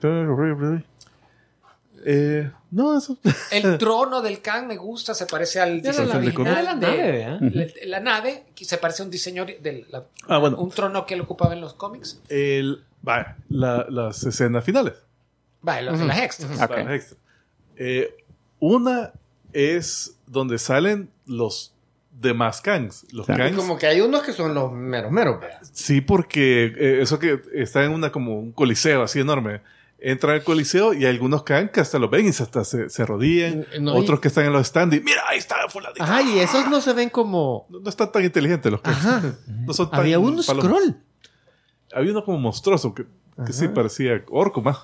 eh, 2.04 2.50
no, 2.70 2.96
eso. 2.98 3.18
El 3.50 3.78
trono 3.78 4.20
del 4.22 4.40
Khan 4.40 4.66
me 4.66 4.76
gusta, 4.76 5.14
se 5.14 5.26
parece 5.26 5.60
al 5.60 5.80
diseño 5.82 6.06
la- 6.08 6.14
la- 6.14 6.20
original. 6.20 6.64
la 6.64 6.74
de- 6.74 6.80
nave, 6.86 7.22
¿eh? 7.22 7.74
la, 7.86 7.98
la 7.98 8.00
nave, 8.00 8.44
que 8.54 8.64
se 8.64 8.78
parece 8.78 9.02
a 9.02 9.04
un 9.04 9.10
diseño 9.10 9.44
de 9.44 9.86
la- 9.90 10.04
Ah, 10.28 10.38
bueno. 10.38 10.56
un 10.58 10.70
trono 10.70 11.06
que 11.06 11.14
él 11.14 11.20
ocupaba 11.20 11.52
en 11.54 11.60
los 11.60 11.74
cómics. 11.74 12.20
El, 12.28 12.82
va, 13.06 13.36
la- 13.48 13.86
las 13.88 14.24
escenas 14.24 14.64
finales. 14.64 14.94
Vale, 15.60 15.82
los 15.90 15.98
de 15.98 16.06
las 16.06 16.18
extras. 16.18 16.50
Ok. 16.60 16.68
Para 16.68 16.84
las 16.84 16.94
extra. 16.94 17.18
Eh, 17.76 18.16
una 18.58 19.12
es 19.52 20.16
donde 20.26 20.58
salen 20.58 21.10
los 21.26 21.72
demás 22.10 22.60
Kangs. 22.60 23.06
Los 23.12 23.26
Claro. 23.26 23.44
Kangs. 23.44 23.56
Como 23.56 23.78
que 23.78 23.86
hay 23.86 24.00
unos 24.00 24.22
que 24.22 24.32
son 24.32 24.54
los 24.54 24.72
meros 24.72 25.10
meros. 25.12 25.44
Sí, 25.72 26.00
porque 26.00 26.66
eh, 26.76 26.98
eso 27.02 27.18
que 27.18 27.40
está 27.54 27.84
en 27.84 27.92
una 27.92 28.10
como 28.12 28.38
un 28.38 28.52
coliseo 28.52 29.02
así 29.02 29.20
enorme. 29.20 29.60
Entran 30.04 30.34
al 30.34 30.42
coliseo 30.42 30.92
y 30.94 31.04
hay 31.04 31.12
algunos 31.12 31.44
Kang 31.44 31.68
que 31.70 31.80
hasta 31.80 31.98
los 32.00 32.10
ven 32.10 32.26
y 32.26 32.30
hasta 32.30 32.64
se, 32.64 32.90
se 32.90 33.06
rodillan. 33.06 33.66
No, 33.80 33.96
y- 33.96 34.00
Otros 34.00 34.18
que 34.18 34.28
están 34.28 34.44
en 34.46 34.52
los 34.52 34.66
stands 34.66 34.96
y 34.96 35.00
mira, 35.00 35.22
ahí 35.28 35.38
está 35.38 35.56
fulanito. 35.68 36.02
Ajá, 36.02 36.22
y 36.22 36.40
esos 36.40 36.68
no 36.68 36.80
se 36.80 36.92
ven 36.92 37.08
como... 37.08 37.66
No, 37.70 37.78
no 37.80 37.88
están 37.88 38.10
tan 38.10 38.24
inteligentes 38.24 38.70
los. 38.72 38.80
Ajá. 38.82 39.22
No 39.46 39.72
son 39.72 39.90
tan 39.90 40.00
Había 40.00 40.18
uno 40.18 40.42
palomas. 40.44 40.66
scroll. 40.72 40.96
Había 41.94 42.10
uno 42.12 42.24
como 42.24 42.38
monstruoso 42.38 42.94
que, 42.94 43.04
que 43.46 43.52
sí 43.52 43.68
parecía 43.68 44.22
orco 44.30 44.60
más. 44.60 44.78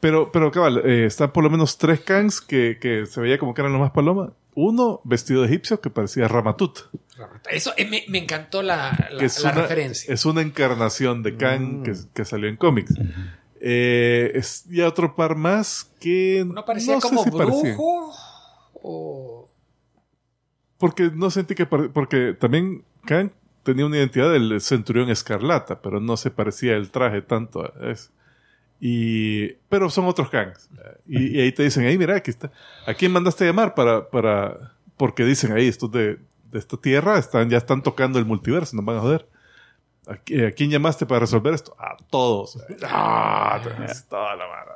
Pero, 0.00 0.30
pero 0.32 0.50
cabal, 0.50 0.78
eh, 0.84 1.04
están 1.06 1.32
por 1.32 1.44
lo 1.44 1.50
menos 1.50 1.76
tres 1.78 2.00
Kangs 2.00 2.40
que, 2.40 2.78
que 2.80 3.06
se 3.06 3.20
veía 3.20 3.38
como 3.38 3.52
que 3.54 3.60
eran 3.60 3.72
los 3.72 3.80
más 3.80 3.90
palomas. 3.90 4.30
Uno 4.54 5.00
vestido 5.04 5.42
de 5.42 5.48
egipcio 5.48 5.80
que 5.80 5.90
parecía 5.90 6.28
Ramatut. 6.28 6.78
Eso 7.50 7.72
eh, 7.76 7.86
me, 7.88 8.04
me 8.08 8.18
encantó 8.18 8.62
la, 8.62 9.08
la- 9.10 9.18
que 9.18 9.24
es 9.26 9.42
la 9.42 9.52
una, 9.52 9.62
referencia. 9.62 10.14
es 10.14 10.24
una 10.24 10.42
encarnación 10.42 11.22
de 11.22 11.36
Kang 11.36 11.82
que, 11.82 11.92
que 12.14 12.24
salió 12.24 12.48
en 12.48 12.56
cómics. 12.56 12.94
Eh, 13.66 14.32
es, 14.34 14.66
y 14.70 14.82
otro 14.82 15.16
par 15.16 15.36
más 15.36 15.90
que 15.98 16.44
Uno 16.46 16.66
parecía 16.66 16.96
no 16.96 17.00
sé 17.00 17.08
como 17.08 17.24
si 17.24 17.30
brujo 17.30 18.12
o... 18.74 19.48
Porque 20.76 21.10
no 21.10 21.30
sentí 21.30 21.54
que 21.54 21.64
porque 21.64 22.36
también 22.38 22.84
Kang 23.06 23.30
tenía 23.62 23.86
una 23.86 23.96
identidad 23.96 24.30
del 24.30 24.60
centurión 24.60 25.08
escarlata, 25.08 25.80
pero 25.80 25.98
no 25.98 26.18
se 26.18 26.30
parecía 26.30 26.76
el 26.76 26.90
traje 26.90 27.22
tanto 27.22 27.62
a 27.62 27.90
eso. 27.90 28.10
Y, 28.80 29.52
pero 29.70 29.88
son 29.88 30.04
otros 30.04 30.28
Kangs. 30.28 30.68
Y, 31.06 31.38
y 31.38 31.40
ahí 31.40 31.50
te 31.52 31.62
dicen, 31.62 31.86
ahí 31.86 31.96
mira, 31.96 32.16
aquí 32.16 32.30
está. 32.30 32.52
¿A 32.86 32.92
quién 32.92 33.12
mandaste 33.12 33.44
a 33.44 33.46
llamar 33.46 33.74
para, 33.74 34.10
para, 34.10 34.74
porque 34.98 35.24
dicen 35.24 35.52
ahí, 35.52 35.68
estos 35.68 35.90
de, 35.90 36.18
de 36.50 36.58
esta 36.58 36.76
tierra 36.76 37.18
están, 37.18 37.48
ya 37.48 37.56
están 37.56 37.82
tocando 37.82 38.18
el 38.18 38.26
multiverso, 38.26 38.76
nos 38.76 38.84
van 38.84 38.98
a 38.98 39.00
joder. 39.00 39.26
¿A, 40.06 40.12
qui- 40.16 40.46
a 40.46 40.52
quién 40.52 40.70
llamaste 40.70 41.06
para 41.06 41.20
resolver 41.20 41.54
esto? 41.54 41.74
A 41.78 41.96
todos. 42.10 42.58
Ah, 42.82 43.58
tenés 43.62 44.04
toda 44.06 44.36
la 44.36 44.46
mano. 44.46 44.70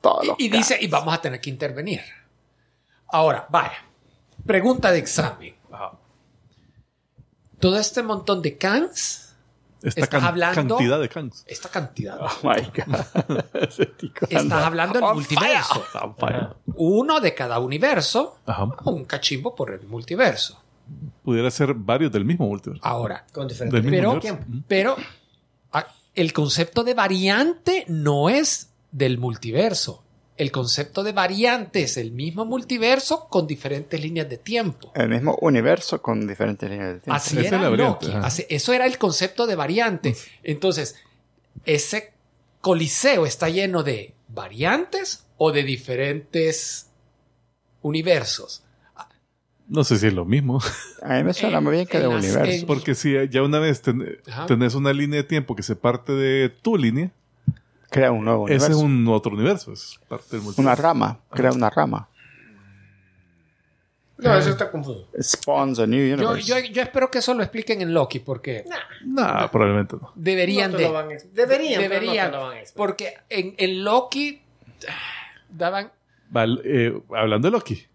Todos 0.00 0.36
Y, 0.38 0.46
y 0.46 0.48
dice, 0.48 0.76
y 0.80 0.86
vamos 0.88 1.14
a 1.14 1.20
tener 1.20 1.40
que 1.40 1.48
intervenir. 1.50 2.00
Ahora, 3.08 3.46
vaya. 3.48 3.78
Pregunta 4.44 4.90
de 4.90 4.98
examen. 4.98 5.54
Ajá. 5.72 5.92
Todo 7.60 7.78
este 7.78 8.02
montón 8.02 8.42
de 8.42 8.58
cans 8.58 9.34
Esta 9.82 10.00
Estás 10.02 10.20
can- 10.20 10.24
hablando- 10.28 10.76
cantidad 10.76 11.00
de 11.00 11.08
Kangs. 11.08 11.44
Esta 11.46 11.68
cantidad. 11.68 12.18
Oh 12.20 12.30
my 12.42 12.60
God. 12.62 13.44
Estás 14.28 14.52
hablando 14.64 14.98
del 15.00 15.14
multiverso. 15.14 15.80
fire. 15.82 16.04
On 16.04 16.16
fire. 16.16 16.48
Uno 16.74 17.20
de 17.20 17.34
cada 17.34 17.58
universo, 17.60 18.38
Ajá. 18.46 18.66
un 18.84 19.04
cachimbo 19.04 19.54
por 19.54 19.70
el 19.70 19.86
multiverso. 19.86 20.60
Pudiera 21.22 21.50
ser 21.50 21.74
varios 21.74 22.12
del 22.12 22.24
mismo 22.24 22.46
multiverso. 22.46 22.84
Ahora, 22.84 23.26
Con 23.32 23.48
diferentes 23.48 23.82
pero, 23.90 24.20
pero 24.68 24.96
ah, 25.72 25.86
el 26.14 26.32
concepto 26.32 26.84
de 26.84 26.94
variante 26.94 27.84
no 27.88 28.28
es 28.28 28.70
del 28.92 29.18
multiverso. 29.18 30.02
El 30.36 30.52
concepto 30.52 31.02
de 31.02 31.12
variante 31.12 31.82
es 31.82 31.96
el 31.96 32.12
mismo 32.12 32.44
multiverso 32.44 33.26
con 33.28 33.46
diferentes 33.46 33.98
líneas 34.00 34.28
de 34.28 34.36
tiempo. 34.36 34.92
El 34.94 35.08
mismo 35.08 35.36
universo 35.40 36.02
con 36.02 36.26
diferentes 36.26 36.68
líneas 36.68 36.94
de 36.94 37.00
tiempo. 37.00 37.12
Así 37.16 37.38
Esa 37.38 37.56
era 37.56 37.70
Loki. 37.70 38.12
Así- 38.22 38.46
eso 38.50 38.72
era 38.74 38.86
el 38.86 38.98
concepto 38.98 39.46
de 39.46 39.54
variante. 39.54 40.14
Entonces, 40.42 40.96
ese 41.64 42.12
coliseo 42.60 43.24
está 43.24 43.48
lleno 43.48 43.82
de 43.82 44.14
variantes 44.28 45.24
o 45.38 45.52
de 45.52 45.62
diferentes 45.62 46.90
universos. 47.82 48.62
No 49.68 49.82
sé 49.84 49.98
si 49.98 50.06
es 50.06 50.12
lo 50.14 50.24
mismo. 50.24 50.60
A 51.02 51.14
mí 51.14 51.24
me 51.24 51.34
suena 51.34 51.58
en- 51.58 51.64
muy 51.64 51.72
bien 51.72 51.86
que 51.86 51.98
de 51.98 52.06
universo. 52.06 52.44
en- 52.44 52.66
Porque 52.66 52.94
si 52.94 53.14
ya 53.28 53.42
una 53.42 53.58
vez 53.58 53.82
ten- 53.82 54.18
tenés 54.46 54.74
una 54.74 54.92
línea 54.92 55.18
de 55.18 55.24
tiempo 55.24 55.56
que 55.56 55.62
se 55.62 55.74
parte 55.76 56.12
de 56.12 56.48
tu 56.48 56.76
línea, 56.76 57.10
Crea 57.90 58.12
un 58.12 58.24
nuevo 58.24 58.42
universo. 58.44 58.66
ese 58.66 58.76
es 58.76 58.82
un 58.82 59.06
otro 59.08 59.32
universo. 59.32 59.72
Es 59.72 59.98
parte 60.08 60.36
del 60.36 60.42
multiverso. 60.42 60.62
Una 60.62 60.74
rama. 60.76 61.18
Crea 61.30 61.52
una 61.52 61.70
rama. 61.70 62.08
No, 64.18 64.34
eso 64.34 64.48
está 64.50 64.70
confuso. 64.70 65.08
Spawns 65.20 65.78
a 65.78 65.86
new 65.86 65.98
Yo, 66.08 66.14
universe. 66.14 66.48
yo- 66.48 66.72
yo 66.72 66.82
espero 66.82 67.10
que 67.10 67.18
eso 67.18 67.34
lo 67.34 67.42
expliquen 67.42 67.82
en 67.82 67.92
Loki 67.92 68.18
porque 68.20 68.64
No, 69.04 69.50
probablemente 69.52 69.96
no. 70.00 70.10
deberían 70.14 70.72
No 70.72 70.78
de... 70.78 70.88
van 70.88 71.08
Deberían, 71.34 71.74
no 71.74 71.80
deberían, 71.82 72.32
lo 72.32 72.40
van 72.46 72.56
porque 72.74 73.14
en, 73.28 73.54
en 73.58 73.84
Loki 73.84 74.40
ah, 74.88 74.92
daban... 75.50 75.92
Val- 76.30 76.62
eh, 76.64 76.98
hablando 77.14 77.48
de 77.48 77.52
Loki, 77.52 77.86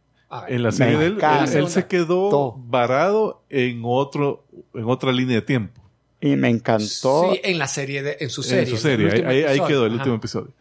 en 0.48 0.64
la 0.64 0.72
serie 0.72 0.98
de 0.98 1.06
él, 1.08 1.18
él, 1.22 1.58
él 1.58 1.68
se 1.70 1.88
quedó 1.88 2.30
Todo. 2.30 2.56
varado 2.58 3.44
en 3.50 3.82
otro 3.84 4.46
en 4.74 4.86
otra 4.86 5.12
línea 5.12 5.36
de 5.38 5.42
tiempo. 5.42 5.82
Y 6.22 6.36
me 6.36 6.50
encantó. 6.50 7.32
sí, 7.34 7.40
en 7.44 7.58
la 7.58 7.68
serie, 7.68 8.04
de, 8.04 8.18
en 8.20 8.30
su 8.30 8.44
serie. 8.44 8.64
en 8.66 8.70
su 8.70 8.78
serie. 8.78 9.26
Ahí, 9.26 9.60
quedó 9.68 9.86
el 9.86 9.94
Ajá. 9.94 10.02
último 10.02 10.16
episodio. 10.16 10.52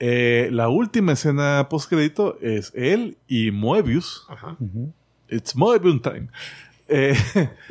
Eh, 0.00 0.48
la 0.50 0.68
última 0.68 1.12
escena 1.12 1.68
post 1.70 1.88
crédito 1.88 2.36
es 2.40 2.72
él 2.74 3.16
y 3.28 3.52
Moebius. 3.52 4.26
Ajá. 4.28 4.56
It's 5.28 5.54
Moebius 5.54 6.02
time. 6.02 6.28
Eh, 6.88 7.14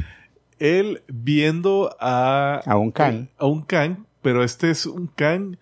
él 0.60 1.03
viendo 1.07 1.95
a, 1.99 2.61
A 2.65 2.77
un 2.77 2.91
Kang. 2.91 3.27
a 3.38 3.45
un 3.45 3.61
Kang, 3.64 4.06
pero 4.22 4.43
este 4.43 4.69
es 4.72 4.85
un 4.85 5.07
Kang. 5.07 5.57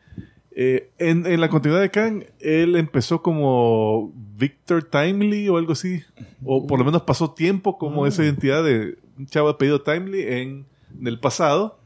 Eh, 0.61 0.91
en, 0.97 1.25
en 1.25 1.39
la 1.39 1.47
continuidad 1.47 1.81
de 1.81 1.89
Kang, 1.89 2.25
él 2.41 2.75
empezó 2.75 3.21
como 3.21 4.11
Victor 4.35 4.83
Timely 4.83 5.47
o 5.47 5.55
algo 5.55 5.71
así. 5.71 6.03
O 6.43 6.67
por 6.67 6.77
lo 6.77 6.83
menos 6.83 7.03
pasó 7.03 7.31
tiempo 7.31 7.77
como 7.77 8.05
esa 8.05 8.25
identidad 8.25 8.61
de 8.65 8.97
un 9.17 9.25
chavo 9.25 9.47
apellido 9.47 9.81
Timely 9.81 10.21
en, 10.21 10.65
en 10.99 11.07
el 11.07 11.17
pasado, 11.17 11.79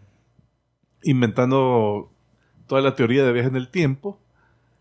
inventando 1.03 2.11
toda 2.65 2.81
la 2.81 2.95
teoría 2.95 3.23
de 3.23 3.31
viajes 3.31 3.51
en 3.51 3.57
el 3.57 3.69
tiempo. 3.69 4.19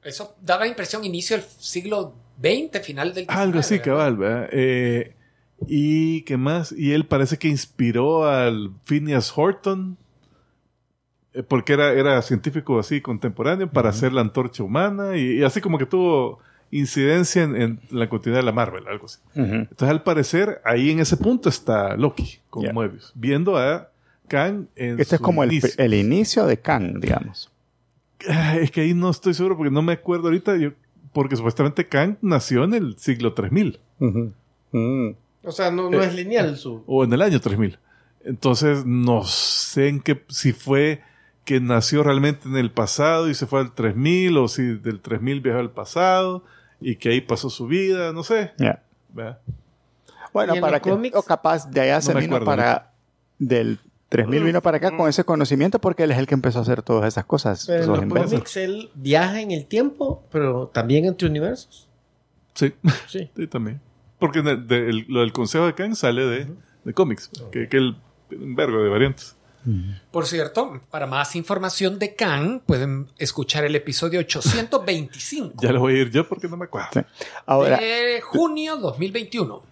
Eso 0.02 0.36
daba 0.40 0.66
impresión 0.66 1.04
inicio 1.04 1.36
del 1.36 1.44
siglo 1.58 2.14
XX, 2.40 2.82
final 2.82 3.12
del 3.12 3.26
Algo 3.28 3.58
así, 3.58 3.78
cabal, 3.78 4.16
¿verdad? 4.16 4.48
Eh, 4.52 5.14
y 5.66 6.22
qué 6.22 6.38
más, 6.38 6.72
y 6.72 6.92
él 6.92 7.04
parece 7.04 7.36
que 7.36 7.48
inspiró 7.48 8.24
al 8.24 8.70
Phineas 8.84 9.36
Horton, 9.36 9.98
porque 11.48 11.72
era, 11.72 11.92
era 11.92 12.20
científico 12.22 12.78
así 12.78 13.00
contemporáneo, 13.00 13.68
para 13.70 13.88
hacer 13.90 14.12
la 14.12 14.20
antorcha 14.20 14.62
humana, 14.62 15.16
y, 15.16 15.38
y 15.38 15.42
así 15.42 15.60
como 15.60 15.78
que 15.78 15.86
tuvo 15.86 16.38
incidencia 16.70 17.42
en, 17.42 17.54
en 17.56 17.80
la 17.90 18.08
continuidad 18.08 18.40
de 18.40 18.46
la 18.46 18.52
Marvel, 18.52 18.86
algo 18.88 19.06
así. 19.06 19.18
Entonces, 19.34 19.88
al 19.88 20.02
parecer, 20.02 20.60
ahí 20.64 20.90
en 20.90 21.00
ese 21.00 21.16
punto 21.16 21.48
está 21.48 21.96
Loki, 21.96 22.38
con 22.50 22.64
Ya. 22.64 22.72
Moebius, 22.72 23.12
viendo 23.14 23.56
a 23.56 23.90
Kang 24.28 24.66
en 24.76 24.98
Este 25.00 25.16
es 25.16 25.20
como 25.20 25.42
el, 25.42 25.52
inicio. 25.52 25.70
el 25.76 25.94
inicio 25.94 26.46
de 26.46 26.58
Kang, 26.60 26.98
digamos. 27.00 27.50
Ah, 28.28 28.56
Es 28.56 28.70
que 28.70 28.82
ahí 28.82 28.94
no 28.94 29.10
estoy 29.10 29.34
seguro, 29.34 29.56
porque 29.56 29.70
no 29.70 29.82
me 29.82 29.92
acuerdo 29.94 30.24
ahorita, 30.28 30.56
yo- 30.56 30.70
porque 31.12 31.36
supuestamente 31.36 31.86
Kang 31.88 32.16
nació 32.22 32.64
en 32.64 32.72
el 32.74 32.96
siglo 32.96 33.34
3000. 33.34 33.78
Ujú. 33.98 34.32
Mm. 34.72 35.14
O 35.44 35.50
sea, 35.52 35.70
no, 35.70 35.90
no 35.90 36.00
es 36.02 36.14
lineal 36.14 36.56
su. 36.56 36.82
o 36.86 37.04
en 37.04 37.12
el 37.12 37.20
año 37.20 37.38
3000. 37.40 37.78
Entonces, 38.24 38.86
no 38.86 39.24
sé 39.24 39.88
en 39.88 40.00
qué, 40.00 40.22
si 40.28 40.52
fue 40.52 41.02
que 41.44 41.60
nació 41.60 42.02
realmente 42.02 42.48
en 42.48 42.56
el 42.56 42.70
pasado 42.70 43.28
y 43.28 43.34
se 43.34 43.46
fue 43.46 43.60
al 43.60 43.72
3000, 43.74 44.36
o 44.38 44.48
si 44.48 44.62
del 44.76 45.00
3000 45.00 45.40
viajó 45.40 45.58
al 45.58 45.70
pasado 45.70 46.44
y 46.80 46.96
que 46.96 47.10
ahí 47.10 47.20
pasó 47.20 47.50
su 47.50 47.66
vida, 47.66 48.12
no 48.12 48.22
sé. 48.22 48.52
¿verdad? 49.12 49.40
Bueno, 50.32 50.54
¿Y 50.54 50.58
en 50.58 50.62
para 50.62 50.80
que 50.80 50.90
cómics? 50.90 51.16
o 51.16 51.22
capaz 51.22 51.68
de 51.70 51.80
allá 51.80 51.96
No 51.96 52.00
se 52.02 52.14
vino 52.14 52.42
para 52.44 52.92
del 53.38 53.78
3000 54.08 54.44
vino 54.44 54.62
para 54.62 54.76
acá 54.78 54.96
con 54.96 55.08
ese 55.08 55.24
conocimiento 55.24 55.78
porque 55.80 56.04
él 56.04 56.10
es 56.12 56.18
el 56.18 56.26
que 56.26 56.34
empezó 56.34 56.58
a 56.60 56.62
hacer 56.62 56.82
todas 56.82 57.06
esas 57.08 57.24
cosas. 57.24 57.64
Pero 57.66 57.96
en 57.96 58.08
los 58.08 58.24
cómics 58.24 58.56
él 58.56 58.90
viaja 58.94 59.40
en 59.40 59.50
el 59.50 59.66
tiempo, 59.66 60.24
pero 60.30 60.68
también 60.68 61.04
entre 61.06 61.28
universos. 61.28 61.88
Sí, 62.54 62.72
Sí. 63.08 63.30
sí, 63.36 63.46
también. 63.46 63.80
Porque 64.18 64.38
el- 64.40 64.66
de- 64.66 64.88
el- 64.88 65.06
lo 65.08 65.20
del 65.20 65.32
consejo 65.32 65.66
de 65.66 65.74
Kang 65.74 65.94
sale 65.96 66.24
de, 66.24 66.46
de 66.84 66.94
cómics, 66.94 67.30
que, 67.50 67.68
que 67.68 67.76
el 67.78 67.96
un 68.30 68.54
vergo 68.54 68.82
de 68.82 68.88
variantes. 68.88 69.36
Por 70.10 70.26
cierto, 70.26 70.80
para 70.90 71.06
más 71.06 71.36
información 71.36 71.98
de 71.98 72.14
Kang, 72.16 72.60
pueden 72.66 73.08
escuchar 73.18 73.64
el 73.64 73.76
episodio 73.76 74.18
825 74.20 75.54
Ya 75.62 75.72
lo 75.72 75.80
voy 75.80 75.94
a 75.94 76.02
ir 76.02 76.10
yo 76.10 76.28
porque 76.28 76.48
no 76.48 76.56
me 76.56 76.64
acuerdo. 76.64 76.88
Sí. 76.94 77.00
Ahora, 77.46 77.76
de 77.78 78.20
junio 78.22 78.76
2021. 78.78 79.62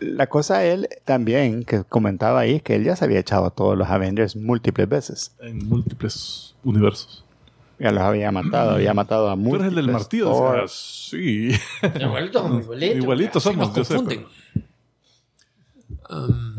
la 0.00 0.26
cosa 0.26 0.64
él 0.64 0.88
también 1.04 1.62
que 1.64 1.84
comentaba 1.84 2.40
ahí 2.40 2.56
es 2.56 2.62
que 2.62 2.74
él 2.74 2.84
ya 2.84 2.96
se 2.96 3.04
había 3.04 3.20
echado 3.20 3.46
a 3.46 3.50
todos 3.50 3.76
los 3.78 3.88
Avengers 3.88 4.34
múltiples 4.36 4.88
veces. 4.88 5.32
En 5.40 5.68
múltiples 5.68 6.54
universos. 6.64 7.22
Ya 7.78 7.92
los 7.92 8.02
había 8.02 8.32
matado, 8.32 8.70
había 8.72 8.94
matado 8.94 9.28
a 9.30 9.34
Tú 9.34 9.40
múltiples. 9.42 9.66
eres 9.72 9.78
el 9.78 9.86
del 9.86 9.92
martillo. 9.92 10.32
O 10.32 10.52
sea, 10.54 10.62
sí. 10.66 11.50
Igualito, 12.00 12.58
igualito. 12.62 12.96
Igualitos 12.96 13.42
Sí, 13.42 13.48
somos. 13.50 13.68
nos 13.68 13.76
yo 13.76 13.84
sé, 13.84 13.94
confunden. 13.96 14.26
Um, 16.08 16.56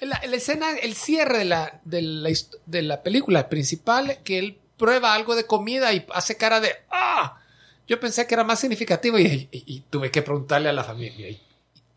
la, 0.00 0.20
la 0.26 0.36
escena, 0.36 0.72
el 0.82 0.94
cierre 0.94 1.38
de 1.38 1.44
la, 1.44 1.80
de, 1.84 2.02
la, 2.02 2.30
de 2.66 2.82
la 2.82 3.02
película 3.02 3.48
principal, 3.48 4.18
que 4.24 4.38
él 4.38 4.58
prueba 4.76 5.14
algo 5.14 5.34
de 5.34 5.44
comida 5.46 5.92
y 5.92 6.06
hace 6.14 6.36
cara 6.36 6.60
de 6.60 6.72
¡Ah! 6.90 7.40
Yo 7.86 7.98
pensé 7.98 8.26
que 8.26 8.34
era 8.34 8.44
más 8.44 8.60
significativo 8.60 9.18
y, 9.18 9.48
y- 9.50 9.64
y 9.66 9.80
tuve 9.90 10.10
que 10.10 10.22
preguntarle 10.22 10.68
a 10.68 10.72
la 10.72 10.84
familia. 10.84 11.28
¿y 11.30 11.40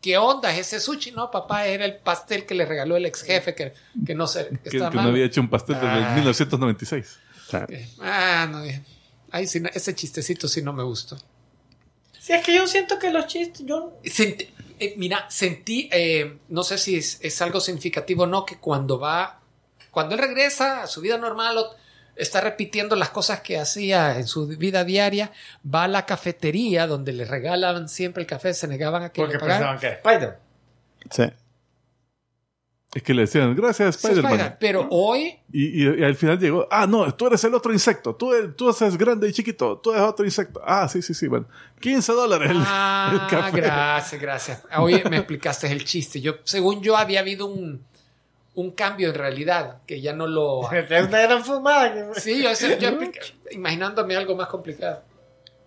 ¿Qué 0.00 0.18
onda 0.18 0.50
es 0.52 0.58
ese 0.66 0.80
sushi? 0.80 1.12
No, 1.12 1.30
papá, 1.30 1.66
era 1.66 1.84
el 1.84 1.96
pastel 1.98 2.44
que 2.44 2.54
le 2.56 2.64
regaló 2.66 2.96
el 2.96 3.06
ex 3.06 3.22
jefe 3.22 3.54
que, 3.54 3.72
que 4.04 4.14
no 4.16 4.26
sé. 4.26 4.48
que, 4.64 4.70
que 4.70 4.78
no 4.78 5.00
había 5.02 5.26
hecho 5.26 5.40
un 5.40 5.48
pastel 5.48 5.76
desde 5.76 5.88
Ah. 5.88 6.14
1996. 6.16 7.18
O 7.46 7.50
sea, 7.50 7.66
Ah, 8.00 8.48
no. 8.50 8.62
Ay, 9.30 9.46
sí, 9.46 9.60
no, 9.60 9.68
ese 9.72 9.94
chistecito 9.94 10.48
sí 10.48 10.60
no 10.62 10.72
me 10.72 10.82
gustó. 10.82 11.16
Sí, 12.18 12.32
es 12.32 12.44
que 12.44 12.54
yo 12.54 12.66
siento 12.66 12.98
que 12.98 13.10
los 13.10 13.26
chistes, 13.26 13.64
yo... 13.66 13.98
Sentí- 14.04 14.48
eh, 14.84 14.94
mira, 14.96 15.26
sentí, 15.30 15.88
eh, 15.92 16.38
no 16.48 16.62
sé 16.64 16.78
si 16.78 16.96
es, 16.96 17.18
es 17.22 17.40
algo 17.42 17.60
significativo 17.60 18.24
o 18.24 18.26
no, 18.26 18.44
que 18.44 18.58
cuando 18.58 18.98
va, 18.98 19.40
cuando 19.90 20.14
él 20.14 20.20
regresa 20.20 20.82
a 20.82 20.86
su 20.86 21.00
vida 21.00 21.18
normal, 21.18 21.58
o 21.58 21.74
está 22.16 22.40
repitiendo 22.40 22.94
las 22.96 23.10
cosas 23.10 23.40
que 23.40 23.58
hacía 23.58 24.18
en 24.18 24.26
su 24.26 24.46
vida 24.46 24.84
diaria, 24.84 25.32
va 25.64 25.84
a 25.84 25.88
la 25.88 26.04
cafetería 26.06 26.86
donde 26.86 27.12
le 27.12 27.24
regalaban 27.24 27.88
siempre 27.88 28.22
el 28.22 28.26
café, 28.26 28.52
se 28.54 28.68
negaban 28.68 29.02
a 29.02 29.10
que 29.10 29.22
Porque 29.22 29.34
le 29.34 29.40
pagaran. 29.40 29.76
pensaban 29.78 29.80
que 29.80 29.86
era 29.86 29.96
Spider. 29.96 30.38
sí. 31.10 31.24
Es 32.94 33.02
que 33.02 33.14
le 33.14 33.22
decían, 33.22 33.54
gracias, 33.56 33.96
Spider-Man. 33.96 34.32
Spider, 34.32 34.56
Pero 34.60 34.86
hoy, 34.90 35.38
Y, 35.50 35.82
y- 35.82 36.00
y 36.00 36.04
al 36.04 36.14
final 36.14 36.38
llegó, 36.38 36.68
ah, 36.70 36.86
no, 36.86 37.14
tú 37.14 37.26
eres 37.26 37.42
el 37.44 37.54
otro 37.54 37.72
insecto, 37.72 38.14
tú, 38.14 38.34
eres- 38.34 38.54
tú 38.54 38.68
eres 38.68 38.98
grande 38.98 39.28
y 39.28 39.32
chiquito, 39.32 39.78
tú 39.78 39.92
eres 39.92 40.02
otro 40.02 40.24
insecto. 40.26 40.60
Ah, 40.64 40.86
sí, 40.88 41.00
sí, 41.00 41.14
sí, 41.14 41.26
bueno. 41.26 41.46
15 41.80 42.12
dólares 42.12 42.50
el, 42.50 42.58
el 42.58 42.62
ah, 42.66 43.26
café. 43.30 43.56
gracias, 43.62 44.20
gracias. 44.20 44.62
Hoy 44.76 45.02
me 45.08 45.16
explicaste 45.16 45.72
el 45.72 45.84
chiste. 45.84 46.20
Yo, 46.20 46.34
según 46.44 46.82
yo, 46.82 46.96
había 46.98 47.20
habido 47.20 47.46
un, 47.46 47.82
un 48.54 48.70
cambio 48.72 49.08
en 49.08 49.14
realidad, 49.14 49.78
que 49.86 50.02
ya 50.02 50.12
no 50.12 50.26
lo... 50.26 50.70
Es 50.72 50.90
una 51.08 51.20
gran 51.22 51.42
fumada. 51.42 52.12
Sí, 52.16 52.42
yo, 52.42 52.50
yo 52.78 52.88
explica- 52.90 53.20
imaginándome 53.52 54.16
algo 54.16 54.36
más 54.36 54.48
complicado. 54.48 55.02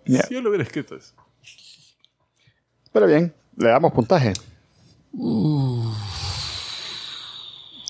Ya. 0.04 0.22
Si 0.22 0.34
yo 0.34 0.40
lo 0.40 0.50
hubiera 0.50 0.62
escrito 0.62 0.94
eso. 0.94 1.12
Pero 2.92 3.08
bien, 3.08 3.34
le 3.56 3.68
damos 3.68 3.92
puntaje. 3.92 4.32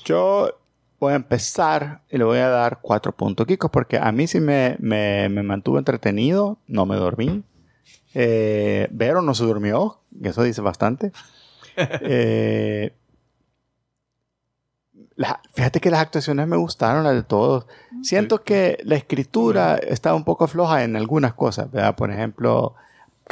Yo 0.06 0.58
voy 1.00 1.12
a 1.12 1.16
empezar 1.16 2.00
y 2.10 2.16
le 2.16 2.24
voy 2.24 2.38
a 2.38 2.48
dar 2.48 2.78
cuatro 2.80 3.12
puntos, 3.12 3.46
Kiko, 3.46 3.70
porque 3.70 3.98
a 3.98 4.10
mí 4.12 4.26
sí 4.26 4.40
me, 4.40 4.76
me, 4.78 5.28
me 5.28 5.42
mantuvo 5.42 5.78
entretenido, 5.78 6.58
no 6.68 6.86
me 6.86 6.96
dormí. 6.96 7.42
Eh, 8.14 8.88
Vero 8.92 9.20
no 9.20 9.34
se 9.34 9.44
durmió, 9.44 9.98
que 10.22 10.30
eso 10.30 10.42
dice 10.42 10.62
bastante. 10.62 11.12
Eh, 11.78 12.94
la- 15.16 15.40
fíjate 15.52 15.80
que 15.80 15.90
las 15.90 16.00
actuaciones 16.00 16.46
me 16.46 16.56
gustaron, 16.56 17.04
las 17.04 17.14
de 17.14 17.22
todos. 17.22 17.66
Siento 18.02 18.44
que 18.44 18.78
la 18.84 18.94
escritura 18.96 19.76
estaba 19.76 20.16
un 20.16 20.24
poco 20.24 20.46
floja 20.46 20.84
en 20.84 20.96
algunas 20.96 21.34
cosas, 21.34 21.70
¿verdad? 21.70 21.94
Por 21.96 22.10
ejemplo, 22.10 22.74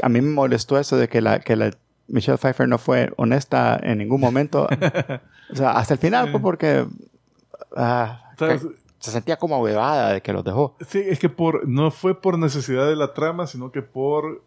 a 0.03 0.09
mí 0.11 0.21
me 0.21 0.31
molestó 0.31 0.79
eso 0.79 0.97
de 0.99 1.09
que 1.09 1.21
la, 1.23 1.41
que 1.41 1.57
la 1.57 1.71
Michelle 2.09 2.39
Pfeiffer 2.39 2.69
no 2.69 2.79
fue 2.79 3.13
honesta 3.17 3.79
en 3.83 3.99
ningún 3.99 4.21
momento. 4.21 4.69
o 5.53 5.57
sea, 5.57 5.73
hasta 5.73 5.95
el 5.95 6.01
final, 6.01 6.31
pues, 6.31 6.43
porque 6.43 6.87
que 8.39 8.61
se 8.99 9.11
sentía 9.11 9.37
como 9.37 9.59
huevada 9.61 10.13
de 10.15 10.23
que 10.23 10.33
los 10.33 10.45
dejó. 10.45 10.77
Sí, 10.87 11.03
es 11.05 11.19
que 11.19 11.29
por, 11.29 11.69
no 11.69 11.91
fue 11.91 12.21
por 12.21 12.39
necesidad 12.39 12.89
de 12.89 12.97
la 12.97 13.13
trama, 13.13 13.47
sino 13.47 13.71
que 13.71 13.83
por, 13.83 14.43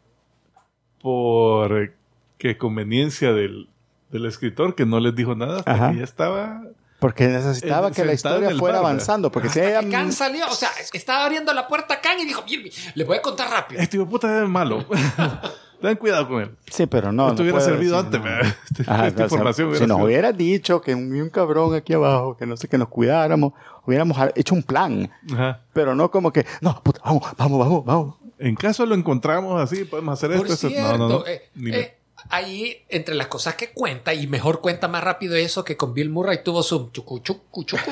por 1.02 1.94
que 2.38 2.58
conveniencia 2.58 3.34
del, 3.34 3.70
del 4.12 4.26
escritor 4.26 4.76
que 4.76 4.86
no 4.86 5.00
les 5.00 5.16
dijo 5.16 5.36
nada 5.36 5.60
hasta 5.60 5.72
Ajá. 5.72 5.92
que 5.92 5.98
ya 5.98 6.04
estaba. 6.04 6.62
Porque 7.00 7.28
necesitaba 7.28 7.90
Eh, 7.90 7.92
que 7.92 8.06
la 8.06 8.14
historia 8.14 8.50
el 8.50 8.58
fuera 8.58 8.80
avanzando. 8.80 9.32
Porque 9.32 9.50
si 9.50 9.60
ella... 9.60 9.82
que 9.82 9.90
Khan 9.90 10.12
salió, 10.12 10.48
o 10.48 10.56
sea, 10.56 10.70
estaba 10.94 11.26
abriendo 11.26 11.54
la 11.54 11.68
puerta 11.68 11.96
a 11.96 12.02
Khan 12.02 12.20
y 12.20 12.26
dijo, 12.26 12.42
"Bien, 12.44 12.64
bien, 12.64 12.74
le 12.96 13.04
voy 13.04 13.18
a 13.18 13.22
contar 13.22 13.52
rápido. 13.52 13.80
Este 13.80 14.04
puta 14.04 14.42
es 14.42 14.50
malo. 14.50 14.84
Ten 15.82 15.96
cuidado 15.98 16.28
con 16.28 16.42
él. 16.42 16.52
Sí, 16.72 16.88
pero 16.88 17.12
no. 17.12 17.24
No, 17.24 17.30
no 17.30 17.36
te 17.36 17.44
hubiera 17.44 17.60
servido 17.62 18.02
decir, 18.04 18.20
antes, 18.20 18.44
no. 18.46 18.50
Este- 18.72 18.82
esta 18.82 18.94
o 19.08 19.12
sea, 19.12 19.24
información 19.26 19.76
si 19.76 19.86
nos 19.86 20.02
hubiera 20.02 20.32
dicho 20.32 20.82
que 20.82 20.96
un, 20.96 21.14
un 21.14 21.30
cabrón 21.30 21.76
aquí 21.76 21.94
abajo, 21.94 22.36
que 22.36 22.46
no 22.46 22.58
sé, 22.58 22.68
que 22.68 22.78
nos 22.78 22.88
cuidáramos, 22.88 23.54
hubiéramos 23.86 24.18
hecho 24.36 24.56
un 24.56 24.64
plan. 24.64 25.12
Ajá. 25.32 25.62
Pero 25.74 25.94
no 25.96 26.10
como 26.10 26.32
que, 26.34 26.46
no, 26.62 26.82
puta, 26.84 27.02
vamos, 27.06 27.24
vamos, 27.38 27.60
vamos, 27.60 27.86
vamos. 27.86 28.16
En 28.40 28.56
caso 28.56 28.86
lo 28.86 28.96
encontramos 28.96 29.62
así, 29.62 29.84
podemos 29.86 30.14
hacer 30.14 30.36
Por 30.38 30.48
esto, 30.48 30.54
esto. 30.54 30.70
cierto, 30.70 30.98
No, 30.98 31.08
no, 31.10 31.20
no. 31.20 31.26
eh, 31.28 31.50
Ni 31.56 31.72
eh, 31.72 31.98
ahí, 32.30 32.84
entre 32.90 33.16
las 33.16 33.28
cosas 33.28 33.56
que 33.56 33.72
cuenta, 33.72 34.14
y 34.14 34.28
mejor 34.28 34.62
cuenta 34.62 34.88
más 34.88 35.04
rápido 35.04 35.36
eso 35.36 35.64
que 35.64 35.78
con 35.78 35.94
Bill 35.94 36.10
Murray 36.10 36.44
tuvo 36.44 36.62
su 36.64 36.90
chucu, 36.92 37.20
chucu, 37.20 37.64
chucu. 37.64 37.82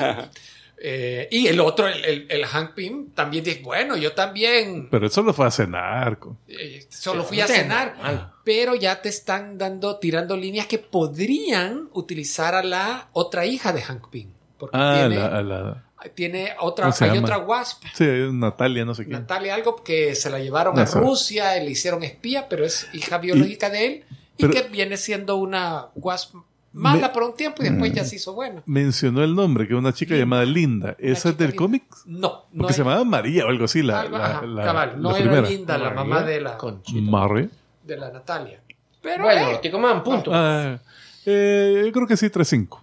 Eh, 0.78 1.26
y 1.30 1.46
el 1.46 1.58
otro, 1.60 1.86
el, 1.88 2.04
el, 2.04 2.26
el 2.28 2.44
Hank 2.44 2.74
Pym, 2.74 3.10
también 3.12 3.42
dice, 3.44 3.60
bueno, 3.62 3.96
yo 3.96 4.12
también 4.12 4.88
Pero 4.90 5.06
eso 5.06 5.22
lo 5.22 5.32
fue 5.32 5.46
a 5.46 5.50
cenar. 5.50 6.18
eh, 6.48 6.86
solo 6.90 7.22
Sí, 7.22 7.28
fui 7.28 7.40
a 7.40 7.46
cenar, 7.46 8.32
pero 8.44 8.74
ya 8.74 9.00
te 9.00 9.08
están 9.08 9.56
dando, 9.56 9.98
tirando 9.98 10.36
líneas 10.36 10.66
que 10.66 10.78
podrían 10.78 11.88
utilizar 11.92 12.54
a 12.54 12.62
la 12.62 13.08
otra 13.12 13.46
hija 13.46 13.72
de 13.72 13.82
Hank 13.82 14.08
Pym. 14.10 14.30
Porque 14.58 14.76
Ah, 14.78 15.06
tiene, 15.08 15.16
la, 15.16 15.26
a 15.38 15.42
la- 15.42 15.82
tiene 16.14 16.52
otra, 16.60 16.84
¿Cómo 16.84 16.92
se 16.96 17.04
hay 17.04 17.10
llama? 17.14 17.22
otra 17.26 17.38
Wasp. 17.38 17.84
Sí, 17.94 18.04
Natalia, 18.32 18.84
no 18.84 18.94
sé 18.94 19.04
qué. 19.06 19.12
Natalia 19.12 19.54
algo 19.54 19.82
que 19.82 20.14
se 20.14 20.30
la 20.30 20.38
llevaron 20.38 20.74
No 20.76 20.82
a 20.82 20.86
sé. 20.86 20.98
Rusia, 21.00 21.54
le 21.56 21.70
hicieron 21.70 22.02
espía, 22.02 22.48
pero 22.48 22.64
es 22.64 22.86
hija 22.92 23.18
biológica 23.18 23.70
de 23.70 23.86
él 23.86 24.04
y 24.38 24.42
pero- 24.46 24.52
que 24.52 24.62
viene 24.68 24.96
siendo 24.98 25.36
una 25.36 25.86
wasp 25.94 26.36
mala 26.76 27.08
Me- 27.08 27.14
por 27.14 27.22
un 27.24 27.34
tiempo 27.34 27.62
y 27.62 27.68
después 27.68 27.92
ya 27.92 28.04
se 28.04 28.16
hizo 28.16 28.34
buena. 28.34 28.62
Mencionó 28.66 29.24
el 29.24 29.34
nombre, 29.34 29.66
que 29.66 29.74
es 29.74 29.78
una 29.78 29.92
chica 29.92 30.10
Linda. 30.14 30.24
llamada 30.24 30.44
Linda. 30.44 30.96
¿Esa 30.98 31.30
es 31.30 31.38
del 31.38 31.54
cómic? 31.54 31.84
No, 32.04 32.44
no 32.52 32.58
Porque 32.58 32.72
se 32.74 32.78
llamaba 32.82 33.04
María 33.04 33.46
o 33.46 33.48
algo 33.48 33.64
así, 33.64 33.82
la, 33.82 34.00
algo- 34.02 34.18
la, 34.18 34.24
ajá, 34.26 34.46
la- 34.46 34.64
cabal, 34.64 35.00
no 35.02 35.10
la 35.12 35.18
era 35.18 35.30
primera. 35.30 35.48
linda 35.48 35.78
la 35.78 35.84
María 35.90 36.04
mamá 36.04 36.22
de 36.22 36.40
la, 36.40 36.56
Conchita. 36.58 37.10
María. 37.10 37.48
de 37.84 37.96
la 37.96 38.10
Natalia. 38.10 38.60
Pero 39.02 39.24
Bueno, 39.24 39.50
eh, 39.50 39.58
Tico 39.62 39.78
Man, 39.78 40.02
punto. 40.02 40.30
Ah, 40.34 40.78
eh, 41.24 41.82
yo 41.86 41.92
creo 41.92 42.06
que 42.06 42.16
sí, 42.16 42.26
3-5. 42.28 42.80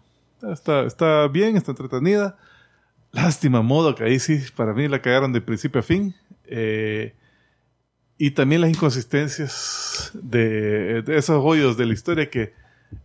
Está, 0.52 0.82
está 0.86 1.28
bien, 1.28 1.56
está 1.58 1.72
entretenida. 1.72 2.38
Lástima, 3.12 3.62
modo 3.62 3.94
que 3.96 4.04
ahí 4.06 4.20
sí, 4.20 4.40
para 4.56 4.74
mí 4.74 4.88
la 4.88 5.02
cagaron 5.02 5.32
de 5.34 5.42
principio 5.42 5.80
a 5.80 5.84
fin. 5.84 6.16
Eh, 6.46 7.14
y 8.18 8.32
también 8.32 8.62
las 8.62 8.70
inconsistencias 8.70 10.12
de, 10.14 11.02
de 11.02 11.18
esos 11.18 11.42
hoyos 11.44 11.78
de 11.78 11.86
la 11.86 11.94
historia 11.94 12.30
que, 12.30 12.54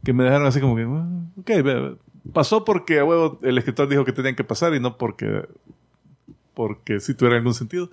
que 0.04 0.12
me 0.12 0.24
dejaron 0.24 0.46
así 0.46 0.60
como 0.60 0.76
que, 0.76 0.82
"Ah, 0.82 1.06
ok, 1.40 1.98
pasó 2.32 2.64
porque 2.64 2.98
a 3.00 3.04
huevo 3.04 3.38
el 3.42 3.56
escritor 3.58 3.88
dijo 3.88 4.04
que 4.04 4.12
tenían 4.12 4.34
que 4.36 4.44
pasar 4.44 4.74
y 4.74 4.80
no 4.80 4.96
porque, 4.98 5.46
porque 6.54 7.00
sí 7.00 7.14
tuviera 7.14 7.36
algún 7.36 7.54
sentido. 7.54 7.90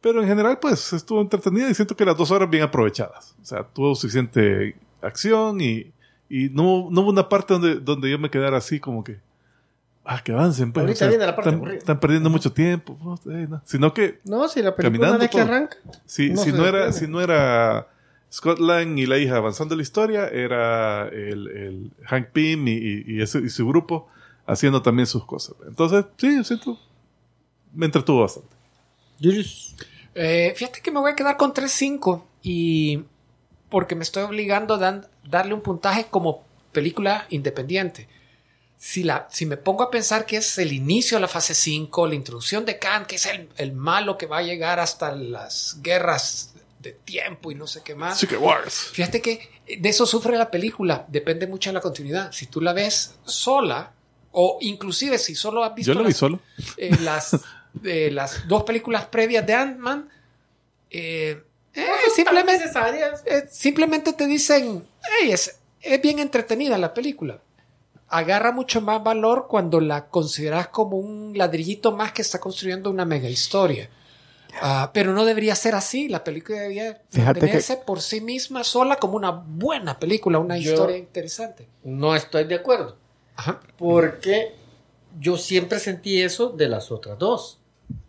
Pero 0.00 0.20
en 0.20 0.28
general, 0.28 0.58
pues 0.60 0.92
estuvo 0.92 1.20
entretenida 1.20 1.70
y 1.70 1.74
siento 1.74 1.94
que 1.96 2.04
las 2.04 2.16
dos 2.16 2.30
horas 2.30 2.50
bien 2.50 2.64
aprovechadas. 2.64 3.36
O 3.40 3.44
sea, 3.44 3.62
tuvo 3.64 3.94
suficiente 3.94 4.74
acción 5.00 5.60
y, 5.60 5.92
y 6.28 6.48
no, 6.48 6.88
no 6.90 7.02
hubo 7.02 7.10
una 7.10 7.28
parte 7.28 7.54
donde, 7.54 7.76
donde 7.76 8.10
yo 8.10 8.18
me 8.18 8.28
quedara 8.30 8.56
así 8.56 8.80
como 8.80 9.04
que, 9.04 9.18
ah, 10.04 10.20
que 10.22 10.32
avancen. 10.32 10.72
Pues, 10.72 10.84
Ahorita 10.84 11.08
viene 11.08 11.26
la 11.26 11.36
parte 11.36 11.50
están, 11.50 11.68
están 11.70 12.00
perdiendo 12.00 12.30
mucho 12.30 12.52
tiempo. 12.52 12.96
pues, 13.00 13.20
eh, 13.26 13.46
no. 13.48 13.62
Sino 13.64 13.94
que 13.94 14.18
No, 14.24 14.48
si 14.48 14.60
la 14.60 14.74
película 14.74 15.10
una 15.10 15.18
vez 15.18 15.30
que 15.30 15.40
arranca. 15.40 15.76
si 16.04 16.30
No 16.30 16.42
si, 16.42 16.52
no 16.52 16.66
era, 16.66 16.92
si 16.92 17.06
no 17.06 17.20
era 17.20 17.86
Scott 18.32 18.58
Lang 18.60 18.98
y 18.98 19.06
la 19.06 19.18
hija 19.18 19.36
avanzando 19.36 19.76
la 19.76 19.82
historia, 19.82 20.26
era 20.28 21.08
el, 21.08 21.48
el 21.48 21.90
Hank 22.06 22.28
Pym 22.28 22.66
y, 22.68 22.72
y- 22.72 23.04
y 23.06 23.22
ese- 23.22 23.40
y 23.40 23.48
su 23.50 23.66
grupo 23.68 24.08
haciendo 24.46 24.80
también 24.82 25.06
sus 25.06 25.24
cosas. 25.26 25.54
Entonces, 25.66 26.06
sí, 26.16 26.36
yo 26.36 26.44
siento, 26.44 26.78
me 27.74 27.86
entretuvo 27.86 28.22
bastante. 28.22 28.48
eh, 30.14 30.52
fíjate 30.56 30.80
que 30.80 30.90
me 30.90 31.00
voy 31.00 31.12
a 31.12 31.16
quedar 31.16 31.36
con 31.36 31.52
3.5 31.54 32.24
y 32.42 33.04
porque 33.68 33.94
me 33.94 34.02
estoy 34.02 34.22
obligando 34.24 34.74
a 34.74 34.78
dan- 34.78 35.06
darle 35.24 35.54
un 35.54 35.60
puntaje 35.62 36.06
como 36.10 36.44
película 36.72 37.26
independiente. 37.30 38.08
Si, 38.76 39.04
la, 39.04 39.28
si 39.30 39.46
me 39.46 39.56
pongo 39.56 39.84
a 39.84 39.90
pensar 39.90 40.26
que 40.26 40.38
es 40.38 40.58
el 40.58 40.72
inicio 40.72 41.16
de 41.16 41.20
la 41.22 41.28
fase 41.28 41.54
5, 41.54 42.06
la 42.08 42.14
introducción 42.16 42.64
de 42.64 42.78
Khan, 42.78 43.04
que 43.06 43.14
es 43.16 43.26
el, 43.26 43.48
el 43.56 43.72
malo 43.72 44.18
que 44.18 44.26
va 44.26 44.38
a 44.38 44.42
llegar 44.42 44.80
hasta 44.80 45.14
las 45.14 45.78
guerras 45.82 46.51
de 46.82 46.92
tiempo 46.92 47.50
y 47.50 47.54
no 47.54 47.66
sé 47.66 47.80
qué 47.84 47.94
más. 47.94 48.18
Secret 48.18 48.40
Wars. 48.40 48.74
Fíjate 48.92 49.22
que 49.22 49.48
de 49.78 49.88
eso 49.88 50.04
sufre 50.04 50.36
la 50.36 50.50
película, 50.50 51.06
depende 51.08 51.46
mucho 51.46 51.70
de 51.70 51.74
la 51.74 51.80
continuidad. 51.80 52.32
Si 52.32 52.46
tú 52.46 52.60
la 52.60 52.72
ves 52.72 53.14
sola, 53.24 53.92
o 54.32 54.58
inclusive 54.60 55.18
si 55.18 55.34
solo 55.34 55.62
has 55.62 55.74
visto 55.74 55.92
Yo 55.92 55.98
lo 55.98 56.04
vi 56.04 56.10
las, 56.10 56.16
solo. 56.18 56.40
eh, 56.76 56.96
las, 57.02 57.36
eh, 57.84 58.10
las 58.10 58.48
dos 58.48 58.64
películas 58.64 59.06
previas 59.06 59.46
de 59.46 59.54
Ant-Man, 59.54 60.08
eh, 60.90 61.42
eh, 61.74 61.86
simplemente, 62.14 62.64
eh, 63.26 63.44
simplemente 63.50 64.12
te 64.12 64.26
dicen, 64.26 64.84
"Hey, 65.20 65.32
es, 65.32 65.58
es 65.80 66.02
bien 66.02 66.18
entretenida 66.18 66.76
la 66.78 66.92
película. 66.92 67.40
Agarra 68.08 68.52
mucho 68.52 68.82
más 68.82 69.02
valor 69.02 69.46
cuando 69.48 69.80
la 69.80 70.06
consideras 70.08 70.68
como 70.68 70.98
un 70.98 71.32
ladrillito 71.36 71.92
más 71.92 72.12
que 72.12 72.20
está 72.20 72.38
construyendo 72.40 72.90
una 72.90 73.06
mega 73.06 73.28
historia. 73.30 73.88
Ah, 74.60 74.90
pero 74.92 75.12
no 75.12 75.24
debería 75.24 75.54
ser 75.54 75.74
así. 75.74 76.08
La 76.08 76.24
película 76.24 76.58
debería 76.60 77.00
Fíjate 77.10 77.40
que- 77.50 77.76
por 77.86 78.00
sí 78.00 78.20
misma 78.20 78.64
sola 78.64 78.96
como 78.96 79.16
una 79.16 79.30
buena 79.30 79.98
película, 79.98 80.38
una 80.38 80.58
Yo- 80.58 80.72
historia 80.72 80.96
interesante. 80.98 81.68
No 81.84 82.14
estoy 82.14 82.44
de 82.44 82.56
acuerdo. 82.56 82.96
Ajá. 83.36 83.60
Porque 83.78 84.54
yo 85.18 85.36
siempre 85.36 85.78
sentí 85.78 86.20
eso 86.20 86.50
de 86.50 86.68
las 86.68 86.90
otras 86.92 87.18
dos. 87.18 87.58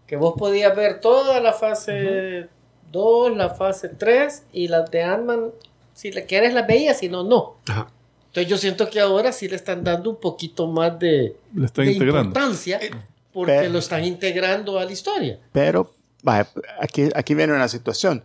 Que 0.07 0.17
vos 0.17 0.35
podías 0.37 0.75
ver 0.75 0.99
toda 0.99 1.39
la 1.39 1.53
fase 1.53 2.47
2, 2.91 3.35
la 3.35 3.49
fase 3.51 3.89
3 3.89 4.43
y 4.51 4.67
las 4.67 4.91
de 4.91 5.01
Ant-Man, 5.01 5.51
si 5.93 6.11
la 6.11 6.21
quieres 6.25 6.53
las 6.53 6.67
veías, 6.67 6.99
si 6.99 7.09
no, 7.09 7.23
no. 7.23 7.55
Ajá. 7.67 7.87
Entonces 8.27 8.49
yo 8.49 8.57
siento 8.57 8.89
que 8.89 8.99
ahora 8.99 9.31
sí 9.31 9.47
le 9.47 9.55
están 9.55 9.83
dando 9.83 10.09
un 10.09 10.17
poquito 10.19 10.67
más 10.67 10.97
de, 10.99 11.35
Le 11.55 11.65
están 11.65 11.85
de 11.85 11.93
importancia 11.93 12.79
porque 13.31 13.51
Pero- 13.53 13.69
lo 13.73 13.79
están 13.79 14.03
integrando 14.03 14.77
a 14.77 14.85
la 14.85 14.91
historia. 14.91 15.39
Pero, 15.51 15.91
aquí, 16.79 17.09
aquí 17.15 17.35
viene 17.35 17.53
una 17.53 17.67
situación. 17.67 18.23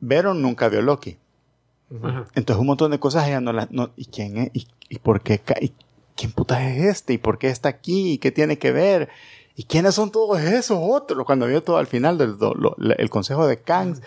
Veron 0.00 0.42
nunca 0.42 0.68
vio 0.68 0.82
Loki. 0.82 1.18
Ajá. 2.02 2.26
Entonces 2.34 2.60
un 2.60 2.66
montón 2.66 2.90
de 2.90 2.98
cosas 2.98 3.26
ella 3.28 3.40
no 3.40 3.52
las... 3.52 3.70
No, 3.70 3.90
¿Y 3.96 4.06
quién 4.06 4.36
es? 4.38 4.50
¿Y, 4.52 4.66
y 4.88 4.98
por 4.98 5.20
qué? 5.20 5.40
y 5.60 5.72
¿Quién 6.16 6.32
puta 6.32 6.68
es 6.70 6.84
este? 6.84 7.12
¿Y 7.12 7.18
por 7.18 7.38
qué 7.38 7.48
está 7.48 7.68
aquí? 7.68 8.12
¿Y 8.14 8.18
qué 8.18 8.30
tiene 8.32 8.58
que 8.58 8.72
ver? 8.72 9.08
¿Y 9.54 9.64
quiénes 9.64 9.94
son 9.94 10.10
todos 10.10 10.40
esos 10.40 10.78
otros? 10.80 11.24
Cuando 11.26 11.46
vio 11.46 11.62
todo 11.62 11.78
al 11.78 11.86
final 11.86 12.18
del 12.18 12.38
do- 12.38 12.54
lo- 12.54 12.74
la- 12.78 12.94
el 12.94 13.08
consejo 13.10 13.46
de 13.46 13.58
Kang. 13.60 14.00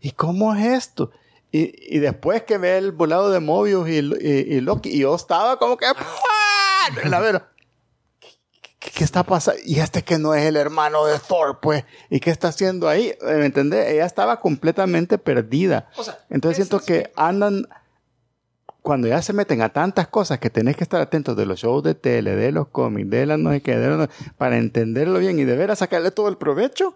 ¿Y 0.00 0.10
cómo 0.12 0.54
es 0.54 0.64
esto? 0.66 1.10
Y, 1.50 1.96
y 1.96 1.98
después 1.98 2.42
que 2.42 2.58
ve 2.58 2.78
el 2.78 2.92
volado 2.92 3.30
de 3.30 3.40
Mobius 3.40 3.88
y, 3.88 3.98
y- 3.98 4.56
y 4.56 4.60
Loki, 4.60 4.88
y 4.90 5.00
yo 5.00 5.14
estaba 5.14 5.58
como 5.58 5.76
que... 5.76 5.86
¡Ah! 5.86 6.86
A 7.12 7.20
ver, 7.20 7.42
¿qué, 8.82 8.90
qué 8.90 9.04
está 9.04 9.22
pasando? 9.22 9.60
Y 9.64 9.80
este 9.80 10.02
que 10.02 10.18
no 10.18 10.34
es 10.34 10.44
el 10.44 10.56
hermano 10.56 11.04
de 11.06 11.18
Thor, 11.18 11.60
pues. 11.60 11.84
¿Y 12.10 12.20
qué 12.20 12.30
está 12.30 12.48
haciendo 12.48 12.88
ahí? 12.88 13.14
¿Me 13.22 13.46
entendés? 13.46 13.88
Ella 13.88 14.06
estaba 14.06 14.40
completamente 14.40 15.18
perdida. 15.18 15.88
O 15.96 16.02
sea, 16.04 16.18
Entonces 16.30 16.56
siento 16.56 16.76
es 16.78 16.82
que 16.82 17.12
andan, 17.16 17.66
cuando 18.82 19.06
ya 19.06 19.22
se 19.22 19.32
meten 19.32 19.62
a 19.62 19.68
tantas 19.68 20.08
cosas 20.08 20.38
que 20.40 20.50
tenés 20.50 20.76
que 20.76 20.82
estar 20.84 21.00
atentos 21.00 21.36
de 21.36 21.46
los 21.46 21.60
shows 21.60 21.82
de 21.84 21.94
tele, 21.94 22.34
de 22.34 22.50
los 22.52 22.68
cómics, 22.68 23.08
de 23.10 23.26
las 23.26 23.38
no 23.38 23.50
sé 23.50 23.60
qué, 23.62 23.76
de 23.76 23.88
los 23.88 23.98
no- 23.98 24.08
para 24.36 24.58
entenderlo 24.58 25.18
bien 25.20 25.38
y 25.38 25.44
de 25.44 25.56
veras 25.56 25.78
sacarle 25.78 26.10
todo 26.10 26.28
el 26.28 26.36
provecho, 26.36 26.94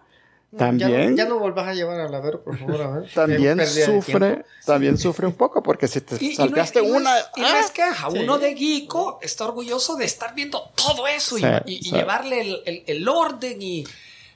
también, 0.57 0.91
Ya 0.91 1.11
no, 1.11 1.17
ya 1.17 1.25
no 1.27 1.39
volvás 1.39 1.69
a 1.69 1.75
llevar 1.75 2.01
a 2.01 2.09
la 2.09 2.21
Vero, 2.21 2.43
por 2.43 2.59
favor. 2.59 2.81
A 2.83 2.91
ver. 3.01 3.11
también 3.15 3.67
sufre, 3.67 4.45
también 4.65 4.99
sufre 4.99 5.27
un 5.27 5.33
poco 5.35 5.63
porque 5.63 5.89
si 5.89 6.01
te 6.01 6.17
Y, 6.25 6.37
no, 6.37 6.45
es- 6.57 6.73
una... 6.77 7.11
y 7.37 7.41
no 7.41 7.47
¡ah! 7.49 7.61
es 7.61 7.71
queja. 7.71 8.11
Sí. 8.11 8.19
Uno 8.19 8.39
de 8.39 8.57
Geeko 8.57 9.19
está 9.23 9.45
orgulloso 9.45 9.97
de 9.97 10.05
estar 10.05 10.35
viendo 10.35 10.71
todo 10.75 11.07
eso 11.07 11.39
y- 11.39 11.43
Sí, 11.43 11.47
y, 11.67 11.75
y 11.75 11.83
sí. 11.85 11.91
llevarle 11.93 12.41
el, 12.41 12.63
el- 12.67 12.85
el 12.87 13.09
orden 13.09 13.61
y, 13.63 13.81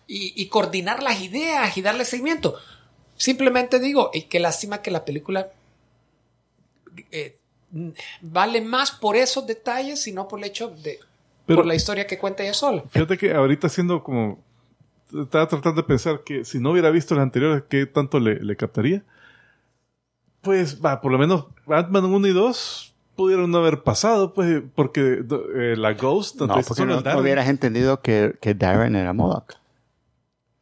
y- 0.07 0.33
y 0.37 0.47
coordinar 0.47 1.03
las 1.03 1.21
ideas 1.21 1.77
y 1.77 1.83
darle 1.83 2.05
seguimiento. 2.05 2.57
Simplemente 3.17 3.79
digo, 3.79 4.11
y 4.15 4.23
qué 4.23 4.41
lástima 4.41 4.81
que 4.83 4.91
la 4.91 5.05
película 5.05 5.51
eh, 7.13 7.37
vale 8.21 8.61
más 8.61 8.91
por 8.91 9.17
esos 9.17 9.47
detalles 9.47 10.07
y 10.07 10.13
no 10.13 10.27
por 10.27 10.39
el 10.41 10.47
hecho 10.47 10.69
de 10.71 10.99
Pero- 11.47 11.59
por 11.59 11.67
la 11.67 11.75
historia 11.75 12.07
que 12.07 12.19
cuenta 12.19 12.43
ella 12.43 12.55
sola. 12.55 12.83
Fíjate 12.91 13.17
que 13.19 13.33
ahorita 13.33 13.69
siendo 13.69 14.03
como... 14.03 14.39
Estaba 15.15 15.49
tratando 15.49 15.83
de 15.83 15.87
pensar 15.89 16.23
que 16.25 16.45
si 16.45 16.59
no 16.61 16.71
hubiera 16.73 16.91
visto 16.91 17.15
las 17.15 17.23
anteriores, 17.23 17.65
¿qué 17.69 17.87
tanto 17.87 18.21
le, 18.21 18.41
le 18.41 18.57
captaría? 18.57 19.03
Pues, 20.43 20.81
va, 20.85 21.01
por 21.01 21.13
lo 21.13 21.19
menos 21.19 21.47
Batman 21.67 22.05
1 22.07 22.27
y 22.29 22.33
2 22.33 22.95
pudieron 23.17 23.51
no 23.51 23.59
haber 23.59 23.83
pasado, 23.83 24.33
pues, 24.33 24.63
porque 24.75 25.23
eh, 25.55 25.75
la 25.77 25.93
Ghost... 25.93 26.41
No, 26.41 26.47
tanto 26.47 26.67
porque 26.69 26.87
no, 26.87 27.01
no 27.01 27.19
hubieras 27.19 27.49
entendido 27.49 28.01
que, 28.01 28.35
que 28.41 28.55
Darren 28.55 28.97
era 28.97 29.13
Modoc. 29.13 29.55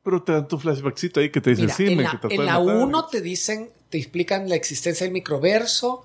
Pero 0.02 0.22
te 0.22 0.32
dan 0.32 0.48
tu 0.48 0.58
flashbackcito 0.58 1.20
ahí 1.20 1.30
que 1.30 1.40
te 1.40 1.50
dicen 1.50 1.66
Mira, 1.66 1.74
sí, 1.76 1.86
en 1.86 1.96
me 1.98 2.02
la, 2.04 2.10
que 2.12 2.18
trató 2.18 2.34
en 2.34 2.46
la 2.46 2.58
matar". 2.58 2.76
1 2.76 3.06
te 3.06 3.20
dicen, 3.20 3.70
te 3.90 3.98
explican 3.98 4.48
la 4.48 4.56
existencia 4.56 5.04
del 5.04 5.12
microverso, 5.12 6.04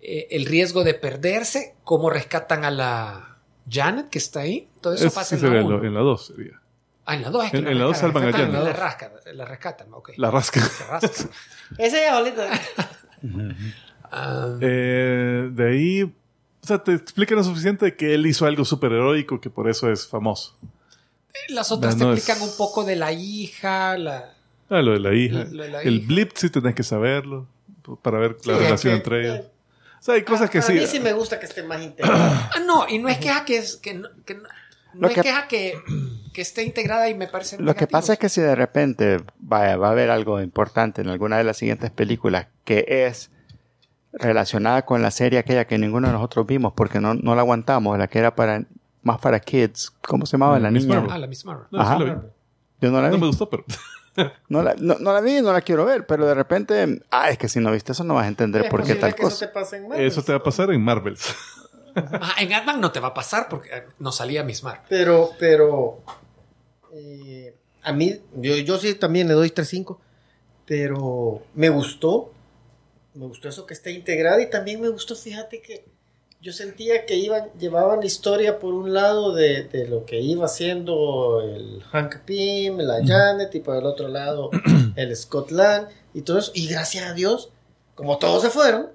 eh, 0.00 0.28
el 0.30 0.46
riesgo 0.46 0.84
de 0.84 0.94
perderse, 0.94 1.74
cómo 1.84 2.08
rescatan 2.08 2.64
a 2.64 2.70
la 2.70 3.36
Janet 3.68 4.08
que 4.08 4.18
está 4.18 4.40
ahí. 4.40 4.68
Todo 4.80 4.94
eso 4.94 5.06
Ese 5.08 5.14
pasa 5.14 5.34
en 5.36 5.42
la 5.42 5.60
lo- 5.60 5.66
1. 5.78 5.84
en 5.84 5.94
la 5.94 6.00
2 6.00 6.26
sería. 6.26 6.60
Ah, 7.06 7.14
en 7.14 7.22
la 7.22 7.30
2 7.30 7.44
es 7.44 7.50
que 7.50 7.56
en- 7.58 7.64
la 7.64 7.70
en 7.72 7.78
la 7.88 7.94
salvan 7.94 8.28
a 8.28 8.32
Janet. 8.32 8.52
La, 8.64 8.72
rascan, 8.72 9.10
la 9.34 9.44
rescatan, 9.44 9.88
ok. 9.92 10.10
La 10.16 10.30
rascan. 10.30 10.62
Ese 11.78 12.02
ya, 12.02 12.14
bolita. 12.18 12.48
Ah, 14.10 14.56
Eh, 14.60 15.48
de 15.52 15.68
ahí, 15.70 16.02
o 16.02 16.10
sea, 16.66 16.78
te 16.82 16.94
explican 16.94 17.36
lo 17.38 17.44
suficiente 17.44 17.84
de 17.86 17.96
que 17.96 18.14
él 18.14 18.26
hizo 18.26 18.46
algo 18.46 18.64
súper 18.64 18.92
heroico 18.92 19.40
que 19.40 19.50
por 19.50 19.68
eso 19.68 19.90
es 19.90 20.06
famoso. 20.06 20.56
las 21.48 21.72
otras 21.72 21.96
no 21.96 22.06
te 22.06 22.12
es- 22.12 22.18
explican 22.20 22.48
un 22.48 22.56
poco 22.56 22.84
de 22.84 22.96
la 22.96 23.12
hija, 23.12 23.98
la... 23.98 24.30
Ah, 24.70 24.80
lo 24.80 24.92
de 24.92 25.00
la 25.00 25.14
hija. 25.14 25.44
Lo 25.50 25.62
de 25.64 25.70
la 25.70 25.82
el 25.82 25.96
hija. 25.96 26.06
blip 26.08 26.30
sí 26.34 26.48
tenés 26.48 26.74
que 26.74 26.82
saberlo 26.82 27.46
para 28.02 28.18
ver 28.18 28.36
la 28.44 28.54
Sí, 28.56 28.60
relación 28.60 28.72
es 28.74 28.82
que- 28.82 28.90
entre 29.04 29.20
ellos. 29.24 29.46
O 30.00 30.02
sea, 30.04 30.14
hay 30.14 30.22
cosas 30.22 30.48
que 30.50 30.58
a 30.58 30.62
sí. 30.62 30.72
mí 30.74 30.86
sí 30.86 31.00
me 31.00 31.12
gusta 31.12 31.38
que 31.40 31.46
esté 31.46 31.62
más 31.62 31.82
integrado. 31.82 32.16
Ah, 32.24 32.60
no, 32.64 32.86
y 32.88 32.98
no 32.98 33.08
es 33.08 33.18
queja 33.18 33.44
que 33.44 33.58
es... 33.58 33.76
Que 33.76 33.94
no, 33.94 34.08
que 34.24 34.34
no- 34.34 34.42
no 34.94 35.00
Lo 35.00 35.08
es 35.08 35.14
que- 35.14 35.22
queja 35.22 35.48
que, 35.48 35.74
que 36.34 36.42
esté 36.42 36.64
integrada 36.64 37.08
y 37.08 37.14
me 37.14 37.26
parece 37.28 37.56
Lo 37.58 37.74
que 37.74 37.86
pasa 37.86 38.12
es 38.12 38.18
que 38.18 38.28
si 38.28 38.42
de 38.42 38.54
repente 38.54 39.22
vaya, 39.38 39.78
va 39.78 39.88
a 39.88 39.90
haber 39.92 40.10
algo 40.10 40.42
importante 40.42 41.00
en 41.00 41.08
alguna 41.08 41.38
de 41.38 41.44
las 41.44 41.56
siguientes 41.56 41.90
películas 41.90 42.48
que 42.64 42.84
es 42.88 43.30
relacionada 44.12 44.84
con 44.84 45.00
la 45.00 45.10
serie 45.10 45.38
aquella 45.38 45.66
que 45.66 45.78
ninguno 45.78 46.08
de 46.08 46.12
nosotros 46.12 46.46
vimos 46.46 46.72
porque 46.76 47.00
no, 47.00 47.14
no 47.14 47.34
la 47.34 47.40
aguantamos, 47.40 47.96
la 47.98 48.06
que 48.08 48.18
era 48.18 48.34
para 48.34 48.64
más 49.02 49.18
para 49.18 49.40
kids. 49.40 49.92
¿Cómo 50.02 50.26
se 50.26 50.32
llamaba 50.32 50.58
la 50.58 50.70
Miss 50.70 50.84
niña? 50.84 50.96
Marvel. 50.96 51.12
Ah, 51.14 51.18
la 51.18 51.26
Miss 51.26 51.44
Marvel. 51.44 51.66
No, 51.70 51.80
Ajá. 51.80 51.96
sí 51.98 52.04
lo 52.04 52.14
vi. 52.14 52.20
Yo 52.80 52.90
no 52.90 53.00
la 53.00 53.08
No 53.08 53.14
vi. 53.14 53.20
me 53.22 53.26
gustó, 53.28 53.48
pero. 53.48 53.64
No 54.48 54.62
la, 54.62 54.76
no, 54.78 54.94
no 55.00 55.12
la 55.12 55.20
vi 55.20 55.38
y 55.38 55.42
no 55.42 55.52
la 55.52 55.60
quiero 55.60 55.84
ver, 55.84 56.06
pero 56.06 56.24
de 56.24 56.34
repente, 56.34 57.02
ah, 57.10 57.30
es 57.30 57.36
que 57.36 57.48
si 57.48 57.58
no 57.58 57.72
viste 57.72 57.90
eso 57.90 58.04
no 58.04 58.14
vas 58.14 58.26
a 58.26 58.28
entender 58.28 58.66
Es 58.66 58.70
por 58.70 58.84
qué 58.84 58.94
tal 58.94 59.12
que 59.12 59.22
cosa. 59.22 59.34
Eso 59.44 59.46
te 59.46 59.52
pase 59.52 59.76
en 59.78 59.88
Marvel. 59.88 60.06
Eso 60.06 60.22
te 60.22 60.30
va 60.30 60.38
a 60.38 60.42
pasar 60.44 60.70
en 60.70 60.84
Marvels. 60.84 61.34
Ah, 61.96 62.34
en 62.38 62.52
Ant-Man 62.52 62.80
no 62.80 62.92
te 62.92 63.00
va 63.00 63.08
a 63.08 63.14
pasar 63.14 63.48
porque 63.48 63.70
eh, 63.76 63.84
no 63.98 64.12
salía 64.12 64.44
Miss 64.44 64.62
Marvel. 64.62 64.82
Pero, 64.88 65.30
pero. 65.40 66.04
Eh, 66.94 67.54
a 67.82 67.92
mí, 67.92 68.20
yo, 68.36 68.56
yo 68.56 68.78
sí 68.78 68.94
también 68.94 69.28
le 69.28 69.34
doy 69.34 69.50
3-5. 69.50 69.98
Pero 70.66 71.42
me 71.54 71.68
gustó. 71.68 72.32
Me 73.14 73.26
gustó 73.26 73.48
eso 73.48 73.66
que 73.66 73.74
esté 73.74 73.92
integrada. 73.92 74.40
Y 74.40 74.48
también 74.48 74.80
me 74.80 74.88
gustó, 74.88 75.14
fíjate 75.14 75.60
que 75.60 75.84
yo 76.40 76.52
sentía 76.52 77.06
que 77.06 77.16
iban, 77.16 77.50
llevaban 77.58 78.00
la 78.00 78.06
historia 78.06 78.58
por 78.58 78.74
un 78.74 78.92
lado 78.92 79.34
de, 79.34 79.64
de 79.64 79.88
lo 79.88 80.04
que 80.04 80.20
iba 80.20 80.44
haciendo 80.44 81.40
el 81.40 81.82
Hank 81.90 82.18
Pym, 82.26 82.78
la 82.78 83.04
Janet, 83.04 83.54
y 83.54 83.60
por 83.60 83.76
el 83.76 83.86
otro 83.86 84.08
lado 84.08 84.50
el 84.96 85.16
Scott 85.16 85.50
Lang 85.50 85.88
y 86.12 86.22
todo 86.22 86.38
eso. 86.38 86.52
Y 86.54 86.68
gracias 86.68 87.06
a 87.06 87.14
Dios, 87.14 87.50
como 87.94 88.18
todos 88.18 88.42
se 88.42 88.50
fueron, 88.50 88.88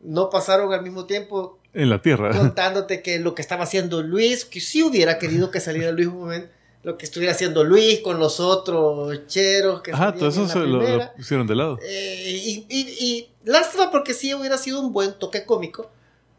no 0.00 0.30
pasaron 0.30 0.72
al 0.72 0.82
mismo 0.82 1.06
tiempo 1.06 1.58
En 1.72 1.88
la 1.88 2.02
Tierra. 2.02 2.36
contándote 2.36 3.02
que 3.02 3.18
lo 3.18 3.34
que 3.34 3.42
estaba 3.42 3.64
haciendo 3.64 4.02
Luis, 4.02 4.44
que 4.44 4.60
sí 4.60 4.82
hubiera 4.82 5.18
querido 5.18 5.50
que 5.50 5.60
saliera 5.60 5.92
Luis 5.92 6.08
un 6.08 6.18
momento, 6.18 6.48
lo 6.82 6.98
que 6.98 7.04
estuviera 7.04 7.32
haciendo 7.32 7.62
Luis 7.64 8.00
con 8.00 8.18
los 8.18 8.40
otros 8.40 9.26
cheros 9.26 9.82
que 9.82 9.92
Ajá, 9.92 10.10
salían 10.10 10.18
todo 10.18 10.28
eso 10.28 10.40
en 10.40 10.46
la 10.46 10.84
se 10.86 10.96
lo, 10.96 11.12
pusieron 11.16 11.46
de 11.46 11.54
lado. 11.54 11.78
Eh, 11.82 12.40
y, 12.44 12.66
y, 12.68 12.88
y 13.00 13.28
lástima 13.44 13.90
porque 13.90 14.14
sí 14.14 14.34
hubiera 14.34 14.58
sido 14.58 14.80
un 14.80 14.92
buen 14.92 15.12
toque 15.18 15.44
cómico, 15.44 15.90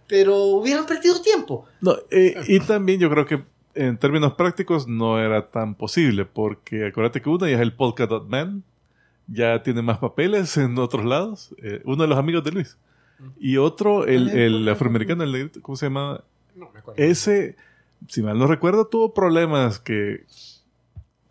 pero 0.07 0.37
hubieran 0.43 0.85
perdido 0.85 1.21
tiempo. 1.21 1.65
No, 1.81 1.95
eh, 2.11 2.35
y 2.47 2.59
también 2.59 2.99
yo 2.99 3.09
creo 3.09 3.25
que 3.25 3.43
en 3.75 3.97
términos 3.97 4.33
prácticos 4.33 4.87
no 4.87 5.19
era 5.19 5.49
tan 5.49 5.75
posible, 5.75 6.25
porque 6.25 6.87
acuérdate 6.87 7.21
que 7.21 7.29
uno 7.29 7.47
ya 7.47 7.55
es 7.55 7.61
el 7.61 7.73
Polka 7.73 8.05
Dot 8.05 8.27
Man, 8.27 8.63
ya 9.27 9.63
tiene 9.63 9.81
más 9.81 9.99
papeles 9.99 10.57
en 10.57 10.77
otros 10.77 11.05
lados, 11.05 11.55
eh, 11.63 11.81
uno 11.85 12.03
de 12.03 12.09
los 12.09 12.17
amigos 12.17 12.43
de 12.43 12.51
Luis. 12.51 12.77
Y 13.39 13.55
otro, 13.55 14.05
el, 14.05 14.29
el 14.29 14.67
afroamericano, 14.67 15.23
el 15.23 15.31
negrito, 15.31 15.61
¿cómo 15.61 15.77
se 15.77 15.85
llama? 15.85 16.21
No 16.55 16.69
me 16.73 16.79
acuerdo. 16.79 17.01
Ese, 17.01 17.55
si 18.07 18.21
mal 18.21 18.37
no 18.37 18.47
recuerdo, 18.47 18.87
tuvo 18.87 19.13
problemas 19.13 19.79
que, 19.79 20.25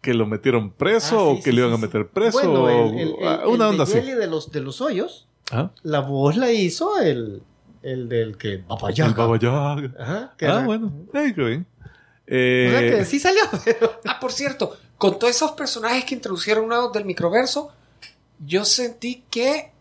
que 0.01 0.15
lo 0.15 0.27
metieron 0.27 0.73
preso 0.73 1.17
Ah, 1.17 1.33
sí, 1.35 1.41
o 1.41 1.43
que 1.43 1.51
sí, 1.51 1.53
le 1.53 1.59
iban 1.63 1.71
sí, 1.71 1.79
a 1.79 1.87
meter 1.87 2.09
preso. 2.09 2.39
Bueno, 2.39 2.69
el, 2.69 2.75
o- 2.77 2.91
el- 2.91 2.99
el- 3.01 3.41
el 3.41 3.47
una 3.49 3.65
de 3.65 3.71
onda 3.71 3.85
así. 3.85 3.93
Jelly 3.95 4.13
de 4.13 4.27
los, 4.27 4.51
de 4.51 4.61
los 4.61 4.81
hoyos, 4.81 5.29
la 5.83 6.01
voz 6.01 6.37
la 6.37 6.51
hizo 6.53 6.99
el, 6.99 7.43
el 7.83 8.09
del 8.09 8.37
que 8.39 8.59
Baba 8.67 8.89
El 8.91 8.95
Yaga. 8.95 9.13
Baba 9.15 9.39
Yaga. 9.39 9.95
Ajá, 9.99 10.35
que 10.37 10.47
Ah, 10.47 10.49
era- 10.57 10.65
bueno. 10.65 10.93
Qué 11.13 11.33
bien. 11.33 11.67
O 11.81 12.25
Eh, 12.27 12.69
sea 12.71 12.99
que 12.99 13.05
sí 13.05 13.19
salió, 13.19 13.43
pero... 13.65 14.01
Ah, 14.07 14.19
por 14.21 14.33
cierto, 14.33 14.77
con 14.97 15.19
todos 15.19 15.35
esos 15.35 15.51
personajes 15.53 16.05
que 16.05 16.15
introducieron 16.15 16.69
nuevos 16.69 16.93
del 16.93 17.05
microverso, 17.05 17.71
yo 18.45 18.65
sentí 18.65 19.25
que 19.31 19.73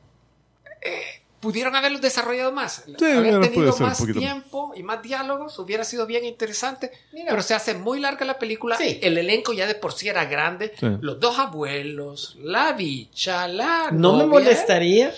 eh, 0.82 1.21
pudieron 1.42 1.76
haberlos 1.76 2.00
desarrollado 2.00 2.54
más. 2.54 2.86
hubiera 2.88 3.18
Haber 3.18 3.42
tenido 3.42 3.76
más 3.80 4.06
tiempo 4.06 4.72
y 4.76 4.84
más 4.84 5.02
diálogos 5.02 5.60
hubiera 5.60 5.84
sido 5.84 6.06
bien 6.06 6.24
interesante. 6.24 6.92
Mira. 7.12 7.32
pero 7.32 7.42
se 7.42 7.54
hace 7.54 7.74
muy 7.74 8.00
larga 8.00 8.26
la 8.26 8.40
película. 8.40 8.78
Sí. 8.78 9.00
El 9.02 9.18
elenco 9.18 9.52
ya 9.52 9.68
de 9.68 9.76
por 9.76 9.92
sí 9.92 10.08
era 10.08 10.26
grande. 10.26 10.72
Sí. 10.80 10.88
Los 11.02 11.20
dos 11.20 11.38
abuelos, 11.40 12.38
la 12.42 12.72
bicha, 12.74 13.48
la. 13.48 13.90
No 13.92 14.14
me 14.14 14.20
novia. 14.20 14.28
molestaría 14.28 15.12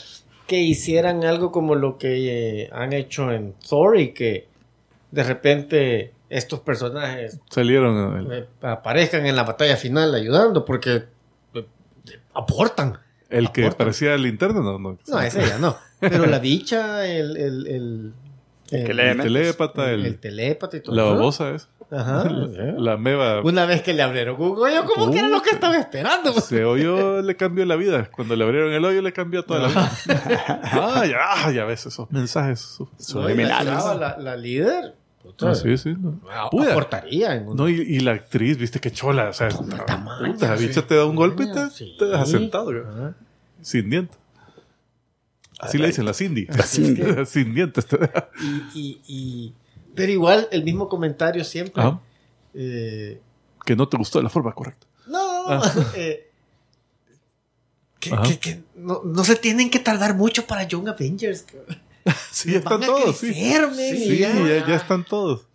que 0.48 0.58
hicieran 0.58 1.24
algo 1.24 1.52
como 1.52 1.76
lo 1.76 1.98
que 1.98 2.64
eh, 2.64 2.70
han 2.72 2.94
hecho 2.94 3.32
en 3.32 3.54
Thor 3.54 4.00
y 4.00 4.14
que 4.14 4.48
de 5.12 5.24
repente 5.24 6.14
estos 6.30 6.62
personajes 6.62 7.40
salieron. 7.50 8.32
eh, 8.32 8.48
aparezcan 8.62 9.26
en 9.26 9.36
la 9.36 9.44
batalla 9.44 9.78
final 9.78 10.16
ayudando 10.16 10.66
porque 10.66 11.04
eh, 11.54 11.66
aportan. 12.34 12.98
El 13.34 13.51
que 13.51 13.61
Aportan. 13.64 13.77
parecía 13.77 14.15
linterna, 14.18 14.61
no, 14.61 14.77
no. 14.80 14.97
No, 15.07 15.19
es 15.22 15.35
ella, 15.35 15.57
no. 15.60 15.76
Pero 15.99 16.26
la 16.26 16.39
bicha, 16.39 17.05
el, 17.07 17.35
el, 17.38 17.68
el, 17.68 18.14
el, 18.72 18.99
El 18.99 19.18
telépata, 19.22 19.91
el, 19.91 20.05
el 20.05 20.19
telépata 20.19 20.77
y 20.77 20.81
todo 20.81 20.95
la 20.95 21.03
babosa 21.03 21.51
es. 21.51 21.68
Ajá. 21.91 22.23
La, 22.30 22.72
la 22.77 22.97
meva. 22.97 23.41
Una 23.41 23.65
vez 23.65 23.81
que 23.84 23.93
le 23.93 24.01
abrieron 24.01 24.35
un 24.41 24.57
hoyo, 24.57 24.84
como 24.85 25.11
que 25.11 25.19
era 25.19 25.27
lo 25.30 25.41
que 25.41 25.51
estaba 25.51 25.77
esperando. 25.77 26.34
Se 26.41 26.65
hoyo 26.65 27.22
le 27.22 27.35
cambió 27.35 27.65
la 27.65 27.76
vida. 27.76 28.10
Cuando 28.11 28.35
le 28.35 28.43
abrieron 28.43 28.73
el 28.73 28.84
hoyo 28.84 29.01
le 29.01 29.14
cambió 29.14 29.43
toda 29.43 29.61
la 29.61 29.68
vida. 29.68 29.91
ah, 30.64 31.05
ya, 31.05 31.18
ah, 31.22 31.51
ya 31.51 31.65
ves 31.65 31.85
esos 31.85 32.10
mensajes. 32.11 32.60
su- 32.60 32.89
No, 33.19 33.30
y 33.30 33.35
la, 33.35 33.64
la, 33.64 34.18
la 34.19 34.35
líder 34.35 34.95
puta, 35.22 35.51
Ah, 35.51 35.55
sí, 35.55 35.77
sí. 35.77 35.93
no. 35.97 36.19
aportaría 36.31 37.35
en 37.35 37.47
un- 37.49 37.55
No, 37.57 37.69
y, 37.69 37.76
y 37.76 37.99
la 37.99 38.11
actriz, 38.14 38.57
viste 38.57 38.80
qué 38.80 38.91
chola. 38.91 39.30
O 39.30 39.34
sea, 39.34 39.49
la 39.49 40.57
sí. 40.57 40.68
bicha 40.68 40.81
te 40.88 40.95
da 40.95 41.05
un 41.05 41.15
golpe 41.15 41.43
y 41.43 41.51
te, 41.51 41.69
Sí. 41.69 41.95
te 41.99 42.26
sentado. 42.26 42.72
Ajá. 42.72 43.15
Sin 43.64 43.90
dientes. 43.90 44.18
Así 45.60 45.77
le 45.77 45.88
dicen 45.88 46.06
la 46.06 46.14
Cindy. 46.14 46.45
La 46.49 46.64
Cindy. 46.64 47.03
Sin 47.26 47.53
dientes. 47.56 47.88
Y, 48.41 48.80
y, 48.80 49.02
y- 49.07 49.53
pero 49.95 50.11
igual 50.11 50.48
el 50.52 50.64
mismo 50.64 50.90
comentario 50.90 51.44
siempre. 51.44 51.84
Eh, 52.53 53.22
Que 53.65 53.76
no 53.76 53.88
te 53.88 53.98
gustó 53.98 54.19
de 54.19 54.23
la 54.23 54.30
forma 54.30 54.53
correcta. 54.53 54.85
no, 55.07 55.19
Ah. 55.48 55.73
eh, 55.95 56.30
que, 57.99 58.14
Ajá. 58.14 58.23
que- 58.23 58.40
que 58.40 58.64
no, 58.76 59.02
no 59.06 59.23
se 59.23 59.35
tienen 59.35 59.69
que 59.69 59.80
tardar 59.80 60.15
mucho 60.15 60.45
para 60.45 60.64
Young 60.64 60.90
Avengers. 60.90 61.45
Sí, 62.31 62.52
ya 62.52 62.57
están 62.57 62.81
todos. 62.81 63.18
Sí, 63.18 63.27
crecer, 63.31 64.18
ya, 64.18 64.34
ya, 64.34 64.68
ya 64.68 64.76
están 64.76 65.06
todos. 65.06 65.48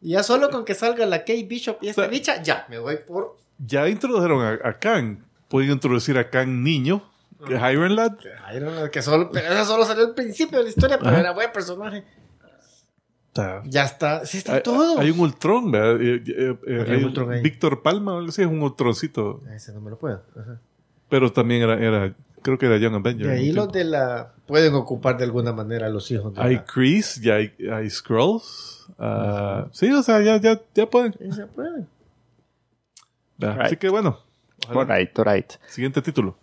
ya 0.00 0.22
solo 0.22 0.50
con 0.50 0.64
que 0.64 0.74
salga 0.74 1.04
la 1.06 1.20
Kate 1.20 1.42
Bishop 1.44 1.78
y 1.82 1.88
esta 1.88 2.02
O 2.02 2.04
sea, 2.04 2.10
bicha, 2.10 2.42
ya, 2.42 2.64
me 2.68 2.78
voy 2.78 2.98
por 2.98 3.36
Ya 3.58 3.88
introdujeron 3.88 4.40
a, 4.62 4.68
a 4.68 4.78
Kang. 4.78 5.18
Pueden 5.48 5.70
introducir 5.72 6.16
a 6.18 6.28
Kang 6.30 6.62
niño, 6.62 7.02
que 7.46 7.54
es 7.56 7.72
Iron 7.72 7.96
Lad. 7.96 8.12
Iron 8.54 8.74
Man, 8.74 8.90
que 8.90 9.02
solo, 9.02 9.30
pero 9.32 9.52
eso 9.52 9.64
solo 9.64 9.84
salió 9.84 10.04
al 10.06 10.14
principio 10.14 10.58
de 10.58 10.64
la 10.64 10.70
historia, 10.70 10.98
pero 10.98 11.10
Ajá. 11.10 11.20
era 11.20 11.32
buen 11.32 11.50
personaje. 11.52 12.04
Ya 13.66 13.84
está, 13.84 14.24
sí 14.24 14.38
está 14.38 14.54
hay, 14.54 14.62
todo. 14.62 14.98
hay 14.98 15.10
un 15.10 15.20
Ultron, 15.20 15.70
¿verdad? 15.70 16.00
Eh, 16.00 16.22
eh, 16.26 16.56
eh, 16.66 16.84
Hay 16.88 16.96
un 16.96 17.04
Ultron 17.04 17.32
ahí. 17.32 17.42
Víctor 17.42 17.82
Palma, 17.82 18.14
o 18.14 18.16
algo 18.16 18.30
así, 18.30 18.40
es 18.40 18.48
un 18.48 18.62
Ultroncito. 18.62 19.42
Ese 19.54 19.74
no 19.74 19.82
me 19.82 19.90
lo 19.90 19.98
puedo. 19.98 20.22
Ajá. 20.40 20.58
Pero 21.10 21.30
también 21.30 21.60
era, 21.62 21.74
era 21.74 22.14
creo 22.40 22.56
que 22.56 22.64
era 22.64 22.78
Young 22.78 22.94
Y 22.94 22.96
Avenger. 22.96 23.28
ahí 23.30 23.50
un 23.50 23.56
los 23.56 23.70
de 23.72 23.84
la. 23.84 24.32
Pueden 24.46 24.72
ocupar 24.74 25.18
de 25.18 25.24
alguna 25.24 25.52
manera 25.52 25.86
a 25.86 25.90
los 25.90 26.10
hijos 26.10 26.32
de 26.34 26.40
Hay 26.40 26.54
la- 26.54 26.64
Chris, 26.64 27.16
ya 27.20 27.34
hay, 27.34 27.52
hay 27.70 27.90
Scrolls. 27.90 28.86
Ah, 28.98 29.66
sí, 29.70 29.90
o 29.92 30.02
sea, 30.02 30.22
ya, 30.22 30.38
ya, 30.38 30.58
ya 30.74 30.86
pueden. 30.88 31.12
Sí, 31.18 31.30
se 31.32 31.46
pueden. 31.46 31.86
Así 33.42 33.76
que 33.76 33.90
bueno. 33.90 34.18
ojalá. 34.66 34.80
All 34.94 34.98
right, 35.00 35.18
all 35.18 35.24
right. 35.26 35.52
Siguiente 35.68 36.00
título. 36.00 36.38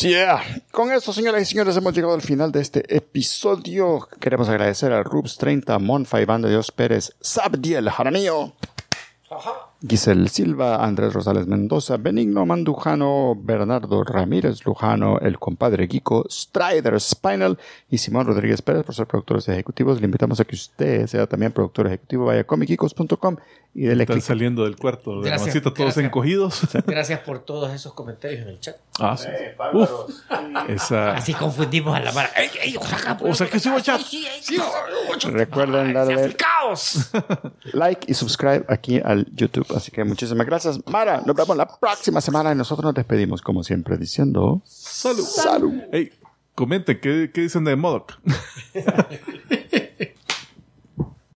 Yeah. 0.00 0.42
Con 0.72 0.90
eso, 0.92 1.12
señoras 1.12 1.42
y 1.42 1.44
señores, 1.44 1.76
hemos 1.76 1.94
llegado 1.94 2.14
al 2.14 2.22
final 2.22 2.50
de 2.50 2.60
este 2.60 2.96
episodio. 2.96 4.08
Queremos 4.18 4.48
agradecer 4.48 4.92
a 4.92 5.04
Rubs30, 5.04 5.78
Monfa, 5.78 6.20
Iván 6.20 6.42
de 6.42 6.48
Dios 6.50 6.72
Pérez, 6.72 7.12
Sabdiel 7.20 7.90
Jaramillo, 7.90 8.54
Giselle 9.86 10.28
Silva, 10.28 10.82
Andrés 10.82 11.12
Rosales 11.12 11.46
Mendoza, 11.46 11.98
Benigno 11.98 12.46
Mandujano, 12.46 13.34
Bernardo 13.36 14.02
Ramírez 14.02 14.64
Lujano, 14.64 15.18
el 15.18 15.38
compadre 15.38 15.86
Kiko, 15.88 16.24
Strider 16.30 16.98
Spinal 17.00 17.58
y 17.90 17.98
Simón 17.98 18.26
Rodríguez 18.26 18.62
Pérez 18.62 18.84
por 18.84 18.94
ser 18.94 19.06
productores 19.06 19.48
ejecutivos. 19.48 20.00
Le 20.00 20.06
invitamos 20.06 20.40
a 20.40 20.44
que 20.44 20.54
usted 20.54 21.06
sea 21.06 21.26
también 21.26 21.52
productor 21.52 21.86
ejecutivo. 21.86 22.24
Vaya 22.26 22.40
a 22.40 22.44
comicicos.com 22.44 23.36
y 23.74 23.82
dele 23.82 24.04
Están 24.04 24.22
saliendo 24.22 24.64
del 24.64 24.76
cuarto 24.76 25.20
de 25.20 25.28
Gracias, 25.28 25.40
Ramoncito 25.40 25.72
todos 25.72 25.86
gracias. 25.86 26.04
encogidos. 26.04 26.60
Gracias 26.86 27.20
por 27.20 27.40
todos 27.40 27.72
esos 27.72 27.92
comentarios 27.92 28.42
en 28.42 28.48
el 28.48 28.60
chat. 28.60 28.76
Ah, 29.00 29.16
sí. 29.16 29.26
Uf, 29.72 29.90
esa. 30.68 31.14
Así 31.14 31.34
confundimos 31.34 31.96
a 31.96 32.00
la 32.00 32.12
mara. 32.12 32.30
¡Ey, 32.36 32.48
ey, 32.62 32.76
Oaxaca! 32.76 33.18
O 33.22 33.34
sea 33.34 33.48
que 33.48 33.58
sí 33.58 33.68
hubo 33.68 33.80
chat. 33.80 34.00
Recuerden 35.24 35.92
darle 35.92 36.34
¡Caos! 36.36 37.10
like 37.72 38.06
y 38.08 38.14
subscribe 38.14 38.64
aquí 38.68 39.00
al 39.04 39.26
YouTube. 39.34 39.66
Así 39.74 39.90
que 39.90 40.04
muchísimas 40.04 40.46
gracias. 40.46 40.78
Mara, 40.86 41.22
nos 41.26 41.34
vemos 41.34 41.56
la 41.56 41.66
próxima 41.66 42.20
semana 42.20 42.52
y 42.52 42.54
nosotros 42.54 42.84
nos 42.84 42.94
despedimos 42.94 43.42
como 43.42 43.64
siempre 43.64 43.96
diciendo 43.96 44.62
Salud. 44.64 45.24
salud. 45.24 45.72
Hey, 45.90 46.12
comenten, 46.54 47.00
¿qué, 47.00 47.30
qué 47.34 47.40
dicen 47.40 47.64
de 47.64 47.74
Modoc? 47.74 48.12